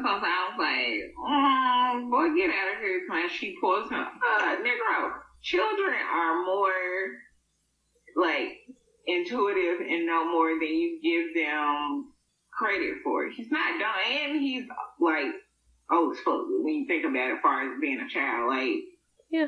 Why 0.04 0.20
I 0.20 0.50
was 0.50 0.60
like, 0.60 1.14
oh, 1.18 2.10
boy, 2.12 2.36
get 2.36 2.50
out 2.50 2.76
of 2.76 2.82
here, 2.82 3.02
man. 3.10 3.30
She 3.30 3.56
pulls 3.62 3.90
him. 3.90 4.00
Uh, 4.00 4.56
Negro, 4.58 5.12
children 5.42 5.94
are 6.14 6.46
more, 6.46 6.72
like, 8.16 8.50
intuitive 9.08 9.82
and 9.82 10.06
know 10.06 10.30
more 10.32 10.50
than 10.50 10.68
you 10.70 11.00
give 11.02 11.36
them 11.44 12.12
credit 12.52 12.96
for. 13.04 13.30
He's 13.30 13.52
not 13.52 13.80
dumb, 13.80 13.96
and 14.12 14.42
he's, 14.42 14.66
like, 15.00 15.34
old 15.92 16.14
as 16.16 16.20
fuck 16.24 16.42
when 16.64 16.74
you 16.74 16.86
think 16.88 17.06
about 17.06 17.30
it 17.30 17.34
as 17.36 17.40
far 17.42 17.62
as 17.64 17.80
being 17.82 18.00
a 18.00 18.10
child. 18.10 18.50
Like, 18.50 18.84
Yeah. 19.30 19.48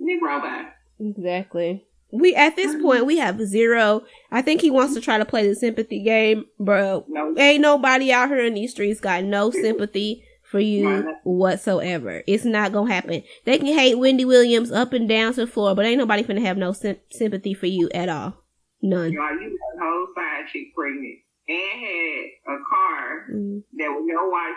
Negro, 0.00 0.40
bye. 0.40 0.68
Exactly. 1.00 1.85
We 2.12 2.34
at 2.34 2.56
this 2.56 2.80
point 2.80 3.04
we 3.06 3.18
have 3.18 3.40
zero. 3.40 4.02
I 4.30 4.40
think 4.42 4.60
he 4.60 4.70
wants 4.70 4.94
to 4.94 5.00
try 5.00 5.18
to 5.18 5.24
play 5.24 5.46
the 5.48 5.54
sympathy 5.54 6.02
game, 6.02 6.44
bro. 6.58 7.04
No. 7.08 7.34
Ain't 7.36 7.60
nobody 7.60 8.12
out 8.12 8.28
here 8.28 8.44
in 8.44 8.54
these 8.54 8.70
streets 8.70 9.00
got 9.00 9.24
no 9.24 9.50
sympathy 9.62 10.22
for 10.44 10.60
you 10.60 11.12
whatsoever. 11.24 12.22
It's 12.26 12.44
not 12.44 12.72
gonna 12.72 12.92
happen. 12.92 13.22
They 13.44 13.58
can 13.58 13.66
hate 13.66 13.96
Wendy 13.98 14.24
Williams 14.24 14.70
up 14.70 14.92
and 14.92 15.08
down 15.08 15.34
to 15.34 15.40
the 15.44 15.46
floor, 15.50 15.74
but 15.74 15.84
ain't 15.84 15.98
nobody 15.98 16.22
finna 16.22 16.42
have 16.42 16.56
no 16.56 16.72
sym- 16.72 17.00
sympathy 17.10 17.52
for 17.54 17.66
you 17.66 17.90
at 17.92 18.08
all. 18.08 18.34
None. 18.82 19.12
Y'all, 19.12 19.32
you 19.32 19.58
got 19.58 19.84
a 19.84 19.84
whole 19.84 20.06
side 20.14 20.44
chick 20.52 20.74
pregnant 20.74 21.18
and 21.48 21.80
had 21.80 22.54
a 22.54 22.58
car 22.70 23.26
Mm-hmm. 23.34 23.58
that 23.78 23.88
was 23.88 24.04
your 24.06 24.30
wife. 24.30 24.56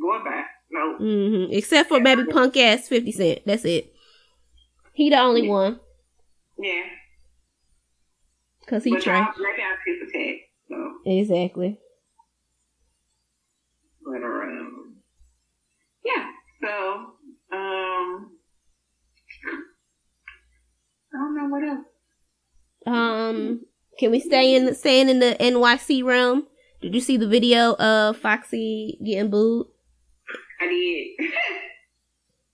Boy, 0.00 0.24
bye. 0.24 0.44
No. 0.70 0.96
hmm 0.96 1.52
Except 1.52 1.88
for 1.90 2.00
maybe 2.00 2.24
punk 2.24 2.56
ass 2.56 2.88
Fifty 2.88 3.12
Cent. 3.12 3.40
That's 3.44 3.64
it. 3.66 3.92
He 4.94 5.10
the 5.10 5.18
only 5.18 5.46
one, 5.48 5.78
Yeah. 6.58 6.82
cause 8.66 8.84
he 8.84 8.96
tried. 8.98 9.20
y'all, 9.20 9.32
they 9.36 9.56
got 9.56 10.12
tit. 10.12 10.36
So, 10.68 10.92
Exactly. 11.06 11.78
but 14.04 14.22
um, 14.22 14.96
yeah. 16.04 16.26
So, 16.60 16.68
um, 17.52 18.30
I 21.14 21.16
don't 21.16 21.36
know 21.36 21.48
what 21.48 21.62
else. 21.64 21.86
Um, 22.86 23.60
can 23.98 24.10
we 24.10 24.20
stay 24.20 24.54
in 24.54 24.66
the 24.66 24.74
staying 24.74 25.08
in 25.08 25.18
the 25.20 25.36
NYC 25.38 26.02
realm? 26.04 26.46
Did 26.80 26.94
you 26.94 27.00
see 27.00 27.16
the 27.16 27.28
video 27.28 27.74
of 27.74 28.16
Foxy 28.16 28.98
getting 29.04 29.30
booed? 29.30 29.66
I 30.60 30.66
did. 30.66 31.30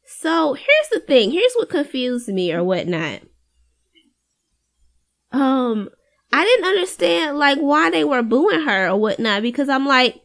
So 0.07 0.55
here's 0.55 0.89
the 0.93 1.01
thing. 1.01 1.33
Here's 1.33 1.55
what 1.55 1.69
confused 1.69 2.29
me 2.29 2.53
or 2.53 2.63
whatnot. 2.65 3.23
Um, 5.35 5.91
I 6.33 6.45
didn't 6.45 6.67
understand 6.67 7.39
like 7.39 7.59
why 7.59 7.91
they 7.91 8.05
were 8.05 8.23
booing 8.23 8.63
her 8.63 8.89
or 8.89 8.97
whatnot 8.97 9.43
because 9.43 9.69
I'm 9.69 9.87
like, 9.87 10.23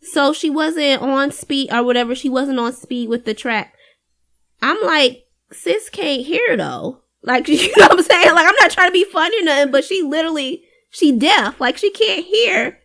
so 0.00 0.32
she 0.32 0.50
wasn't 0.50 1.02
on 1.02 1.32
speed 1.32 1.72
or 1.72 1.82
whatever. 1.82 2.14
She 2.14 2.28
wasn't 2.28 2.60
on 2.60 2.72
speed 2.72 3.08
with 3.08 3.24
the 3.24 3.34
track. 3.34 3.74
I'm 4.62 4.80
like, 4.82 5.26
sis 5.50 5.88
can't 5.90 6.22
hear 6.24 6.56
though. 6.56 7.02
Like, 7.22 7.48
you 7.48 7.68
know 7.76 7.88
what 7.88 7.92
I'm 7.92 8.02
saying? 8.02 8.34
Like, 8.34 8.46
I'm 8.46 8.54
not 8.60 8.70
trying 8.70 8.88
to 8.88 8.92
be 8.92 9.04
funny 9.04 9.40
or 9.40 9.44
nothing, 9.44 9.72
but 9.72 9.84
she 9.84 10.02
literally, 10.02 10.64
she 10.90 11.10
deaf. 11.10 11.60
Like, 11.60 11.78
she 11.78 11.90
can't 11.90 12.24
hear. 12.24 12.78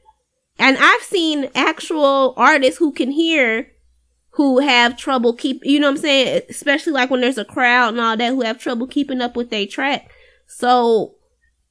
And 0.58 0.78
I've 0.80 1.02
seen 1.02 1.50
actual 1.56 2.34
artists 2.36 2.80
who 2.80 2.92
can 2.92 3.12
hear 3.12 3.68
who 4.32 4.60
have 4.60 4.96
trouble 4.96 5.34
keep, 5.34 5.66
you 5.66 5.80
know 5.80 5.88
what 5.88 5.98
I'm 5.98 6.02
saying? 6.02 6.42
Especially 6.50 6.94
like 6.94 7.10
when 7.10 7.22
there's 7.22 7.38
a 7.38 7.46
crowd 7.46 7.90
and 7.90 8.00
all 8.00 8.16
that 8.16 8.30
who 8.30 8.42
have 8.42 8.58
trouble 8.58 8.88
keeping 8.88 9.22
up 9.22 9.36
with 9.36 9.50
their 9.50 9.66
track. 9.66 10.10
So, 10.48 11.16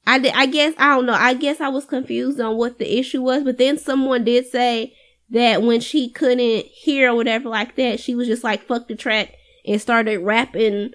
I, 0.08 0.18
di- 0.18 0.32
I 0.32 0.46
guess, 0.46 0.74
I 0.78 0.94
don't 0.94 1.06
know. 1.06 1.12
I 1.12 1.34
guess 1.34 1.60
I 1.60 1.68
was 1.68 1.84
confused 1.84 2.40
on 2.40 2.56
what 2.56 2.78
the 2.78 2.98
issue 2.98 3.22
was, 3.22 3.44
but 3.44 3.58
then 3.58 3.76
someone 3.76 4.24
did 4.24 4.46
say 4.46 4.94
that 5.30 5.62
when 5.62 5.80
she 5.80 6.08
couldn't 6.08 6.64
hear 6.66 7.12
or 7.12 7.14
whatever 7.14 7.50
like 7.50 7.76
that, 7.76 8.00
she 8.00 8.14
was 8.14 8.26
just 8.26 8.42
like, 8.42 8.62
fuck 8.62 8.88
the 8.88 8.96
track 8.96 9.34
and 9.66 9.80
started 9.80 10.20
rapping 10.20 10.94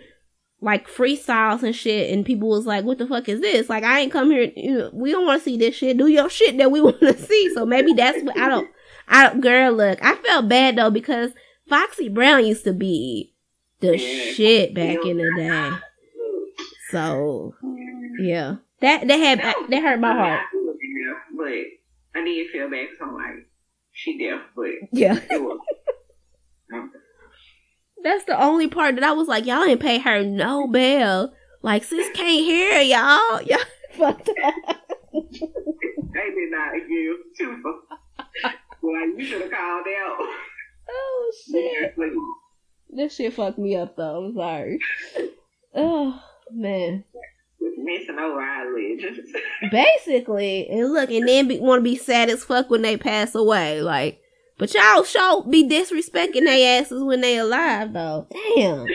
like 0.62 0.90
freestyles 0.90 1.62
and 1.62 1.76
shit, 1.76 2.12
and 2.12 2.26
people 2.26 2.48
was 2.48 2.66
like, 2.66 2.86
"What 2.86 2.98
the 2.98 3.06
fuck 3.06 3.28
is 3.28 3.42
this?" 3.42 3.70
Like, 3.70 3.84
I 3.84 4.00
ain't 4.00 4.14
come 4.14 4.32
here. 4.32 4.50
You 4.56 4.78
know, 4.78 4.90
we 4.94 5.12
don't 5.12 5.26
want 5.28 5.42
to 5.42 5.44
see 5.44 5.58
this 5.58 5.76
shit. 5.76 5.98
Do 5.98 6.08
your 6.08 6.30
shit 6.30 6.58
that 6.58 6.72
we 6.72 6.82
want 6.82 7.02
to 7.02 7.18
see. 7.18 7.54
So 7.54 7.66
maybe 7.66 7.94
that's 7.94 8.24
what 8.24 8.38
I 8.40 8.48
don't. 8.48 8.70
I 9.10 9.28
don't, 9.28 9.42
girl, 9.42 9.74
look, 9.74 10.00
I 10.02 10.16
felt 10.16 10.48
bad 10.48 10.78
though 10.78 10.90
because 10.90 11.32
Foxy 11.68 12.08
Brown 12.08 12.46
used 12.46 12.64
to 12.64 12.74
be 12.74 13.34
the 13.82 13.98
shit 13.98 14.74
back 14.74 14.98
in 15.06 15.18
the 15.18 15.34
day. 15.36 15.72
So 16.90 17.54
yeah, 18.20 18.56
that 18.84 19.08
that 19.08 19.18
had 19.18 19.40
that 19.70 19.82
hurt 19.82 20.00
my 20.00 20.14
heart. 20.14 20.42
Yeah, 20.54 21.14
but 21.36 22.20
I 22.20 22.24
did 22.24 22.50
feel 22.52 22.70
bad 22.70 22.88
because 22.92 22.98
I'm 23.02 23.16
like, 23.16 23.48
she 23.92 24.18
deaf, 24.20 24.42
but 24.56 24.70
Yeah, 24.92 25.20
it 25.30 25.42
was. 25.42 25.60
that's 28.04 28.26
the 28.26 28.40
only 28.42 28.68
part 28.68 28.96
that 28.96 29.04
I 29.04 29.12
was 29.14 29.28
like, 29.28 29.46
y'all 29.46 29.64
ain't 29.64 29.80
pay 29.80 30.00
her 30.00 30.24
no 30.24 30.68
bail. 30.68 31.34
Like 31.62 31.84
sis 31.84 32.10
can't 32.14 32.44
hear 32.44 32.82
y'all. 32.82 33.42
Y'all 33.46 33.60
fucked 33.94 34.30
up. 34.30 34.56
they 35.14 35.20
did 35.30 36.52
not 36.52 36.74
give 36.90 37.16
two. 37.38 37.64
Like 38.84 39.10
you 39.18 39.24
should 39.26 39.42
have 39.44 39.52
called 39.52 39.86
out. 39.88 40.18
Oh 40.90 41.32
shit. 41.50 41.98
Like, 41.98 42.12
This 42.90 43.16
shit 43.16 43.34
fucked 43.34 43.58
me 43.58 43.78
up 43.78 43.96
though. 43.96 44.26
I'm 44.26 44.36
sorry. 44.36 44.80
Oh 45.74 46.22
man. 46.52 47.06
Messing 47.78 48.18
over 48.20 48.42
our 48.42 48.74
legends. 48.76 49.30
Basically, 49.72 50.68
and 50.70 50.92
look, 50.94 51.10
and 51.12 51.28
then 51.28 51.48
be, 51.48 51.60
want 51.60 51.80
to 51.80 51.84
be 51.84 51.96
sad 51.98 52.30
as 52.30 52.44
fuck 52.44 52.70
when 52.70 52.82
they 52.82 52.98
pass 52.98 53.36
away. 53.36 53.82
Like, 53.82 54.22
but 54.58 54.74
y'all 54.74 55.04
show 55.04 55.42
be 55.50 55.68
disrespecting 55.68 56.46
their 56.46 56.80
asses 56.82 57.04
when 57.04 57.22
they 57.22 57.38
alive 57.38 57.94
though. 57.94 58.28
Damn. 58.56 58.88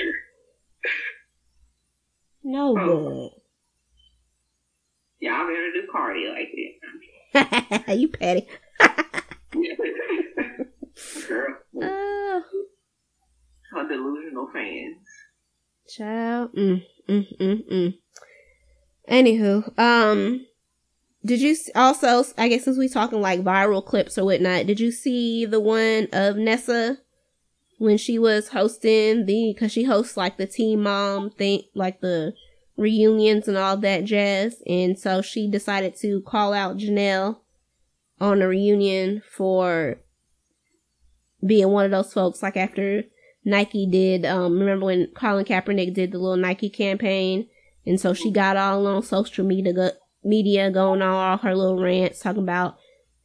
No 2.44 2.74
good. 2.74 3.30
Y'all 5.20 5.46
better 5.46 5.70
do 5.74 5.86
cardio 5.94 6.32
like 6.32 6.48
that. 7.34 7.96
you 7.98 8.08
petty. 8.08 8.46
Girl, 11.28 11.56
Oh, 11.82 12.42
her 13.72 13.88
delusional 13.88 14.48
fans. 14.52 14.96
child. 15.88 16.52
Mm, 16.54 16.82
mm, 17.08 17.26
mm, 17.40 17.70
mm. 17.72 17.94
Anywho, 19.09 19.78
um, 19.78 20.46
did 21.24 21.40
you 21.40 21.56
also? 21.74 22.24
I 22.36 22.48
guess 22.48 22.64
since 22.64 22.78
we 22.78 22.88
talking 22.88 23.20
like 23.20 23.40
viral 23.40 23.84
clips 23.84 24.18
or 24.18 24.24
whatnot, 24.24 24.66
did 24.66 24.80
you 24.80 24.90
see 24.90 25.46
the 25.46 25.61
one 25.61 26.09
of 26.12 26.36
Nessa 26.36 26.98
when 27.78 27.96
she 27.96 28.18
was 28.18 28.48
hosting 28.48 29.26
the? 29.26 29.52
Because 29.54 29.72
she 29.72 29.84
hosts 29.84 30.16
like 30.16 30.36
the 30.36 30.46
Teen 30.46 30.82
Mom 30.82 31.30
thing, 31.30 31.62
like 31.74 32.00
the 32.00 32.34
reunions 32.76 33.48
and 33.48 33.56
all 33.56 33.76
that 33.78 34.04
jazz, 34.04 34.62
and 34.66 34.98
so 34.98 35.22
she 35.22 35.50
decided 35.50 35.96
to 35.96 36.20
call 36.22 36.52
out 36.52 36.76
Jenelle 36.76 37.38
on 38.20 38.42
a 38.42 38.48
reunion 38.48 39.22
for 39.30 39.98
being 41.44 41.68
one 41.68 41.84
of 41.84 41.90
those 41.90 42.12
folks. 42.12 42.42
Like 42.42 42.56
after 42.56 43.04
Nike 43.44 43.86
did, 43.86 44.24
um, 44.24 44.59
remember 44.59 44.86
when 44.86 45.09
Colin 45.14 45.44
Kaepernick 45.44 45.94
did 45.94 46.12
the 46.12 46.18
little 46.18 46.36
Nike 46.36 46.68
campaign, 46.68 47.48
and 47.89 48.01
so 48.01 48.12
she 48.14 48.30
got 48.30 48.57
all 48.57 48.86
on 48.86 49.03
social 49.03 49.45
media, 49.45 49.72
go, 49.72 49.91
media 50.24 50.70
going 50.70 51.03
on 51.03 51.14
all 51.14 51.39
her 51.39 51.55
little 51.55 51.80
rants 51.82 52.20
talking 52.20 52.43
about 52.43 52.76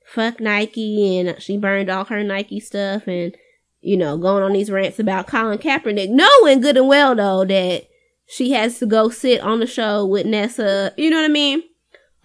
fuck 0.06 0.40
Nike, 0.40 1.18
and 1.18 1.42
she 1.42 1.58
burned 1.58 1.90
all 1.90 2.06
her 2.06 2.24
Nike 2.24 2.60
stuff, 2.60 3.08
and 3.08 3.36
you 3.82 3.98
know 3.98 4.18
going 4.18 4.44
on 4.44 4.54
these 4.54 4.72
rants 4.72 5.00
about 5.00 5.28
Colin 5.28 5.60
Kaepernick, 5.60 6.10
knowing 6.10 6.62
good 6.62 6.78
and 6.78 6.88
well 6.88 7.16
though 7.16 7.46
that 7.46 7.88
she 8.26 8.52
has 8.52 8.80
to 8.80 8.86
go 8.86 9.10
sit 9.10 9.42
on 9.42 9.60
the 9.60 9.68
show 9.68 10.06
with 10.06 10.26
Nessa, 10.26 10.94
you 10.98 11.10
know 11.10 11.18
what 11.18 11.26
I 11.26 11.34
mean, 11.34 11.64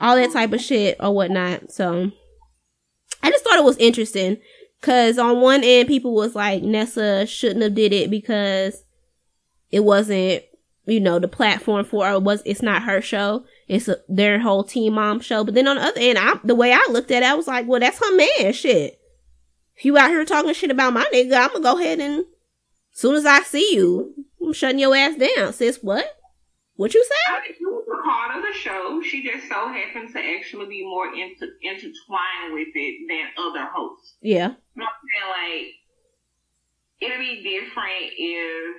all 0.01 0.17
that 0.17 0.33
type 0.33 0.53
of 0.53 0.61
shit 0.61 0.97
or 1.01 1.15
whatnot. 1.15 1.73
So 1.73 2.13
I 3.23 3.31
just 3.31 3.45
thought 3.45 3.59
it 3.59 3.65
was 3.65 3.77
interesting 3.79 4.39
Cause 4.81 5.19
on 5.19 5.41
one 5.41 5.65
end, 5.65 5.89
people 5.89 6.15
was 6.15 6.37
like, 6.37 6.63
Nessa 6.63 7.27
shouldn't 7.27 7.63
have 7.63 7.75
did 7.75 7.93
it 7.93 8.11
because 8.11 8.85
it 9.71 9.81
wasn't, 9.81 10.45
you 10.89 11.01
know, 11.01 11.19
the 11.19 11.29
platform 11.29 11.85
for 11.85 12.07
her. 12.07 12.19
Was, 12.19 12.43
it's 12.45 12.63
not 12.63 12.83
her 12.83 13.01
show. 13.01 13.45
It's 13.69 13.89
a, 13.89 13.99
their 14.09 14.41
whole 14.41 14.65
Teen 14.65 14.95
Mom 14.95 15.21
show. 15.21 15.45
But 15.45 15.55
then 15.55 15.69
on 15.69 15.77
the 15.77 15.83
other 15.83 16.01
end, 16.01 16.19
I, 16.19 16.41
the 16.43 16.55
way 16.55 16.73
I 16.73 16.85
looked 16.91 17.11
at 17.11 17.23
it, 17.23 17.27
I 17.27 17.35
was 17.35 17.47
like, 17.47 17.67
well, 17.67 17.81
that's 17.81 17.99
her 17.99 18.17
man. 18.17 18.53
Shit. 18.53 18.99
If 19.77 19.85
you 19.85 19.97
out 19.97 20.11
here 20.11 20.25
talking 20.25 20.53
shit 20.55 20.71
about 20.71 20.93
my 20.93 21.05
nigga, 21.13 21.35
I'm 21.35 21.53
gonna 21.53 21.61
go 21.61 21.79
ahead 21.79 22.01
and, 22.01 22.25
soon 22.91 23.15
as 23.15 23.27
I 23.27 23.43
see 23.43 23.75
you, 23.75 24.15
I'm 24.43 24.53
shutting 24.53 24.81
your 24.81 24.97
ass 24.97 25.17
down. 25.17 25.53
Sis, 25.53 25.79
what? 25.83 26.17
What 26.75 26.95
you 26.95 27.05
say? 27.05 27.51
It 27.51 27.57
was 27.61 27.85
a 27.87 28.03
part 28.09 28.37
of 28.37 28.43
the 28.43 28.53
show. 28.59 29.03
She 29.03 29.23
just 29.23 29.49
so 29.49 29.69
happened 29.69 30.13
to 30.15 30.21
actually 30.21 30.67
be 30.67 30.85
more 30.85 31.07
inter- 31.09 31.57
intertwined 31.61 32.55
with 32.55 32.69
it 32.75 33.09
than 33.09 33.27
other 33.37 33.69
hosts. 33.73 34.15
Yeah. 34.21 34.49
You 34.49 34.77
know 34.77 34.87
what 34.87 34.93
I'm 34.95 35.09
saying? 35.11 35.65
Like, 37.01 37.11
it'd 37.13 37.19
be 37.19 37.43
different 37.43 38.13
if 38.17 38.77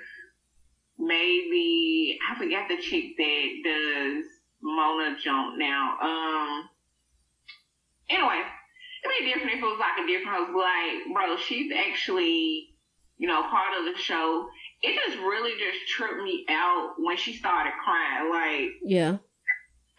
maybe, 1.00 2.20
I 2.30 2.38
forgot 2.38 2.68
the 2.68 2.78
chick 2.78 3.16
that 3.18 3.48
does 3.64 4.26
Mona 4.62 5.16
Jump 5.24 5.58
now. 5.58 5.98
Um, 6.02 6.70
anyway, 8.10 8.42
it'd 9.04 9.26
be 9.26 9.32
different 9.34 9.58
if 9.58 9.64
it 9.64 9.66
was 9.66 9.80
like 9.80 10.04
a 10.04 10.08
different 10.08 10.38
host. 10.38 10.52
But 10.54 10.60
like, 10.60 11.14
bro, 11.14 11.38
she's 11.38 11.72
actually, 11.72 12.76
you 13.18 13.28
know, 13.28 13.42
part 13.44 13.78
of 13.80 13.86
the 13.86 14.00
show. 14.00 14.48
It 14.82 14.96
just 15.08 15.18
really 15.20 15.52
just 15.60 15.88
tripped 15.96 16.22
me 16.24 16.46
out 16.50 16.94
when 17.00 17.18
she 17.18 17.34
started 17.34 17.74
crying. 17.84 18.30
Like, 18.30 18.70
Yeah. 18.84 19.18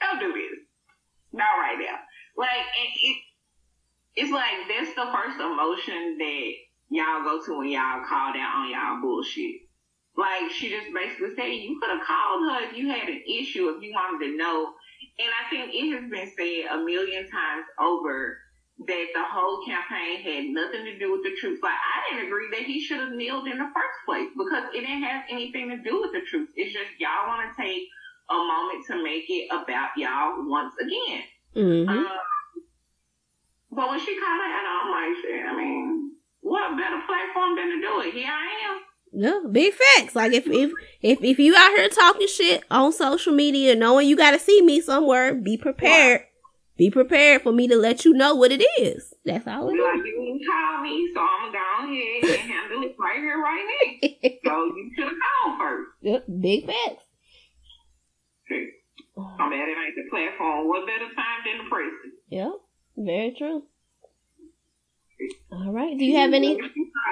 don't 0.01 0.21
do 0.21 0.33
this. 0.33 0.59
Not 1.33 1.59
right 1.59 1.79
now. 1.79 1.99
Like, 2.37 2.65
it, 2.77 2.91
it, 3.03 3.17
it's 4.17 4.33
like 4.33 4.69
that's 4.69 4.95
the 4.95 5.07
first 5.13 5.39
emotion 5.41 6.19
that 6.19 6.51
y'all 6.91 7.23
go 7.25 7.45
to 7.45 7.59
when 7.59 7.69
y'all 7.69 8.05
call 8.09 8.33
down 8.33 8.65
on 8.65 8.71
y'all 8.71 9.01
bullshit. 9.01 9.61
Like, 10.17 10.51
she 10.51 10.71
just 10.71 10.93
basically 10.93 11.35
said, 11.37 11.49
you 11.49 11.79
could 11.81 11.91
have 11.91 12.07
called 12.07 12.43
her 12.51 12.69
if 12.69 12.77
you 12.77 12.89
had 12.89 13.09
an 13.09 13.23
issue, 13.27 13.69
if 13.71 13.83
you 13.83 13.93
wanted 13.93 14.27
to 14.27 14.37
know. 14.37 14.75
And 15.19 15.29
I 15.29 15.49
think 15.49 15.73
it 15.73 15.95
has 15.97 16.11
been 16.11 16.31
said 16.37 16.77
a 16.77 16.85
million 16.85 17.29
times 17.31 17.65
over 17.81 18.39
that 18.87 19.07
the 19.15 19.25
whole 19.25 19.65
campaign 19.65 20.25
had 20.25 20.45
nothing 20.57 20.85
to 20.85 20.99
do 20.99 21.13
with 21.13 21.23
the 21.23 21.37
truth. 21.39 21.61
Like, 21.63 21.77
I 21.77 21.97
didn't 22.09 22.27
agree 22.27 22.49
that 22.53 22.65
he 22.65 22.81
should 22.81 23.01
have 23.01 23.13
kneeled 23.13 23.47
in 23.47 23.59
the 23.59 23.71
first 23.77 23.99
place 24.05 24.29
because 24.37 24.73
it 24.75 24.81
didn't 24.81 25.05
have 25.05 25.25
anything 25.31 25.69
to 25.69 25.79
do 25.85 26.01
with 26.01 26.13
the 26.13 26.25
truth. 26.29 26.49
It's 26.57 26.73
just 26.73 26.97
y'all 26.99 27.29
want 27.29 27.45
to 27.45 27.53
take 27.61 27.85
a 28.31 28.37
moment 28.37 28.87
to 28.89 29.03
make 29.03 29.29
it 29.29 29.49
about 29.53 29.91
y'all 29.97 30.49
once 30.49 30.75
again. 30.81 31.23
Mm-hmm. 31.57 31.89
Um, 31.89 32.21
but 33.71 33.89
when 33.89 34.01
she 34.01 34.19
called 34.19 34.41
it 34.41 34.53
out, 34.53 34.65
I'm 34.65 34.91
like, 34.91 35.15
shit, 35.23 35.45
I 35.45 35.55
mean, 35.57 36.17
what 36.41 36.77
better 36.77 37.01
platform 37.05 37.57
than 37.57 37.69
to 37.69 37.79
do 37.81 38.01
it? 38.01 38.15
Here 38.15 38.33
I 38.33 38.73
am. 38.73 38.81
Yeah, 39.13 39.41
big 39.51 39.75
facts. 39.75 40.15
Like 40.15 40.33
if 40.33 40.47
if 40.47 40.73
if 41.03 41.23
if 41.23 41.39
you 41.39 41.57
out 41.57 41.77
here 41.77 41.89
talking 41.89 42.29
shit 42.29 42.63
on 42.71 42.93
social 42.93 43.33
media, 43.33 43.75
knowing 43.75 44.09
you 44.09 44.17
got 44.17 44.33
to 44.33 44.39
see 44.39 44.63
me 44.63 44.81
somewhere, 44.81 45.35
be 45.35 45.57
prepared. 45.57 46.23
Be 46.77 46.91
prepared 46.91 47.43
for 47.43 47.53
me 47.53 47.69
to 47.69 47.77
let 47.77 48.07
you 48.07 48.15
know 48.15 48.35
what 48.35 48.53
it 48.53 48.65
is. 48.81 49.13
That's 49.27 49.47
all 49.47 49.69
it 49.69 49.73
like, 49.73 49.97
is. 49.99 50.07
you 50.07 50.17
didn't 50.17 50.47
call 50.49 50.81
me, 50.81 51.11
so 51.13 51.21
I'm 51.21 51.53
going 51.53 51.93
ahead 51.93 52.41
and 52.41 52.51
handle 52.51 52.83
it 52.85 52.97
right 52.99 53.19
here, 53.19 53.37
right 53.39 53.65
now. 53.93 54.29
So 54.45 54.65
you 54.65 54.91
should 54.97 55.05
have 55.05 55.17
called 55.21 55.59
first. 55.61 55.91
Yep, 56.01 56.25
big 56.41 56.67
facts. 56.67 57.05
I'm 59.19 59.53
at 59.53 59.69
it 59.69 59.77
ain't 59.77 59.95
the 59.97 60.09
platform. 60.11 60.69
What 60.69 60.87
better 60.87 61.13
time 61.15 61.41
than 61.45 61.65
the 61.65 61.71
present? 61.71 62.15
Yeah, 62.31 62.51
very 62.97 63.35
true. 63.37 63.65
All 65.53 65.73
right. 65.73 65.97
Do 65.99 66.05
you 66.05 66.17
have 66.17 66.33
any? 66.33 66.49
She 66.49 66.57
started 66.57 66.71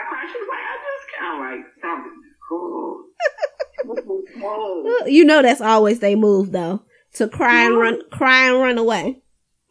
crying. 0.09 0.29
She 0.33 0.39
was 0.39 0.49
like, 0.49 0.65
I 0.65 0.75
just 0.85 1.07
kind 1.19 1.33
of 1.35 1.41
like 1.47 1.63
something 1.83 2.23
cool. 2.49 3.05
You 5.07 5.25
know 5.25 5.41
that's 5.43 5.61
always 5.61 6.01
they 6.01 6.15
move 6.15 6.53
though. 6.53 6.83
To 7.15 7.29
cry 7.29 7.65
and 7.65 7.79
run, 7.79 8.01
cry 8.11 8.49
and 8.49 8.59
run 8.61 8.77
away. 8.79 9.23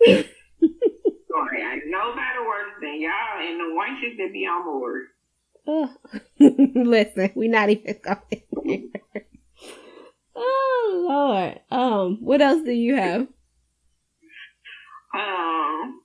Sorry, 0.04 0.24
I 0.62 1.80
nobody 1.86 2.40
worse 2.46 2.74
than 2.82 3.02
y'all 3.02 3.40
and 3.40 3.60
the 3.60 3.66
wenches 3.78 4.18
that 4.18 4.32
be 4.34 4.46
on 4.46 4.64
board. 4.64 5.04
Oh. 5.68 5.94
Listen, 6.40 7.32
we 7.36 7.48
not 7.48 7.70
even 7.70 7.96
going. 8.02 8.92
Oh 10.36 11.06
Lord. 11.08 11.60
Um, 11.70 12.18
what 12.22 12.42
else 12.42 12.64
do 12.64 12.72
you 12.72 12.96
have? 12.96 13.22
Um, 15.14 16.02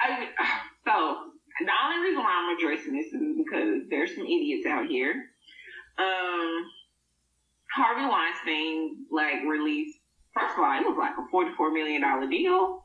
I, 0.00 0.28
so 0.86 1.16
the 1.60 1.72
only 1.84 2.02
reason 2.08 2.22
why 2.22 2.32
I'm 2.34 2.56
addressing 2.56 2.94
this 2.94 3.12
is 3.12 3.36
because 3.36 3.88
there's 3.90 4.14
some 4.14 4.24
idiots 4.24 4.66
out 4.66 4.86
here. 4.86 5.12
Um, 5.98 6.64
Harvey 7.74 8.06
Weinstein 8.06 9.06
like 9.10 9.42
released. 9.48 9.98
First 10.34 10.54
of 10.58 10.64
all, 10.64 10.76
it 10.78 10.86
was 10.86 10.96
like 10.98 11.12
a 11.18 11.30
forty-four 11.30 11.72
million 11.72 12.02
dollar 12.02 12.28
deal. 12.28 12.82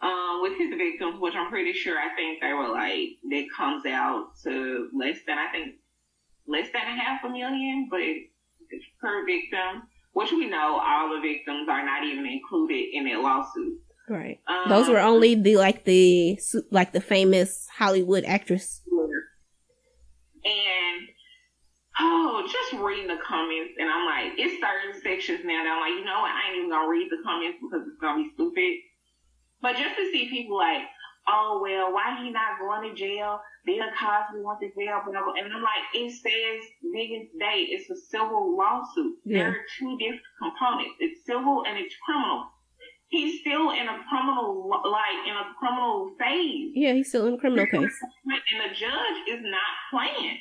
Um, 0.00 0.40
with 0.42 0.58
his 0.58 0.70
victims, 0.76 1.20
which 1.20 1.34
I'm 1.36 1.48
pretty 1.48 1.72
sure 1.72 1.96
I 1.96 2.14
think 2.16 2.40
they 2.40 2.52
were 2.52 2.68
like 2.68 3.18
that 3.30 3.44
comes 3.56 3.86
out 3.86 4.30
to 4.44 4.88
less 4.92 5.18
than 5.26 5.38
I 5.38 5.50
think 5.52 5.76
less 6.46 6.68
than 6.72 6.82
a 6.82 7.00
half 7.00 7.22
a 7.24 7.28
million, 7.28 7.88
but 7.90 8.00
per 9.00 9.24
victim. 9.26 9.82
which 10.12 10.30
we 10.32 10.48
know 10.48 10.80
all 10.82 11.08
the 11.14 11.20
victims 11.20 11.68
are 11.68 11.84
not 11.84 12.04
even 12.04 12.26
included 12.26 12.84
in 12.92 13.04
that 13.04 13.20
lawsuit. 13.20 13.78
Right. 14.08 14.40
Um, 14.48 14.68
Those 14.68 14.88
were 14.88 15.00
only 15.00 15.34
the 15.34 15.56
like 15.56 15.84
the 15.84 16.38
like 16.70 16.92
the 16.92 17.00
famous 17.00 17.68
Hollywood 17.76 18.24
actress. 18.24 18.82
And 20.44 21.08
oh, 22.00 22.42
just 22.50 22.82
reading 22.82 23.06
the 23.06 23.22
comments, 23.24 23.74
and 23.78 23.88
I'm 23.88 24.04
like, 24.04 24.38
it's 24.38 24.60
certain 24.60 25.00
sections 25.00 25.44
now 25.44 25.62
that 25.62 25.70
I'm 25.70 25.80
like, 25.80 25.98
you 25.98 26.04
know 26.04 26.20
what? 26.20 26.32
I 26.32 26.50
ain't 26.50 26.58
even 26.58 26.70
gonna 26.70 26.88
read 26.88 27.08
the 27.10 27.22
comments 27.24 27.58
because 27.62 27.86
it's 27.86 28.00
gonna 28.00 28.22
be 28.22 28.30
stupid. 28.34 28.74
But 29.62 29.76
just 29.76 29.94
to 29.96 30.10
see 30.10 30.28
people 30.28 30.56
like, 30.58 30.82
oh 31.28 31.60
well, 31.62 31.92
why 31.92 32.18
he 32.20 32.30
not 32.30 32.58
going 32.58 32.90
to 32.90 32.94
jail? 32.98 33.40
Bill 33.64 33.86
Cosby 33.94 34.42
wants 34.42 34.60
to 34.66 34.74
jail, 34.74 34.98
whatever. 35.06 35.30
And 35.38 35.46
I'm 35.54 35.62
like, 35.62 35.86
it 35.94 36.10
says 36.10 36.66
biggest 36.92 37.30
day, 37.38 37.70
it's 37.70 37.88
a 37.90 37.96
civil 38.10 38.56
lawsuit. 38.58 39.22
Yeah. 39.24 39.38
There 39.38 39.50
are 39.50 39.66
two 39.78 39.96
different 39.98 40.26
components. 40.42 40.98
It's 40.98 41.24
civil 41.24 41.62
and 41.66 41.78
it's 41.78 41.94
criminal. 42.04 42.50
He's 43.12 43.44
still 43.44 43.76
in 43.76 43.84
a 43.84 44.00
criminal, 44.08 44.72
like 44.72 45.20
in 45.28 45.36
a 45.36 45.52
criminal 45.60 46.16
phase. 46.18 46.72
Yeah, 46.72 46.96
he's 46.96 47.12
still 47.12 47.28
in 47.28 47.34
a 47.34 47.36
criminal 47.36 47.66
case. 47.68 47.92
And 48.24 48.60
the 48.64 48.72
judge 48.72 49.18
is 49.28 49.44
not 49.44 49.72
playing. 49.92 50.40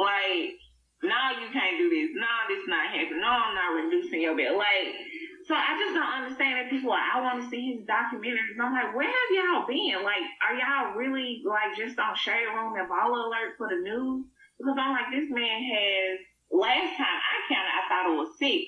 Like, 0.00 0.56
no, 1.04 1.12
nah, 1.12 1.36
you 1.36 1.52
can't 1.52 1.76
do 1.76 1.92
this. 1.92 2.16
No, 2.16 2.24
nah, 2.24 2.48
this 2.48 2.64
not 2.64 2.88
happening. 2.96 3.20
No, 3.20 3.28
I'm 3.28 3.52
not 3.52 3.76
reducing 3.76 4.24
your 4.24 4.32
bill. 4.32 4.56
Like, 4.56 4.96
so 5.44 5.52
I 5.52 5.76
just 5.76 5.92
don't 5.92 6.16
understand 6.24 6.56
that 6.56 6.72
people 6.72 6.96
are, 6.96 7.04
I 7.12 7.20
want 7.20 7.44
to 7.44 7.50
see 7.52 7.76
his 7.76 7.84
documentaries. 7.84 8.56
I'm 8.56 8.72
like, 8.72 8.96
where 8.96 9.04
have 9.04 9.30
y'all 9.36 9.68
been? 9.68 10.00
Like, 10.00 10.24
are 10.40 10.56
y'all 10.56 10.96
really 10.96 11.44
like 11.44 11.76
just 11.76 12.00
on 12.00 12.16
Shade 12.16 12.48
Room 12.56 12.72
and 12.80 12.88
Baller 12.88 13.28
Alert 13.28 13.60
for 13.60 13.68
the 13.68 13.84
news? 13.84 14.24
Because 14.56 14.80
I'm 14.80 14.96
like, 14.96 15.12
this 15.12 15.28
man 15.28 15.60
has, 15.60 16.24
last 16.48 16.96
time 16.96 17.20
I 17.20 17.36
counted, 17.52 17.68
I 17.68 17.84
thought 17.84 18.08
it 18.08 18.16
was 18.16 18.32
six. 18.40 18.64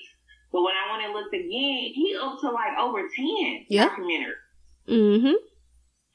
But 0.53 0.61
when 0.61 0.73
I 0.73 0.91
went 0.91 1.03
and 1.03 1.13
looked 1.13 1.33
again, 1.33 1.49
he 1.49 2.15
up 2.21 2.39
to 2.41 2.51
like 2.51 2.77
over 2.79 3.01
10 3.01 3.65
yep. 3.69 3.91
documentaries. 3.91 4.87
Mm-hmm. 4.87 5.33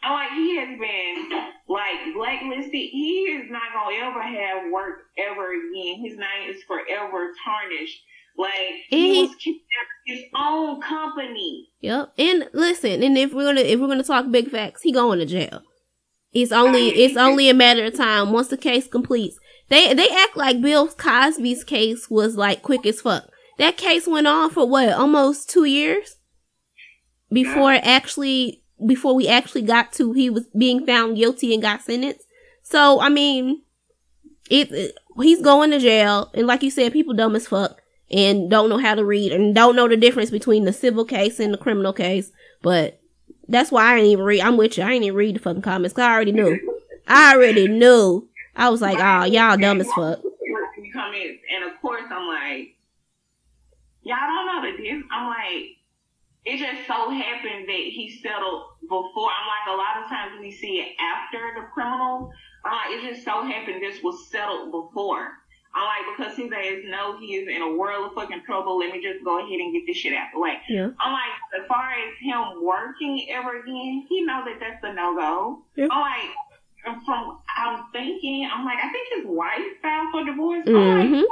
I'm 0.00 0.12
like, 0.12 0.30
he 0.30 0.56
has 0.56 0.78
been 0.78 1.42
like 1.68 2.14
blacklisted. 2.14 2.70
He 2.72 3.26
is 3.34 3.50
not 3.50 3.74
going 3.74 3.98
to 3.98 4.06
ever 4.06 4.22
have 4.22 4.72
work 4.72 5.00
ever 5.18 5.50
again. 5.50 6.04
His 6.04 6.16
name 6.16 6.50
is 6.50 6.62
forever 6.68 7.32
tarnished 7.44 8.00
like 8.38 8.84
he, 8.88 9.22
was 9.22 9.36
his 10.06 10.20
own 10.36 10.80
company. 10.80 11.68
Yep. 11.80 12.12
And 12.16 12.48
listen, 12.52 13.02
and 13.02 13.18
if 13.18 13.34
we're 13.34 13.44
gonna 13.44 13.62
if 13.62 13.80
we're 13.80 13.88
gonna 13.88 14.04
talk 14.04 14.30
big 14.30 14.50
facts, 14.50 14.82
he 14.82 14.92
going 14.92 15.18
to 15.18 15.26
jail. 15.26 15.62
It's 16.32 16.52
only 16.52 16.90
it's 16.90 17.16
only 17.16 17.48
a 17.48 17.54
matter 17.54 17.84
of 17.84 17.96
time 17.96 18.32
once 18.32 18.46
the 18.46 18.56
case 18.56 18.86
completes. 18.86 19.38
They 19.68 19.92
they 19.92 20.08
act 20.08 20.36
like 20.36 20.62
Bill 20.62 20.86
Cosby's 20.86 21.64
case 21.64 22.08
was 22.08 22.36
like 22.36 22.62
quick 22.62 22.86
as 22.86 23.00
fuck. 23.00 23.28
That 23.58 23.76
case 23.76 24.06
went 24.06 24.26
on 24.26 24.50
for 24.50 24.68
what 24.68 24.90
almost 24.90 25.50
two 25.50 25.64
years 25.64 26.16
before 27.30 27.74
yeah. 27.74 27.80
actually 27.82 28.62
before 28.86 29.14
we 29.14 29.28
actually 29.28 29.62
got 29.62 29.92
to 29.92 30.12
he 30.12 30.30
was 30.30 30.46
being 30.56 30.86
found 30.86 31.16
guilty 31.16 31.52
and 31.52 31.62
got 31.62 31.82
sentenced. 31.82 32.24
So 32.62 33.00
I 33.00 33.08
mean, 33.08 33.62
it, 34.50 34.70
it 34.72 34.94
he's 35.20 35.42
going 35.42 35.70
to 35.72 35.78
jail, 35.78 36.30
and 36.34 36.46
like 36.46 36.62
you 36.62 36.70
said, 36.70 36.92
people 36.92 37.14
dumb 37.14 37.36
as 37.36 37.48
fuck 37.48 37.80
and 38.10 38.50
don't 38.50 38.68
know 38.68 38.78
how 38.78 38.94
to 38.94 39.04
read 39.04 39.32
and 39.32 39.54
don't 39.54 39.76
know 39.76 39.88
the 39.88 39.96
difference 39.96 40.30
between 40.30 40.64
the 40.64 40.72
civil 40.72 41.04
case 41.04 41.40
and 41.40 41.52
the 41.52 41.58
criminal 41.58 41.92
case. 41.92 42.30
But 42.62 43.00
that's 43.48 43.70
why 43.72 43.84
I 43.84 43.96
ain't 43.98 44.06
even 44.06 44.24
read. 44.24 44.40
I'm 44.40 44.56
with 44.56 44.78
you. 44.78 44.84
I 44.84 44.92
ain't 44.92 45.04
even 45.04 45.16
read 45.16 45.36
the 45.36 45.40
fucking 45.40 45.62
comments. 45.62 45.94
Cause 45.94 46.04
I 46.04 46.12
already 46.12 46.32
knew. 46.32 46.58
I 47.06 47.34
already 47.34 47.68
knew. 47.68 48.28
I 48.54 48.68
was 48.70 48.80
like, 48.80 48.98
oh, 49.00 49.24
y'all 49.24 49.56
dumb 49.56 49.80
as 49.80 49.88
fuck. 49.92 50.20
Comments, 50.92 51.38
and 51.54 51.70
of 51.70 51.80
course, 51.80 52.02
I'm 52.10 52.26
like, 52.26 52.74
y'all 54.08 54.24
don't 54.24 54.48
know 54.48 54.64
the 54.64 54.72
difference. 54.80 55.06
I'm 55.12 55.28
like, 55.28 55.76
it 56.48 56.56
just 56.56 56.88
so 56.88 57.10
happened 57.10 57.68
that 57.68 57.84
he 57.92 58.18
settled 58.22 58.80
before. 58.80 59.28
I'm 59.28 59.48
like, 59.52 59.68
a 59.68 59.76
lot 59.76 60.02
of 60.02 60.08
times 60.08 60.40
we 60.40 60.50
see 60.50 60.80
it 60.80 60.96
after 60.96 61.60
the 61.60 61.68
criminal. 61.74 62.32
I'm 62.64 62.72
like, 62.72 62.90
it 62.96 63.12
just 63.12 63.24
so 63.24 63.44
happened 63.44 63.82
this 63.82 64.02
was 64.02 64.30
settled 64.30 64.72
before. 64.72 65.28
I'm 65.76 65.84
like, 65.84 66.16
because 66.16 66.36
his 66.36 66.50
ass 66.50 66.88
know 66.88 67.20
he 67.20 67.36
is 67.36 67.48
in 67.48 67.60
a 67.60 67.76
world 67.76 68.08
of 68.08 68.14
fucking 68.14 68.42
trouble. 68.46 68.78
Let 68.78 68.90
me 68.90 69.02
just 69.02 69.22
go 69.22 69.38
ahead 69.38 69.60
and 69.60 69.74
get 69.74 69.84
this 69.86 69.98
shit 69.98 70.14
out 70.14 70.32
of 70.32 70.40
the 70.40 70.40
way. 70.40 70.56
Yeah. 70.70 70.88
I'm 70.98 71.12
like, 71.12 71.36
as 71.60 71.68
far 71.68 71.92
as 71.92 72.16
him 72.24 72.64
working 72.64 73.28
ever 73.30 73.60
again, 73.60 74.06
he 74.08 74.24
know 74.24 74.42
that 74.46 74.56
that's 74.58 74.82
a 74.82 74.94
no 74.94 75.14
go. 75.14 75.62
Yeah. 75.76 75.88
I'm 75.92 76.00
like, 76.00 77.04
from 77.04 77.38
I'm 77.58 77.84
thinking, 77.92 78.48
I'm 78.50 78.64
like, 78.64 78.78
I 78.78 78.88
think 78.90 79.08
his 79.16 79.26
wife 79.26 79.68
filed 79.82 80.08
for 80.10 80.24
divorce. 80.24 80.64
Mm-hmm. 80.64 81.14
Like, 81.14 81.28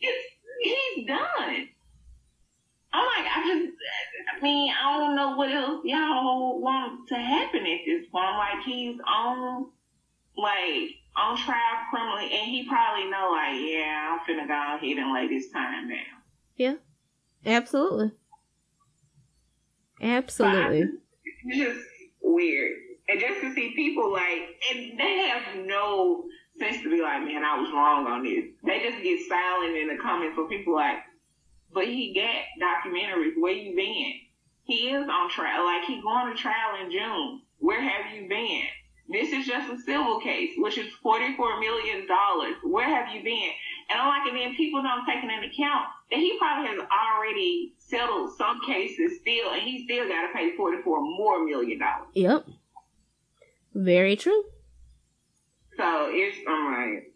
it's, 0.00 0.26
he's 0.64 1.06
done. 1.06 1.68
I'm 2.92 3.04
like, 3.04 3.30
I 3.36 3.42
just, 3.46 3.76
I 4.36 4.42
mean, 4.42 4.72
I 4.72 4.98
don't 4.98 5.14
know 5.14 5.36
what 5.36 5.50
else 5.50 5.80
y'all 5.84 6.60
want 6.60 7.08
to 7.08 7.16
happen 7.16 7.60
at 7.60 7.80
this 7.84 8.06
point. 8.10 8.24
I'm 8.24 8.38
like, 8.38 8.64
he's 8.64 8.98
on, 9.06 9.66
like, 10.36 10.90
on 11.16 11.36
trial 11.36 11.58
criminally, 11.90 12.32
and 12.32 12.50
he 12.50 12.66
probably 12.66 13.10
know 13.10 13.30
like, 13.32 13.60
yeah, 13.60 14.16
I'm 14.16 14.20
finna 14.20 14.46
go 14.46 14.54
ahead 14.54 14.96
and 14.96 15.12
lay 15.12 15.28
this 15.28 15.50
time 15.50 15.88
down. 15.88 15.98
Yeah, 16.56 16.74
absolutely, 17.44 18.12
absolutely. 20.00 20.88
it's 21.24 21.58
just 21.58 21.86
weird, 22.22 22.76
and 23.08 23.20
just 23.20 23.40
to 23.42 23.52
see 23.54 23.74
people 23.74 24.12
like, 24.12 24.60
and 24.72 24.98
they 24.98 25.28
have 25.28 25.66
no 25.66 26.24
sense 26.58 26.82
to 26.82 26.90
be 26.90 27.02
like, 27.02 27.22
man, 27.22 27.44
I 27.44 27.60
was 27.60 27.70
wrong 27.72 28.06
on 28.06 28.22
this. 28.24 28.44
They 28.64 28.80
just 28.80 29.02
get 29.02 29.20
silent 29.28 29.76
in 29.76 29.88
the 29.88 30.02
comments 30.02 30.34
for 30.34 30.48
people 30.48 30.74
like, 30.74 30.96
but 31.72 31.84
he 31.84 32.14
got 32.14 32.44
documentaries. 32.60 33.32
Where 33.38 33.52
you 33.52 33.74
been? 33.74 34.12
He 34.64 34.90
is 34.90 35.08
on 35.08 35.30
trial. 35.30 35.64
Like 35.64 35.84
he 35.84 36.00
going 36.02 36.34
to 36.34 36.40
trial 36.40 36.82
in 36.84 36.90
June. 36.90 37.42
Where 37.58 37.80
have 37.80 38.14
you 38.14 38.28
been? 38.28 38.64
This 39.10 39.32
is 39.32 39.46
just 39.46 39.72
a 39.72 39.78
civil 39.80 40.20
case, 40.20 40.52
which 40.58 40.76
is 40.76 40.92
$44 41.02 41.60
million. 41.60 42.06
Where 42.62 42.84
have 42.86 43.14
you 43.14 43.22
been? 43.22 43.50
And 43.88 43.98
I'm 43.98 44.08
like, 44.08 44.28
and 44.28 44.36
then 44.36 44.54
people 44.54 44.82
don't 44.82 45.06
take 45.06 45.22
into 45.24 45.46
account 45.46 45.86
that 46.10 46.18
he 46.18 46.36
probably 46.38 46.68
has 46.68 46.78
already 46.92 47.72
settled 47.78 48.36
some 48.36 48.60
cases 48.66 49.18
still, 49.20 49.52
and 49.52 49.62
he 49.62 49.84
still 49.84 50.06
got 50.08 50.26
to 50.26 50.32
pay 50.34 50.54
44 50.54 51.00
more 51.00 51.42
million 51.44 51.78
dollars. 51.78 52.08
Yep. 52.14 52.46
Very 53.74 54.16
true. 54.16 54.44
So 55.78 56.08
it's, 56.10 56.36
I'm 56.46 56.72
like, 56.72 57.12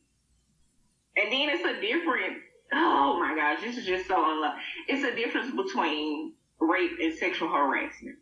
and 1.17 1.31
then 1.31 1.49
it's 1.51 1.65
a 1.65 1.81
difference. 1.81 2.39
Oh 2.73 3.19
my 3.19 3.35
gosh, 3.35 3.63
this 3.63 3.77
is 3.77 3.87
just 3.87 4.09
so 4.09 4.17
unlucky. 4.17 4.61
It's 4.89 5.05
a 5.05 5.15
difference 5.15 5.55
between 5.55 6.35
rape 6.59 6.93
and 7.01 7.15
sexual 7.15 7.49
harassment. 7.49 8.17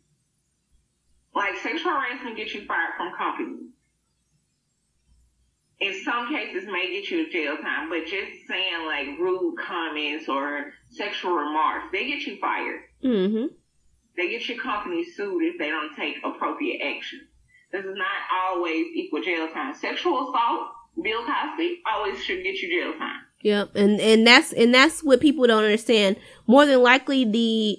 Like 1.33 1.55
sexual 1.57 1.91
harassment 1.91 2.35
gets 2.35 2.53
you 2.53 2.65
fired 2.65 2.91
from 2.97 3.13
companies. 3.17 3.69
In 5.79 5.99
some 6.03 6.29
cases 6.29 6.67
may 6.67 6.91
get 6.91 7.09
you 7.09 7.31
jail 7.31 7.57
time, 7.57 7.89
but 7.89 8.05
just 8.05 8.47
saying 8.47 8.85
like 8.85 9.07
rude 9.19 9.55
comments 9.57 10.27
or 10.29 10.73
sexual 10.89 11.33
remarks, 11.33 11.87
they 11.91 12.05
get 12.05 12.21
you 12.21 12.37
fired. 12.39 12.81
Mm-hmm. 13.03 13.45
They 14.17 14.29
get 14.29 14.47
your 14.47 14.59
company 14.59 15.03
sued 15.03 15.43
if 15.43 15.57
they 15.57 15.69
don't 15.69 15.95
take 15.95 16.17
appropriate 16.23 16.81
action. 16.83 17.21
This 17.71 17.85
is 17.85 17.95
not 17.95 18.51
always 18.51 18.85
equal 18.93 19.23
jail 19.23 19.47
time. 19.53 19.73
Sexual 19.73 20.29
assault, 20.29 20.67
Bill 21.01 21.25
Cosby, 21.25 21.81
always 21.91 22.21
should 22.21 22.43
get 22.43 22.55
you 22.55 22.69
jail 22.69 22.99
time. 22.99 23.21
Yep, 23.43 23.75
and 23.75 23.99
and 23.99 24.25
that's 24.25 24.53
and 24.53 24.73
that's 24.73 25.03
what 25.03 25.19
people 25.19 25.47
don't 25.47 25.63
understand. 25.63 26.17
More 26.47 26.65
than 26.65 26.81
likely, 26.81 27.25
the 27.25 27.77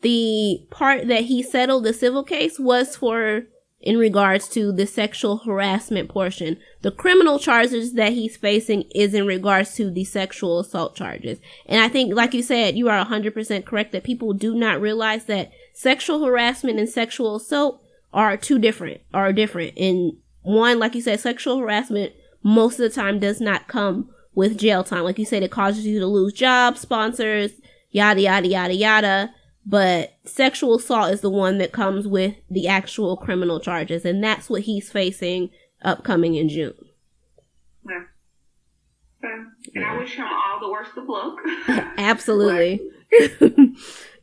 the 0.00 0.66
part 0.70 1.06
that 1.08 1.24
he 1.24 1.42
settled 1.42 1.84
the 1.84 1.92
civil 1.92 2.24
case 2.24 2.58
was 2.58 2.96
for 2.96 3.42
in 3.82 3.98
regards 3.98 4.48
to 4.48 4.72
the 4.72 4.86
sexual 4.86 5.38
harassment 5.38 6.08
portion. 6.08 6.56
The 6.82 6.92
criminal 6.92 7.38
charges 7.38 7.94
that 7.94 8.12
he's 8.12 8.36
facing 8.36 8.82
is 8.94 9.12
in 9.12 9.26
regards 9.26 9.74
to 9.74 9.90
the 9.90 10.04
sexual 10.04 10.60
assault 10.60 10.94
charges. 10.94 11.40
And 11.66 11.82
I 11.82 11.88
think, 11.88 12.14
like 12.14 12.32
you 12.32 12.42
said, 12.42 12.76
you 12.76 12.88
are 12.88 13.04
100% 13.04 13.64
correct 13.64 13.92
that 13.92 14.04
people 14.04 14.34
do 14.34 14.54
not 14.54 14.80
realize 14.80 15.24
that 15.24 15.50
sexual 15.74 16.24
harassment 16.24 16.78
and 16.78 16.88
sexual 16.88 17.36
assault 17.36 17.82
are 18.14 18.36
two 18.36 18.58
different, 18.60 19.00
are 19.12 19.32
different. 19.32 19.76
And 19.76 20.12
one, 20.42 20.78
like 20.78 20.94
you 20.94 21.02
said, 21.02 21.18
sexual 21.18 21.58
harassment 21.58 22.12
most 22.44 22.74
of 22.78 22.88
the 22.88 22.90
time 22.90 23.18
does 23.18 23.40
not 23.40 23.68
come 23.68 24.10
with 24.34 24.58
jail 24.58 24.84
time. 24.84 25.04
Like 25.04 25.18
you 25.18 25.24
said, 25.24 25.42
it 25.42 25.50
causes 25.50 25.86
you 25.86 26.00
to 26.00 26.06
lose 26.06 26.32
jobs, 26.32 26.80
sponsors, 26.80 27.52
yada, 27.90 28.20
yada, 28.20 28.48
yada, 28.48 28.74
yada 28.74 29.34
but 29.64 30.14
sexual 30.24 30.76
assault 30.76 31.12
is 31.12 31.20
the 31.20 31.30
one 31.30 31.58
that 31.58 31.72
comes 31.72 32.06
with 32.06 32.34
the 32.50 32.66
actual 32.66 33.16
criminal 33.16 33.60
charges, 33.60 34.04
and 34.04 34.22
that's 34.22 34.50
what 34.50 34.62
he's 34.62 34.90
facing 34.90 35.50
upcoming 35.82 36.34
in 36.34 36.48
June. 36.48 36.74
Yeah. 37.88 38.02
And 39.74 39.84
I 39.84 39.96
wish 39.98 40.16
him 40.16 40.26
all 40.26 40.60
the 40.60 40.70
worst 40.70 40.96
of 40.96 41.08
luck. 41.08 41.38
Absolutely. 41.96 42.80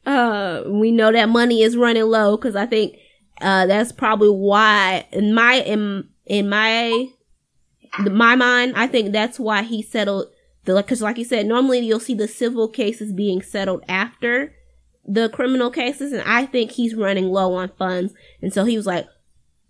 uh, 0.05 0.63
we 0.67 0.91
know 0.91 1.11
that 1.13 1.29
money 1.29 1.61
is 1.61 1.77
running 1.77 2.03
low 2.03 2.35
because 2.35 2.57
I 2.57 2.65
think 2.65 2.97
uh, 3.39 3.65
that's 3.65 3.93
probably 3.93 4.29
why 4.29 5.07
in 5.11 5.33
my 5.33 5.53
in 5.61 6.09
in 6.25 6.49
my 6.49 7.07
my 7.97 8.35
mind, 8.35 8.73
I 8.75 8.87
think 8.87 9.11
that's 9.11 9.39
why 9.39 9.63
he 9.63 9.81
settled 9.81 10.27
the 10.65 10.75
because 10.75 11.01
like 11.01 11.17
you 11.17 11.25
said, 11.25 11.45
normally 11.45 11.79
you'll 11.79 11.99
see 11.99 12.13
the 12.13 12.27
civil 12.27 12.67
cases 12.67 13.13
being 13.13 13.41
settled 13.41 13.83
after 13.87 14.53
the 15.05 15.29
criminal 15.29 15.71
cases, 15.71 16.11
and 16.11 16.21
I 16.23 16.45
think 16.45 16.71
he's 16.71 16.93
running 16.93 17.29
low 17.29 17.53
on 17.55 17.69
funds, 17.77 18.13
and 18.41 18.53
so 18.53 18.65
he 18.65 18.77
was 18.77 18.85
like, 18.85 19.07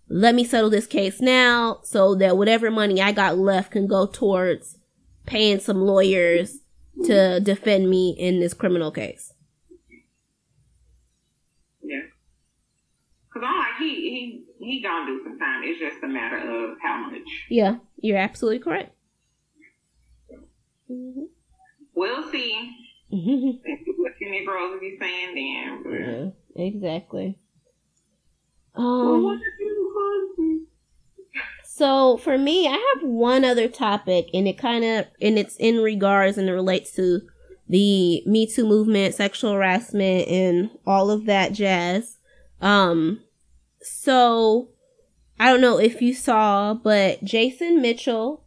"Let 0.08 0.34
me 0.34 0.44
settle 0.44 0.70
this 0.70 0.86
case 0.86 1.20
now, 1.20 1.80
so 1.82 2.14
that 2.16 2.36
whatever 2.36 2.70
money 2.70 3.00
I 3.00 3.12
got 3.12 3.38
left 3.38 3.72
can 3.72 3.86
go 3.86 4.06
towards 4.06 4.76
paying 5.26 5.60
some 5.60 5.80
lawyers 5.80 6.58
to 7.04 7.40
defend 7.40 7.88
me 7.88 8.14
in 8.18 8.40
this 8.40 8.52
criminal 8.52 8.90
case." 8.90 9.32
Yeah, 11.82 12.02
because 13.28 13.46
I'm 13.48 13.58
like 13.58 13.78
he 13.78 13.88
he 13.88 14.44
he 14.60 14.82
gonna 14.82 15.06
do 15.06 15.22
some 15.24 15.38
time. 15.38 15.62
It's 15.64 15.80
just 15.80 16.02
a 16.02 16.08
matter 16.08 16.36
of 16.36 16.76
how 16.82 17.10
much. 17.10 17.22
Yeah, 17.48 17.76
you're 18.00 18.18
absolutely 18.18 18.60
correct. 18.60 18.94
Mm-hmm. 20.90 21.22
We'll 21.94 22.30
see. 22.30 22.76
what 23.10 24.12
the 24.20 24.30
Negroes 24.30 24.80
be 24.80 24.96
saying 25.00 25.34
then. 25.34 26.34
Yeah, 26.56 26.64
exactly. 26.64 27.36
Um, 28.74 29.40
so 31.64 32.16
for 32.18 32.38
me, 32.38 32.68
I 32.68 32.94
have 32.94 33.08
one 33.08 33.44
other 33.44 33.66
topic, 33.68 34.28
and 34.32 34.46
it 34.46 34.58
kind 34.58 34.84
of, 34.84 35.06
and 35.20 35.38
it's 35.38 35.56
in 35.56 35.78
regards 35.78 36.38
and 36.38 36.48
it 36.48 36.52
relates 36.52 36.92
to 36.96 37.22
the 37.68 38.22
Me 38.26 38.46
Too 38.46 38.66
movement, 38.66 39.14
sexual 39.14 39.54
harassment, 39.54 40.28
and 40.28 40.70
all 40.86 41.10
of 41.10 41.26
that 41.26 41.52
jazz. 41.52 42.18
Um, 42.60 43.20
so 43.82 44.70
I 45.38 45.50
don't 45.50 45.60
know 45.60 45.78
if 45.78 46.02
you 46.02 46.14
saw, 46.14 46.74
but 46.74 47.24
Jason 47.24 47.80
Mitchell 47.80 48.44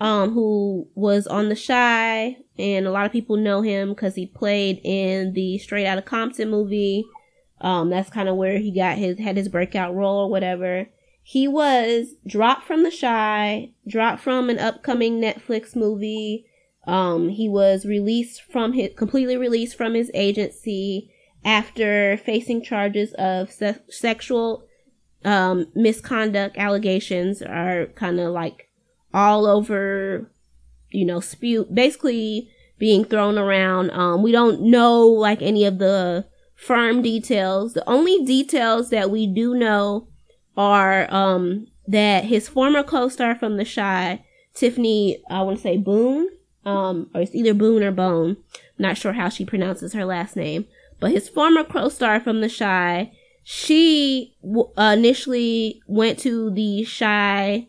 um, 0.00 0.32
who 0.32 0.88
was 0.94 1.26
on 1.26 1.48
The 1.48 1.56
Chi, 1.56 2.36
and 2.58 2.86
a 2.86 2.90
lot 2.90 3.06
of 3.06 3.12
people 3.12 3.36
know 3.36 3.62
him 3.62 3.90
because 3.90 4.14
he 4.14 4.26
played 4.26 4.80
in 4.82 5.32
the 5.32 5.58
Straight 5.58 5.86
Outta 5.86 6.02
Compton 6.02 6.50
movie. 6.50 7.04
Um, 7.60 7.90
that's 7.90 8.10
kind 8.10 8.28
of 8.28 8.36
where 8.36 8.58
he 8.58 8.74
got 8.74 8.98
his 8.98 9.18
had 9.18 9.36
his 9.36 9.48
breakout 9.48 9.94
role 9.94 10.24
or 10.24 10.30
whatever. 10.30 10.88
He 11.22 11.48
was 11.48 12.14
dropped 12.26 12.64
from 12.64 12.82
The 12.82 12.94
Chi, 12.94 13.70
dropped 13.88 14.20
from 14.20 14.50
an 14.50 14.58
upcoming 14.58 15.20
Netflix 15.20 15.74
movie. 15.74 16.44
Um, 16.86 17.30
he 17.30 17.48
was 17.48 17.86
released 17.86 18.42
from 18.42 18.74
his 18.74 18.90
completely 18.94 19.36
released 19.36 19.76
from 19.76 19.94
his 19.94 20.10
agency 20.12 21.10
after 21.44 22.18
facing 22.18 22.62
charges 22.62 23.14
of 23.14 23.50
se- 23.50 23.80
sexual 23.88 24.66
um, 25.24 25.66
misconduct 25.74 26.56
allegations 26.56 27.42
are 27.42 27.86
kind 27.94 28.20
of 28.20 28.32
like 28.32 28.68
all 29.12 29.46
over, 29.46 30.30
you 30.90 31.04
know, 31.04 31.20
spew, 31.20 31.66
basically 31.72 32.50
being 32.78 33.04
thrown 33.04 33.38
around. 33.38 33.90
Um, 33.92 34.22
we 34.22 34.32
don't 34.32 34.62
know 34.62 35.06
like 35.06 35.40
any 35.42 35.64
of 35.64 35.78
the 35.78 36.26
firm 36.54 37.02
details. 37.02 37.74
The 37.74 37.88
only 37.88 38.24
details 38.24 38.90
that 38.90 39.10
we 39.10 39.26
do 39.26 39.54
know 39.54 40.08
are, 40.56 41.12
um, 41.12 41.68
that 41.86 42.24
his 42.24 42.48
former 42.48 42.82
co-star 42.82 43.34
from 43.34 43.56
The 43.56 43.64
Chi, 43.64 44.24
Tiffany, 44.54 45.22
I 45.28 45.42
want 45.42 45.58
to 45.58 45.62
say 45.62 45.76
Boone, 45.76 46.30
um, 46.64 47.10
or 47.14 47.20
it's 47.20 47.34
either 47.34 47.52
Boone 47.54 47.82
or 47.82 47.92
Bone. 47.92 48.38
Not 48.78 48.96
sure 48.96 49.12
how 49.12 49.28
she 49.28 49.44
pronounces 49.44 49.92
her 49.92 50.04
last 50.04 50.34
name, 50.34 50.66
but 50.98 51.10
his 51.10 51.28
former 51.28 51.62
co-star 51.62 52.20
from 52.20 52.40
The 52.40 52.48
Chi, 52.48 53.12
she 53.44 54.34
initially 54.78 55.82
went 55.86 56.18
to 56.20 56.50
The 56.50 56.86
Chi 56.86 57.68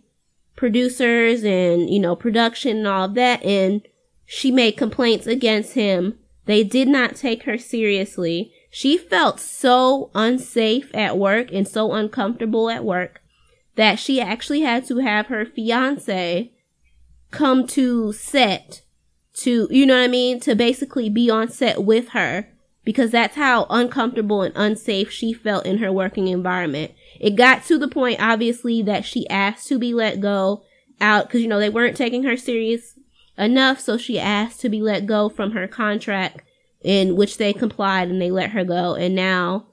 producers 0.55 1.43
and, 1.43 1.89
you 1.89 1.99
know, 1.99 2.15
production 2.15 2.77
and 2.77 2.87
all 2.87 3.05
of 3.05 3.13
that. 3.15 3.43
And 3.43 3.85
she 4.25 4.51
made 4.51 4.77
complaints 4.77 5.27
against 5.27 5.73
him. 5.73 6.17
They 6.45 6.63
did 6.63 6.87
not 6.87 7.17
take 7.17 7.43
her 7.43 7.57
seriously. 7.57 8.53
She 8.69 8.97
felt 8.97 9.39
so 9.39 10.11
unsafe 10.15 10.95
at 10.95 11.17
work 11.17 11.51
and 11.51 11.67
so 11.67 11.91
uncomfortable 11.91 12.69
at 12.69 12.85
work 12.85 13.21
that 13.75 13.99
she 13.99 14.21
actually 14.21 14.61
had 14.61 14.85
to 14.85 14.99
have 14.99 15.27
her 15.27 15.45
fiance 15.45 16.53
come 17.31 17.67
to 17.67 18.13
set 18.13 18.81
to, 19.33 19.67
you 19.69 19.85
know 19.85 19.97
what 19.97 20.03
I 20.03 20.07
mean? 20.07 20.39
To 20.41 20.55
basically 20.55 21.09
be 21.09 21.29
on 21.29 21.49
set 21.49 21.83
with 21.83 22.09
her 22.09 22.47
because 22.85 23.11
that's 23.11 23.35
how 23.35 23.65
uncomfortable 23.69 24.43
and 24.43 24.55
unsafe 24.55 25.11
she 25.11 25.33
felt 25.33 25.65
in 25.65 25.79
her 25.79 25.91
working 25.91 26.27
environment. 26.27 26.93
It 27.19 27.31
got 27.31 27.65
to 27.65 27.77
the 27.77 27.87
point, 27.87 28.21
obviously, 28.21 28.81
that 28.83 29.03
she 29.03 29.27
asked 29.27 29.67
to 29.69 29.79
be 29.79 29.93
let 29.93 30.21
go 30.21 30.63
out 31.01 31.27
because, 31.27 31.41
you 31.41 31.47
know, 31.47 31.59
they 31.59 31.69
weren't 31.69 31.97
taking 31.97 32.23
her 32.23 32.37
serious 32.37 32.97
enough. 33.37 33.79
So 33.79 33.97
she 33.97 34.19
asked 34.19 34.61
to 34.61 34.69
be 34.69 34.81
let 34.81 35.07
go 35.07 35.27
from 35.27 35.51
her 35.51 35.67
contract 35.67 36.43
in 36.81 37.15
which 37.15 37.37
they 37.37 37.51
complied 37.51 38.09
and 38.09 38.21
they 38.21 38.31
let 38.31 38.51
her 38.51 38.63
go. 38.63 38.93
And 38.93 39.15
now 39.15 39.65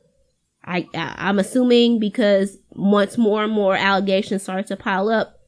I, 0.65 0.89
I'm 0.95 1.39
assuming 1.39 2.01
because 2.01 2.57
once 2.71 3.19
more 3.19 3.45
and 3.45 3.53
more 3.53 3.77
allegations 3.77 4.45
start 4.45 4.67
to 4.69 4.77
pile 4.77 5.11
up, 5.11 5.39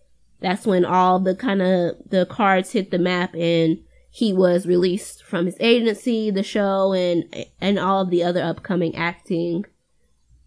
that's 0.41 0.67
when 0.67 0.85
all 0.85 1.19
the 1.19 1.35
kind 1.35 1.63
of 1.63 1.95
the 2.11 2.27
cards 2.27 2.73
hit 2.73 2.91
the 2.91 2.99
map 2.99 3.35
and 3.35 3.79
he 4.15 4.33
was 4.33 4.65
released 4.65 5.25
from 5.25 5.45
his 5.45 5.57
agency, 5.59 6.31
the 6.31 6.45
show, 6.45 6.93
and 6.93 7.25
and 7.61 7.81
all 7.81 8.03
of 8.03 8.11
the 8.11 8.23
other 8.23 8.41
upcoming 8.41 8.95
acting 8.95 9.67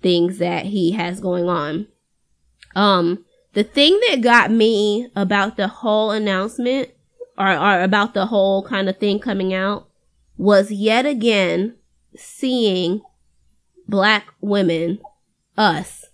things 0.01 0.37
that 0.37 0.67
he 0.67 0.93
has 0.93 1.19
going 1.19 1.49
on. 1.49 1.85
Um, 2.77 3.25
the 3.51 3.65
thing 3.65 3.99
that 4.07 4.21
got 4.21 4.51
me 4.51 5.09
about 5.17 5.57
the 5.57 5.67
whole 5.67 6.11
announcement 6.11 6.91
or, 7.37 7.51
or 7.51 7.81
about 7.81 8.13
the 8.13 8.27
whole 8.27 8.63
kind 8.63 8.87
of 8.87 8.99
thing 8.99 9.19
coming 9.19 9.53
out 9.53 9.89
was 10.37 10.71
yet 10.71 11.05
again 11.05 11.75
seeing 12.15 13.01
black 13.85 14.33
women, 14.39 14.99
us, 15.57 16.05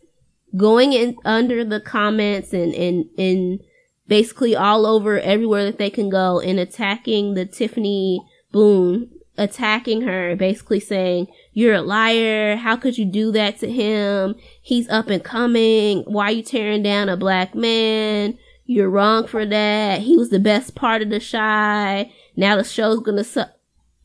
going 0.58 0.92
in 0.92 1.18
under 1.24 1.64
the 1.64 1.80
comments 1.80 2.52
and, 2.52 2.74
and, 2.74 3.06
and 3.20 3.60
basically 4.08 4.56
all 4.56 4.86
over 4.86 5.20
everywhere 5.20 5.66
that 5.66 5.78
they 5.78 5.90
can 5.90 6.10
go 6.10 6.40
and 6.40 6.60
attacking 6.60 7.34
the 7.34 7.46
Tiffany 7.46 8.22
Boone, 8.52 9.10
attacking 9.38 10.02
her, 10.02 10.36
basically 10.36 10.80
saying, 10.80 11.28
you're 11.54 11.76
a 11.76 11.82
liar. 11.82 12.56
How 12.56 12.76
could 12.76 12.98
you 12.98 13.06
do 13.06 13.32
that 13.32 13.60
to 13.60 13.72
him? 13.72 14.36
He's 14.62 14.90
up 14.90 15.08
and 15.08 15.24
coming. 15.24 16.04
Why 16.04 16.26
are 16.26 16.32
you 16.32 16.44
tearing 16.44 16.84
down 16.84 17.10
a 17.10 17.18
black 17.18 17.56
man? 17.56 18.38
You're 18.66 18.90
wrong 18.90 19.28
for 19.28 19.46
that. 19.46 20.02
He 20.02 20.18
was 20.18 20.30
the 20.30 20.40
best 20.40 20.76
part 20.76 21.02
of 21.02 21.10
the 21.10 21.20
Chi. 21.20 22.12
Now 22.36 22.56
the 22.58 22.64
show's 22.64 23.02
gonna 23.02 23.24
suck. 23.24 23.52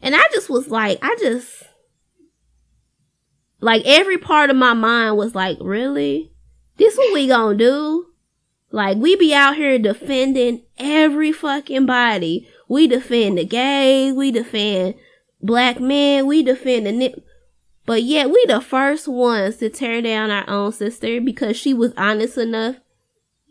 And 0.00 0.14
I 0.14 0.22
just 0.32 0.48
was 0.48 0.68
like, 0.68 0.98
I 1.02 1.16
just, 1.20 1.64
like 3.60 3.82
every 3.84 4.18
part 4.18 4.50
of 4.50 4.56
my 4.56 4.74
mind 4.74 5.16
was 5.16 5.34
like, 5.34 5.58
really? 5.60 6.32
This 6.76 6.96
what 6.96 7.12
we 7.12 7.26
gonna 7.26 7.56
do? 7.56 8.06
Like 8.70 8.98
we 8.98 9.16
be 9.16 9.34
out 9.34 9.56
here 9.56 9.78
defending 9.78 10.62
every 10.78 11.32
fucking 11.32 11.86
body. 11.86 12.48
We 12.68 12.86
defend 12.86 13.38
the 13.38 13.44
gays. 13.44 14.12
We 14.14 14.30
defend 14.30 14.94
black 15.40 15.80
men. 15.80 16.26
We 16.26 16.42
defend 16.42 16.86
the 16.86 17.22
but 17.86 18.02
yet 18.02 18.28
we 18.28 18.44
the 18.46 18.60
first 18.60 19.08
ones 19.08 19.56
to 19.56 19.70
tear 19.70 20.02
down 20.02 20.30
our 20.30 20.48
own 20.48 20.72
sister 20.72 21.22
because 21.22 21.56
she 21.56 21.72
was 21.72 21.94
honest 21.96 22.36
enough 22.36 22.76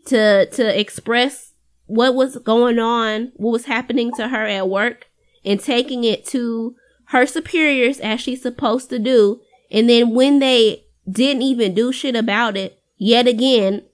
to 0.06 0.46
to 0.46 0.80
express 0.80 1.54
what 1.86 2.14
was 2.14 2.36
going 2.36 2.78
on, 2.78 3.32
what 3.34 3.50
was 3.50 3.64
happening 3.64 4.12
to 4.14 4.28
her 4.28 4.46
at 4.46 4.68
work 4.68 5.06
and 5.44 5.58
taking 5.58 6.04
it 6.04 6.24
to 6.26 6.76
her 7.06 7.26
superiors 7.26 7.98
as 7.98 8.20
she's 8.20 8.42
supposed 8.42 8.90
to 8.90 9.00
do. 9.00 9.40
And 9.72 9.90
then 9.90 10.14
when 10.14 10.38
they 10.38 10.84
didn't 11.10 11.42
even 11.42 11.74
do 11.74 11.90
shit 11.90 12.14
about 12.14 12.56
it, 12.56 12.80
yet 12.96 13.26
again, 13.26 13.86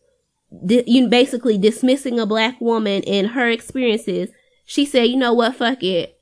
di- 0.65 0.85
you 0.87 1.09
basically 1.09 1.59
dismissing 1.59 2.19
a 2.19 2.27
black 2.27 2.61
woman 2.61 3.03
and 3.07 3.29
her 3.29 3.49
experiences, 3.49 4.31
she 4.65 4.85
said, 4.85 5.05
you 5.05 5.17
know 5.17 5.33
what, 5.33 5.57
fuck 5.57 5.83
it. 5.83 6.21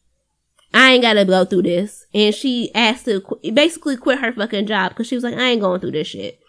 I 0.74 0.92
ain't 0.92 1.02
gotta 1.02 1.24
go 1.24 1.44
through 1.44 1.62
this. 1.62 2.06
And 2.14 2.34
she 2.34 2.74
asked 2.74 3.04
to 3.04 3.20
qu- 3.20 3.52
basically 3.52 3.96
quit 3.96 4.20
her 4.20 4.32
fucking 4.32 4.66
job 4.66 4.90
because 4.90 5.06
she 5.06 5.14
was 5.14 5.24
like, 5.24 5.34
I 5.34 5.50
ain't 5.50 5.60
going 5.60 5.80
through 5.80 5.92
this 5.92 6.08
shit. 6.08 6.40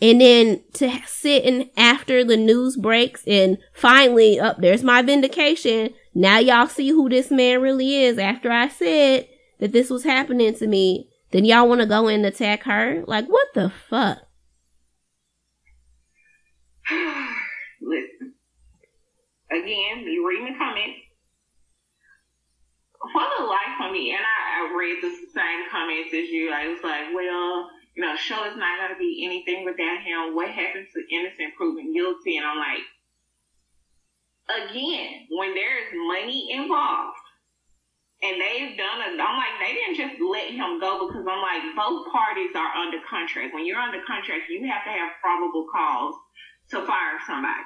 And 0.00 0.20
then 0.20 0.62
to 0.74 0.90
sit 1.06 1.44
and 1.44 1.70
after 1.76 2.24
the 2.24 2.36
news 2.36 2.76
breaks 2.76 3.22
and 3.26 3.58
finally, 3.72 4.40
up 4.40 4.56
oh, 4.58 4.60
there's 4.60 4.82
my 4.82 5.02
vindication. 5.02 5.94
Now 6.14 6.38
y'all 6.38 6.68
see 6.68 6.88
who 6.88 7.08
this 7.08 7.30
man 7.30 7.60
really 7.60 7.96
is 7.96 8.18
after 8.18 8.50
I 8.50 8.68
said 8.68 9.28
that 9.60 9.72
this 9.72 9.90
was 9.90 10.04
happening 10.04 10.54
to 10.54 10.66
me. 10.66 11.08
Then 11.30 11.44
y'all 11.44 11.68
want 11.68 11.80
to 11.80 11.86
go 11.86 12.08
and 12.08 12.24
attack 12.26 12.64
her? 12.64 13.02
Like, 13.06 13.26
what 13.26 13.48
the 13.54 13.70
fuck? 13.70 14.18
Listen. 17.80 18.34
Again, 19.50 20.04
you 20.04 20.26
read 20.26 20.52
the 20.52 20.58
comments 20.58 21.00
for 23.12 23.24
the 23.38 23.44
life 23.44 23.76
of 23.84 23.92
me, 23.92 24.12
and 24.12 24.24
I, 24.24 24.64
I 24.64 24.74
read 24.76 24.98
the 25.02 25.12
same 25.34 25.68
comments 25.70 26.08
as 26.14 26.28
you. 26.30 26.50
I 26.50 26.68
was 26.68 26.80
like, 26.82 27.12
well, 27.14 27.68
you 27.94 28.02
know, 28.02 28.16
show 28.16 28.44
is 28.48 28.56
not 28.56 28.80
going 28.80 28.92
to 28.92 28.98
be 28.98 29.22
anything 29.24 29.64
without 29.64 30.00
him. 30.00 30.34
What 30.34 30.48
happens 30.48 30.88
to 30.94 31.14
innocent 31.14 31.54
proven 31.56 31.92
guilty? 31.92 32.38
And 32.38 32.46
I'm 32.46 32.58
like, 32.58 32.84
again, 34.48 35.28
when 35.30 35.54
there 35.54 35.84
is 35.84 35.92
money 35.92 36.48
involved, 36.52 37.20
and 38.24 38.40
they've 38.40 38.72
done 38.78 39.04
it. 39.04 39.20
I'm 39.20 39.36
like, 39.36 39.60
they 39.60 39.76
didn't 39.76 40.00
just 40.00 40.16
let 40.16 40.48
him 40.48 40.80
go 40.80 41.08
because 41.08 41.28
I'm 41.28 41.44
like, 41.44 41.60
both 41.76 42.08
parties 42.08 42.56
are 42.56 42.72
under 42.72 42.96
contract. 43.04 43.52
When 43.52 43.66
you're 43.66 43.76
under 43.76 44.00
contract, 44.06 44.48
you 44.48 44.64
have 44.64 44.84
to 44.88 44.92
have 44.96 45.20
probable 45.20 45.66
cause 45.68 46.14
to 46.70 46.86
fire 46.86 47.18
somebody. 47.26 47.64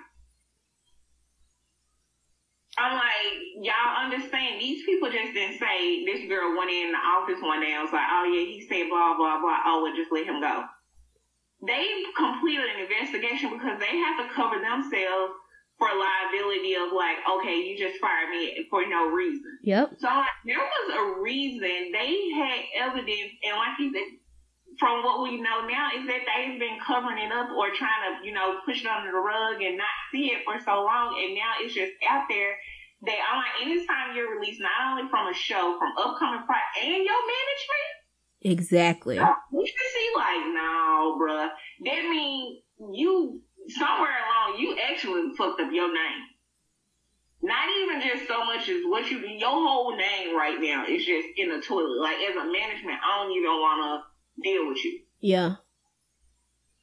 I'm 2.79 2.95
like, 2.95 3.35
y'all 3.59 4.07
understand? 4.07 4.61
These 4.61 4.87
people 4.87 5.11
just 5.11 5.35
didn't 5.35 5.59
say 5.59 6.05
this 6.07 6.29
girl 6.29 6.57
went 6.57 6.71
in 6.71 6.93
the 6.95 7.03
office 7.03 7.43
one 7.43 7.61
day 7.61 7.75
and 7.75 7.83
was 7.83 7.93
like, 7.93 8.07
oh 8.07 8.25
yeah, 8.31 8.47
he 8.47 8.63
said 8.71 8.87
blah 8.89 9.19
blah 9.19 9.43
blah. 9.43 9.67
Oh, 9.67 9.83
well, 9.83 9.95
just 9.97 10.13
let 10.13 10.27
him 10.27 10.41
go. 10.41 10.63
They 11.67 12.07
completed 12.15 12.71
an 12.71 12.87
investigation 12.87 13.51
because 13.51 13.83
they 13.83 13.99
have 13.99 14.23
to 14.23 14.31
cover 14.31 14.63
themselves 14.63 15.35
for 15.79 15.91
liability 15.91 16.75
of 16.75 16.95
like, 16.95 17.19
okay, 17.27 17.59
you 17.67 17.75
just 17.79 17.99
fired 17.99 18.31
me 18.31 18.67
for 18.71 18.87
no 18.87 19.11
reason. 19.11 19.59
Yep. 19.63 19.99
So 19.99 20.07
like, 20.07 20.39
there 20.47 20.63
was 20.63 20.87
a 20.95 21.21
reason. 21.21 21.91
They 21.91 22.31
had 22.35 22.95
evidence, 22.95 23.35
and 23.43 23.59
like 23.59 23.75
he 23.79 23.91
said, 23.91 24.07
from 24.79 25.03
what 25.03 25.23
we 25.23 25.41
know 25.41 25.67
now 25.67 25.91
is 25.95 26.07
that 26.07 26.23
they've 26.23 26.59
been 26.59 26.79
covering 26.81 27.19
it 27.19 27.33
up 27.33 27.51
or 27.51 27.75
trying 27.75 28.03
to, 28.07 28.27
you 28.27 28.33
know, 28.33 28.59
push 28.65 28.83
it 28.83 28.87
under 28.87 29.11
the 29.11 29.19
rug 29.19 29.61
and 29.61 29.77
not 29.77 29.95
see 30.11 30.31
it 30.31 30.43
for 30.47 30.59
so 30.65 30.83
long, 30.87 31.19
and 31.19 31.35
now 31.35 31.59
it's 31.61 31.75
just 31.75 31.93
out 32.09 32.25
there. 32.29 32.57
That 33.07 33.15
I'm 33.15 33.39
like, 33.39 33.63
anytime 33.63 34.17
you're 34.17 34.35
released, 34.35 34.61
not 34.61 34.91
only 34.91 35.09
from 35.09 35.31
a 35.31 35.35
show, 35.35 35.79
from 35.79 35.95
upcoming 35.95 36.43
part, 36.47 36.67
and 36.83 36.99
your 36.99 37.23
management, 37.23 37.99
Exactly. 38.43 39.17
you 39.17 39.67
should 39.67 39.91
see 39.95 40.11
like, 40.17 40.47
no, 40.55 41.19
bruh. 41.21 41.49
That 41.85 42.03
means 42.11 42.63
you 42.95 43.41
somewhere 43.69 44.11
along 44.11 44.61
you 44.61 44.77
actually 44.79 45.35
fucked 45.37 45.61
up 45.61 45.73
your 45.73 45.93
name. 45.93 46.23
Not 47.43 47.69
even 47.83 48.01
just 48.01 48.27
so 48.27 48.45
much 48.45 48.69
as 48.69 48.83
what 48.87 49.11
you 49.11 49.21
do 49.21 49.29
your 49.29 49.51
whole 49.51 49.97
name 49.97 50.37
right 50.37 50.59
now 50.61 50.87
is 50.87 51.05
just 51.05 51.29
in 51.37 51.51
the 51.51 51.61
toilet. 51.61 52.01
Like 52.01 52.17
as 52.29 52.37
a 52.37 52.45
management, 52.45 52.99
I 52.99 53.23
don't 53.23 53.33
even 53.33 53.51
wanna 53.51 54.03
deal 54.43 54.69
with 54.69 54.85
you. 54.85 55.01
Yeah. 55.21 55.57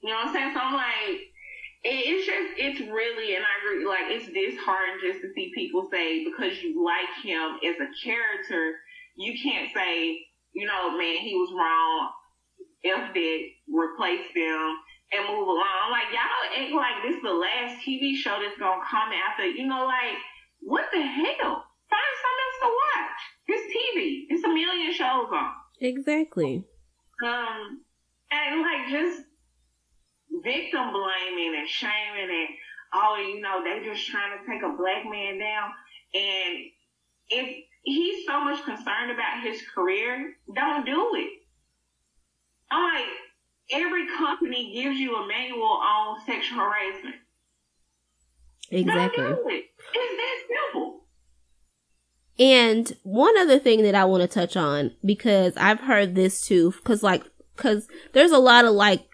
You 0.02 0.10
know 0.10 0.18
what 0.18 0.28
I'm 0.28 0.34
saying? 0.34 0.52
So 0.54 0.60
I'm 0.60 0.74
like, 0.74 1.18
it, 1.84 1.98
it's 2.06 2.26
just, 2.26 2.50
it's 2.58 2.80
really, 2.92 3.36
and 3.36 3.44
I 3.44 3.54
agree, 3.62 3.86
like, 3.86 4.10
it's 4.10 4.30
disheartening 4.30 5.02
just 5.02 5.22
to 5.22 5.30
see 5.34 5.52
people 5.56 5.88
say 5.92 6.26
because 6.26 6.62
you 6.62 6.84
like 6.84 7.10
him 7.24 7.58
as 7.64 7.78
a 7.82 7.90
character, 8.04 8.76
you 9.16 9.34
can't 9.42 9.70
say, 9.74 10.20
you 10.54 10.68
know, 10.68 10.98
man, 10.98 11.18
he 11.22 11.36
was 11.36 11.52
wrong. 11.54 12.12
F 12.86 13.14
that, 13.14 13.42
replace 13.66 14.30
them, 14.38 14.78
and 15.10 15.26
move 15.26 15.48
along. 15.48 15.76
I'm 15.86 15.92
like, 15.92 16.14
y'all 16.14 16.54
act 16.54 16.74
like 16.74 16.98
this 17.02 17.18
is 17.18 17.24
the 17.26 17.34
last 17.34 17.82
TV 17.82 18.14
show 18.14 18.38
that's 18.38 18.58
gonna 18.60 18.86
come 18.86 19.10
after, 19.10 19.46
you 19.46 19.66
know, 19.66 19.86
like, 19.86 20.18
what 20.62 20.86
the 20.94 21.02
hell? 21.02 21.66
Find 21.90 22.14
something 22.22 22.46
else 22.46 22.60
to 22.62 22.70
watch. 22.70 23.20
It's 23.48 23.66
TV. 23.74 24.26
It's 24.30 24.44
a 24.44 24.50
million 24.50 24.94
shows 24.94 25.30
on. 25.34 25.52
Exactly. 25.82 26.64
Um, 27.24 27.82
and 28.32 28.62
like 28.62 28.90
just 28.90 29.22
victim 30.44 30.92
blaming 30.92 31.56
and 31.58 31.68
shaming 31.68 32.30
and 32.30 32.48
oh, 32.94 33.16
you 33.18 33.42
know, 33.42 33.64
they 33.64 33.86
just 33.86 34.08
trying 34.08 34.38
to 34.38 34.46
take 34.46 34.64
a 34.64 34.76
black 34.78 35.06
man 35.10 35.40
down. 35.40 35.72
And 36.14 36.66
if 37.30 37.66
he's 37.84 38.26
so 38.26 38.44
much 38.44 38.64
concerned 38.64 39.12
about 39.12 39.44
his 39.44 39.62
career, 39.74 40.34
don't 40.54 40.86
do 40.86 41.12
it. 41.16 41.30
I'm 42.72 42.96
like, 42.96 43.06
every 43.72 44.08
company 44.18 44.74
gives 44.74 44.98
you 44.98 45.16
a 45.16 45.28
manual 45.28 45.64
on 45.64 46.18
sexual 46.26 46.60
harassment. 46.60 47.16
Exactly. 48.72 49.24
Don't 49.24 49.36
do 49.36 49.50
it. 49.50 49.66
It's 49.94 50.48
that 50.48 50.58
simple. 50.74 51.05
And 52.38 52.96
one 53.04 53.38
other 53.38 53.60
thing 53.60 53.84
that 53.84 53.96
I 53.96 54.06
want 54.06 54.22
to 54.22 54.28
touch 54.28 54.58
on 54.58 54.92
because 55.04 55.54
I've 55.56 55.80
heard 55.80 56.16
this 56.16 56.42
too, 56.42 56.72
because 56.72 57.02
like, 57.02 57.24
because 57.56 57.88
there's 58.12 58.32
a 58.32 58.38
lot 58.38 58.66
of 58.66 58.74
like 58.74 59.06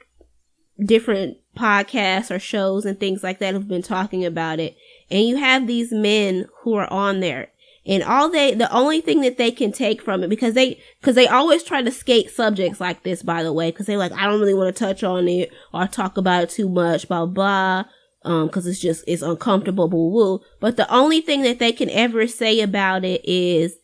different 0.84 1.38
podcasts 1.56 2.34
or 2.34 2.40
shows 2.40 2.86
and 2.86 3.00
things 3.00 3.22
like 3.22 3.40
that 3.40 3.54
have 3.54 3.68
been 3.68 3.84
talking 3.84 4.26
about 4.26 4.60
it, 4.60 4.76
and 5.12 5.28
you 5.28 5.38
have 5.38 5.68
these 5.68 5.92
men 5.92 6.48
who 6.62 6.74
are 6.74 6.92
on 6.92 7.20
there, 7.20 7.52
and 7.86 8.02
all 8.02 8.30
they, 8.30 8.56
the 8.56 8.72
only 8.74 9.02
thing 9.02 9.22
that 9.22 9.38
they 9.38 9.52
can 9.52 9.72
take 9.72 10.02
from 10.02 10.24
it 10.24 10.30
because 10.30 10.56
they, 10.56 10.82
because 11.00 11.14
they 11.14 11.28
always 11.28 11.62
try 11.62 11.84
to 11.84 11.92
skate 11.92 12.32
subjects 12.32 12.82
like 12.82 13.04
this, 13.04 13.22
by 13.22 13.44
the 13.44 13.54
way, 13.54 13.70
because 13.70 13.86
they 13.86 13.98
like, 13.98 14.14
I 14.14 14.26
don't 14.26 14.40
really 14.40 14.56
want 14.56 14.76
to 14.76 14.84
touch 14.84 15.04
on 15.04 15.28
it 15.28 15.52
or 15.72 15.86
talk 15.86 16.18
about 16.18 16.44
it 16.44 16.50
too 16.50 16.70
much, 16.70 17.08
blah 17.08 17.28
blah 17.28 17.84
um, 18.24 18.50
cause 18.50 18.68
it's 18.68 18.80
just, 18.80 19.04
it's 19.08 19.22
uncomfortable, 19.22 19.88
boo 19.88 20.10
woo. 20.10 20.42
But 20.60 20.78
the 20.78 20.92
only 20.94 21.22
thing 21.22 21.42
that 21.44 21.60
they 21.60 21.72
can 21.72 21.90
ever 21.90 22.28
say 22.28 22.62
about 22.62 23.04
it 23.04 23.22
is, 23.24 23.76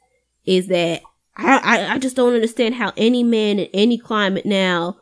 is 0.46 0.68
that 0.68 1.02
I, 1.36 1.58
I, 1.58 1.94
I 1.94 1.98
just 2.00 2.16
don't 2.16 2.34
understand 2.34 2.76
how 2.76 2.94
any 2.98 3.24
man 3.24 3.60
in 3.60 3.70
any 3.74 3.98
climate 3.98 4.46
now 4.46 4.98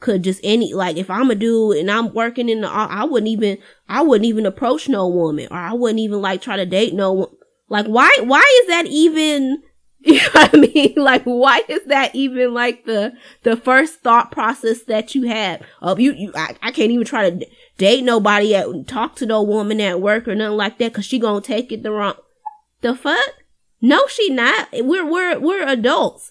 could 0.00 0.22
just 0.22 0.40
any, 0.42 0.74
like, 0.74 0.96
if 0.96 1.10
I'm 1.10 1.30
a 1.30 1.34
dude 1.34 1.76
and 1.76 1.90
I'm 1.90 2.12
working 2.12 2.48
in 2.48 2.60
the, 2.60 2.68
I 2.68 3.04
wouldn't 3.04 3.28
even, 3.28 3.58
I 3.88 4.02
wouldn't 4.02 4.26
even 4.26 4.46
approach 4.46 4.88
no 4.88 5.08
woman 5.08 5.48
or 5.50 5.56
I 5.56 5.72
wouldn't 5.72 6.00
even 6.00 6.20
like 6.20 6.42
try 6.42 6.56
to 6.56 6.66
date 6.66 6.94
no 6.94 7.12
one. 7.12 7.28
Like, 7.68 7.86
why, 7.86 8.14
why 8.22 8.42
is 8.62 8.68
that 8.68 8.86
even, 8.86 9.62
you 10.00 10.18
know 10.18 10.28
what 10.32 10.54
I 10.54 10.56
mean? 10.58 10.94
Like, 10.96 11.22
why 11.24 11.62
is 11.68 11.84
that 11.86 12.14
even 12.14 12.52
like 12.52 12.84
the, 12.84 13.12
the 13.44 13.56
first 13.56 14.00
thought 14.00 14.30
process 14.30 14.82
that 14.84 15.14
you 15.14 15.24
have? 15.24 15.62
Oh, 15.80 15.96
you, 15.96 16.12
you, 16.12 16.32
I, 16.34 16.56
I 16.62 16.70
can't 16.72 16.90
even 16.90 17.06
try 17.06 17.30
to 17.30 17.46
date 17.82 18.04
nobody 18.04 18.54
at, 18.54 18.86
talk 18.86 19.16
to 19.16 19.26
no 19.26 19.42
woman 19.42 19.80
at 19.80 20.00
work 20.00 20.28
or 20.28 20.36
nothing 20.36 20.56
like 20.56 20.78
that 20.78 20.94
cause 20.94 21.04
she 21.04 21.18
gonna 21.18 21.40
take 21.40 21.72
it 21.72 21.82
the 21.82 21.90
wrong. 21.90 22.14
The 22.80 22.94
fuck? 22.94 23.34
No, 23.80 24.06
she 24.06 24.30
not. 24.30 24.68
We're, 24.72 25.04
we're, 25.04 25.40
we're 25.40 25.66
adults. 25.66 26.30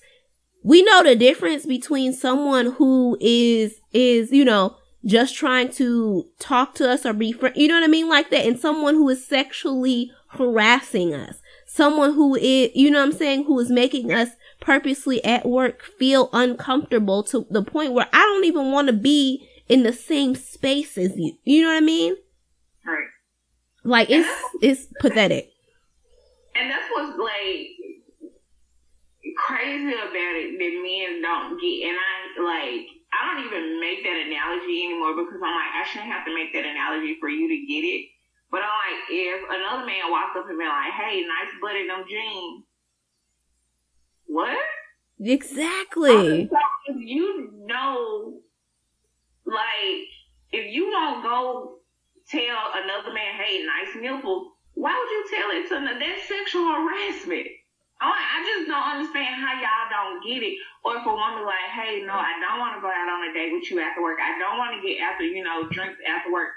We 0.64 0.82
know 0.82 1.04
the 1.04 1.14
difference 1.14 1.66
between 1.66 2.14
someone 2.14 2.68
who 2.68 3.18
is, 3.20 3.82
is, 3.92 4.32
you 4.32 4.46
know, 4.46 4.78
just 5.04 5.36
trying 5.36 5.70
to 5.74 6.26
talk 6.40 6.74
to 6.76 6.90
us 6.90 7.06
or 7.06 7.12
be 7.12 7.34
friend, 7.34 7.54
you 7.58 7.68
know 7.68 7.76
what 7.76 7.84
I 7.84 7.88
mean? 7.88 8.08
Like 8.08 8.30
that. 8.30 8.46
And 8.46 8.58
someone 8.58 8.96
who 8.96 9.10
is 9.10 9.28
sexually 9.28 10.10
harassing 10.30 11.14
us. 11.14 11.42
Someone 11.66 12.14
who 12.14 12.36
is, 12.36 12.70
you 12.76 12.90
know 12.90 13.00
what 13.00 13.12
I'm 13.12 13.18
saying? 13.18 13.44
Who 13.44 13.60
is 13.60 13.70
making 13.70 14.14
us 14.14 14.30
purposely 14.62 15.22
at 15.26 15.46
work 15.46 15.84
feel 15.84 16.30
uncomfortable 16.32 17.24
to 17.24 17.46
the 17.50 17.64
point 17.64 17.92
where 17.92 18.08
I 18.14 18.22
don't 18.22 18.46
even 18.46 18.72
want 18.72 18.88
to 18.88 18.94
be 18.94 19.50
in 19.72 19.84
the 19.84 19.94
same 19.94 20.36
space 20.36 20.98
as 20.98 21.16
you. 21.16 21.32
You 21.46 21.64
know 21.64 21.70
what 21.70 21.78
I 21.78 21.86
mean? 21.86 22.18
Right. 22.86 23.08
Like 23.86 24.10
it's, 24.10 24.28
it's 24.62 24.86
pathetic. 25.00 25.50
And 26.60 26.70
that's 26.70 26.84
what's 26.92 27.18
like 27.18 27.72
crazy 29.48 29.94
about 29.96 30.36
it 30.36 30.60
that 30.60 30.74
men 30.84 31.22
don't 31.24 31.56
get. 31.56 31.88
And 31.88 31.96
I 31.96 32.12
like, 32.44 32.84
I 33.16 33.20
don't 33.32 33.46
even 33.48 33.80
make 33.80 34.04
that 34.04 34.28
analogy 34.28 34.84
anymore 34.92 35.16
because 35.16 35.40
I'm 35.40 35.56
like, 35.56 35.72
I 35.72 35.88
shouldn't 35.88 36.12
have 36.12 36.26
to 36.26 36.36
make 36.36 36.52
that 36.52 36.68
analogy 36.68 37.16
for 37.22 37.30
you 37.30 37.48
to 37.48 37.66
get 37.66 37.88
it. 37.88 38.12
But 38.52 38.68
I'm 38.68 38.76
like, 38.76 39.08
if 39.08 39.40
another 39.48 39.86
man 39.88 40.12
walks 40.12 40.36
up 40.36 40.50
and 40.50 40.60
be 40.60 40.68
like, 40.68 40.92
hey, 41.00 41.24
nice 41.24 41.56
butt 41.64 41.80
in 41.80 41.88
them 41.88 42.04
jeans. 42.10 42.66
What? 44.28 44.60
Exactly. 45.24 46.50
You 46.92 47.52
know, 47.66 48.42
like, 49.52 50.08
if 50.52 50.72
you 50.72 50.90
won't 50.90 51.24
go 51.24 51.80
tell 52.30 52.60
another 52.80 53.14
man, 53.14 53.36
hey, 53.36 53.64
nice 53.68 53.96
nipple, 54.00 54.52
why 54.74 54.96
would 54.96 55.12
you 55.12 55.24
tell 55.30 55.50
it 55.52 55.68
to 55.70 55.76
another? 55.78 56.00
That's 56.00 56.28
sexual 56.28 56.66
harassment. 56.66 57.48
I, 58.02 58.10
I 58.10 58.38
just 58.42 58.66
don't 58.66 58.92
understand 58.98 59.38
how 59.38 59.54
y'all 59.62 59.94
don't 59.94 60.26
get 60.26 60.42
it. 60.42 60.58
Or 60.82 60.98
if 60.98 61.06
a 61.06 61.14
woman 61.14 61.46
like, 61.46 61.70
hey, 61.70 62.02
no, 62.02 62.18
I 62.18 62.34
don't 62.42 62.58
want 62.58 62.74
to 62.74 62.82
go 62.82 62.90
out 62.90 63.14
on 63.14 63.30
a 63.30 63.34
date 63.34 63.54
with 63.54 63.70
you 63.70 63.78
after 63.78 64.02
work. 64.02 64.18
I 64.18 64.40
don't 64.42 64.58
want 64.58 64.74
to 64.74 64.82
get 64.82 64.98
after, 65.06 65.24
you 65.24 65.44
know, 65.44 65.70
drinks 65.70 66.02
after 66.10 66.34
work. 66.34 66.50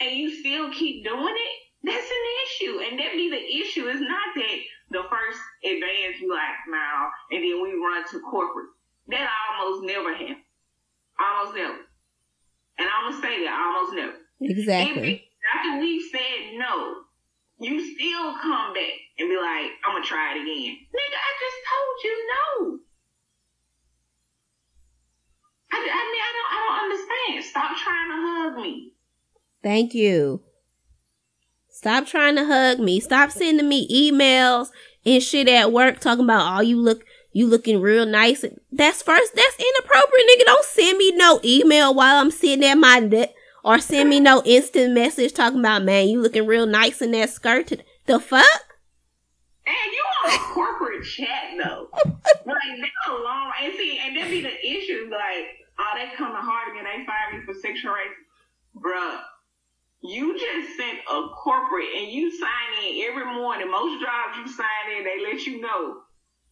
And 0.00 0.12
you 0.12 0.28
still 0.28 0.68
keep 0.72 1.04
doing 1.04 1.36
it, 1.36 1.54
that's 1.84 2.04
an 2.04 2.26
issue. 2.44 2.74
And 2.84 2.98
that 3.00 3.16
be 3.16 3.32
the 3.32 3.40
issue. 3.64 3.88
It's 3.88 4.04
not 4.04 4.28
that 4.36 4.58
the 4.90 5.02
first 5.08 5.40
advance 5.64 6.20
you 6.20 6.28
like, 6.28 6.60
now, 6.68 7.08
and 7.32 7.40
then 7.40 7.62
we 7.62 7.72
run 7.80 8.04
to 8.12 8.20
corporate. 8.20 8.68
That 9.08 9.28
almost 9.56 9.86
never 9.86 10.12
happens. 10.12 10.44
Almost 11.16 11.56
never. 11.56 11.78
And 12.80 12.88
I'm 12.88 13.12
to 13.12 13.20
say 13.20 13.44
that 13.44 13.52
almost 13.52 13.94
never. 13.94 14.16
Exactly. 14.40 15.28
After 15.54 15.80
we 15.80 16.00
said 16.10 16.56
no, 16.56 17.04
you 17.60 17.76
still 17.94 18.32
come 18.40 18.72
back 18.72 18.96
and 19.18 19.28
be 19.28 19.36
like, 19.36 19.70
I'm 19.84 19.92
gonna 19.92 20.04
try 20.04 20.32
it 20.34 20.40
again. 20.40 20.78
Nigga, 20.88 21.18
I 21.20 21.30
just 21.44 21.58
told 21.68 21.96
you 22.04 22.14
no. 22.32 22.78
I, 25.72 25.76
I 25.76 26.02
mean, 26.10 26.22
I 26.24 26.32
don't, 26.36 26.50
I 26.50 26.58
don't 26.64 26.78
understand. 26.84 27.44
Stop 27.44 27.76
trying 27.76 28.08
to 28.08 28.16
hug 28.16 28.64
me. 28.64 28.92
Thank 29.62 29.94
you. 29.94 30.40
Stop 31.68 32.06
trying 32.06 32.36
to 32.36 32.46
hug 32.46 32.78
me. 32.78 32.98
Stop 32.98 33.30
sending 33.30 33.68
me 33.68 34.10
emails 34.10 34.68
and 35.04 35.22
shit 35.22 35.48
at 35.48 35.70
work 35.70 36.00
talking 36.00 36.24
about, 36.24 36.56
oh, 36.56 36.60
you 36.62 36.80
look, 36.80 37.04
you 37.32 37.46
looking 37.46 37.80
real 37.80 38.06
nice. 38.06 38.44
That's 38.72 39.02
first, 39.02 39.34
that's 39.34 39.56
inappropriate, 39.58 40.26
nigga. 40.28 40.44
Don't 40.46 40.64
send 40.64 40.98
me 40.98 41.12
no 41.14 41.40
email 41.44 41.94
while 41.94 42.20
I'm 42.20 42.30
sitting 42.30 42.64
at 42.64 42.74
my 42.74 43.00
desk 43.00 43.30
or 43.64 43.78
send 43.78 44.08
me 44.08 44.20
no 44.20 44.42
instant 44.44 44.94
message 44.94 45.32
talking 45.34 45.60
about, 45.60 45.84
man, 45.84 46.08
you 46.08 46.20
looking 46.20 46.46
real 46.46 46.66
nice 46.66 47.00
in 47.00 47.12
that 47.12 47.30
skirt. 47.30 47.72
The 48.06 48.18
fuck? 48.18 48.46
And 49.66 49.76
you 49.92 50.02
on 50.24 50.34
a 50.34 50.38
corporate 50.54 51.04
chat 51.04 51.54
though. 51.62 51.88
like 52.04 52.46
that 52.46 53.10
alone, 53.10 53.52
and 53.62 53.74
see, 53.76 54.00
and 54.04 54.16
that 54.16 54.28
be 54.30 54.40
the 54.40 54.66
issue. 54.66 55.08
Like, 55.10 55.46
oh, 55.78 55.92
they 55.94 56.16
coming 56.16 56.34
hard 56.34 56.72
again. 56.72 56.84
They 56.84 57.06
fired 57.06 57.38
me 57.38 57.44
for 57.44 57.54
sexual 57.60 57.92
harassment, 57.92 58.16
bruh. 58.76 59.20
You 60.02 60.32
just 60.32 60.78
sent 60.78 60.98
a 61.12 61.28
corporate, 61.36 61.90
and 61.94 62.10
you 62.10 62.32
sign 62.36 62.84
in 62.84 63.04
every 63.06 63.26
morning. 63.26 63.70
Most 63.70 64.02
jobs 64.02 64.38
you 64.38 64.48
sign 64.48 64.96
in, 64.96 65.04
they 65.04 65.22
let 65.22 65.44
you 65.44 65.60
know 65.60 66.00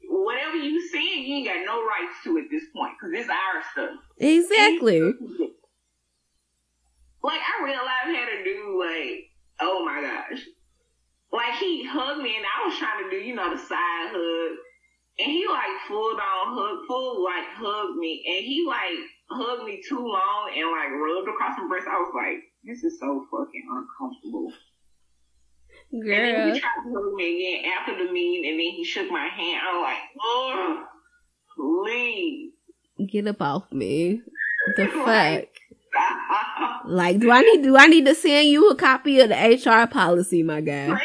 whatever 0.09 0.57
you 0.57 0.81
saying, 0.89 1.25
you 1.25 1.37
ain't 1.37 1.47
got 1.47 1.65
no 1.65 1.85
rights 1.85 2.17
to 2.25 2.39
at 2.39 2.51
this 2.51 2.65
point 2.75 2.95
because 2.99 3.13
it's 3.15 3.29
our 3.29 3.63
stuff. 3.73 4.01
Exactly. 4.19 5.01
Like 7.23 7.41
I 7.41 7.65
realized 7.65 8.17
how 8.17 8.27
to 8.27 8.45
do 8.45 8.81
like, 8.81 9.31
oh 9.61 9.85
my 9.85 10.01
gosh. 10.01 10.45
Like 11.31 11.55
he 11.61 11.85
hugged 11.85 12.23
me 12.23 12.37
and 12.37 12.47
I 12.47 12.67
was 12.67 12.79
trying 12.79 13.05
to 13.05 13.11
do, 13.11 13.17
you 13.17 13.35
know, 13.35 13.51
the 13.51 13.61
side 13.61 14.09
hug. 14.11 14.57
And 15.19 15.31
he 15.31 15.47
like 15.49 15.77
full 15.89 16.15
on 16.15 16.55
hug, 16.55 16.87
full 16.87 17.25
like 17.25 17.45
hugged 17.59 17.99
me. 17.99 18.25
And 18.25 18.47
he 18.47 18.65
like 18.67 18.97
hugged 19.31 19.65
me 19.65 19.83
too 19.87 20.01
long 20.01 20.51
and 20.57 20.71
like 20.71 20.91
rubbed 20.91 21.29
across 21.29 21.59
my 21.59 21.69
breast. 21.69 21.87
I 21.87 21.99
was 21.99 22.13
like, 22.15 22.39
this 22.65 22.83
is 22.83 22.99
so 22.99 23.27
fucking 23.31 23.67
uncomfortable. 23.69 24.53
Girl. 25.91 26.13
And 26.13 26.37
then 26.37 26.55
he 26.55 26.61
tried 26.61 26.83
to 26.85 26.93
hug 26.93 27.15
me 27.15 27.57
again 27.57 27.73
after 27.79 28.05
the 28.05 28.13
meeting 28.13 28.51
and 28.51 28.61
then 28.61 28.75
he 28.77 28.85
shook 28.85 29.11
my 29.11 29.27
hand. 29.27 29.61
I 29.67 29.73
was 29.75 29.83
like, 29.83 29.99
oh, 30.21 30.85
please. 31.57 32.53
Get 33.11 33.27
up 33.27 33.41
off 33.41 33.73
me. 33.73 34.21
The 34.77 34.87
fuck? 35.05 35.49
Like, 36.85 37.19
do 37.21 37.31
I 37.31 37.41
need 37.41 37.63
do 37.63 37.77
I 37.77 37.87
need 37.87 38.05
to 38.05 38.15
send 38.15 38.49
you 38.49 38.69
a 38.69 38.77
copy 38.77 39.21
of 39.21 39.31
the 39.31 39.35
HR 39.35 39.87
policy, 39.87 40.43
my 40.43 40.61
guy? 40.61 40.89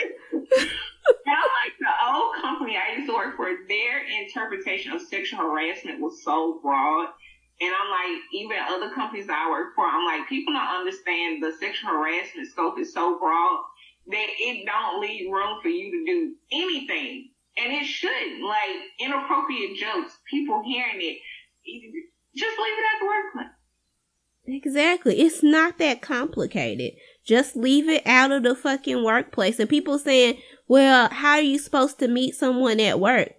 And 1.25 1.35
I 1.35 1.47
like 1.63 1.75
the 1.79 2.15
old 2.15 2.35
company 2.41 2.77
I 2.77 2.95
used 2.95 3.09
to 3.09 3.15
work 3.15 3.35
for, 3.35 3.47
their 3.67 4.23
interpretation 4.23 4.93
of 4.93 5.01
sexual 5.01 5.39
harassment 5.39 5.99
was 5.99 6.23
so 6.23 6.59
broad. 6.61 7.09
And 7.59 7.73
I'm 7.75 7.89
like, 7.91 8.21
even 8.33 8.57
other 8.69 8.93
companies 8.93 9.27
I 9.29 9.49
work 9.49 9.75
for, 9.75 9.85
I'm 9.85 10.05
like, 10.05 10.29
people 10.29 10.53
don't 10.53 10.79
understand 10.79 11.43
the 11.43 11.51
sexual 11.59 11.91
harassment 11.91 12.47
scope 12.49 12.79
is 12.79 12.93
so 12.93 13.19
broad 13.19 13.59
that 14.07 14.27
it 14.39 14.65
don't 14.65 15.01
leave 15.01 15.31
room 15.31 15.59
for 15.61 15.69
you 15.69 15.91
to 15.91 16.05
do 16.05 16.35
anything. 16.51 17.29
And 17.57 17.71
it 17.71 17.85
shouldn't. 17.85 18.43
Like 18.43 18.69
inappropriate 18.99 19.77
jokes, 19.77 20.17
people 20.29 20.63
hearing 20.65 20.99
it, 20.99 21.19
just 22.35 22.57
leave 22.59 22.73
it 22.73 22.85
at 22.95 22.99
the 22.99 23.05
workplace. 23.05 23.55
Exactly. 24.45 25.21
It's 25.21 25.41
not 25.41 25.77
that 25.77 26.01
complicated. 26.01 26.93
Just 27.23 27.55
leave 27.55 27.87
it 27.87 28.05
out 28.05 28.31
of 28.31 28.43
the 28.43 28.55
fucking 28.55 29.03
workplace. 29.03 29.59
And 29.59 29.69
people 29.69 29.97
saying, 29.97 30.37
well, 30.67 31.09
how 31.09 31.33
are 31.33 31.41
you 31.41 31.59
supposed 31.59 31.99
to 31.99 32.07
meet 32.07 32.35
someone 32.35 32.79
at 32.79 32.99
work? 32.99 33.33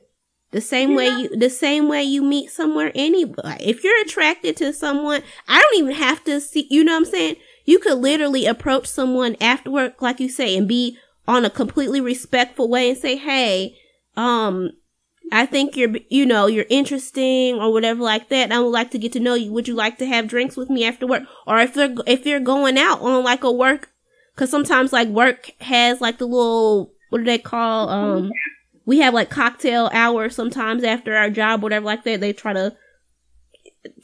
The 0.53 0.61
same 0.61 0.95
way 0.95 1.09
you, 1.09 1.37
the 1.37 1.51
same 1.51 1.89
way 1.89 2.05
you 2.05 2.23
meet 2.23 2.49
somewhere 2.49 2.93
anywhere. 2.95 3.57
If 3.59 3.83
you're 3.83 4.01
attracted 4.03 4.57
to 4.59 4.73
someone, 4.73 5.23
I 5.49 5.61
don't 5.61 5.79
even 5.79 5.97
have 5.97 6.23
to 6.25 6.41
see, 6.41 6.69
you 6.71 6.85
know 6.85 6.93
what 6.93 6.99
I'm 6.99 7.05
saying? 7.07 7.37
You 7.65 7.79
could 7.79 7.99
literally 7.99 8.47
approach 8.47 8.87
someone 8.87 9.37
after 9.41 9.71
work, 9.71 10.03
like 10.03 10.21
you 10.21 10.29
say, 10.29 10.57
and 10.57 10.69
be 10.69 10.99
on 11.27 11.45
a 11.45 11.51
completely 11.51 12.01
respectful 12.01 12.69
way 12.69 12.91
and 12.91 12.99
say, 12.99 13.17
hey, 13.17 13.77
um, 14.17 14.71
I 15.33 15.47
think 15.47 15.77
you're, 15.77 15.95
you 16.11 16.27
know, 16.27 16.47
you're 16.47 16.67
interesting 16.69 17.57
or 17.57 17.73
whatever 17.73 18.03
like 18.03 18.29
that. 18.29 18.53
I 18.53 18.61
would 18.61 18.69
like 18.69 18.91
to 18.91 18.99
get 18.99 19.13
to 19.13 19.21
know 19.21 19.35
you. 19.35 19.51
Would 19.53 19.67
you 19.67 19.75
like 19.75 19.99
to 19.99 20.07
have 20.07 20.29
drinks 20.29 20.57
with 20.57 20.69
me 20.69 20.85
after 20.85 21.07
work? 21.07 21.23
Or 21.47 21.59
if 21.59 21.75
they're, 21.75 21.95
if 22.07 22.27
you're 22.27 22.41
going 22.41 22.77
out 22.77 23.01
on 23.01 23.25
like 23.25 23.43
a 23.43 23.51
work, 23.51 23.91
cause 24.37 24.51
sometimes 24.51 24.93
like 24.93 25.09
work 25.09 25.51
has 25.61 26.01
like 26.01 26.19
the 26.19 26.27
little, 26.27 26.93
what 27.09 27.19
do 27.19 27.25
they 27.25 27.39
call, 27.39 27.89
um, 27.89 28.31
we 28.85 28.99
have 28.99 29.15
like 29.15 29.31
cocktail 29.31 29.89
hour 29.95 30.29
sometimes 30.29 30.85
after 30.85 31.17
our 31.17 31.31
job, 31.31 31.63
whatever 31.63 31.87
like 31.87 32.05
that. 32.05 32.21
They 32.21 32.35
try 32.35 32.53
to 32.53 32.77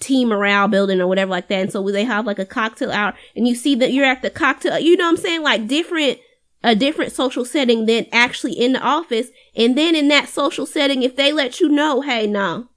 team 0.01 0.29
morale 0.29 0.69
building 0.69 1.01
or 1.01 1.07
whatever 1.07 1.31
like 1.31 1.49
that. 1.49 1.61
And 1.61 1.73
so 1.73 1.89
they 1.91 2.05
have 2.05 2.27
like 2.27 2.39
a 2.39 2.47
cocktail 2.47 2.91
hour 2.91 3.15
and 3.37 3.47
you 3.47 3.55
see 3.55 3.75
that 3.77 3.93
you're 3.93 4.05
at 4.05 4.23
the 4.23 4.31
cocktail, 4.31 4.79
you 4.79 4.97
know 4.97 5.05
what 5.05 5.11
I'm 5.11 5.17
saying? 5.17 5.43
Like 5.43 5.67
different, 5.67 6.19
a 6.63 6.75
different 6.75 7.13
social 7.13 7.45
setting 7.45 7.87
than 7.87 8.07
actually 8.13 8.53
in 8.53 8.73
the 8.75 8.81
office. 8.81 9.29
And 9.57 9.77
then 9.77 9.95
in 9.95 10.09
that 10.09 10.29
social 10.29 10.67
setting, 10.67 11.03
if 11.03 11.17
they 11.17 11.33
let 11.33 11.61
you 11.61 11.69
know, 11.69 12.03
hey, 12.03 12.27
no, 12.27 12.69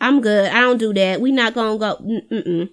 I'm 0.00 0.20
good. 0.20 0.50
I 0.50 0.60
don't 0.60 0.78
do 0.78 0.92
that. 0.94 1.20
We 1.20 1.30
not 1.30 1.54
gonna 1.54 1.78
go. 1.78 1.96
Mm-mm. 2.30 2.70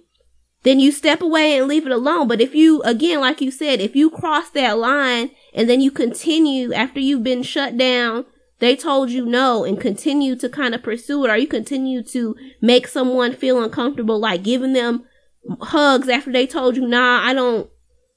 Then 0.62 0.78
you 0.78 0.92
step 0.92 1.22
away 1.22 1.56
and 1.56 1.68
leave 1.68 1.86
it 1.86 1.92
alone. 1.92 2.28
But 2.28 2.40
if 2.40 2.54
you, 2.54 2.82
again, 2.82 3.20
like 3.20 3.40
you 3.40 3.50
said, 3.50 3.80
if 3.80 3.96
you 3.96 4.10
cross 4.10 4.50
that 4.50 4.78
line 4.78 5.30
and 5.54 5.70
then 5.70 5.80
you 5.80 5.90
continue 5.90 6.72
after 6.72 7.00
you've 7.00 7.22
been 7.22 7.42
shut 7.42 7.78
down, 7.78 8.26
they 8.60 8.76
told 8.76 9.10
you 9.10 9.26
no 9.26 9.64
and 9.64 9.80
continue 9.80 10.36
to 10.36 10.48
kind 10.48 10.74
of 10.74 10.82
pursue 10.82 11.24
it 11.24 11.30
or 11.30 11.36
you 11.36 11.48
continue 11.48 12.02
to 12.02 12.36
make 12.60 12.86
someone 12.86 13.32
feel 13.34 13.62
uncomfortable, 13.62 14.18
like 14.18 14.42
giving 14.42 14.74
them 14.74 15.04
hugs 15.62 16.08
after 16.08 16.30
they 16.30 16.46
told 16.46 16.76
you, 16.76 16.86
nah, 16.86 17.22
I 17.24 17.34
don't, 17.34 17.68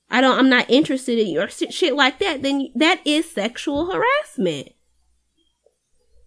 I 0.10 0.22
don't, 0.22 0.38
I'm 0.38 0.50
not 0.50 0.70
interested 0.70 1.18
in 1.18 1.28
you 1.28 1.48
shit 1.48 1.96
like 1.96 2.20
that, 2.20 2.44
then 2.44 2.70
that 2.76 3.02
is 3.06 3.30
sexual 3.32 3.90
harassment. 3.92 4.70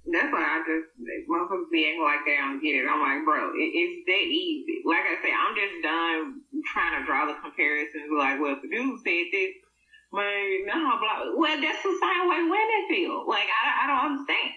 That's 0.06 0.30
why 0.32 0.38
I 0.38 0.62
just 0.62 0.86
motherfuckers 1.26 1.66
be 1.70 1.82
acting 1.82 2.06
like 2.06 2.22
they 2.24 2.38
don't 2.38 2.62
get 2.62 2.78
it. 2.78 2.86
I'm 2.86 3.02
like, 3.02 3.26
bro, 3.26 3.51
it, 3.59 3.70
it's 3.74 4.06
that 4.06 4.26
easy. 4.30 4.78
Like 4.86 5.02
I 5.02 5.18
say, 5.18 5.34
I'm 5.34 5.55
just 5.59 5.76
done 5.82 6.47
trying 6.72 6.94
to 6.94 7.06
draw 7.06 7.26
the 7.26 7.34
comparisons. 7.43 8.14
Like, 8.14 8.38
well, 8.38 8.55
if 8.55 8.62
the 8.62 8.70
dude 8.70 9.02
said 9.02 9.26
this, 9.34 9.65
man, 10.12 10.66
no, 10.66 10.99
blah. 10.99 11.33
Well, 11.37 11.61
that's 11.61 11.83
the 11.83 11.99
same 12.01 12.28
way 12.28 12.43
women 12.43 12.87
feel. 12.89 13.24
Like, 13.28 13.49
I, 13.65 13.85
I 13.85 13.87
don't 13.87 14.12
understand. 14.12 14.53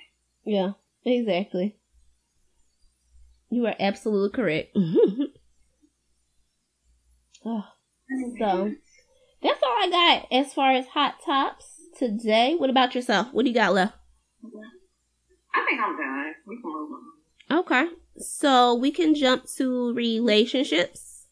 Yeah, 0.45 0.71
exactly. 1.05 1.77
You 3.49 3.65
are 3.65 3.75
absolutely 3.79 4.35
correct. 4.35 4.75
oh, 7.45 7.63
so 8.37 8.71
that's 9.41 9.63
all 9.63 9.75
I 9.79 9.89
got 9.89 10.27
as 10.31 10.53
far 10.53 10.71
as 10.71 10.87
hot 10.87 11.15
tops 11.25 11.65
today. 11.97 12.55
What 12.55 12.69
about 12.69 12.93
yourself? 12.93 13.27
What 13.31 13.43
do 13.43 13.49
you 13.49 13.55
got 13.55 13.73
left? 13.73 13.95
I 15.55 15.65
think 15.67 15.81
I'm 15.81 15.97
done. 15.97 16.33
We 16.45 16.61
can 16.61 16.71
move 16.71 16.91
on. 17.49 17.59
Okay. 17.59 17.87
So 18.17 18.75
we 18.75 18.91
can 18.91 19.15
jump 19.15 19.45
to 19.57 19.93
relationships. 19.93 21.25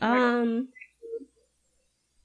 Um 0.00 0.68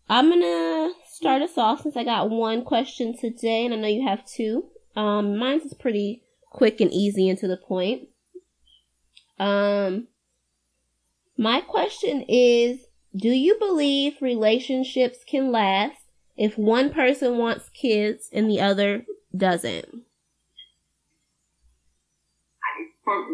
I'm 0.07 0.29
gonna 0.29 0.91
start 1.19 1.41
us 1.41 1.57
off 1.57 1.81
since 1.81 1.97
I 1.97 2.05
got 2.05 2.29
one 2.29 2.63
question 2.63 3.13
today 3.17 3.65
and 3.65 3.73
I 3.73 3.77
know 3.77 3.87
you 3.89 4.07
have 4.07 4.25
two. 4.25 4.69
Um 4.95 5.37
mine's 5.37 5.65
is 5.65 5.73
pretty 5.73 6.23
quick 6.49 6.79
and 6.79 6.93
easy 6.93 7.27
and 7.27 7.37
to 7.39 7.47
the 7.47 7.57
point. 7.57 8.07
Um 9.37 10.07
my 11.37 11.59
question 11.59 12.23
is 12.29 12.85
do 13.13 13.27
you 13.27 13.57
believe 13.59 14.21
relationships 14.21 15.19
can 15.27 15.51
last 15.51 15.97
if 16.37 16.57
one 16.57 16.93
person 16.93 17.37
wants 17.37 17.67
kids 17.67 18.29
and 18.31 18.49
the 18.49 18.61
other 18.61 19.05
doesn't? 19.35 20.03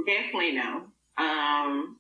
Definitely 0.07 0.53
no. 0.53 0.85
Um, 1.17 1.97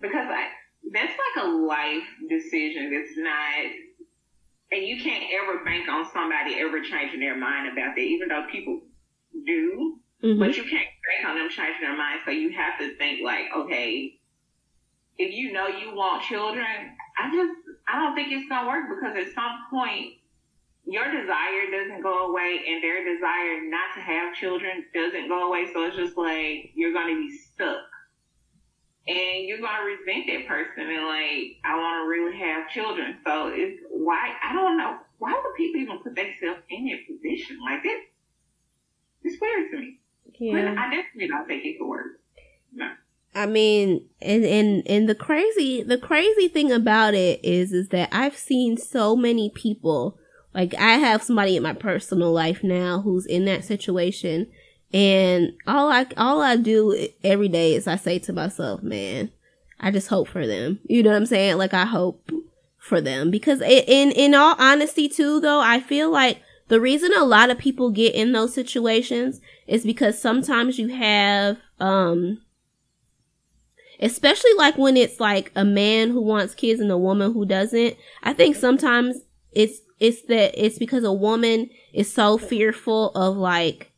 because 0.00 0.26
I 0.30 0.48
that's 0.92 1.12
like 1.12 1.44
a 1.44 1.48
life 1.48 2.04
decision. 2.28 2.92
It's 2.92 3.16
not, 3.16 3.72
and 4.72 4.84
you 4.84 5.02
can't 5.02 5.24
ever 5.40 5.64
bank 5.64 5.88
on 5.88 6.04
somebody 6.12 6.54
ever 6.60 6.80
changing 6.82 7.20
their 7.20 7.36
mind 7.36 7.66
about 7.72 7.94
that. 7.96 8.02
Even 8.02 8.28
though 8.28 8.46
people 8.50 8.80
do, 9.46 9.98
Mhm. 10.22 10.38
but 10.38 10.56
you 10.56 10.64
can't 10.64 10.88
bank 11.08 11.28
on 11.28 11.36
them 11.36 11.48
changing 11.48 11.80
their 11.80 11.96
mind. 11.96 12.20
So 12.24 12.30
you 12.30 12.50
have 12.50 12.78
to 12.78 12.94
think 12.96 13.22
like, 13.22 13.46
okay, 13.54 14.18
if 15.18 15.32
you 15.32 15.52
know 15.52 15.66
you 15.66 15.94
want 15.94 16.22
children, 16.22 16.96
I 17.18 17.30
just 17.32 17.52
I 17.86 17.98
don't 17.98 18.14
think 18.14 18.32
it's 18.32 18.48
gonna 18.48 18.68
work 18.68 18.88
because 18.88 19.16
at 19.16 19.32
some 19.34 19.66
point 19.70 20.14
your 20.84 21.04
desire 21.10 21.70
doesn't 21.70 22.02
go 22.02 22.30
away 22.30 22.64
and 22.68 22.82
their 22.82 23.04
desire 23.04 23.62
not 23.62 23.94
to 23.94 24.00
have 24.00 24.34
children 24.34 24.84
doesn't 24.94 25.28
go 25.28 25.48
away. 25.48 25.72
So 25.72 25.84
it's 25.84 25.96
just 25.96 26.16
like 26.16 26.72
you're 26.74 26.92
gonna 26.92 27.14
be 27.14 27.30
stuck. 27.30 27.82
And 29.06 29.46
you're 29.46 29.58
gonna 29.60 29.84
resent 29.84 30.26
that 30.28 30.46
person 30.46 30.86
and 30.88 31.06
like, 31.06 31.58
I 31.64 31.76
wanna 31.76 32.06
really 32.06 32.38
have 32.38 32.70
children. 32.70 33.18
So 33.24 33.48
it's 33.52 33.82
why 33.90 34.32
I 34.42 34.52
don't 34.52 34.76
know. 34.78 34.98
Why 35.18 35.32
would 35.32 35.54
people 35.56 35.80
even 35.80 35.98
put 35.98 36.14
themselves 36.14 36.60
in 36.70 36.86
that 36.86 37.06
position 37.06 37.58
like 37.64 37.82
this? 37.82 38.00
It's 39.24 39.40
weird 39.40 39.70
to 39.72 39.78
me. 39.78 39.98
But 40.24 40.40
Yeah. 40.40 40.74
I 40.78 40.90
definitely 40.94 41.28
don't 41.28 41.46
think 41.46 41.64
it 41.64 41.78
could 41.78 41.88
work. 41.88 42.20
No. 42.72 42.90
I 43.34 43.46
mean, 43.46 44.08
and 44.20 44.44
and 44.44 44.82
and 44.86 45.08
the 45.08 45.14
crazy 45.14 45.82
the 45.82 45.98
crazy 45.98 46.48
thing 46.48 46.70
about 46.70 47.14
it 47.14 47.40
is 47.44 47.72
is 47.72 47.88
that 47.88 48.08
I've 48.12 48.36
seen 48.36 48.76
so 48.76 49.16
many 49.16 49.50
people 49.50 50.18
like 50.54 50.74
I 50.74 50.94
have 50.98 51.22
somebody 51.22 51.56
in 51.56 51.62
my 51.62 51.72
personal 51.72 52.32
life 52.32 52.62
now 52.62 53.00
who's 53.00 53.26
in 53.26 53.46
that 53.46 53.64
situation 53.64 54.48
and 54.92 55.52
all 55.66 55.90
I 55.90 56.06
all 56.16 56.40
I 56.42 56.56
do 56.56 57.08
every 57.24 57.48
day 57.48 57.74
is 57.74 57.86
I 57.86 57.96
say 57.96 58.18
to 58.20 58.32
myself, 58.32 58.82
man, 58.82 59.30
I 59.80 59.90
just 59.90 60.08
hope 60.08 60.28
for 60.28 60.46
them. 60.46 60.80
You 60.84 61.02
know 61.02 61.10
what 61.10 61.16
I'm 61.16 61.26
saying? 61.26 61.58
Like 61.58 61.74
I 61.74 61.84
hope 61.84 62.30
for 62.78 63.00
them 63.00 63.30
because 63.30 63.60
in 63.60 64.10
in 64.12 64.34
all 64.34 64.56
honesty 64.58 65.08
too 65.08 65.40
though, 65.40 65.60
I 65.60 65.80
feel 65.80 66.10
like 66.10 66.42
the 66.68 66.80
reason 66.80 67.12
a 67.12 67.24
lot 67.24 67.50
of 67.50 67.58
people 67.58 67.90
get 67.90 68.14
in 68.14 68.32
those 68.32 68.54
situations 68.54 69.40
is 69.66 69.84
because 69.84 70.18
sometimes 70.18 70.78
you 70.78 70.88
have, 70.88 71.58
um, 71.78 72.40
especially 74.00 74.54
like 74.56 74.78
when 74.78 74.96
it's 74.96 75.20
like 75.20 75.52
a 75.54 75.66
man 75.66 76.10
who 76.10 76.22
wants 76.22 76.54
kids 76.54 76.80
and 76.80 76.90
a 76.90 76.96
woman 76.96 77.34
who 77.34 77.44
doesn't. 77.44 77.96
I 78.22 78.32
think 78.32 78.56
sometimes 78.56 79.18
it's, 79.50 79.80
it's 80.00 80.22
that 80.28 80.54
it's 80.56 80.78
because 80.78 81.04
a 81.04 81.12
woman 81.12 81.68
is 81.92 82.10
so 82.10 82.38
fearful 82.38 83.10
of 83.10 83.36
like, 83.36 83.91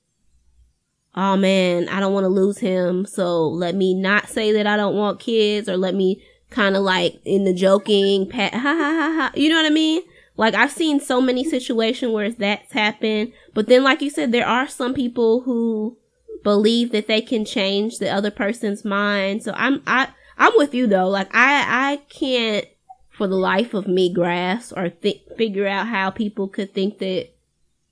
oh 1.14 1.36
man, 1.36 1.88
I 1.88 2.00
don't 2.00 2.12
want 2.12 2.24
to 2.24 2.28
lose 2.28 2.58
him. 2.58 3.06
So 3.06 3.46
let 3.48 3.74
me 3.74 3.94
not 3.94 4.28
say 4.28 4.52
that 4.52 4.66
I 4.66 4.76
don't 4.76 4.96
want 4.96 5.20
kids 5.20 5.68
or 5.68 5.76
let 5.76 5.94
me 5.94 6.22
kind 6.50 6.76
of 6.76 6.82
like 6.82 7.20
in 7.24 7.44
the 7.44 7.52
joking, 7.54 8.28
pat, 8.28 8.52
ha 8.54 8.58
ha 8.60 8.74
ha 8.74 9.14
ha. 9.16 9.32
You 9.34 9.48
know 9.48 9.56
what 9.56 9.66
I 9.66 9.70
mean? 9.70 10.02
Like 10.36 10.54
I've 10.54 10.72
seen 10.72 11.00
so 11.00 11.20
many 11.20 11.44
situations 11.44 12.12
where 12.12 12.30
that's 12.30 12.72
happened, 12.72 13.32
but 13.52 13.68
then 13.68 13.84
like 13.84 14.02
you 14.02 14.10
said, 14.10 14.32
there 14.32 14.46
are 14.46 14.66
some 14.66 14.94
people 14.94 15.42
who 15.42 15.96
believe 16.42 16.92
that 16.92 17.06
they 17.06 17.20
can 17.20 17.44
change 17.44 17.98
the 17.98 18.10
other 18.10 18.30
person's 18.30 18.84
mind. 18.84 19.42
So 19.42 19.52
I'm 19.54 19.82
I 19.86 20.08
I'm 20.36 20.52
with 20.56 20.74
you 20.74 20.86
though. 20.86 21.08
Like 21.08 21.32
I 21.34 21.92
I 21.92 21.96
can't 22.08 22.66
for 23.10 23.28
the 23.28 23.36
life 23.36 23.74
of 23.74 23.86
me 23.86 24.12
grasp 24.12 24.72
or 24.76 24.90
th- 24.90 25.22
figure 25.36 25.68
out 25.68 25.86
how 25.86 26.10
people 26.10 26.48
could 26.48 26.74
think 26.74 26.98
that 26.98 27.28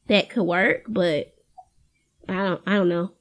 that 0.08 0.28
could 0.28 0.42
work, 0.42 0.82
but 0.88 1.31
I 2.28 2.34
don't 2.34 2.62
I 2.66 2.74
don't 2.74 2.88
know. 2.88 3.12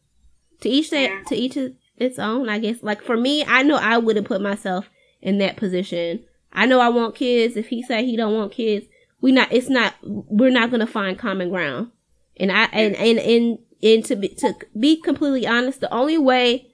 To 0.61 0.69
each 0.69 0.89
that 0.91 1.09
Yeah. 1.09 1.23
to 1.27 1.35
each 1.35 1.57
its 1.97 2.19
own, 2.19 2.49
I 2.49 2.59
guess. 2.59 2.81
Like 2.83 3.01
for 3.01 3.17
me, 3.17 3.43
I 3.45 3.63
know 3.63 3.75
I 3.77 3.97
wouldn't 3.97 4.27
put 4.27 4.41
myself 4.41 4.89
in 5.21 5.37
that 5.39 5.55
position. 5.57 6.23
I 6.53 6.65
know 6.65 6.79
I 6.79 6.89
want 6.89 7.15
kids. 7.15 7.55
If 7.55 7.67
he 7.67 7.81
say 7.83 8.05
he 8.05 8.15
don't 8.17 8.33
want 8.35 8.51
kids, 8.51 8.85
we 9.21 9.31
not 9.31 9.51
it's 9.51 9.69
not 9.69 9.95
we're 10.03 10.49
not 10.51 10.71
gonna 10.71 10.87
find 10.87 11.17
common 11.17 11.49
ground. 11.49 11.91
And 12.37 12.51
I 12.51 12.65
and 12.73 12.95
and 12.95 13.19
and, 13.19 13.57
and 13.83 14.05
to 14.05 14.15
be 14.15 14.29
to 14.39 14.55
be 14.77 14.97
completely 14.97 15.45
honest, 15.47 15.79
the 15.81 15.93
only 15.93 16.17
way 16.17 16.67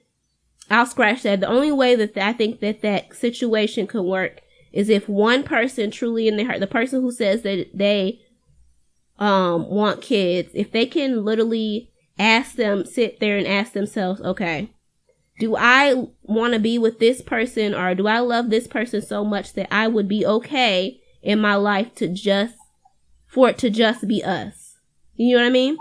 I'll 0.70 0.86
scratch 0.86 1.22
that. 1.22 1.40
The 1.40 1.48
only 1.48 1.72
way 1.72 1.94
that 1.94 2.16
I 2.16 2.32
think 2.32 2.60
that 2.60 2.82
that 2.82 3.14
situation 3.14 3.86
could 3.86 4.02
work 4.02 4.40
is 4.72 4.88
if 4.90 5.08
one 5.08 5.42
person 5.42 5.90
truly 5.90 6.28
in 6.28 6.36
their 6.36 6.46
heart, 6.46 6.60
the 6.60 6.66
person 6.66 7.00
who 7.00 7.10
says 7.10 7.42
that 7.42 7.68
they 7.74 8.20
um 9.18 9.68
want 9.68 10.00
kids, 10.02 10.50
if 10.54 10.70
they 10.72 10.86
can 10.86 11.24
literally 11.24 11.90
ask 12.18 12.56
them, 12.56 12.84
sit 12.84 13.20
there 13.20 13.36
and 13.38 13.46
ask 13.46 13.72
themselves, 13.72 14.20
okay, 14.20 14.70
do 15.38 15.56
I 15.56 16.06
want 16.22 16.54
to 16.54 16.58
be 16.58 16.78
with 16.78 16.98
this 16.98 17.22
person 17.22 17.74
or 17.74 17.94
do 17.94 18.06
I 18.08 18.18
love 18.18 18.50
this 18.50 18.66
person 18.66 19.00
so 19.02 19.24
much 19.24 19.52
that 19.54 19.72
I 19.72 19.86
would 19.88 20.08
be 20.08 20.26
okay 20.26 21.00
in 21.22 21.40
my 21.40 21.54
life 21.54 21.94
to 21.96 22.08
just 22.08 22.56
for 23.26 23.50
it 23.50 23.58
to 23.58 23.70
just 23.70 24.06
be 24.08 24.22
us? 24.24 24.76
You 25.14 25.36
know 25.36 25.42
what 25.42 25.48
I 25.48 25.52
mean? 25.52 25.76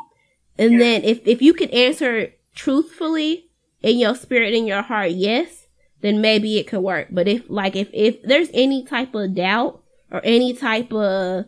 And 0.58 0.74
Yeah. 0.74 0.78
then 0.80 1.04
if 1.04 1.28
if 1.28 1.42
you 1.42 1.54
can 1.54 1.70
answer 1.70 2.34
truthfully 2.56 3.50
in 3.82 3.98
your 4.00 4.16
spirit 4.16 4.54
in 4.54 4.66
your 4.68 4.82
heart, 4.82 5.12
yes, 5.12 5.68
then 6.02 6.22
maybe 6.22 6.58
it 6.58 6.68
could 6.68 6.82
work. 6.82 7.08
But 7.12 7.28
if 7.28 7.50
like 7.50 7.76
if 7.76 7.90
if 7.94 8.22
there's 8.24 8.50
any 8.54 8.84
type 8.84 9.14
of 9.16 9.34
doubt 9.36 9.84
or 10.12 10.22
any 10.24 10.54
type 10.54 10.92
of 10.94 11.46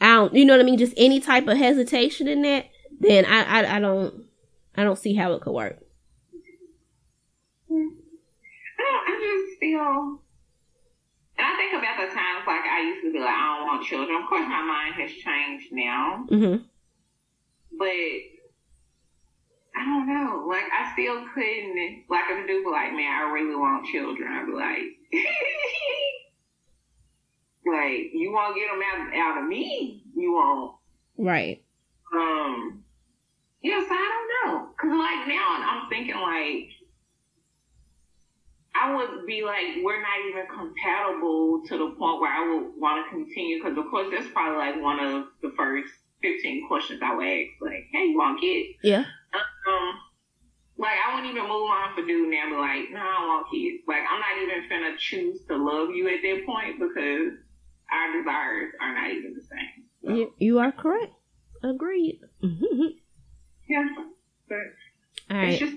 I 0.00 0.14
don't 0.14 0.34
you 0.34 0.44
know 0.44 0.54
what 0.54 0.60
I 0.60 0.64
mean, 0.64 0.78
just 0.78 0.94
any 0.96 1.20
type 1.20 1.46
of 1.46 1.56
hesitation 1.56 2.26
in 2.28 2.42
that, 2.42 2.66
then 3.02 3.24
I 3.26 3.42
I, 3.42 3.76
I 3.76 3.80
don't 3.80 4.24
I 4.76 4.84
don't 4.84 4.98
see 4.98 5.14
how 5.14 5.32
it 5.32 5.42
could 5.42 5.52
work. 5.52 5.78
I, 7.70 7.74
don't, 7.74 9.04
I 9.08 9.12
just 9.20 9.60
feel, 9.60 10.20
and 11.38 11.46
I 11.46 11.56
think 11.56 11.72
about 11.78 11.96
the 12.00 12.06
times 12.14 12.44
like 12.46 12.64
I 12.64 12.80
used 12.82 13.02
to 13.04 13.12
be 13.12 13.18
like, 13.18 13.28
I 13.28 13.56
don't 13.58 13.66
want 13.66 13.86
children. 13.86 14.22
Of 14.22 14.28
course, 14.28 14.46
my 14.48 14.62
mind 14.62 14.94
has 15.00 15.10
changed 15.10 15.68
now, 15.72 16.26
Mhm. 16.30 16.64
but 17.78 17.86
I 19.74 19.84
don't 19.86 20.06
know. 20.06 20.46
Like, 20.48 20.64
I 20.72 20.92
still 20.92 21.24
couldn't, 21.34 22.04
like, 22.10 22.24
if 22.30 22.44
a 22.44 22.46
dude 22.46 22.64
be 22.64 22.70
like, 22.70 22.92
man, 22.92 23.10
I 23.10 23.30
really 23.32 23.56
want 23.56 23.86
children, 23.86 24.28
I'd 24.30 24.46
be 24.46 24.52
like, 24.52 24.98
like, 27.66 28.10
you 28.12 28.30
want 28.32 28.54
to 28.54 28.60
get 28.60 28.68
them 28.70 28.82
out, 28.82 29.16
out 29.16 29.42
of 29.42 29.48
me? 29.48 30.02
You 30.14 30.32
won't. 30.32 30.74
Right. 31.16 31.62
Um, 33.64 33.70
yes, 33.70 33.86
I 33.90 33.94
don't 34.44 34.52
know. 34.52 34.68
Cause 34.80 34.90
like 34.90 35.28
now 35.28 35.46
I'm 35.62 35.88
thinking 35.88 36.16
like, 36.16 36.68
I 38.74 38.96
would 38.96 39.26
be 39.26 39.42
like, 39.42 39.84
we're 39.84 40.00
not 40.00 40.18
even 40.28 40.46
compatible 40.46 41.62
to 41.68 41.78
the 41.78 41.94
point 41.98 42.20
where 42.20 42.32
I 42.32 42.54
would 42.54 42.72
want 42.80 43.04
to 43.06 43.10
continue. 43.10 43.62
Cause 43.62 43.76
of 43.76 43.84
course 43.90 44.08
that's 44.10 44.28
probably 44.32 44.58
like 44.58 44.80
one 44.80 44.98
of 44.98 45.26
the 45.42 45.52
first 45.56 45.92
15 46.22 46.66
questions 46.68 47.00
I 47.02 47.14
would 47.14 47.26
ask. 47.26 47.50
Like, 47.60 47.86
hey, 47.92 48.06
you 48.06 48.18
want 48.18 48.40
kids? 48.40 48.78
Yeah. 48.82 49.04
Um, 49.34 49.94
like 50.78 50.96
I 51.06 51.14
wouldn't 51.14 51.30
even 51.30 51.46
move 51.48 51.70
on 51.70 51.94
for 51.94 52.02
dude 52.06 52.30
now. 52.30 52.48
Be 52.48 52.56
like, 52.56 52.90
no, 52.90 52.98
I 52.98 53.18
don't 53.20 53.28
want 53.28 53.46
kids. 53.52 53.82
Like 53.86 54.02
I'm 54.10 54.20
not 54.20 54.42
even 54.42 54.68
finna 54.68 54.98
choose 54.98 55.44
to 55.46 55.56
love 55.56 55.90
you 55.90 56.08
at 56.08 56.22
that 56.22 56.46
point 56.46 56.80
because 56.80 57.38
our 57.92 58.18
desires 58.18 58.72
are 58.80 58.94
not 58.94 59.10
even 59.10 59.34
the 59.34 59.42
same. 59.42 59.84
So, 60.04 60.14
You, 60.14 60.32
you 60.38 60.58
are 60.58 60.72
correct. 60.72 61.12
Agreed. 61.62 62.20
All 63.74 63.84
yeah, 63.84 64.04
but 64.48 65.34
right. 65.36 65.52
it's 65.52 65.60
just. 65.60 65.76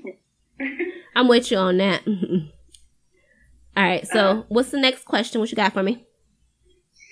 I'm 1.15 1.27
with 1.27 1.51
you 1.51 1.57
on 1.57 1.77
that. 1.77 2.01
All 2.07 3.83
right. 3.83 4.07
So, 4.07 4.45
what's 4.49 4.71
the 4.71 4.79
next 4.79 5.05
question? 5.05 5.39
What 5.41 5.51
you 5.51 5.55
got 5.55 5.73
for 5.73 5.83
me? 5.83 6.05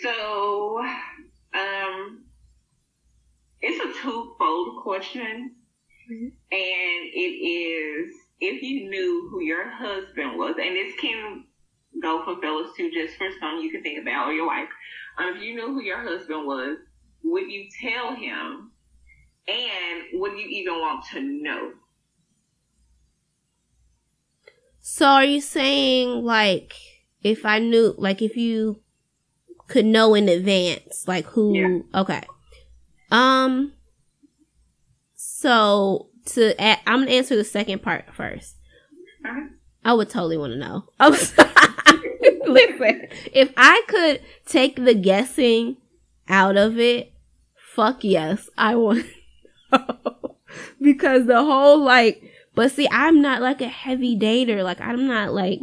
So, 0.02 0.80
um, 1.54 2.24
it's 3.62 3.80
a 3.80 4.02
twofold 4.02 4.84
question, 4.84 5.56
Mhm. 6.12 6.26
and 6.26 6.34
it 6.52 7.34
is 7.48 8.14
if 8.42 8.62
you 8.62 8.90
knew 8.90 9.30
who 9.32 9.42
your 9.42 9.70
husband 9.70 10.38
was, 10.38 10.56
and 10.62 10.76
this 10.76 10.94
can 11.00 11.46
go 12.02 12.24
for 12.26 12.42
fellas 12.42 12.76
too, 12.76 12.92
just 12.92 13.16
for 13.18 13.30
some 13.40 13.60
you 13.60 13.72
can 13.72 13.82
think 13.84 14.02
about, 14.02 14.28
or 14.28 14.34
your 14.34 14.48
wife. 14.48 14.68
Um, 15.18 15.38
if 15.38 15.42
you 15.44 15.56
knew 15.56 15.68
who 15.68 15.82
your 15.82 16.02
husband 16.02 16.46
was, 16.46 16.78
would 17.24 17.50
you 17.50 17.70
tell 17.82 18.14
him, 18.16 18.72
and 19.48 20.04
would 20.22 20.38
you 20.38 20.48
even 20.48 20.74
want 20.80 21.06
to 21.12 21.22
know? 21.22 21.72
So, 24.80 25.06
are 25.06 25.24
you 25.24 25.42
saying 25.42 26.24
like 26.24 26.76
if 27.24 27.46
I 27.46 27.60
knew, 27.60 27.96
like 27.98 28.22
if 28.22 28.36
you 28.36 28.82
could 29.68 29.86
know 29.86 30.14
in 30.14 30.28
advance, 30.28 31.08
like 31.08 31.26
who? 31.26 31.56
Yeah. 31.56 32.02
Okay. 32.02 32.22
Um. 33.12 33.74
So 35.16 36.10
to 36.26 36.60
add, 36.62 36.80
I'm 36.86 37.00
gonna 37.00 37.12
answer 37.12 37.36
the 37.36 37.44
second 37.44 37.82
part 37.82 38.14
first. 38.14 38.56
Uh-huh. 39.26 39.48
I 39.86 39.94
would 39.94 40.10
totally 40.10 40.38
want 40.38 40.54
to 40.54 40.60
know. 40.60 40.84
I'm 41.00 41.16
sorry. 41.16 41.50
Listen, 42.48 43.08
if 43.34 43.52
I 43.58 43.84
could 43.88 44.22
take 44.46 44.84
the 44.84 44.94
guessing 44.94 45.78
out 46.28 46.58
of 46.58 46.78
it, 46.78 47.14
fuck 47.56 48.04
yes, 48.04 48.50
I 48.58 48.76
want. 48.76 49.06
because 50.82 51.26
the 51.26 51.44
whole 51.44 51.80
like, 51.80 52.24
but 52.56 52.72
see, 52.72 52.88
I'm 52.92 53.22
not 53.22 53.42
like 53.42 53.62
a 53.62 53.68
heavy 53.68 54.18
dater. 54.18 54.64
Like, 54.64 54.82
I'm 54.82 55.08
not 55.08 55.34
like, 55.34 55.60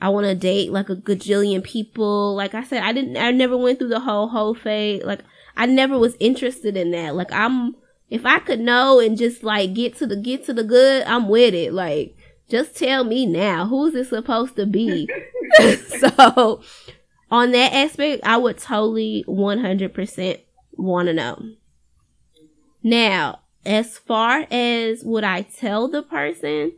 I 0.00 0.10
want 0.10 0.26
to 0.26 0.34
date 0.34 0.70
like 0.72 0.90
a 0.90 0.96
gajillion 0.96 1.62
people. 1.62 2.34
Like 2.34 2.54
I 2.54 2.64
said, 2.64 2.82
I 2.82 2.92
didn't, 2.92 3.16
I 3.16 3.30
never 3.30 3.56
went 3.56 3.78
through 3.78 3.88
the 3.88 4.00
whole 4.00 4.28
whole 4.28 4.54
phase. 4.54 5.02
Like, 5.04 5.20
I 5.56 5.66
never 5.66 5.98
was 5.98 6.16
interested 6.20 6.76
in 6.76 6.90
that. 6.92 7.14
Like, 7.14 7.32
I'm, 7.32 7.74
if 8.10 8.24
I 8.24 8.38
could 8.38 8.60
know 8.60 9.00
and 9.00 9.16
just 9.16 9.42
like 9.42 9.74
get 9.74 9.96
to 9.96 10.06
the, 10.06 10.16
get 10.16 10.44
to 10.46 10.52
the 10.52 10.64
good, 10.64 11.04
I'm 11.04 11.28
with 11.28 11.54
it. 11.54 11.72
Like, 11.72 12.16
just 12.48 12.76
tell 12.76 13.04
me 13.04 13.26
now, 13.26 13.66
who's 13.66 13.94
it 13.94 14.08
supposed 14.08 14.56
to 14.56 14.66
be? 14.66 15.08
so, 15.88 16.62
on 17.30 17.52
that 17.52 17.72
aspect, 17.72 18.22
I 18.24 18.36
would 18.36 18.58
totally 18.58 19.24
100% 19.26 20.40
want 20.72 21.08
to 21.08 21.12
know. 21.12 21.42
Now, 22.82 23.40
as 23.64 23.98
far 23.98 24.46
as 24.50 25.02
would 25.04 25.24
I 25.24 25.42
tell 25.42 25.88
the 25.88 26.02
person, 26.02 26.72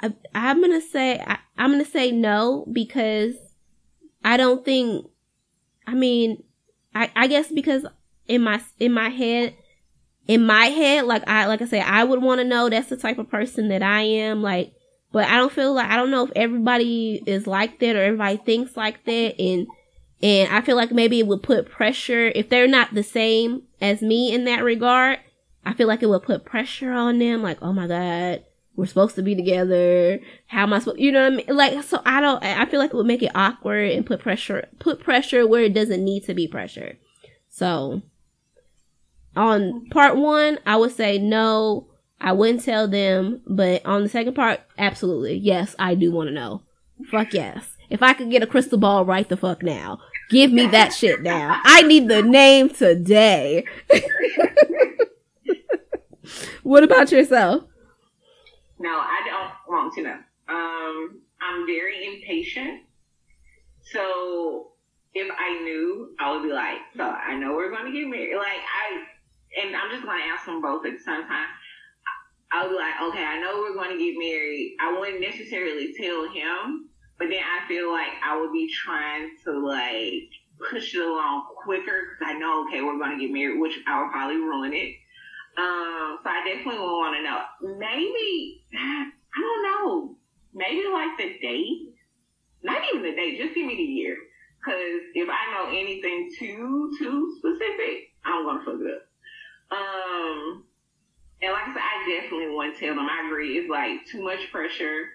I, 0.00 0.12
I'm 0.34 0.60
gonna 0.60 0.80
say 0.80 1.18
I, 1.18 1.38
I'm 1.56 1.70
gonna 1.70 1.84
say 1.84 2.10
no 2.12 2.66
because 2.70 3.34
I 4.24 4.36
don't 4.36 4.64
think. 4.64 5.06
I 5.86 5.94
mean, 5.94 6.42
I 6.94 7.10
I 7.16 7.26
guess 7.26 7.50
because 7.50 7.86
in 8.26 8.42
my 8.42 8.60
in 8.78 8.92
my 8.92 9.08
head, 9.08 9.54
in 10.26 10.44
my 10.44 10.66
head, 10.66 11.06
like 11.06 11.26
I 11.26 11.46
like 11.46 11.62
I 11.62 11.66
say, 11.66 11.80
I 11.80 12.04
would 12.04 12.22
want 12.22 12.40
to 12.40 12.44
know. 12.44 12.68
That's 12.68 12.90
the 12.90 12.96
type 12.96 13.18
of 13.18 13.30
person 13.30 13.68
that 13.68 13.82
I 13.82 14.02
am. 14.02 14.42
Like, 14.42 14.72
but 15.12 15.26
I 15.26 15.36
don't 15.38 15.52
feel 15.52 15.72
like 15.74 15.90
I 15.90 15.96
don't 15.96 16.10
know 16.10 16.26
if 16.26 16.32
everybody 16.36 17.22
is 17.26 17.46
like 17.46 17.78
that 17.80 17.96
or 17.96 18.02
everybody 18.02 18.36
thinks 18.36 18.76
like 18.76 19.04
that, 19.04 19.40
and 19.40 19.66
and 20.22 20.52
I 20.52 20.60
feel 20.60 20.76
like 20.76 20.90
maybe 20.90 21.20
it 21.20 21.26
would 21.26 21.42
put 21.42 21.70
pressure 21.70 22.32
if 22.34 22.48
they're 22.48 22.66
not 22.66 22.94
the 22.94 23.02
same 23.02 23.62
as 23.80 24.02
me 24.02 24.34
in 24.34 24.44
that 24.44 24.64
regard. 24.64 25.20
I 25.64 25.74
feel 25.74 25.86
like 25.86 26.02
it 26.02 26.08
would 26.08 26.22
put 26.22 26.44
pressure 26.44 26.92
on 26.92 27.18
them. 27.18 27.42
Like, 27.42 27.58
oh 27.62 27.72
my 27.72 27.86
god, 27.86 28.44
we're 28.74 28.86
supposed 28.86 29.14
to 29.16 29.22
be 29.22 29.34
together. 29.34 30.20
How 30.46 30.64
am 30.64 30.72
I 30.72 30.80
supposed? 30.80 31.00
You 31.00 31.12
know 31.12 31.24
what 31.24 31.32
I 31.32 31.36
mean? 31.36 31.46
Like, 31.48 31.82
so 31.84 32.02
I 32.04 32.20
don't. 32.20 32.42
I 32.42 32.64
feel 32.66 32.80
like 32.80 32.90
it 32.90 32.96
would 32.96 33.06
make 33.06 33.22
it 33.22 33.32
awkward 33.34 33.90
and 33.92 34.06
put 34.06 34.20
pressure, 34.20 34.68
put 34.78 35.00
pressure 35.00 35.46
where 35.46 35.62
it 35.62 35.74
doesn't 35.74 36.04
need 36.04 36.24
to 36.24 36.34
be 36.34 36.48
pressure. 36.48 36.96
So, 37.48 38.02
on 39.36 39.88
part 39.90 40.16
one, 40.16 40.58
I 40.66 40.76
would 40.76 40.92
say 40.92 41.18
no, 41.18 41.88
I 42.20 42.32
wouldn't 42.32 42.64
tell 42.64 42.88
them. 42.88 43.42
But 43.46 43.86
on 43.86 44.02
the 44.02 44.08
second 44.08 44.34
part, 44.34 44.60
absolutely. 44.78 45.36
Yes, 45.36 45.76
I 45.78 45.94
do 45.94 46.10
want 46.10 46.28
to 46.28 46.34
know. 46.34 46.62
Fuck 47.10 47.34
yes. 47.34 47.77
If 47.90 48.02
I 48.02 48.12
could 48.12 48.30
get 48.30 48.42
a 48.42 48.46
crystal 48.46 48.78
ball 48.78 49.04
right 49.04 49.28
the 49.28 49.36
fuck 49.36 49.62
now, 49.62 50.00
give 50.30 50.52
me 50.52 50.66
that 50.66 50.92
shit 50.92 51.22
now. 51.22 51.60
I 51.64 51.82
need 51.82 52.08
the 52.08 52.22
name 52.22 52.70
today. 52.70 53.64
what 56.62 56.84
about 56.84 57.10
yourself? 57.10 57.64
No, 58.78 58.90
I 58.90 59.20
don't 59.26 59.52
want 59.74 59.94
to 59.94 60.02
know. 60.02 60.18
Um, 60.48 61.20
I'm 61.40 61.66
very 61.66 62.06
impatient. 62.06 62.82
So 63.92 64.72
if 65.14 65.30
I 65.38 65.62
knew, 65.62 66.14
I 66.20 66.32
would 66.32 66.42
be 66.42 66.52
like, 66.52 66.78
so 66.96 67.04
I 67.04 67.34
know 67.36 67.54
we're 67.54 67.70
going 67.70 67.86
to 67.86 67.92
get 67.92 68.08
married. 68.08 68.36
Like 68.36 68.46
I, 68.46 69.62
and 69.62 69.74
I'm 69.74 69.90
just 69.90 70.04
going 70.04 70.20
to 70.20 70.28
ask 70.28 70.46
them 70.46 70.60
both 70.60 70.84
at 70.84 70.92
the 70.92 70.98
same 70.98 71.22
time. 71.26 71.48
I 72.50 72.62
would 72.62 72.70
be 72.70 72.76
like, 72.76 72.94
okay, 73.10 73.24
I 73.24 73.40
know 73.40 73.58
we're 73.58 73.74
going 73.74 73.90
to 73.90 73.98
get 73.98 74.18
married. 74.18 74.76
I 74.80 74.98
wouldn't 74.98 75.20
necessarily 75.20 75.92
tell 76.00 76.28
him, 76.30 76.87
but 77.18 77.28
then 77.28 77.40
I 77.42 77.66
feel 77.66 77.90
like 77.92 78.12
I 78.24 78.40
would 78.40 78.52
be 78.52 78.70
trying 78.72 79.30
to 79.44 79.66
like 79.66 80.30
push 80.70 80.94
it 80.94 81.00
along 81.00 81.46
quicker 81.64 82.14
because 82.18 82.34
I 82.34 82.38
know, 82.38 82.66
okay, 82.66 82.82
we're 82.82 82.98
going 82.98 83.18
to 83.18 83.22
get 83.24 83.32
married, 83.32 83.60
which 83.60 83.78
I 83.86 84.02
would 84.02 84.12
probably 84.12 84.36
ruin 84.36 84.72
it. 84.72 84.94
Um, 85.58 86.18
so 86.22 86.30
I 86.30 86.42
definitely 86.46 86.78
would 86.78 86.98
want 86.98 87.16
to 87.16 87.22
know. 87.22 87.78
Maybe 87.78 88.62
I 88.74 89.10
don't 89.40 89.62
know. 89.64 90.16
Maybe 90.54 90.86
like 90.92 91.18
the 91.18 91.38
date. 91.42 91.94
Not 92.62 92.82
even 92.88 93.02
the 93.02 93.14
date. 93.14 93.38
Just 93.40 93.54
give 93.54 93.66
me 93.66 93.76
the 93.76 93.82
year. 93.82 94.16
Because 94.58 95.02
if 95.14 95.28
I 95.28 95.52
know 95.54 95.70
anything 95.70 96.30
too 96.38 96.92
too 96.98 97.36
specific, 97.38 98.10
I'm 98.24 98.44
gonna 98.44 98.64
fuck 98.64 98.74
it 98.80 98.90
up. 98.90 99.02
Um, 99.70 100.64
and 101.42 101.52
like 101.52 101.68
I 101.68 101.74
said, 101.74 101.82
I 101.82 102.20
definitely 102.20 102.54
want 102.54 102.74
to 102.74 102.80
tell 102.80 102.94
them. 102.94 103.06
I 103.08 103.26
agree. 103.26 103.58
It's 103.58 103.70
like 103.70 104.06
too 104.06 104.22
much 104.22 104.50
pressure. 104.50 105.06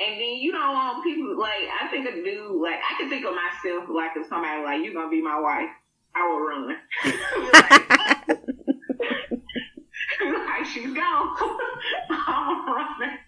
And 0.00 0.14
then 0.14 0.36
you 0.40 0.50
don't 0.52 0.74
want 0.74 1.04
people 1.04 1.38
like 1.38 1.68
I 1.80 1.88
think 1.90 2.08
a 2.08 2.12
dude 2.12 2.60
like 2.60 2.80
I 2.80 2.96
can 2.98 3.10
think 3.10 3.26
of 3.26 3.34
myself 3.34 3.84
like 3.90 4.12
if 4.16 4.26
somebody 4.28 4.62
like 4.62 4.82
you're 4.82 4.94
gonna 4.94 5.10
be 5.10 5.20
my 5.22 5.38
wife, 5.38 5.68
I 6.14 6.26
will 6.26 6.40
run. 6.40 6.76
like, 7.52 8.28
like 10.20 10.66
she's 10.66 10.94
gone. 10.94 11.36
I'm 12.10 12.66
running. 12.66 13.18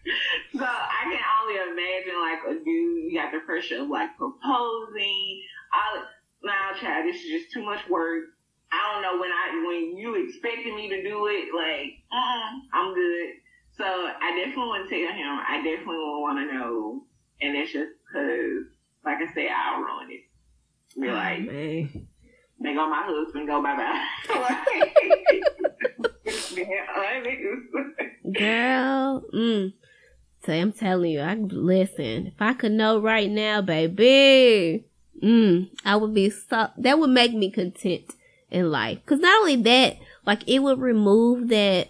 So 0.56 0.64
I 0.64 1.04
can 1.04 1.20
only 1.40 1.56
imagine 1.60 2.20
like 2.20 2.40
a 2.48 2.64
dude, 2.64 3.12
you 3.12 3.20
got 3.20 3.32
the 3.32 3.40
pressure 3.40 3.82
of 3.82 3.88
like 3.88 4.16
proposing. 4.16 5.42
I 5.72 6.04
now, 6.44 6.72
child, 6.80 7.06
this 7.06 7.16
is 7.16 7.30
just 7.30 7.52
too 7.52 7.64
much 7.64 7.88
work. 7.88 8.24
I 8.72 8.92
don't 8.92 9.02
know 9.02 9.20
when 9.20 9.30
I 9.30 9.64
when 9.66 9.96
you 9.96 10.26
expected 10.26 10.74
me 10.74 10.88
to 10.88 11.02
do 11.02 11.26
it. 11.26 11.54
Like, 11.54 12.02
uh, 12.10 12.50
I'm 12.72 12.94
good. 12.94 13.41
So 13.82 13.88
I 13.88 14.36
definitely 14.36 14.62
want 14.62 14.88
to 14.88 14.94
tell 14.94 15.12
him. 15.12 15.40
I 15.48 15.56
definitely 15.56 15.96
want 15.96 16.38
to 16.38 16.44
know, 16.54 17.02
and 17.40 17.56
it's 17.56 17.72
just 17.72 17.90
because, 18.06 18.66
like 19.04 19.18
I 19.18 19.26
said, 19.34 19.48
I'll 19.50 19.80
ruin 19.80 20.08
it. 20.08 20.22
Be 21.00 21.08
oh, 21.08 21.12
like, 21.12 21.40
man. 21.40 22.06
they 22.60 22.74
go 22.74 22.88
my 22.88 23.02
husband, 23.04 23.48
go 23.48 23.60
bye 23.60 23.74
bye. 23.74 24.06
Girl, 28.32 29.24
mm. 29.34 29.72
So 30.46 30.52
I'm 30.52 30.72
telling 30.72 31.10
you, 31.10 31.20
I 31.20 31.34
listen. 31.34 32.28
If 32.28 32.40
I 32.40 32.54
could 32.54 32.70
know 32.70 33.00
right 33.00 33.28
now, 33.28 33.62
baby, 33.62 34.84
mm, 35.20 35.70
I 35.84 35.96
would 35.96 36.14
be 36.14 36.30
so. 36.30 36.68
That 36.78 37.00
would 37.00 37.10
make 37.10 37.34
me 37.34 37.50
content 37.50 38.14
in 38.48 38.70
life. 38.70 39.04
Cause 39.06 39.18
not 39.18 39.40
only 39.40 39.56
that, 39.56 39.96
like 40.24 40.48
it 40.48 40.60
would 40.60 40.78
remove 40.78 41.48
that 41.48 41.88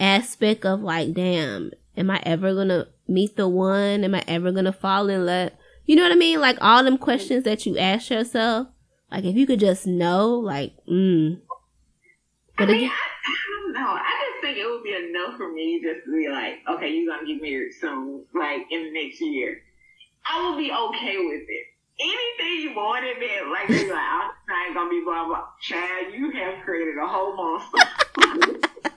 aspect 0.00 0.64
of 0.64 0.80
like, 0.80 1.14
damn, 1.14 1.72
am 1.96 2.10
I 2.10 2.20
ever 2.24 2.54
gonna 2.54 2.86
meet 3.06 3.36
the 3.36 3.48
one? 3.48 4.04
Am 4.04 4.14
I 4.14 4.22
ever 4.26 4.52
gonna 4.52 4.72
fall 4.72 5.08
in 5.08 5.26
love? 5.26 5.52
You 5.86 5.96
know 5.96 6.02
what 6.02 6.12
I 6.12 6.16
mean? 6.16 6.40
Like 6.40 6.58
all 6.60 6.84
them 6.84 6.98
questions 6.98 7.44
that 7.44 7.66
you 7.66 7.78
ask 7.78 8.10
yourself. 8.10 8.68
Like 9.10 9.24
if 9.24 9.36
you 9.36 9.46
could 9.46 9.60
just 9.60 9.86
know, 9.86 10.34
like, 10.34 10.74
mm. 10.90 11.40
But 12.56 12.64
I 12.64 12.72
mean, 12.72 12.76
again, 12.76 12.90
I, 12.90 13.30
I 13.30 13.62
don't 13.62 13.72
know. 13.72 13.90
I 13.90 14.30
just 14.32 14.42
think 14.42 14.58
it 14.58 14.66
would 14.66 14.82
be 14.82 14.94
enough 14.94 15.36
for 15.36 15.52
me 15.52 15.80
just 15.82 16.04
to 16.04 16.12
be 16.12 16.28
like, 16.28 16.58
okay, 16.68 16.90
you're 16.90 17.14
gonna 17.14 17.26
get 17.26 17.40
married 17.40 17.72
soon, 17.80 18.24
like 18.34 18.62
in 18.70 18.84
the 18.84 18.90
next 18.92 19.20
year. 19.20 19.62
I 20.26 20.50
would 20.50 20.58
be 20.58 20.70
okay 20.70 21.16
with 21.16 21.42
it 21.48 21.66
anything 22.00 22.74
more 22.74 23.00
than 23.00 23.18
that, 23.20 23.50
like 23.50 23.68
they 23.68 23.90
like, 23.90 23.98
I'm 23.98 24.74
not 24.74 24.74
gonna 24.74 24.90
be 24.90 25.02
blah 25.04 25.26
blah. 25.26 25.44
Chad, 25.60 26.14
you 26.14 26.30
have 26.30 26.64
created 26.64 26.96
a 26.98 27.06
whole 27.06 27.36
monster. 27.36 27.78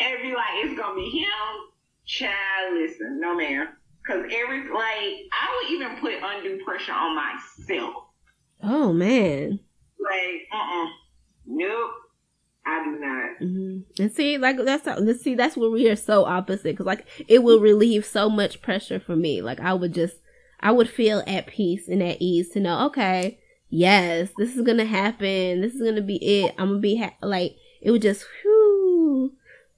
and 0.00 0.22
be 0.22 0.34
like, 0.34 0.64
it's 0.64 0.78
gonna 0.78 0.94
be 0.94 1.10
him. 1.10 1.26
Child, 2.06 2.74
listen, 2.74 3.20
no 3.20 3.34
man. 3.36 3.68
Cause 4.06 4.24
every 4.30 4.68
like 4.72 5.26
I 5.32 5.62
would 5.62 5.70
even 5.72 5.96
put 6.00 6.14
undue 6.22 6.64
pressure 6.64 6.92
on 6.92 7.16
myself. 7.16 7.94
Oh 8.62 8.92
man. 8.92 9.58
Like, 9.98 10.48
uh 10.52 10.56
uh-uh. 10.56 10.84
uh 10.84 10.88
Nope. 11.46 11.90
I 12.66 12.84
do 12.84 12.90
not. 12.98 13.30
Mm-hmm. 13.40 14.02
And 14.02 14.12
see, 14.12 14.38
like 14.38 14.56
that's 14.64 14.86
how, 14.86 14.98
let's 14.98 15.22
see, 15.22 15.34
that's 15.36 15.56
where 15.56 15.70
we 15.70 15.88
are 15.88 15.96
so 15.96 16.24
opposite. 16.24 16.64
Because 16.64 16.86
like 16.86 17.06
it 17.28 17.42
will 17.42 17.60
relieve 17.60 18.04
so 18.04 18.28
much 18.28 18.60
pressure 18.60 18.98
for 18.98 19.14
me. 19.14 19.40
Like 19.40 19.60
I 19.60 19.72
would 19.72 19.94
just 19.94 20.16
I 20.60 20.72
would 20.72 20.90
feel 20.90 21.22
at 21.26 21.46
peace 21.46 21.88
and 21.88 22.02
at 22.02 22.20
ease 22.20 22.50
to 22.50 22.60
know, 22.60 22.86
okay, 22.86 23.38
yes, 23.68 24.30
this 24.36 24.56
is 24.56 24.62
gonna 24.62 24.84
happen. 24.84 25.60
This 25.60 25.74
is 25.74 25.82
gonna 25.82 26.02
be 26.02 26.16
it. 26.16 26.54
I'm 26.58 26.68
gonna 26.68 26.80
be 26.80 26.96
ha- 26.96 27.14
like, 27.22 27.56
it 27.80 27.90
would 27.90 28.02
just, 28.02 28.24
whew. 28.42 29.32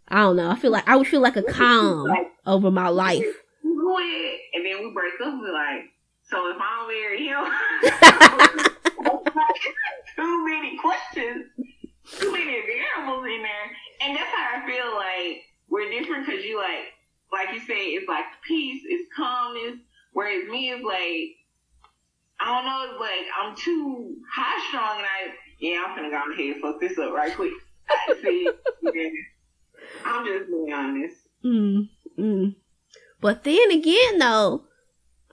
I 0.09 0.21
don't 0.21 0.37
know. 0.37 0.51
I 0.51 0.57
feel 0.57 0.71
like 0.71 0.89
I 0.89 0.97
would 0.97 1.07
feel 1.07 1.21
like 1.21 1.37
a 1.37 1.43
calm 1.43 2.11
over 2.47 2.71
my 2.71 2.89
life. 2.89 3.25
And 4.55 4.65
then 4.65 4.79
we 4.85 4.93
break 4.93 5.15
up. 5.23 5.35
We're 5.41 5.53
like, 5.53 5.85
so 6.31 6.51
if 6.51 6.57
I 6.59 6.69
don't 6.77 6.89
marry 6.89 7.27
him, 7.27 7.45
too 10.17 10.45
many 10.47 10.79
questions, 10.79 11.47
too 12.19 12.33
many 12.33 12.45
variables 12.45 13.27
in 13.27 13.43
there, 13.43 13.71
and 14.03 14.17
that's 14.17 14.31
how 14.35 14.49
I 14.57 14.67
feel 14.67 14.95
like 14.95 15.43
we're 15.69 15.91
different 15.91 16.27
because 16.27 16.45
you 16.45 16.57
like, 16.59 16.93
like 17.33 17.55
you 17.55 17.61
say, 17.61 17.89
it's 17.93 18.09
like 18.09 18.25
peace, 18.47 18.83
it's 18.87 19.09
calmness, 19.15 19.79
Whereas 20.13 20.49
me 20.49 20.71
is 20.71 20.83
like, 20.83 21.37
I 22.41 22.55
don't 22.55 22.65
know, 22.65 22.99
like 23.01 23.27
I'm 23.41 23.57
too 23.57 24.17
high 24.33 24.69
strong 24.69 24.99
and 24.99 25.07
I, 25.07 25.35
yeah, 25.59 25.85
I'm 25.87 25.97
gonna 25.97 26.11
go 26.11 26.33
ahead 26.33 26.55
and 26.55 26.63
fuck 26.63 26.81
this 26.81 26.99
up 26.99 27.13
right 27.13 27.35
quick. 27.35 27.53
See, 28.23 28.49
yeah. 28.83 29.09
I'm 30.05 30.25
just 30.25 30.51
being 30.51 30.73
honest. 30.73 31.17
Mm, 31.45 31.89
mm. 32.19 32.55
But 33.21 33.45
then 33.45 33.71
again, 33.71 34.19
though, 34.19 34.65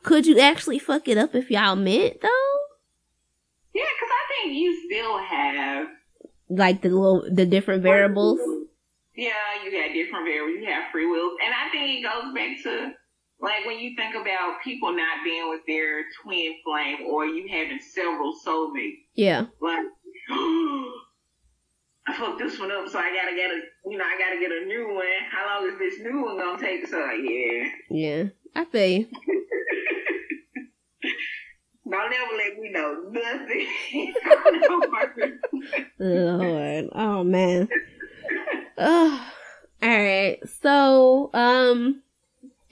could 0.03 0.25
you 0.25 0.39
actually 0.39 0.79
fuck 0.79 1.07
it 1.07 1.17
up 1.17 1.35
if 1.35 1.51
y'all 1.51 1.75
meant 1.75 2.21
though? 2.21 2.57
Yeah, 3.73 3.83
because 3.83 4.09
I 4.09 4.43
think 4.43 4.55
you 4.55 4.89
still 4.89 5.17
have 5.19 5.87
like 6.49 6.81
the 6.81 6.89
little 6.89 7.27
the 7.31 7.45
different 7.45 7.83
variables. 7.83 8.39
Yeah, 9.15 9.31
you 9.63 9.71
got 9.71 9.93
different 9.93 10.25
variables. 10.25 10.61
You 10.61 10.73
have 10.73 10.91
free 10.91 11.05
will, 11.05 11.31
and 11.43 11.53
I 11.53 11.69
think 11.71 11.99
it 11.99 12.03
goes 12.03 12.33
back 12.33 12.63
to 12.63 12.93
like 13.45 13.65
when 13.65 13.79
you 13.79 13.95
think 13.95 14.15
about 14.15 14.61
people 14.63 14.91
not 14.91 15.23
being 15.23 15.47
with 15.49 15.61
their 15.67 16.05
twin 16.21 16.55
flame 16.63 17.05
or 17.07 17.25
you 17.27 17.47
having 17.47 17.79
several 17.79 18.33
soulmates. 18.43 19.03
Yeah. 19.13 19.45
Like, 19.61 19.85
I 22.07 22.15
fucked 22.17 22.39
this 22.39 22.59
one 22.59 22.71
up, 22.71 22.89
so 22.89 22.97
I 22.97 23.13
gotta 23.13 23.35
get 23.35 23.51
a, 23.51 23.61
you 23.89 23.97
know, 23.97 24.03
I 24.03 24.17
gotta 24.17 24.39
get 24.39 24.51
a 24.51 24.65
new 24.65 24.93
one. 24.95 25.05
How 25.29 25.59
long 25.61 25.71
is 25.71 25.77
this 25.77 25.99
new 25.99 26.23
one 26.23 26.37
gonna 26.37 26.59
take? 26.59 26.87
So 26.87 26.97
yeah. 27.11 27.69
Yeah, 27.89 28.23
I 28.55 28.65
feel 28.65 28.87
you. 28.87 29.07
Don't 31.87 32.13
ever 32.13 32.35
let 32.35 32.59
me 32.59 32.71
know 32.71 33.11
nothing. 33.11 33.67
Lord, 35.99 36.89
oh 36.93 37.23
man. 37.23 37.69
Oh, 38.77 39.31
all 39.83 39.89
right. 39.89 40.39
So, 40.61 41.29
um, 41.33 42.01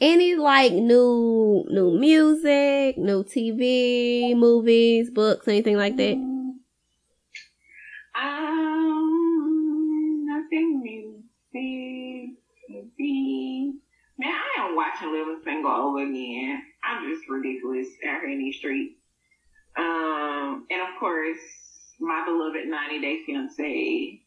any 0.04 0.36
like 0.36 0.74
new 0.74 1.66
new 1.70 1.98
music, 1.98 2.98
new 2.98 3.24
TV, 3.24 4.36
movies, 4.36 5.10
books, 5.10 5.48
anything 5.48 5.78
like 5.78 5.96
that? 5.96 6.16
Um, 8.22 9.06
nothing 10.26 10.82
music, 10.84 12.36
TV. 12.70 13.72
Man, 14.20 14.34
I 14.34 14.60
am 14.60 14.76
watching 14.76 15.14
Living 15.14 15.40
Single 15.42 15.72
over 15.72 16.04
again. 16.04 16.62
I'm 16.84 17.10
just 17.10 17.30
ridiculous 17.30 17.88
out 18.06 18.20
here 18.20 18.30
in 18.30 18.40
these 18.40 18.58
streets. 18.58 18.96
Um, 19.78 20.68
and 20.70 20.82
of 20.82 21.00
course, 21.00 21.40
my 22.02 22.26
beloved 22.26 22.68
90 22.68 23.00
Day 23.00 23.24
Fiance. 23.26 24.20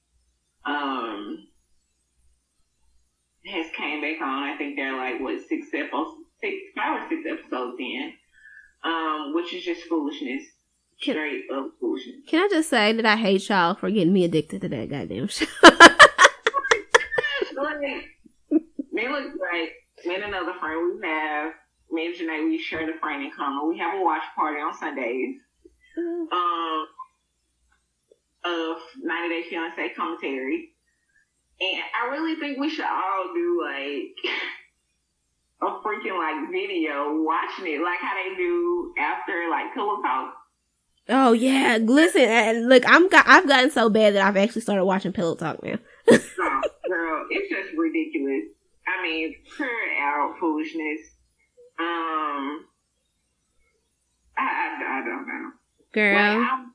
Um, 0.65 1.47
has 3.49 3.67
came 3.77 4.01
back 4.01 4.21
on. 4.21 4.43
I 4.43 4.57
think 4.57 4.77
they're 4.77 4.97
like 4.97 5.21
what 5.21 5.41
six 5.47 5.69
episodes, 5.73 6.11
six, 6.41 6.57
five 6.77 7.03
or 7.03 7.09
six 7.09 7.23
episodes 7.29 7.77
in, 7.79 8.13
um, 8.85 9.33
which 9.35 9.55
is 9.55 9.65
just 9.65 9.83
foolishness. 9.83 10.43
Can- 11.03 11.15
Straight 11.15 11.45
up 11.55 11.71
foolishness. 11.79 12.17
Can 12.27 12.45
I 12.45 12.49
just 12.51 12.71
say 12.71 12.93
that 12.93 13.07
I 13.07 13.17
hate 13.17 13.49
y'all 13.49 13.75
for 13.75 13.91
getting 13.91 14.13
me 14.13 14.25
addicted 14.25 14.63
to 14.63 14.69
that 14.69 14.89
goddamn 14.89 15.29
show? 15.29 15.45
like, 15.63 15.81
me 18.93 19.09
look 19.09 19.25
like 19.41 19.73
me 20.07 20.15
and 20.15 20.25
another 20.25 20.55
friend 20.59 20.99
we 21.01 21.07
have 21.07 21.53
me 21.91 22.07
and 22.07 22.15
Janae 22.15 22.49
we 22.49 22.59
share 22.59 22.87
the 22.87 22.99
friend 23.01 23.23
in 23.23 23.31
common. 23.37 23.69
We 23.69 23.79
have 23.79 23.99
a 23.99 24.03
watch 24.03 24.23
party 24.35 24.61
on 24.61 24.75
Sundays. 24.77 25.37
Um 25.99 26.87
of 28.45 28.77
90 29.03 29.29
Day 29.29 29.43
Fiance 29.51 29.95
commentary. 29.97 30.71
And 31.61 31.83
I 32.03 32.11
really 32.11 32.37
think 32.39 32.59
we 32.59 32.69
should 32.71 32.85
all 32.85 33.31
do 33.35 33.63
like 33.65 34.35
a 35.63 35.67
freaking 35.83 36.19
like 36.19 36.51
video 36.53 37.23
watching 37.23 37.67
it, 37.67 37.81
like 37.83 37.99
how 38.01 38.15
they 38.15 38.37
do 38.37 38.93
after 38.99 39.49
like 39.51 39.73
Pillow 39.75 40.03
Talk. 40.03 40.35
oh 41.09 41.33
yeah, 41.33 41.79
listen, 41.81 42.69
look, 42.69 42.83
I'm 42.87 43.09
got, 43.09 43.27
I've 43.27 43.49
gotten 43.49 43.71
so 43.71 43.89
bad 43.89 44.15
that 44.15 44.27
I've 44.27 44.37
actually 44.37 44.63
started 44.63 44.85
watching 44.85 45.13
Pillow 45.13 45.35
Talk 45.35 45.63
now. 45.63 45.79
Oh, 46.39 46.61
girl, 46.89 47.27
it's 47.31 47.49
just 47.51 47.77
ridiculous. 47.77 48.45
I 48.87 49.03
mean, 49.03 49.35
pure 49.57 49.69
out 50.01 50.37
foolishness. 50.39 51.01
Um, 51.79 52.65
I, 54.39 54.43
I, 54.43 55.01
I 55.01 55.05
don't 55.05 55.27
know. 55.27 55.51
Girl, 55.93 56.15
Like, 56.15 56.67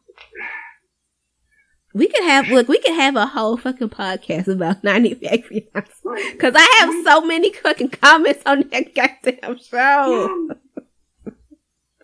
we 1.93 2.07
could 2.07 2.23
have 2.23 2.47
look, 2.49 2.67
we 2.67 2.79
could 2.79 2.95
have 2.95 3.15
a 3.15 3.25
whole 3.25 3.57
fucking 3.57 3.89
podcast 3.89 4.47
about 4.47 4.83
90 4.83 5.15
Day 5.15 5.41
Fiance. 5.47 5.91
like, 6.03 6.39
Cause 6.39 6.53
I 6.55 6.77
have 6.79 7.03
so 7.03 7.21
many 7.21 7.51
fucking 7.53 7.89
comments 7.89 8.41
on 8.45 8.69
that 8.71 8.95
goddamn 8.95 9.57
show. 9.59 10.47
and 11.25 11.35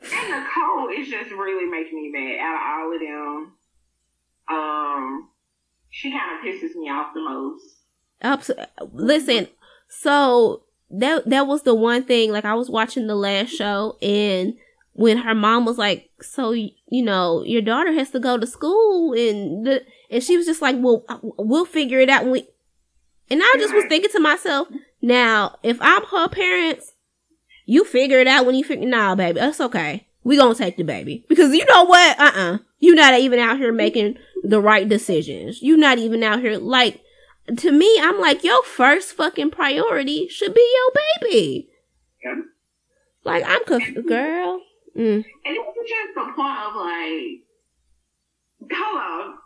Nicole 0.02 0.90
is 0.98 1.08
just 1.10 1.32
really 1.32 1.70
making 1.70 2.02
me 2.02 2.10
mad 2.12 2.40
out 2.40 2.56
of 2.56 2.62
all 2.84 2.94
of 2.94 3.02
them. 3.02 3.54
Um, 4.50 5.30
she 5.90 6.12
kind 6.12 6.38
of 6.38 6.46
pisses 6.46 6.76
me 6.76 6.90
off 6.90 7.14
the 7.14 7.22
most. 7.22 7.66
Listen, 8.94 9.48
so 9.90 10.64
that 10.90 11.30
that 11.30 11.48
was 11.48 11.64
the 11.64 11.76
one 11.76 12.04
thing. 12.04 12.32
Like 12.32 12.46
I 12.46 12.54
was 12.56 12.70
watching 12.70 13.08
the 13.08 13.16
last 13.16 13.50
show, 13.50 13.98
and 14.02 14.56
when 14.98 15.20
her 15.20 15.36
mom 15.36 15.64
was 15.66 15.78
like, 15.78 16.10
"So 16.22 16.52
you 16.52 16.74
know, 16.90 17.44
your 17.44 17.62
daughter 17.62 17.92
has 17.94 18.10
to 18.12 18.20
go 18.20 18.38
to 18.38 18.48
school," 18.48 19.14
and 19.14 19.66
the 19.66 19.84
and 20.10 20.24
she 20.24 20.36
was 20.36 20.46
just 20.46 20.62
like, 20.62 20.76
"Well, 20.80 21.06
we'll 21.38 21.66
figure 21.66 22.00
it 22.00 22.10
out." 22.10 22.24
When 22.24 22.32
we, 22.32 22.48
and 23.30 23.42
I 23.44 23.56
just 23.60 23.74
was 23.74 23.86
thinking 23.86 24.12
to 24.12 24.20
myself, 24.20 24.68
now 25.02 25.58
if 25.62 25.78
I'm 25.82 26.04
her 26.06 26.28
parents, 26.28 26.94
you 27.66 27.86
figure 27.86 28.20
it 28.20 28.28
out 28.28 28.46
when 28.46 28.56
you 28.56 28.64
figure. 28.64 28.88
Nah, 28.88 29.16
baby, 29.16 29.40
that's 29.40 29.62
okay. 29.62 30.08
We 30.24 30.36
gonna 30.36 30.56
take 30.56 30.78
the 30.78 30.84
baby 30.84 31.26
because 31.30 31.54
you 31.54 31.66
know 31.66 31.84
what? 31.84 32.20
Uh 32.20 32.24
uh-uh. 32.24 32.54
uh, 32.54 32.58
you 32.80 32.94
are 32.94 32.98
not 32.98 33.20
even 33.20 33.40
out 33.40 33.58
here 33.58 33.72
making 33.72 34.18
the 34.44 34.60
right 34.60 34.90
decisions. 34.90 35.62
You 35.62 35.76
are 35.76 35.80
not 35.80 36.00
even 36.00 36.24
out 36.24 36.40
here 36.40 36.58
like 36.58 37.02
to 37.58 37.72
me, 37.72 37.98
I'm 38.02 38.20
like, 38.20 38.44
your 38.44 38.62
first 38.64 39.14
fucking 39.14 39.52
priority 39.52 40.28
should 40.28 40.54
be 40.54 40.76
your 40.76 41.04
baby. 41.22 41.70
Yeah. 42.24 42.42
Like, 43.24 43.44
I'm 43.48 43.64
confused, 43.64 44.08
girl. 44.08 44.62
Mm. 44.98 45.24
And 45.24 45.54
it 45.56 45.62
was 45.62 45.86
just 45.88 46.16
the 46.16 46.26
point 46.34 46.58
of 46.58 46.74
like, 46.76 47.46
hold 48.74 48.98
on. 48.98 49.38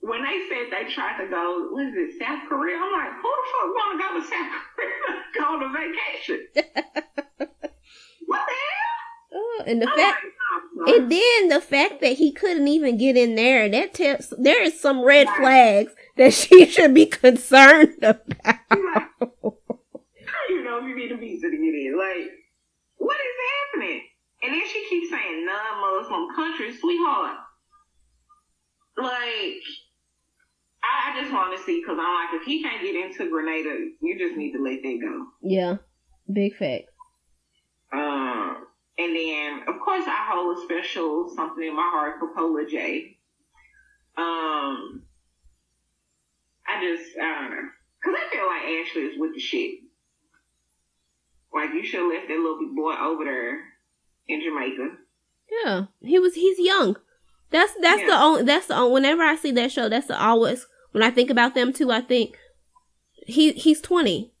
When 0.00 0.22
they 0.22 0.48
said 0.48 0.68
they 0.72 0.92
tried 0.92 1.22
to 1.22 1.30
go, 1.30 1.68
what 1.72 1.86
is 1.86 1.94
it, 1.96 2.18
South 2.18 2.40
Korea? 2.48 2.76
I'm 2.76 2.92
like, 2.92 3.12
who 3.20 3.28
the 3.28 3.44
fuck 3.52 3.68
want 3.72 3.92
to 3.92 3.98
go 4.00 4.08
to 4.20 4.22
South 4.26 4.52
Korea? 4.74 5.14
go 5.38 5.44
on 5.44 5.62
a 5.62 5.68
vacation. 5.72 6.40
what 8.26 8.42
the 8.46 8.52
hell? 8.52 8.94
Oh, 9.36 9.64
and 9.66 9.82
the 9.82 9.88
I'm 9.88 9.96
fact, 9.96 10.24
like, 10.24 10.88
oh, 10.88 10.94
and 10.96 11.10
then 11.10 11.48
the 11.48 11.60
fact 11.60 12.00
that 12.02 12.12
he 12.12 12.32
couldn't 12.32 12.68
even 12.68 12.96
get 12.98 13.16
in 13.16 13.34
there, 13.34 13.68
that 13.68 13.94
tells 13.94 14.32
there 14.38 14.62
is 14.62 14.78
some 14.80 15.02
red 15.02 15.26
flags 15.36 15.92
that 16.16 16.32
she 16.34 16.66
should 16.66 16.94
be 16.94 17.06
concerned 17.06 17.94
about. 18.02 18.22
Like, 18.44 19.10
how 19.20 19.52
you 20.50 20.64
know 20.64 20.78
if 20.78 20.84
you 20.84 20.96
need 20.96 21.12
a 21.12 21.16
visa 21.16 21.50
to 21.50 21.56
get 21.56 21.74
in? 21.74 21.96
Like, 21.98 22.30
what 22.98 23.16
is 23.16 23.36
happening? 23.72 24.02
And 24.44 24.52
then 24.52 24.62
she 24.70 24.86
keeps 24.90 25.08
saying 25.08 25.46
non-Muslim 25.46 26.28
countries, 26.36 26.78
sweetheart. 26.78 27.38
Like, 28.98 29.62
I, 30.84 31.12
I 31.12 31.20
just 31.22 31.32
want 31.32 31.56
to 31.56 31.64
see 31.64 31.80
because 31.80 31.98
I'm 31.98 32.14
like, 32.14 32.40
if 32.40 32.46
he 32.46 32.62
can't 32.62 32.82
get 32.82 32.94
into 32.94 33.30
Grenada, 33.30 33.74
you 34.02 34.18
just 34.18 34.36
need 34.36 34.52
to 34.52 34.62
let 34.62 34.82
that 34.82 34.98
go. 35.00 35.26
Yeah, 35.40 35.76
big 36.30 36.54
fact. 36.56 36.90
Um, 37.90 38.66
and 38.98 39.16
then, 39.16 39.60
of 39.66 39.80
course, 39.82 40.04
I 40.06 40.28
hold 40.30 40.58
a 40.58 40.62
special 40.62 41.32
something 41.34 41.64
in 41.64 41.74
my 41.74 41.88
heart 41.90 42.16
for 42.18 42.34
Pola 42.36 42.66
J. 42.68 43.16
Um, 44.18 45.04
I 46.68 46.82
just, 46.82 47.16
I 47.16 47.40
don't 47.40 47.50
know. 47.50 47.68
Because 47.98 48.20
I 48.20 48.30
feel 48.30 48.46
like 48.46 48.86
Ashley 48.86 49.02
is 49.04 49.18
with 49.18 49.32
the 49.32 49.40
shit. 49.40 49.80
Like, 51.54 51.72
you 51.72 51.82
should 51.82 52.00
have 52.00 52.10
left 52.10 52.28
that 52.28 52.36
little 52.36 52.74
boy 52.74 52.94
over 52.94 53.24
there 53.24 53.73
in 54.28 54.40
Jamaica. 54.42 54.96
Yeah, 55.64 55.84
he 56.00 56.18
was. 56.18 56.34
He's 56.34 56.58
young. 56.58 56.96
That's 57.50 57.72
that's 57.80 58.02
the 58.02 58.18
only. 58.18 58.42
That's 58.42 58.66
the 58.66 58.76
only. 58.76 58.92
Whenever 58.92 59.22
I 59.22 59.36
see 59.36 59.52
that 59.52 59.72
show, 59.72 59.88
that's 59.88 60.08
the 60.08 60.20
always 60.20 60.66
when 60.92 61.02
I 61.02 61.10
think 61.10 61.30
about 61.30 61.54
them 61.54 61.72
too. 61.72 61.90
I 61.90 62.00
think 62.00 62.36
he 63.26 63.52
he's 63.52 63.80
twenty. 63.80 64.32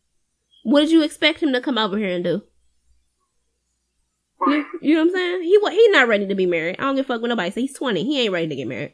What 0.64 0.80
did 0.80 0.90
you 0.90 1.02
expect 1.02 1.42
him 1.42 1.52
to 1.52 1.60
come 1.60 1.78
over 1.78 1.98
here 1.98 2.14
and 2.14 2.24
do? 2.24 2.42
You, 4.46 4.66
you 4.82 4.94
know 4.94 5.02
what 5.02 5.08
I'm 5.08 5.14
saying? 5.14 5.42
He 5.42 5.58
he 5.70 5.88
not 5.88 6.08
ready 6.08 6.26
to 6.26 6.34
be 6.34 6.46
married. 6.46 6.76
I 6.78 6.82
don't 6.82 6.96
give 6.96 7.06
a 7.06 7.08
fuck 7.08 7.22
what 7.22 7.28
nobody 7.28 7.50
say. 7.50 7.62
He's 7.62 7.74
20. 7.74 8.04
He 8.04 8.20
ain't 8.22 8.32
ready 8.32 8.48
to 8.48 8.56
get 8.56 8.68
married. 8.68 8.92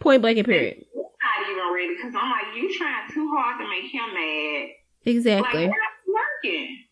Point 0.00 0.22
blank 0.22 0.38
and 0.38 0.46
period. 0.46 0.84
Not 0.94 1.50
even 1.50 1.74
ready 1.74 1.94
because 1.94 2.14
I'm 2.16 2.30
like, 2.30 2.56
you 2.56 2.76
trying 2.76 3.12
too 3.12 3.30
hard 3.36 3.60
to 3.60 3.68
make 3.68 3.92
him 3.92 4.14
mad. 4.14 4.68
Exactly. 5.04 5.66
Like, 5.66 5.76
working. 6.08 6.84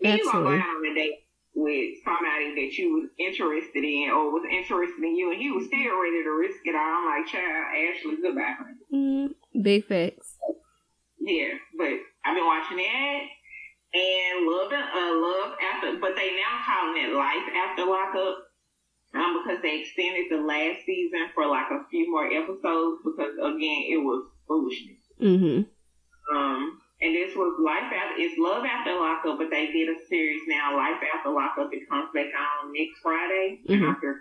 Then 0.00 0.18
you 0.18 0.24
gonna 0.24 0.44
go 0.44 0.52
Absolutely. 0.52 0.58
out 0.58 0.76
on 0.76 0.92
a 0.92 0.94
date 0.94 1.23
with 1.54 2.02
somebody 2.04 2.54
that 2.54 2.74
you 2.76 2.94
was 2.94 3.08
interested 3.18 3.84
in 3.84 4.10
or 4.10 4.32
was 4.32 4.46
interested 4.50 5.02
in 5.02 5.16
you 5.16 5.30
and 5.30 5.40
he 5.40 5.50
was 5.50 5.66
still 5.66 5.94
ready 6.02 6.22
to 6.22 6.30
risk 6.30 6.60
it 6.64 6.74
all. 6.74 6.82
I'm 6.82 7.06
like, 7.06 7.30
child, 7.30 7.66
Ashley, 7.70 8.18
goodbye. 8.20 8.54
Mm, 8.92 9.34
big 9.62 9.86
facts. 9.86 10.36
Yeah, 11.20 11.54
but 11.78 11.94
I've 12.24 12.34
been 12.34 12.44
watching 12.44 12.78
that 12.78 13.20
and 13.94 14.46
love 14.46 14.72
and 14.72 14.82
uh, 14.82 15.14
love 15.14 15.54
after, 15.62 15.98
but 16.00 16.16
they 16.16 16.34
now 16.34 16.58
calling 16.66 16.98
it 16.98 17.14
life 17.14 17.46
after 17.54 17.86
lockup. 17.86 18.50
Um, 19.14 19.38
because 19.38 19.62
they 19.62 19.78
extended 19.78 20.26
the 20.28 20.42
last 20.42 20.82
season 20.84 21.30
for 21.36 21.46
like 21.46 21.70
a 21.70 21.86
few 21.88 22.10
more 22.10 22.26
episodes 22.26 22.98
because 23.04 23.30
again 23.38 23.86
it 23.94 24.02
was 24.02 24.26
foolishness. 24.48 24.98
Mm-hmm. 25.22 26.36
Um, 26.36 26.80
and 27.04 27.14
this 27.14 27.36
was 27.36 27.52
Life 27.60 27.92
After, 27.92 28.16
it's 28.16 28.38
Love 28.40 28.64
After 28.64 28.94
Lockup, 28.96 29.36
but 29.36 29.50
they 29.50 29.68
did 29.68 29.88
a 29.92 29.98
series 30.08 30.40
now, 30.48 30.76
Life 30.76 31.02
After 31.14 31.30
Lockup. 31.30 31.68
It 31.72 31.84
comes 31.88 32.08
back 32.14 32.32
on 32.32 32.72
next 32.72 33.00
Friday. 33.02 33.60
And 33.68 33.82
Mhm. 33.82 33.88
I'm 33.92 34.16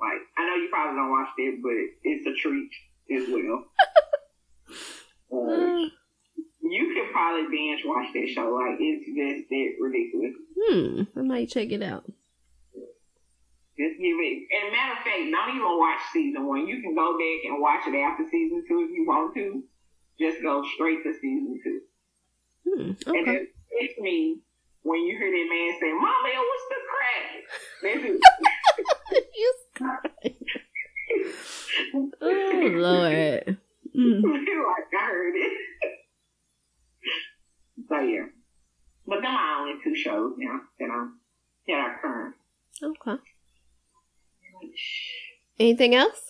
like, 0.00 0.22
I 0.38 0.46
know 0.46 0.54
you 0.56 0.68
probably 0.70 0.96
don't 0.96 1.10
watch 1.10 1.28
it, 1.36 1.60
but 1.62 1.76
it's 2.02 2.26
a 2.26 2.34
treat 2.40 2.70
as 3.12 3.28
well. 3.28 3.68
Um, 5.32 5.92
you 6.62 6.94
could 6.94 7.12
probably 7.12 7.48
binge 7.50 7.84
watch 7.84 8.08
that 8.14 8.28
show. 8.28 8.48
Like, 8.54 8.76
it's 8.80 9.06
just 9.06 9.48
that 9.50 9.68
ridiculous. 9.80 10.34
Hmm. 10.56 11.18
I 11.18 11.22
might 11.22 11.48
check 11.50 11.70
it 11.70 11.82
out. 11.82 12.04
Just 13.78 14.00
give 14.00 14.16
it, 14.16 14.48
and 14.56 14.72
matter 14.72 14.92
of 14.96 15.04
fact, 15.04 15.20
don't 15.30 15.54
even 15.54 15.78
watch 15.78 16.00
season 16.10 16.46
one. 16.46 16.66
You 16.66 16.80
can 16.80 16.94
go 16.94 17.12
back 17.18 17.44
and 17.44 17.60
watch 17.60 17.86
it 17.86 17.94
after 17.94 18.24
season 18.30 18.64
two 18.66 18.80
if 18.88 18.90
you 18.90 19.04
want 19.06 19.34
to. 19.34 19.62
Just 20.18 20.40
go 20.40 20.64
straight 20.74 21.02
to 21.04 21.12
season 21.12 21.60
two. 21.62 21.80
Hmm. 22.66 22.90
And 23.06 23.06
Okay. 23.06 23.36
it 23.36 23.48
hits 23.70 23.98
me 24.00 24.40
when 24.82 25.00
you 25.00 25.16
hear 25.18 25.30
that 25.30 25.48
man 25.48 25.78
say, 25.80 25.92
Mama, 25.92 26.30
what's 26.48 26.66
the 26.70 26.76
crack? 26.90 27.44
You 29.36 29.50
Oh 32.20 32.70
Lord. 32.74 33.58
Mm. 33.96 34.20
like, 34.22 34.92
I 35.00 35.02
heard 35.06 35.34
it. 35.36 35.52
so, 37.88 37.96
yeah. 38.00 38.26
But 39.06 39.22
them 39.22 39.34
are 39.34 39.60
only 39.62 39.74
two 39.82 39.94
shows 39.94 40.34
now 40.36 40.60
that 40.78 40.90
I'm, 40.92 41.18
that 41.66 41.74
are 41.74 41.98
current. 42.02 42.34
Okay. 42.82 43.16
Anything 45.58 45.94
else? 45.94 46.20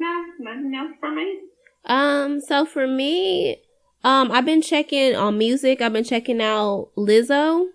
No, 0.00 0.24
nothing 0.40 0.74
else 0.74 0.96
for 0.98 1.10
me. 1.14 1.40
Um, 1.84 2.40
so 2.40 2.64
for 2.66 2.88
me, 2.88 3.62
um, 4.04 4.30
I've 4.30 4.44
been 4.44 4.62
checking 4.62 5.14
on 5.14 5.38
music. 5.38 5.80
I've 5.80 5.92
been 5.92 6.04
checking 6.04 6.40
out 6.40 6.90
Lizzo. 6.96 7.66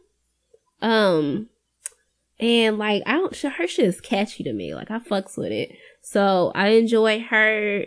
Um, 0.81 1.49
and 2.39 2.77
like, 2.77 3.03
I 3.05 3.13
don't, 3.13 3.35
her 3.35 3.67
shit 3.67 3.85
is 3.85 4.01
catchy 4.01 4.43
to 4.43 4.53
me. 4.53 4.75
Like, 4.75 4.91
I 4.91 4.99
fucks 4.99 5.37
with 5.37 5.51
it. 5.51 5.71
So 6.01 6.51
I 6.55 6.69
enjoy 6.69 7.21
her, 7.21 7.85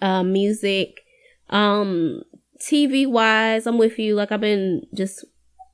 uh, 0.00 0.22
music. 0.22 1.00
Um, 1.48 2.22
TV 2.60 3.08
wise, 3.08 3.66
I'm 3.66 3.78
with 3.78 3.98
you. 3.98 4.14
Like, 4.14 4.30
I've 4.32 4.40
been 4.40 4.86
just, 4.94 5.24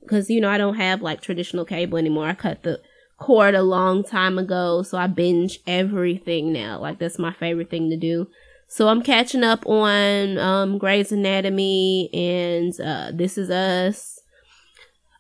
cause 0.09 0.31
you 0.31 0.41
know, 0.41 0.49
I 0.49 0.59
don't 0.59 0.77
have 0.77 1.03
like 1.03 1.21
traditional 1.21 1.65
cable 1.65 1.99
anymore. 1.99 2.27
I 2.27 2.35
cut 2.35 2.63
the 2.63 2.81
cord 3.19 3.55
a 3.55 3.63
long 3.63 4.05
time 4.05 4.39
ago, 4.39 4.83
so 4.83 4.99
I 4.99 5.07
binge 5.07 5.61
everything 5.67 6.53
now. 6.53 6.79
Like 6.81 6.99
that's 6.99 7.19
my 7.19 7.33
favorite 7.33 7.71
thing 7.71 7.91
to 7.91 7.97
do. 7.97 8.29
So 8.69 8.89
I'm 8.89 9.03
catching 9.03 9.45
up 9.45 9.67
on 9.67 10.39
um 10.39 10.79
Grey's 10.79 11.13
Anatomy 11.13 12.11
and 12.13 12.79
uh 12.81 13.13
This 13.15 13.39
Is 13.39 13.51
Us. 13.51 14.21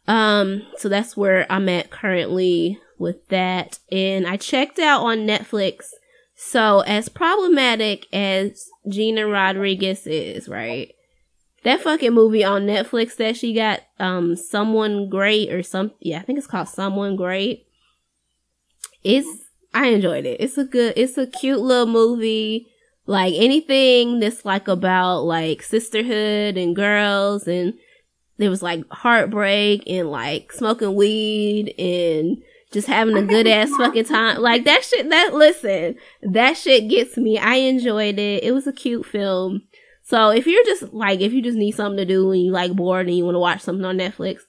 Um 0.08 0.66
so 0.76 0.88
that's 0.88 1.16
where 1.16 1.46
I'm 1.50 1.68
at 1.68 1.90
currently 1.90 2.80
with 2.98 3.28
that. 3.28 3.78
And 3.90 4.26
I 4.26 4.36
checked 4.36 4.78
out 4.78 5.02
on 5.02 5.26
Netflix. 5.26 5.90
So 6.34 6.80
as 6.80 7.08
problematic 7.08 8.06
as 8.12 8.68
Gina 8.88 9.26
Rodriguez 9.26 10.06
is, 10.06 10.48
right? 10.48 10.92
That 11.64 11.80
fucking 11.80 12.12
movie 12.12 12.44
on 12.44 12.66
Netflix 12.66 13.16
that 13.16 13.36
she 13.36 13.52
got, 13.52 13.80
um, 13.98 14.36
Someone 14.36 15.08
Great 15.08 15.52
or 15.52 15.62
some, 15.62 15.92
yeah, 15.98 16.18
I 16.18 16.22
think 16.22 16.38
it's 16.38 16.46
called 16.46 16.68
Someone 16.68 17.16
Great. 17.16 17.66
It's, 19.02 19.26
I 19.74 19.88
enjoyed 19.88 20.26
it. 20.26 20.40
It's 20.40 20.58
a 20.58 20.64
good, 20.64 20.92
it's 20.96 21.18
a 21.18 21.26
cute 21.26 21.58
little 21.60 21.86
movie. 21.86 22.68
Like 23.06 23.34
anything 23.36 24.20
that's 24.20 24.44
like 24.44 24.68
about 24.68 25.20
like 25.20 25.62
sisterhood 25.62 26.56
and 26.56 26.74
girls 26.74 27.46
and 27.46 27.74
there 28.38 28.50
was 28.50 28.62
like 28.62 28.84
heartbreak 28.90 29.84
and 29.86 30.10
like 30.10 30.52
smoking 30.52 30.94
weed 30.94 31.72
and 31.78 32.42
just 32.72 32.88
having 32.88 33.16
a 33.16 33.22
good 33.22 33.46
ass 33.46 33.70
fucking 33.76 34.04
time. 34.04 34.42
Like 34.42 34.64
that 34.64 34.84
shit, 34.84 35.08
that, 35.08 35.34
listen, 35.34 35.96
that 36.22 36.56
shit 36.56 36.88
gets 36.88 37.16
me. 37.16 37.38
I 37.38 37.54
enjoyed 37.56 38.18
it. 38.18 38.42
It 38.42 38.52
was 38.52 38.66
a 38.66 38.72
cute 38.72 39.06
film. 39.06 39.62
So 40.02 40.30
if 40.30 40.46
you're 40.46 40.64
just 40.64 40.92
like, 40.92 41.20
if 41.20 41.32
you 41.32 41.42
just 41.42 41.56
need 41.56 41.72
something 41.72 41.96
to 41.96 42.04
do 42.04 42.30
and 42.32 42.42
you 42.42 42.50
like 42.50 42.72
bored 42.74 43.06
and 43.06 43.16
you 43.16 43.24
want 43.24 43.36
to 43.36 43.40
watch 43.40 43.60
something 43.60 43.84
on 43.84 43.98
Netflix, 43.98 44.40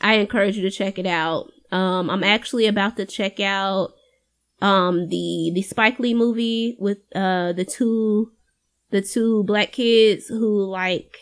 I 0.00 0.14
encourage 0.14 0.56
you 0.56 0.62
to 0.62 0.70
check 0.70 0.98
it 0.98 1.06
out. 1.06 1.50
Um, 1.70 2.10
I'm 2.10 2.24
actually 2.24 2.66
about 2.66 2.96
to 2.96 3.06
check 3.06 3.40
out, 3.40 3.93
um, 4.64 5.08
the, 5.08 5.52
the 5.54 5.62
Spike 5.62 5.98
Lee 5.98 6.14
movie 6.14 6.76
with, 6.80 6.98
uh, 7.14 7.52
the 7.52 7.66
two, 7.66 8.32
the 8.90 9.02
two 9.02 9.44
black 9.44 9.72
kids 9.72 10.26
who 10.28 10.64
like 10.64 11.18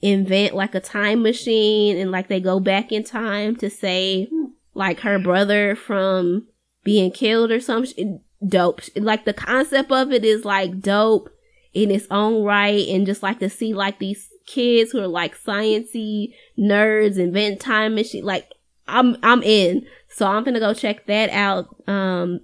invent 0.00 0.54
like 0.54 0.74
a 0.74 0.80
time 0.80 1.22
machine 1.22 1.96
and 1.96 2.12
like 2.12 2.28
they 2.28 2.38
go 2.38 2.60
back 2.60 2.92
in 2.92 3.02
time 3.02 3.56
to 3.56 3.68
save 3.68 4.28
like 4.72 5.00
her 5.00 5.18
brother 5.18 5.74
from 5.74 6.46
being 6.84 7.10
killed 7.10 7.50
or 7.50 7.58
something. 7.58 8.20
Dope. 8.46 8.82
Like 8.94 9.24
the 9.24 9.32
concept 9.32 9.90
of 9.90 10.12
it 10.12 10.24
is 10.24 10.44
like 10.44 10.80
dope 10.80 11.30
in 11.72 11.90
its 11.90 12.06
own 12.08 12.44
right 12.44 12.86
and 12.88 13.04
just 13.04 13.22
like 13.22 13.40
to 13.40 13.50
see 13.50 13.74
like 13.74 13.98
these 13.98 14.28
kids 14.46 14.92
who 14.92 15.00
are 15.00 15.08
like 15.08 15.36
sciency 15.36 16.34
nerds 16.56 17.18
invent 17.18 17.60
time 17.60 17.96
machine 17.96 18.24
like 18.24 18.53
I'm 18.86 19.16
I'm 19.22 19.42
in. 19.42 19.86
So 20.08 20.26
I'm 20.26 20.44
gonna 20.44 20.60
go 20.60 20.74
check 20.74 21.06
that 21.06 21.30
out 21.30 21.74
um 21.88 22.40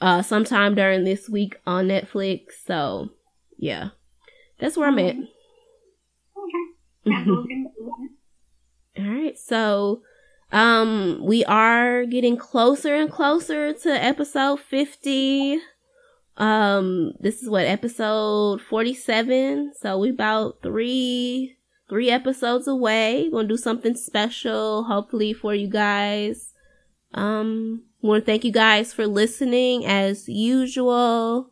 uh 0.00 0.22
sometime 0.22 0.74
during 0.74 1.04
this 1.04 1.28
week 1.28 1.56
on 1.66 1.88
Netflix. 1.88 2.52
So 2.66 3.10
yeah. 3.58 3.90
That's 4.58 4.76
where 4.76 4.88
I'm 4.88 4.98
at. 4.98 5.16
Okay. 5.16 5.28
All 8.98 9.04
right. 9.04 9.38
So 9.38 10.02
um 10.52 11.20
we 11.24 11.44
are 11.44 12.04
getting 12.04 12.36
closer 12.36 12.94
and 12.94 13.10
closer 13.10 13.72
to 13.72 13.90
episode 13.90 14.60
50. 14.60 15.60
Um, 16.36 17.12
this 17.20 17.42
is 17.42 17.48
what 17.48 17.66
episode 17.66 18.60
47. 18.62 19.72
So 19.78 19.98
we 19.98 20.10
about 20.10 20.58
three, 20.62 21.56
three 21.92 22.08
episodes 22.08 22.66
away. 22.66 23.28
Gonna 23.30 23.46
do 23.46 23.58
something 23.58 23.94
special, 23.94 24.84
hopefully 24.84 25.34
for 25.34 25.54
you 25.54 25.68
guys. 25.68 26.54
Um, 27.12 27.82
want 28.00 28.22
to 28.22 28.24
thank 28.24 28.46
you 28.46 28.50
guys 28.50 28.94
for 28.94 29.06
listening 29.06 29.84
as 29.84 30.26
usual. 30.26 31.50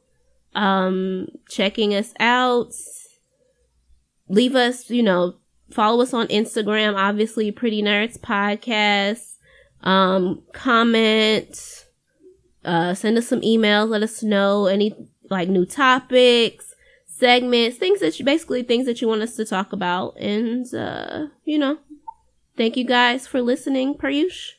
Um, 0.54 1.28
checking 1.50 1.94
us 1.94 2.14
out. 2.18 2.72
Leave 4.30 4.54
us, 4.54 4.88
you 4.88 5.02
know, 5.02 5.34
follow 5.70 6.02
us 6.02 6.14
on 6.14 6.26
Instagram, 6.28 6.96
obviously 6.96 7.52
Pretty 7.52 7.82
Nerds 7.82 8.18
Podcast. 8.18 9.34
Um, 9.82 10.42
comment 10.54 11.84
uh, 12.64 12.94
send 12.94 13.18
us 13.18 13.28
some 13.28 13.42
emails. 13.42 13.90
Let 13.90 14.02
us 14.02 14.22
know 14.22 14.66
any 14.66 14.94
like 15.28 15.50
new 15.50 15.66
topics, 15.66 16.69
segments, 17.20 17.78
things 17.78 18.00
that 18.00 18.18
you 18.18 18.24
basically 18.24 18.64
things 18.64 18.86
that 18.86 19.00
you 19.00 19.08
want 19.08 19.22
us 19.22 19.36
to 19.36 19.44
talk 19.44 19.72
about. 19.72 20.16
And, 20.18 20.72
uh, 20.74 21.26
you 21.44 21.58
know, 21.58 21.78
thank 22.56 22.76
you 22.76 22.84
guys 22.84 23.26
for 23.26 23.40
listening, 23.42 23.94
Pariush. 23.94 24.52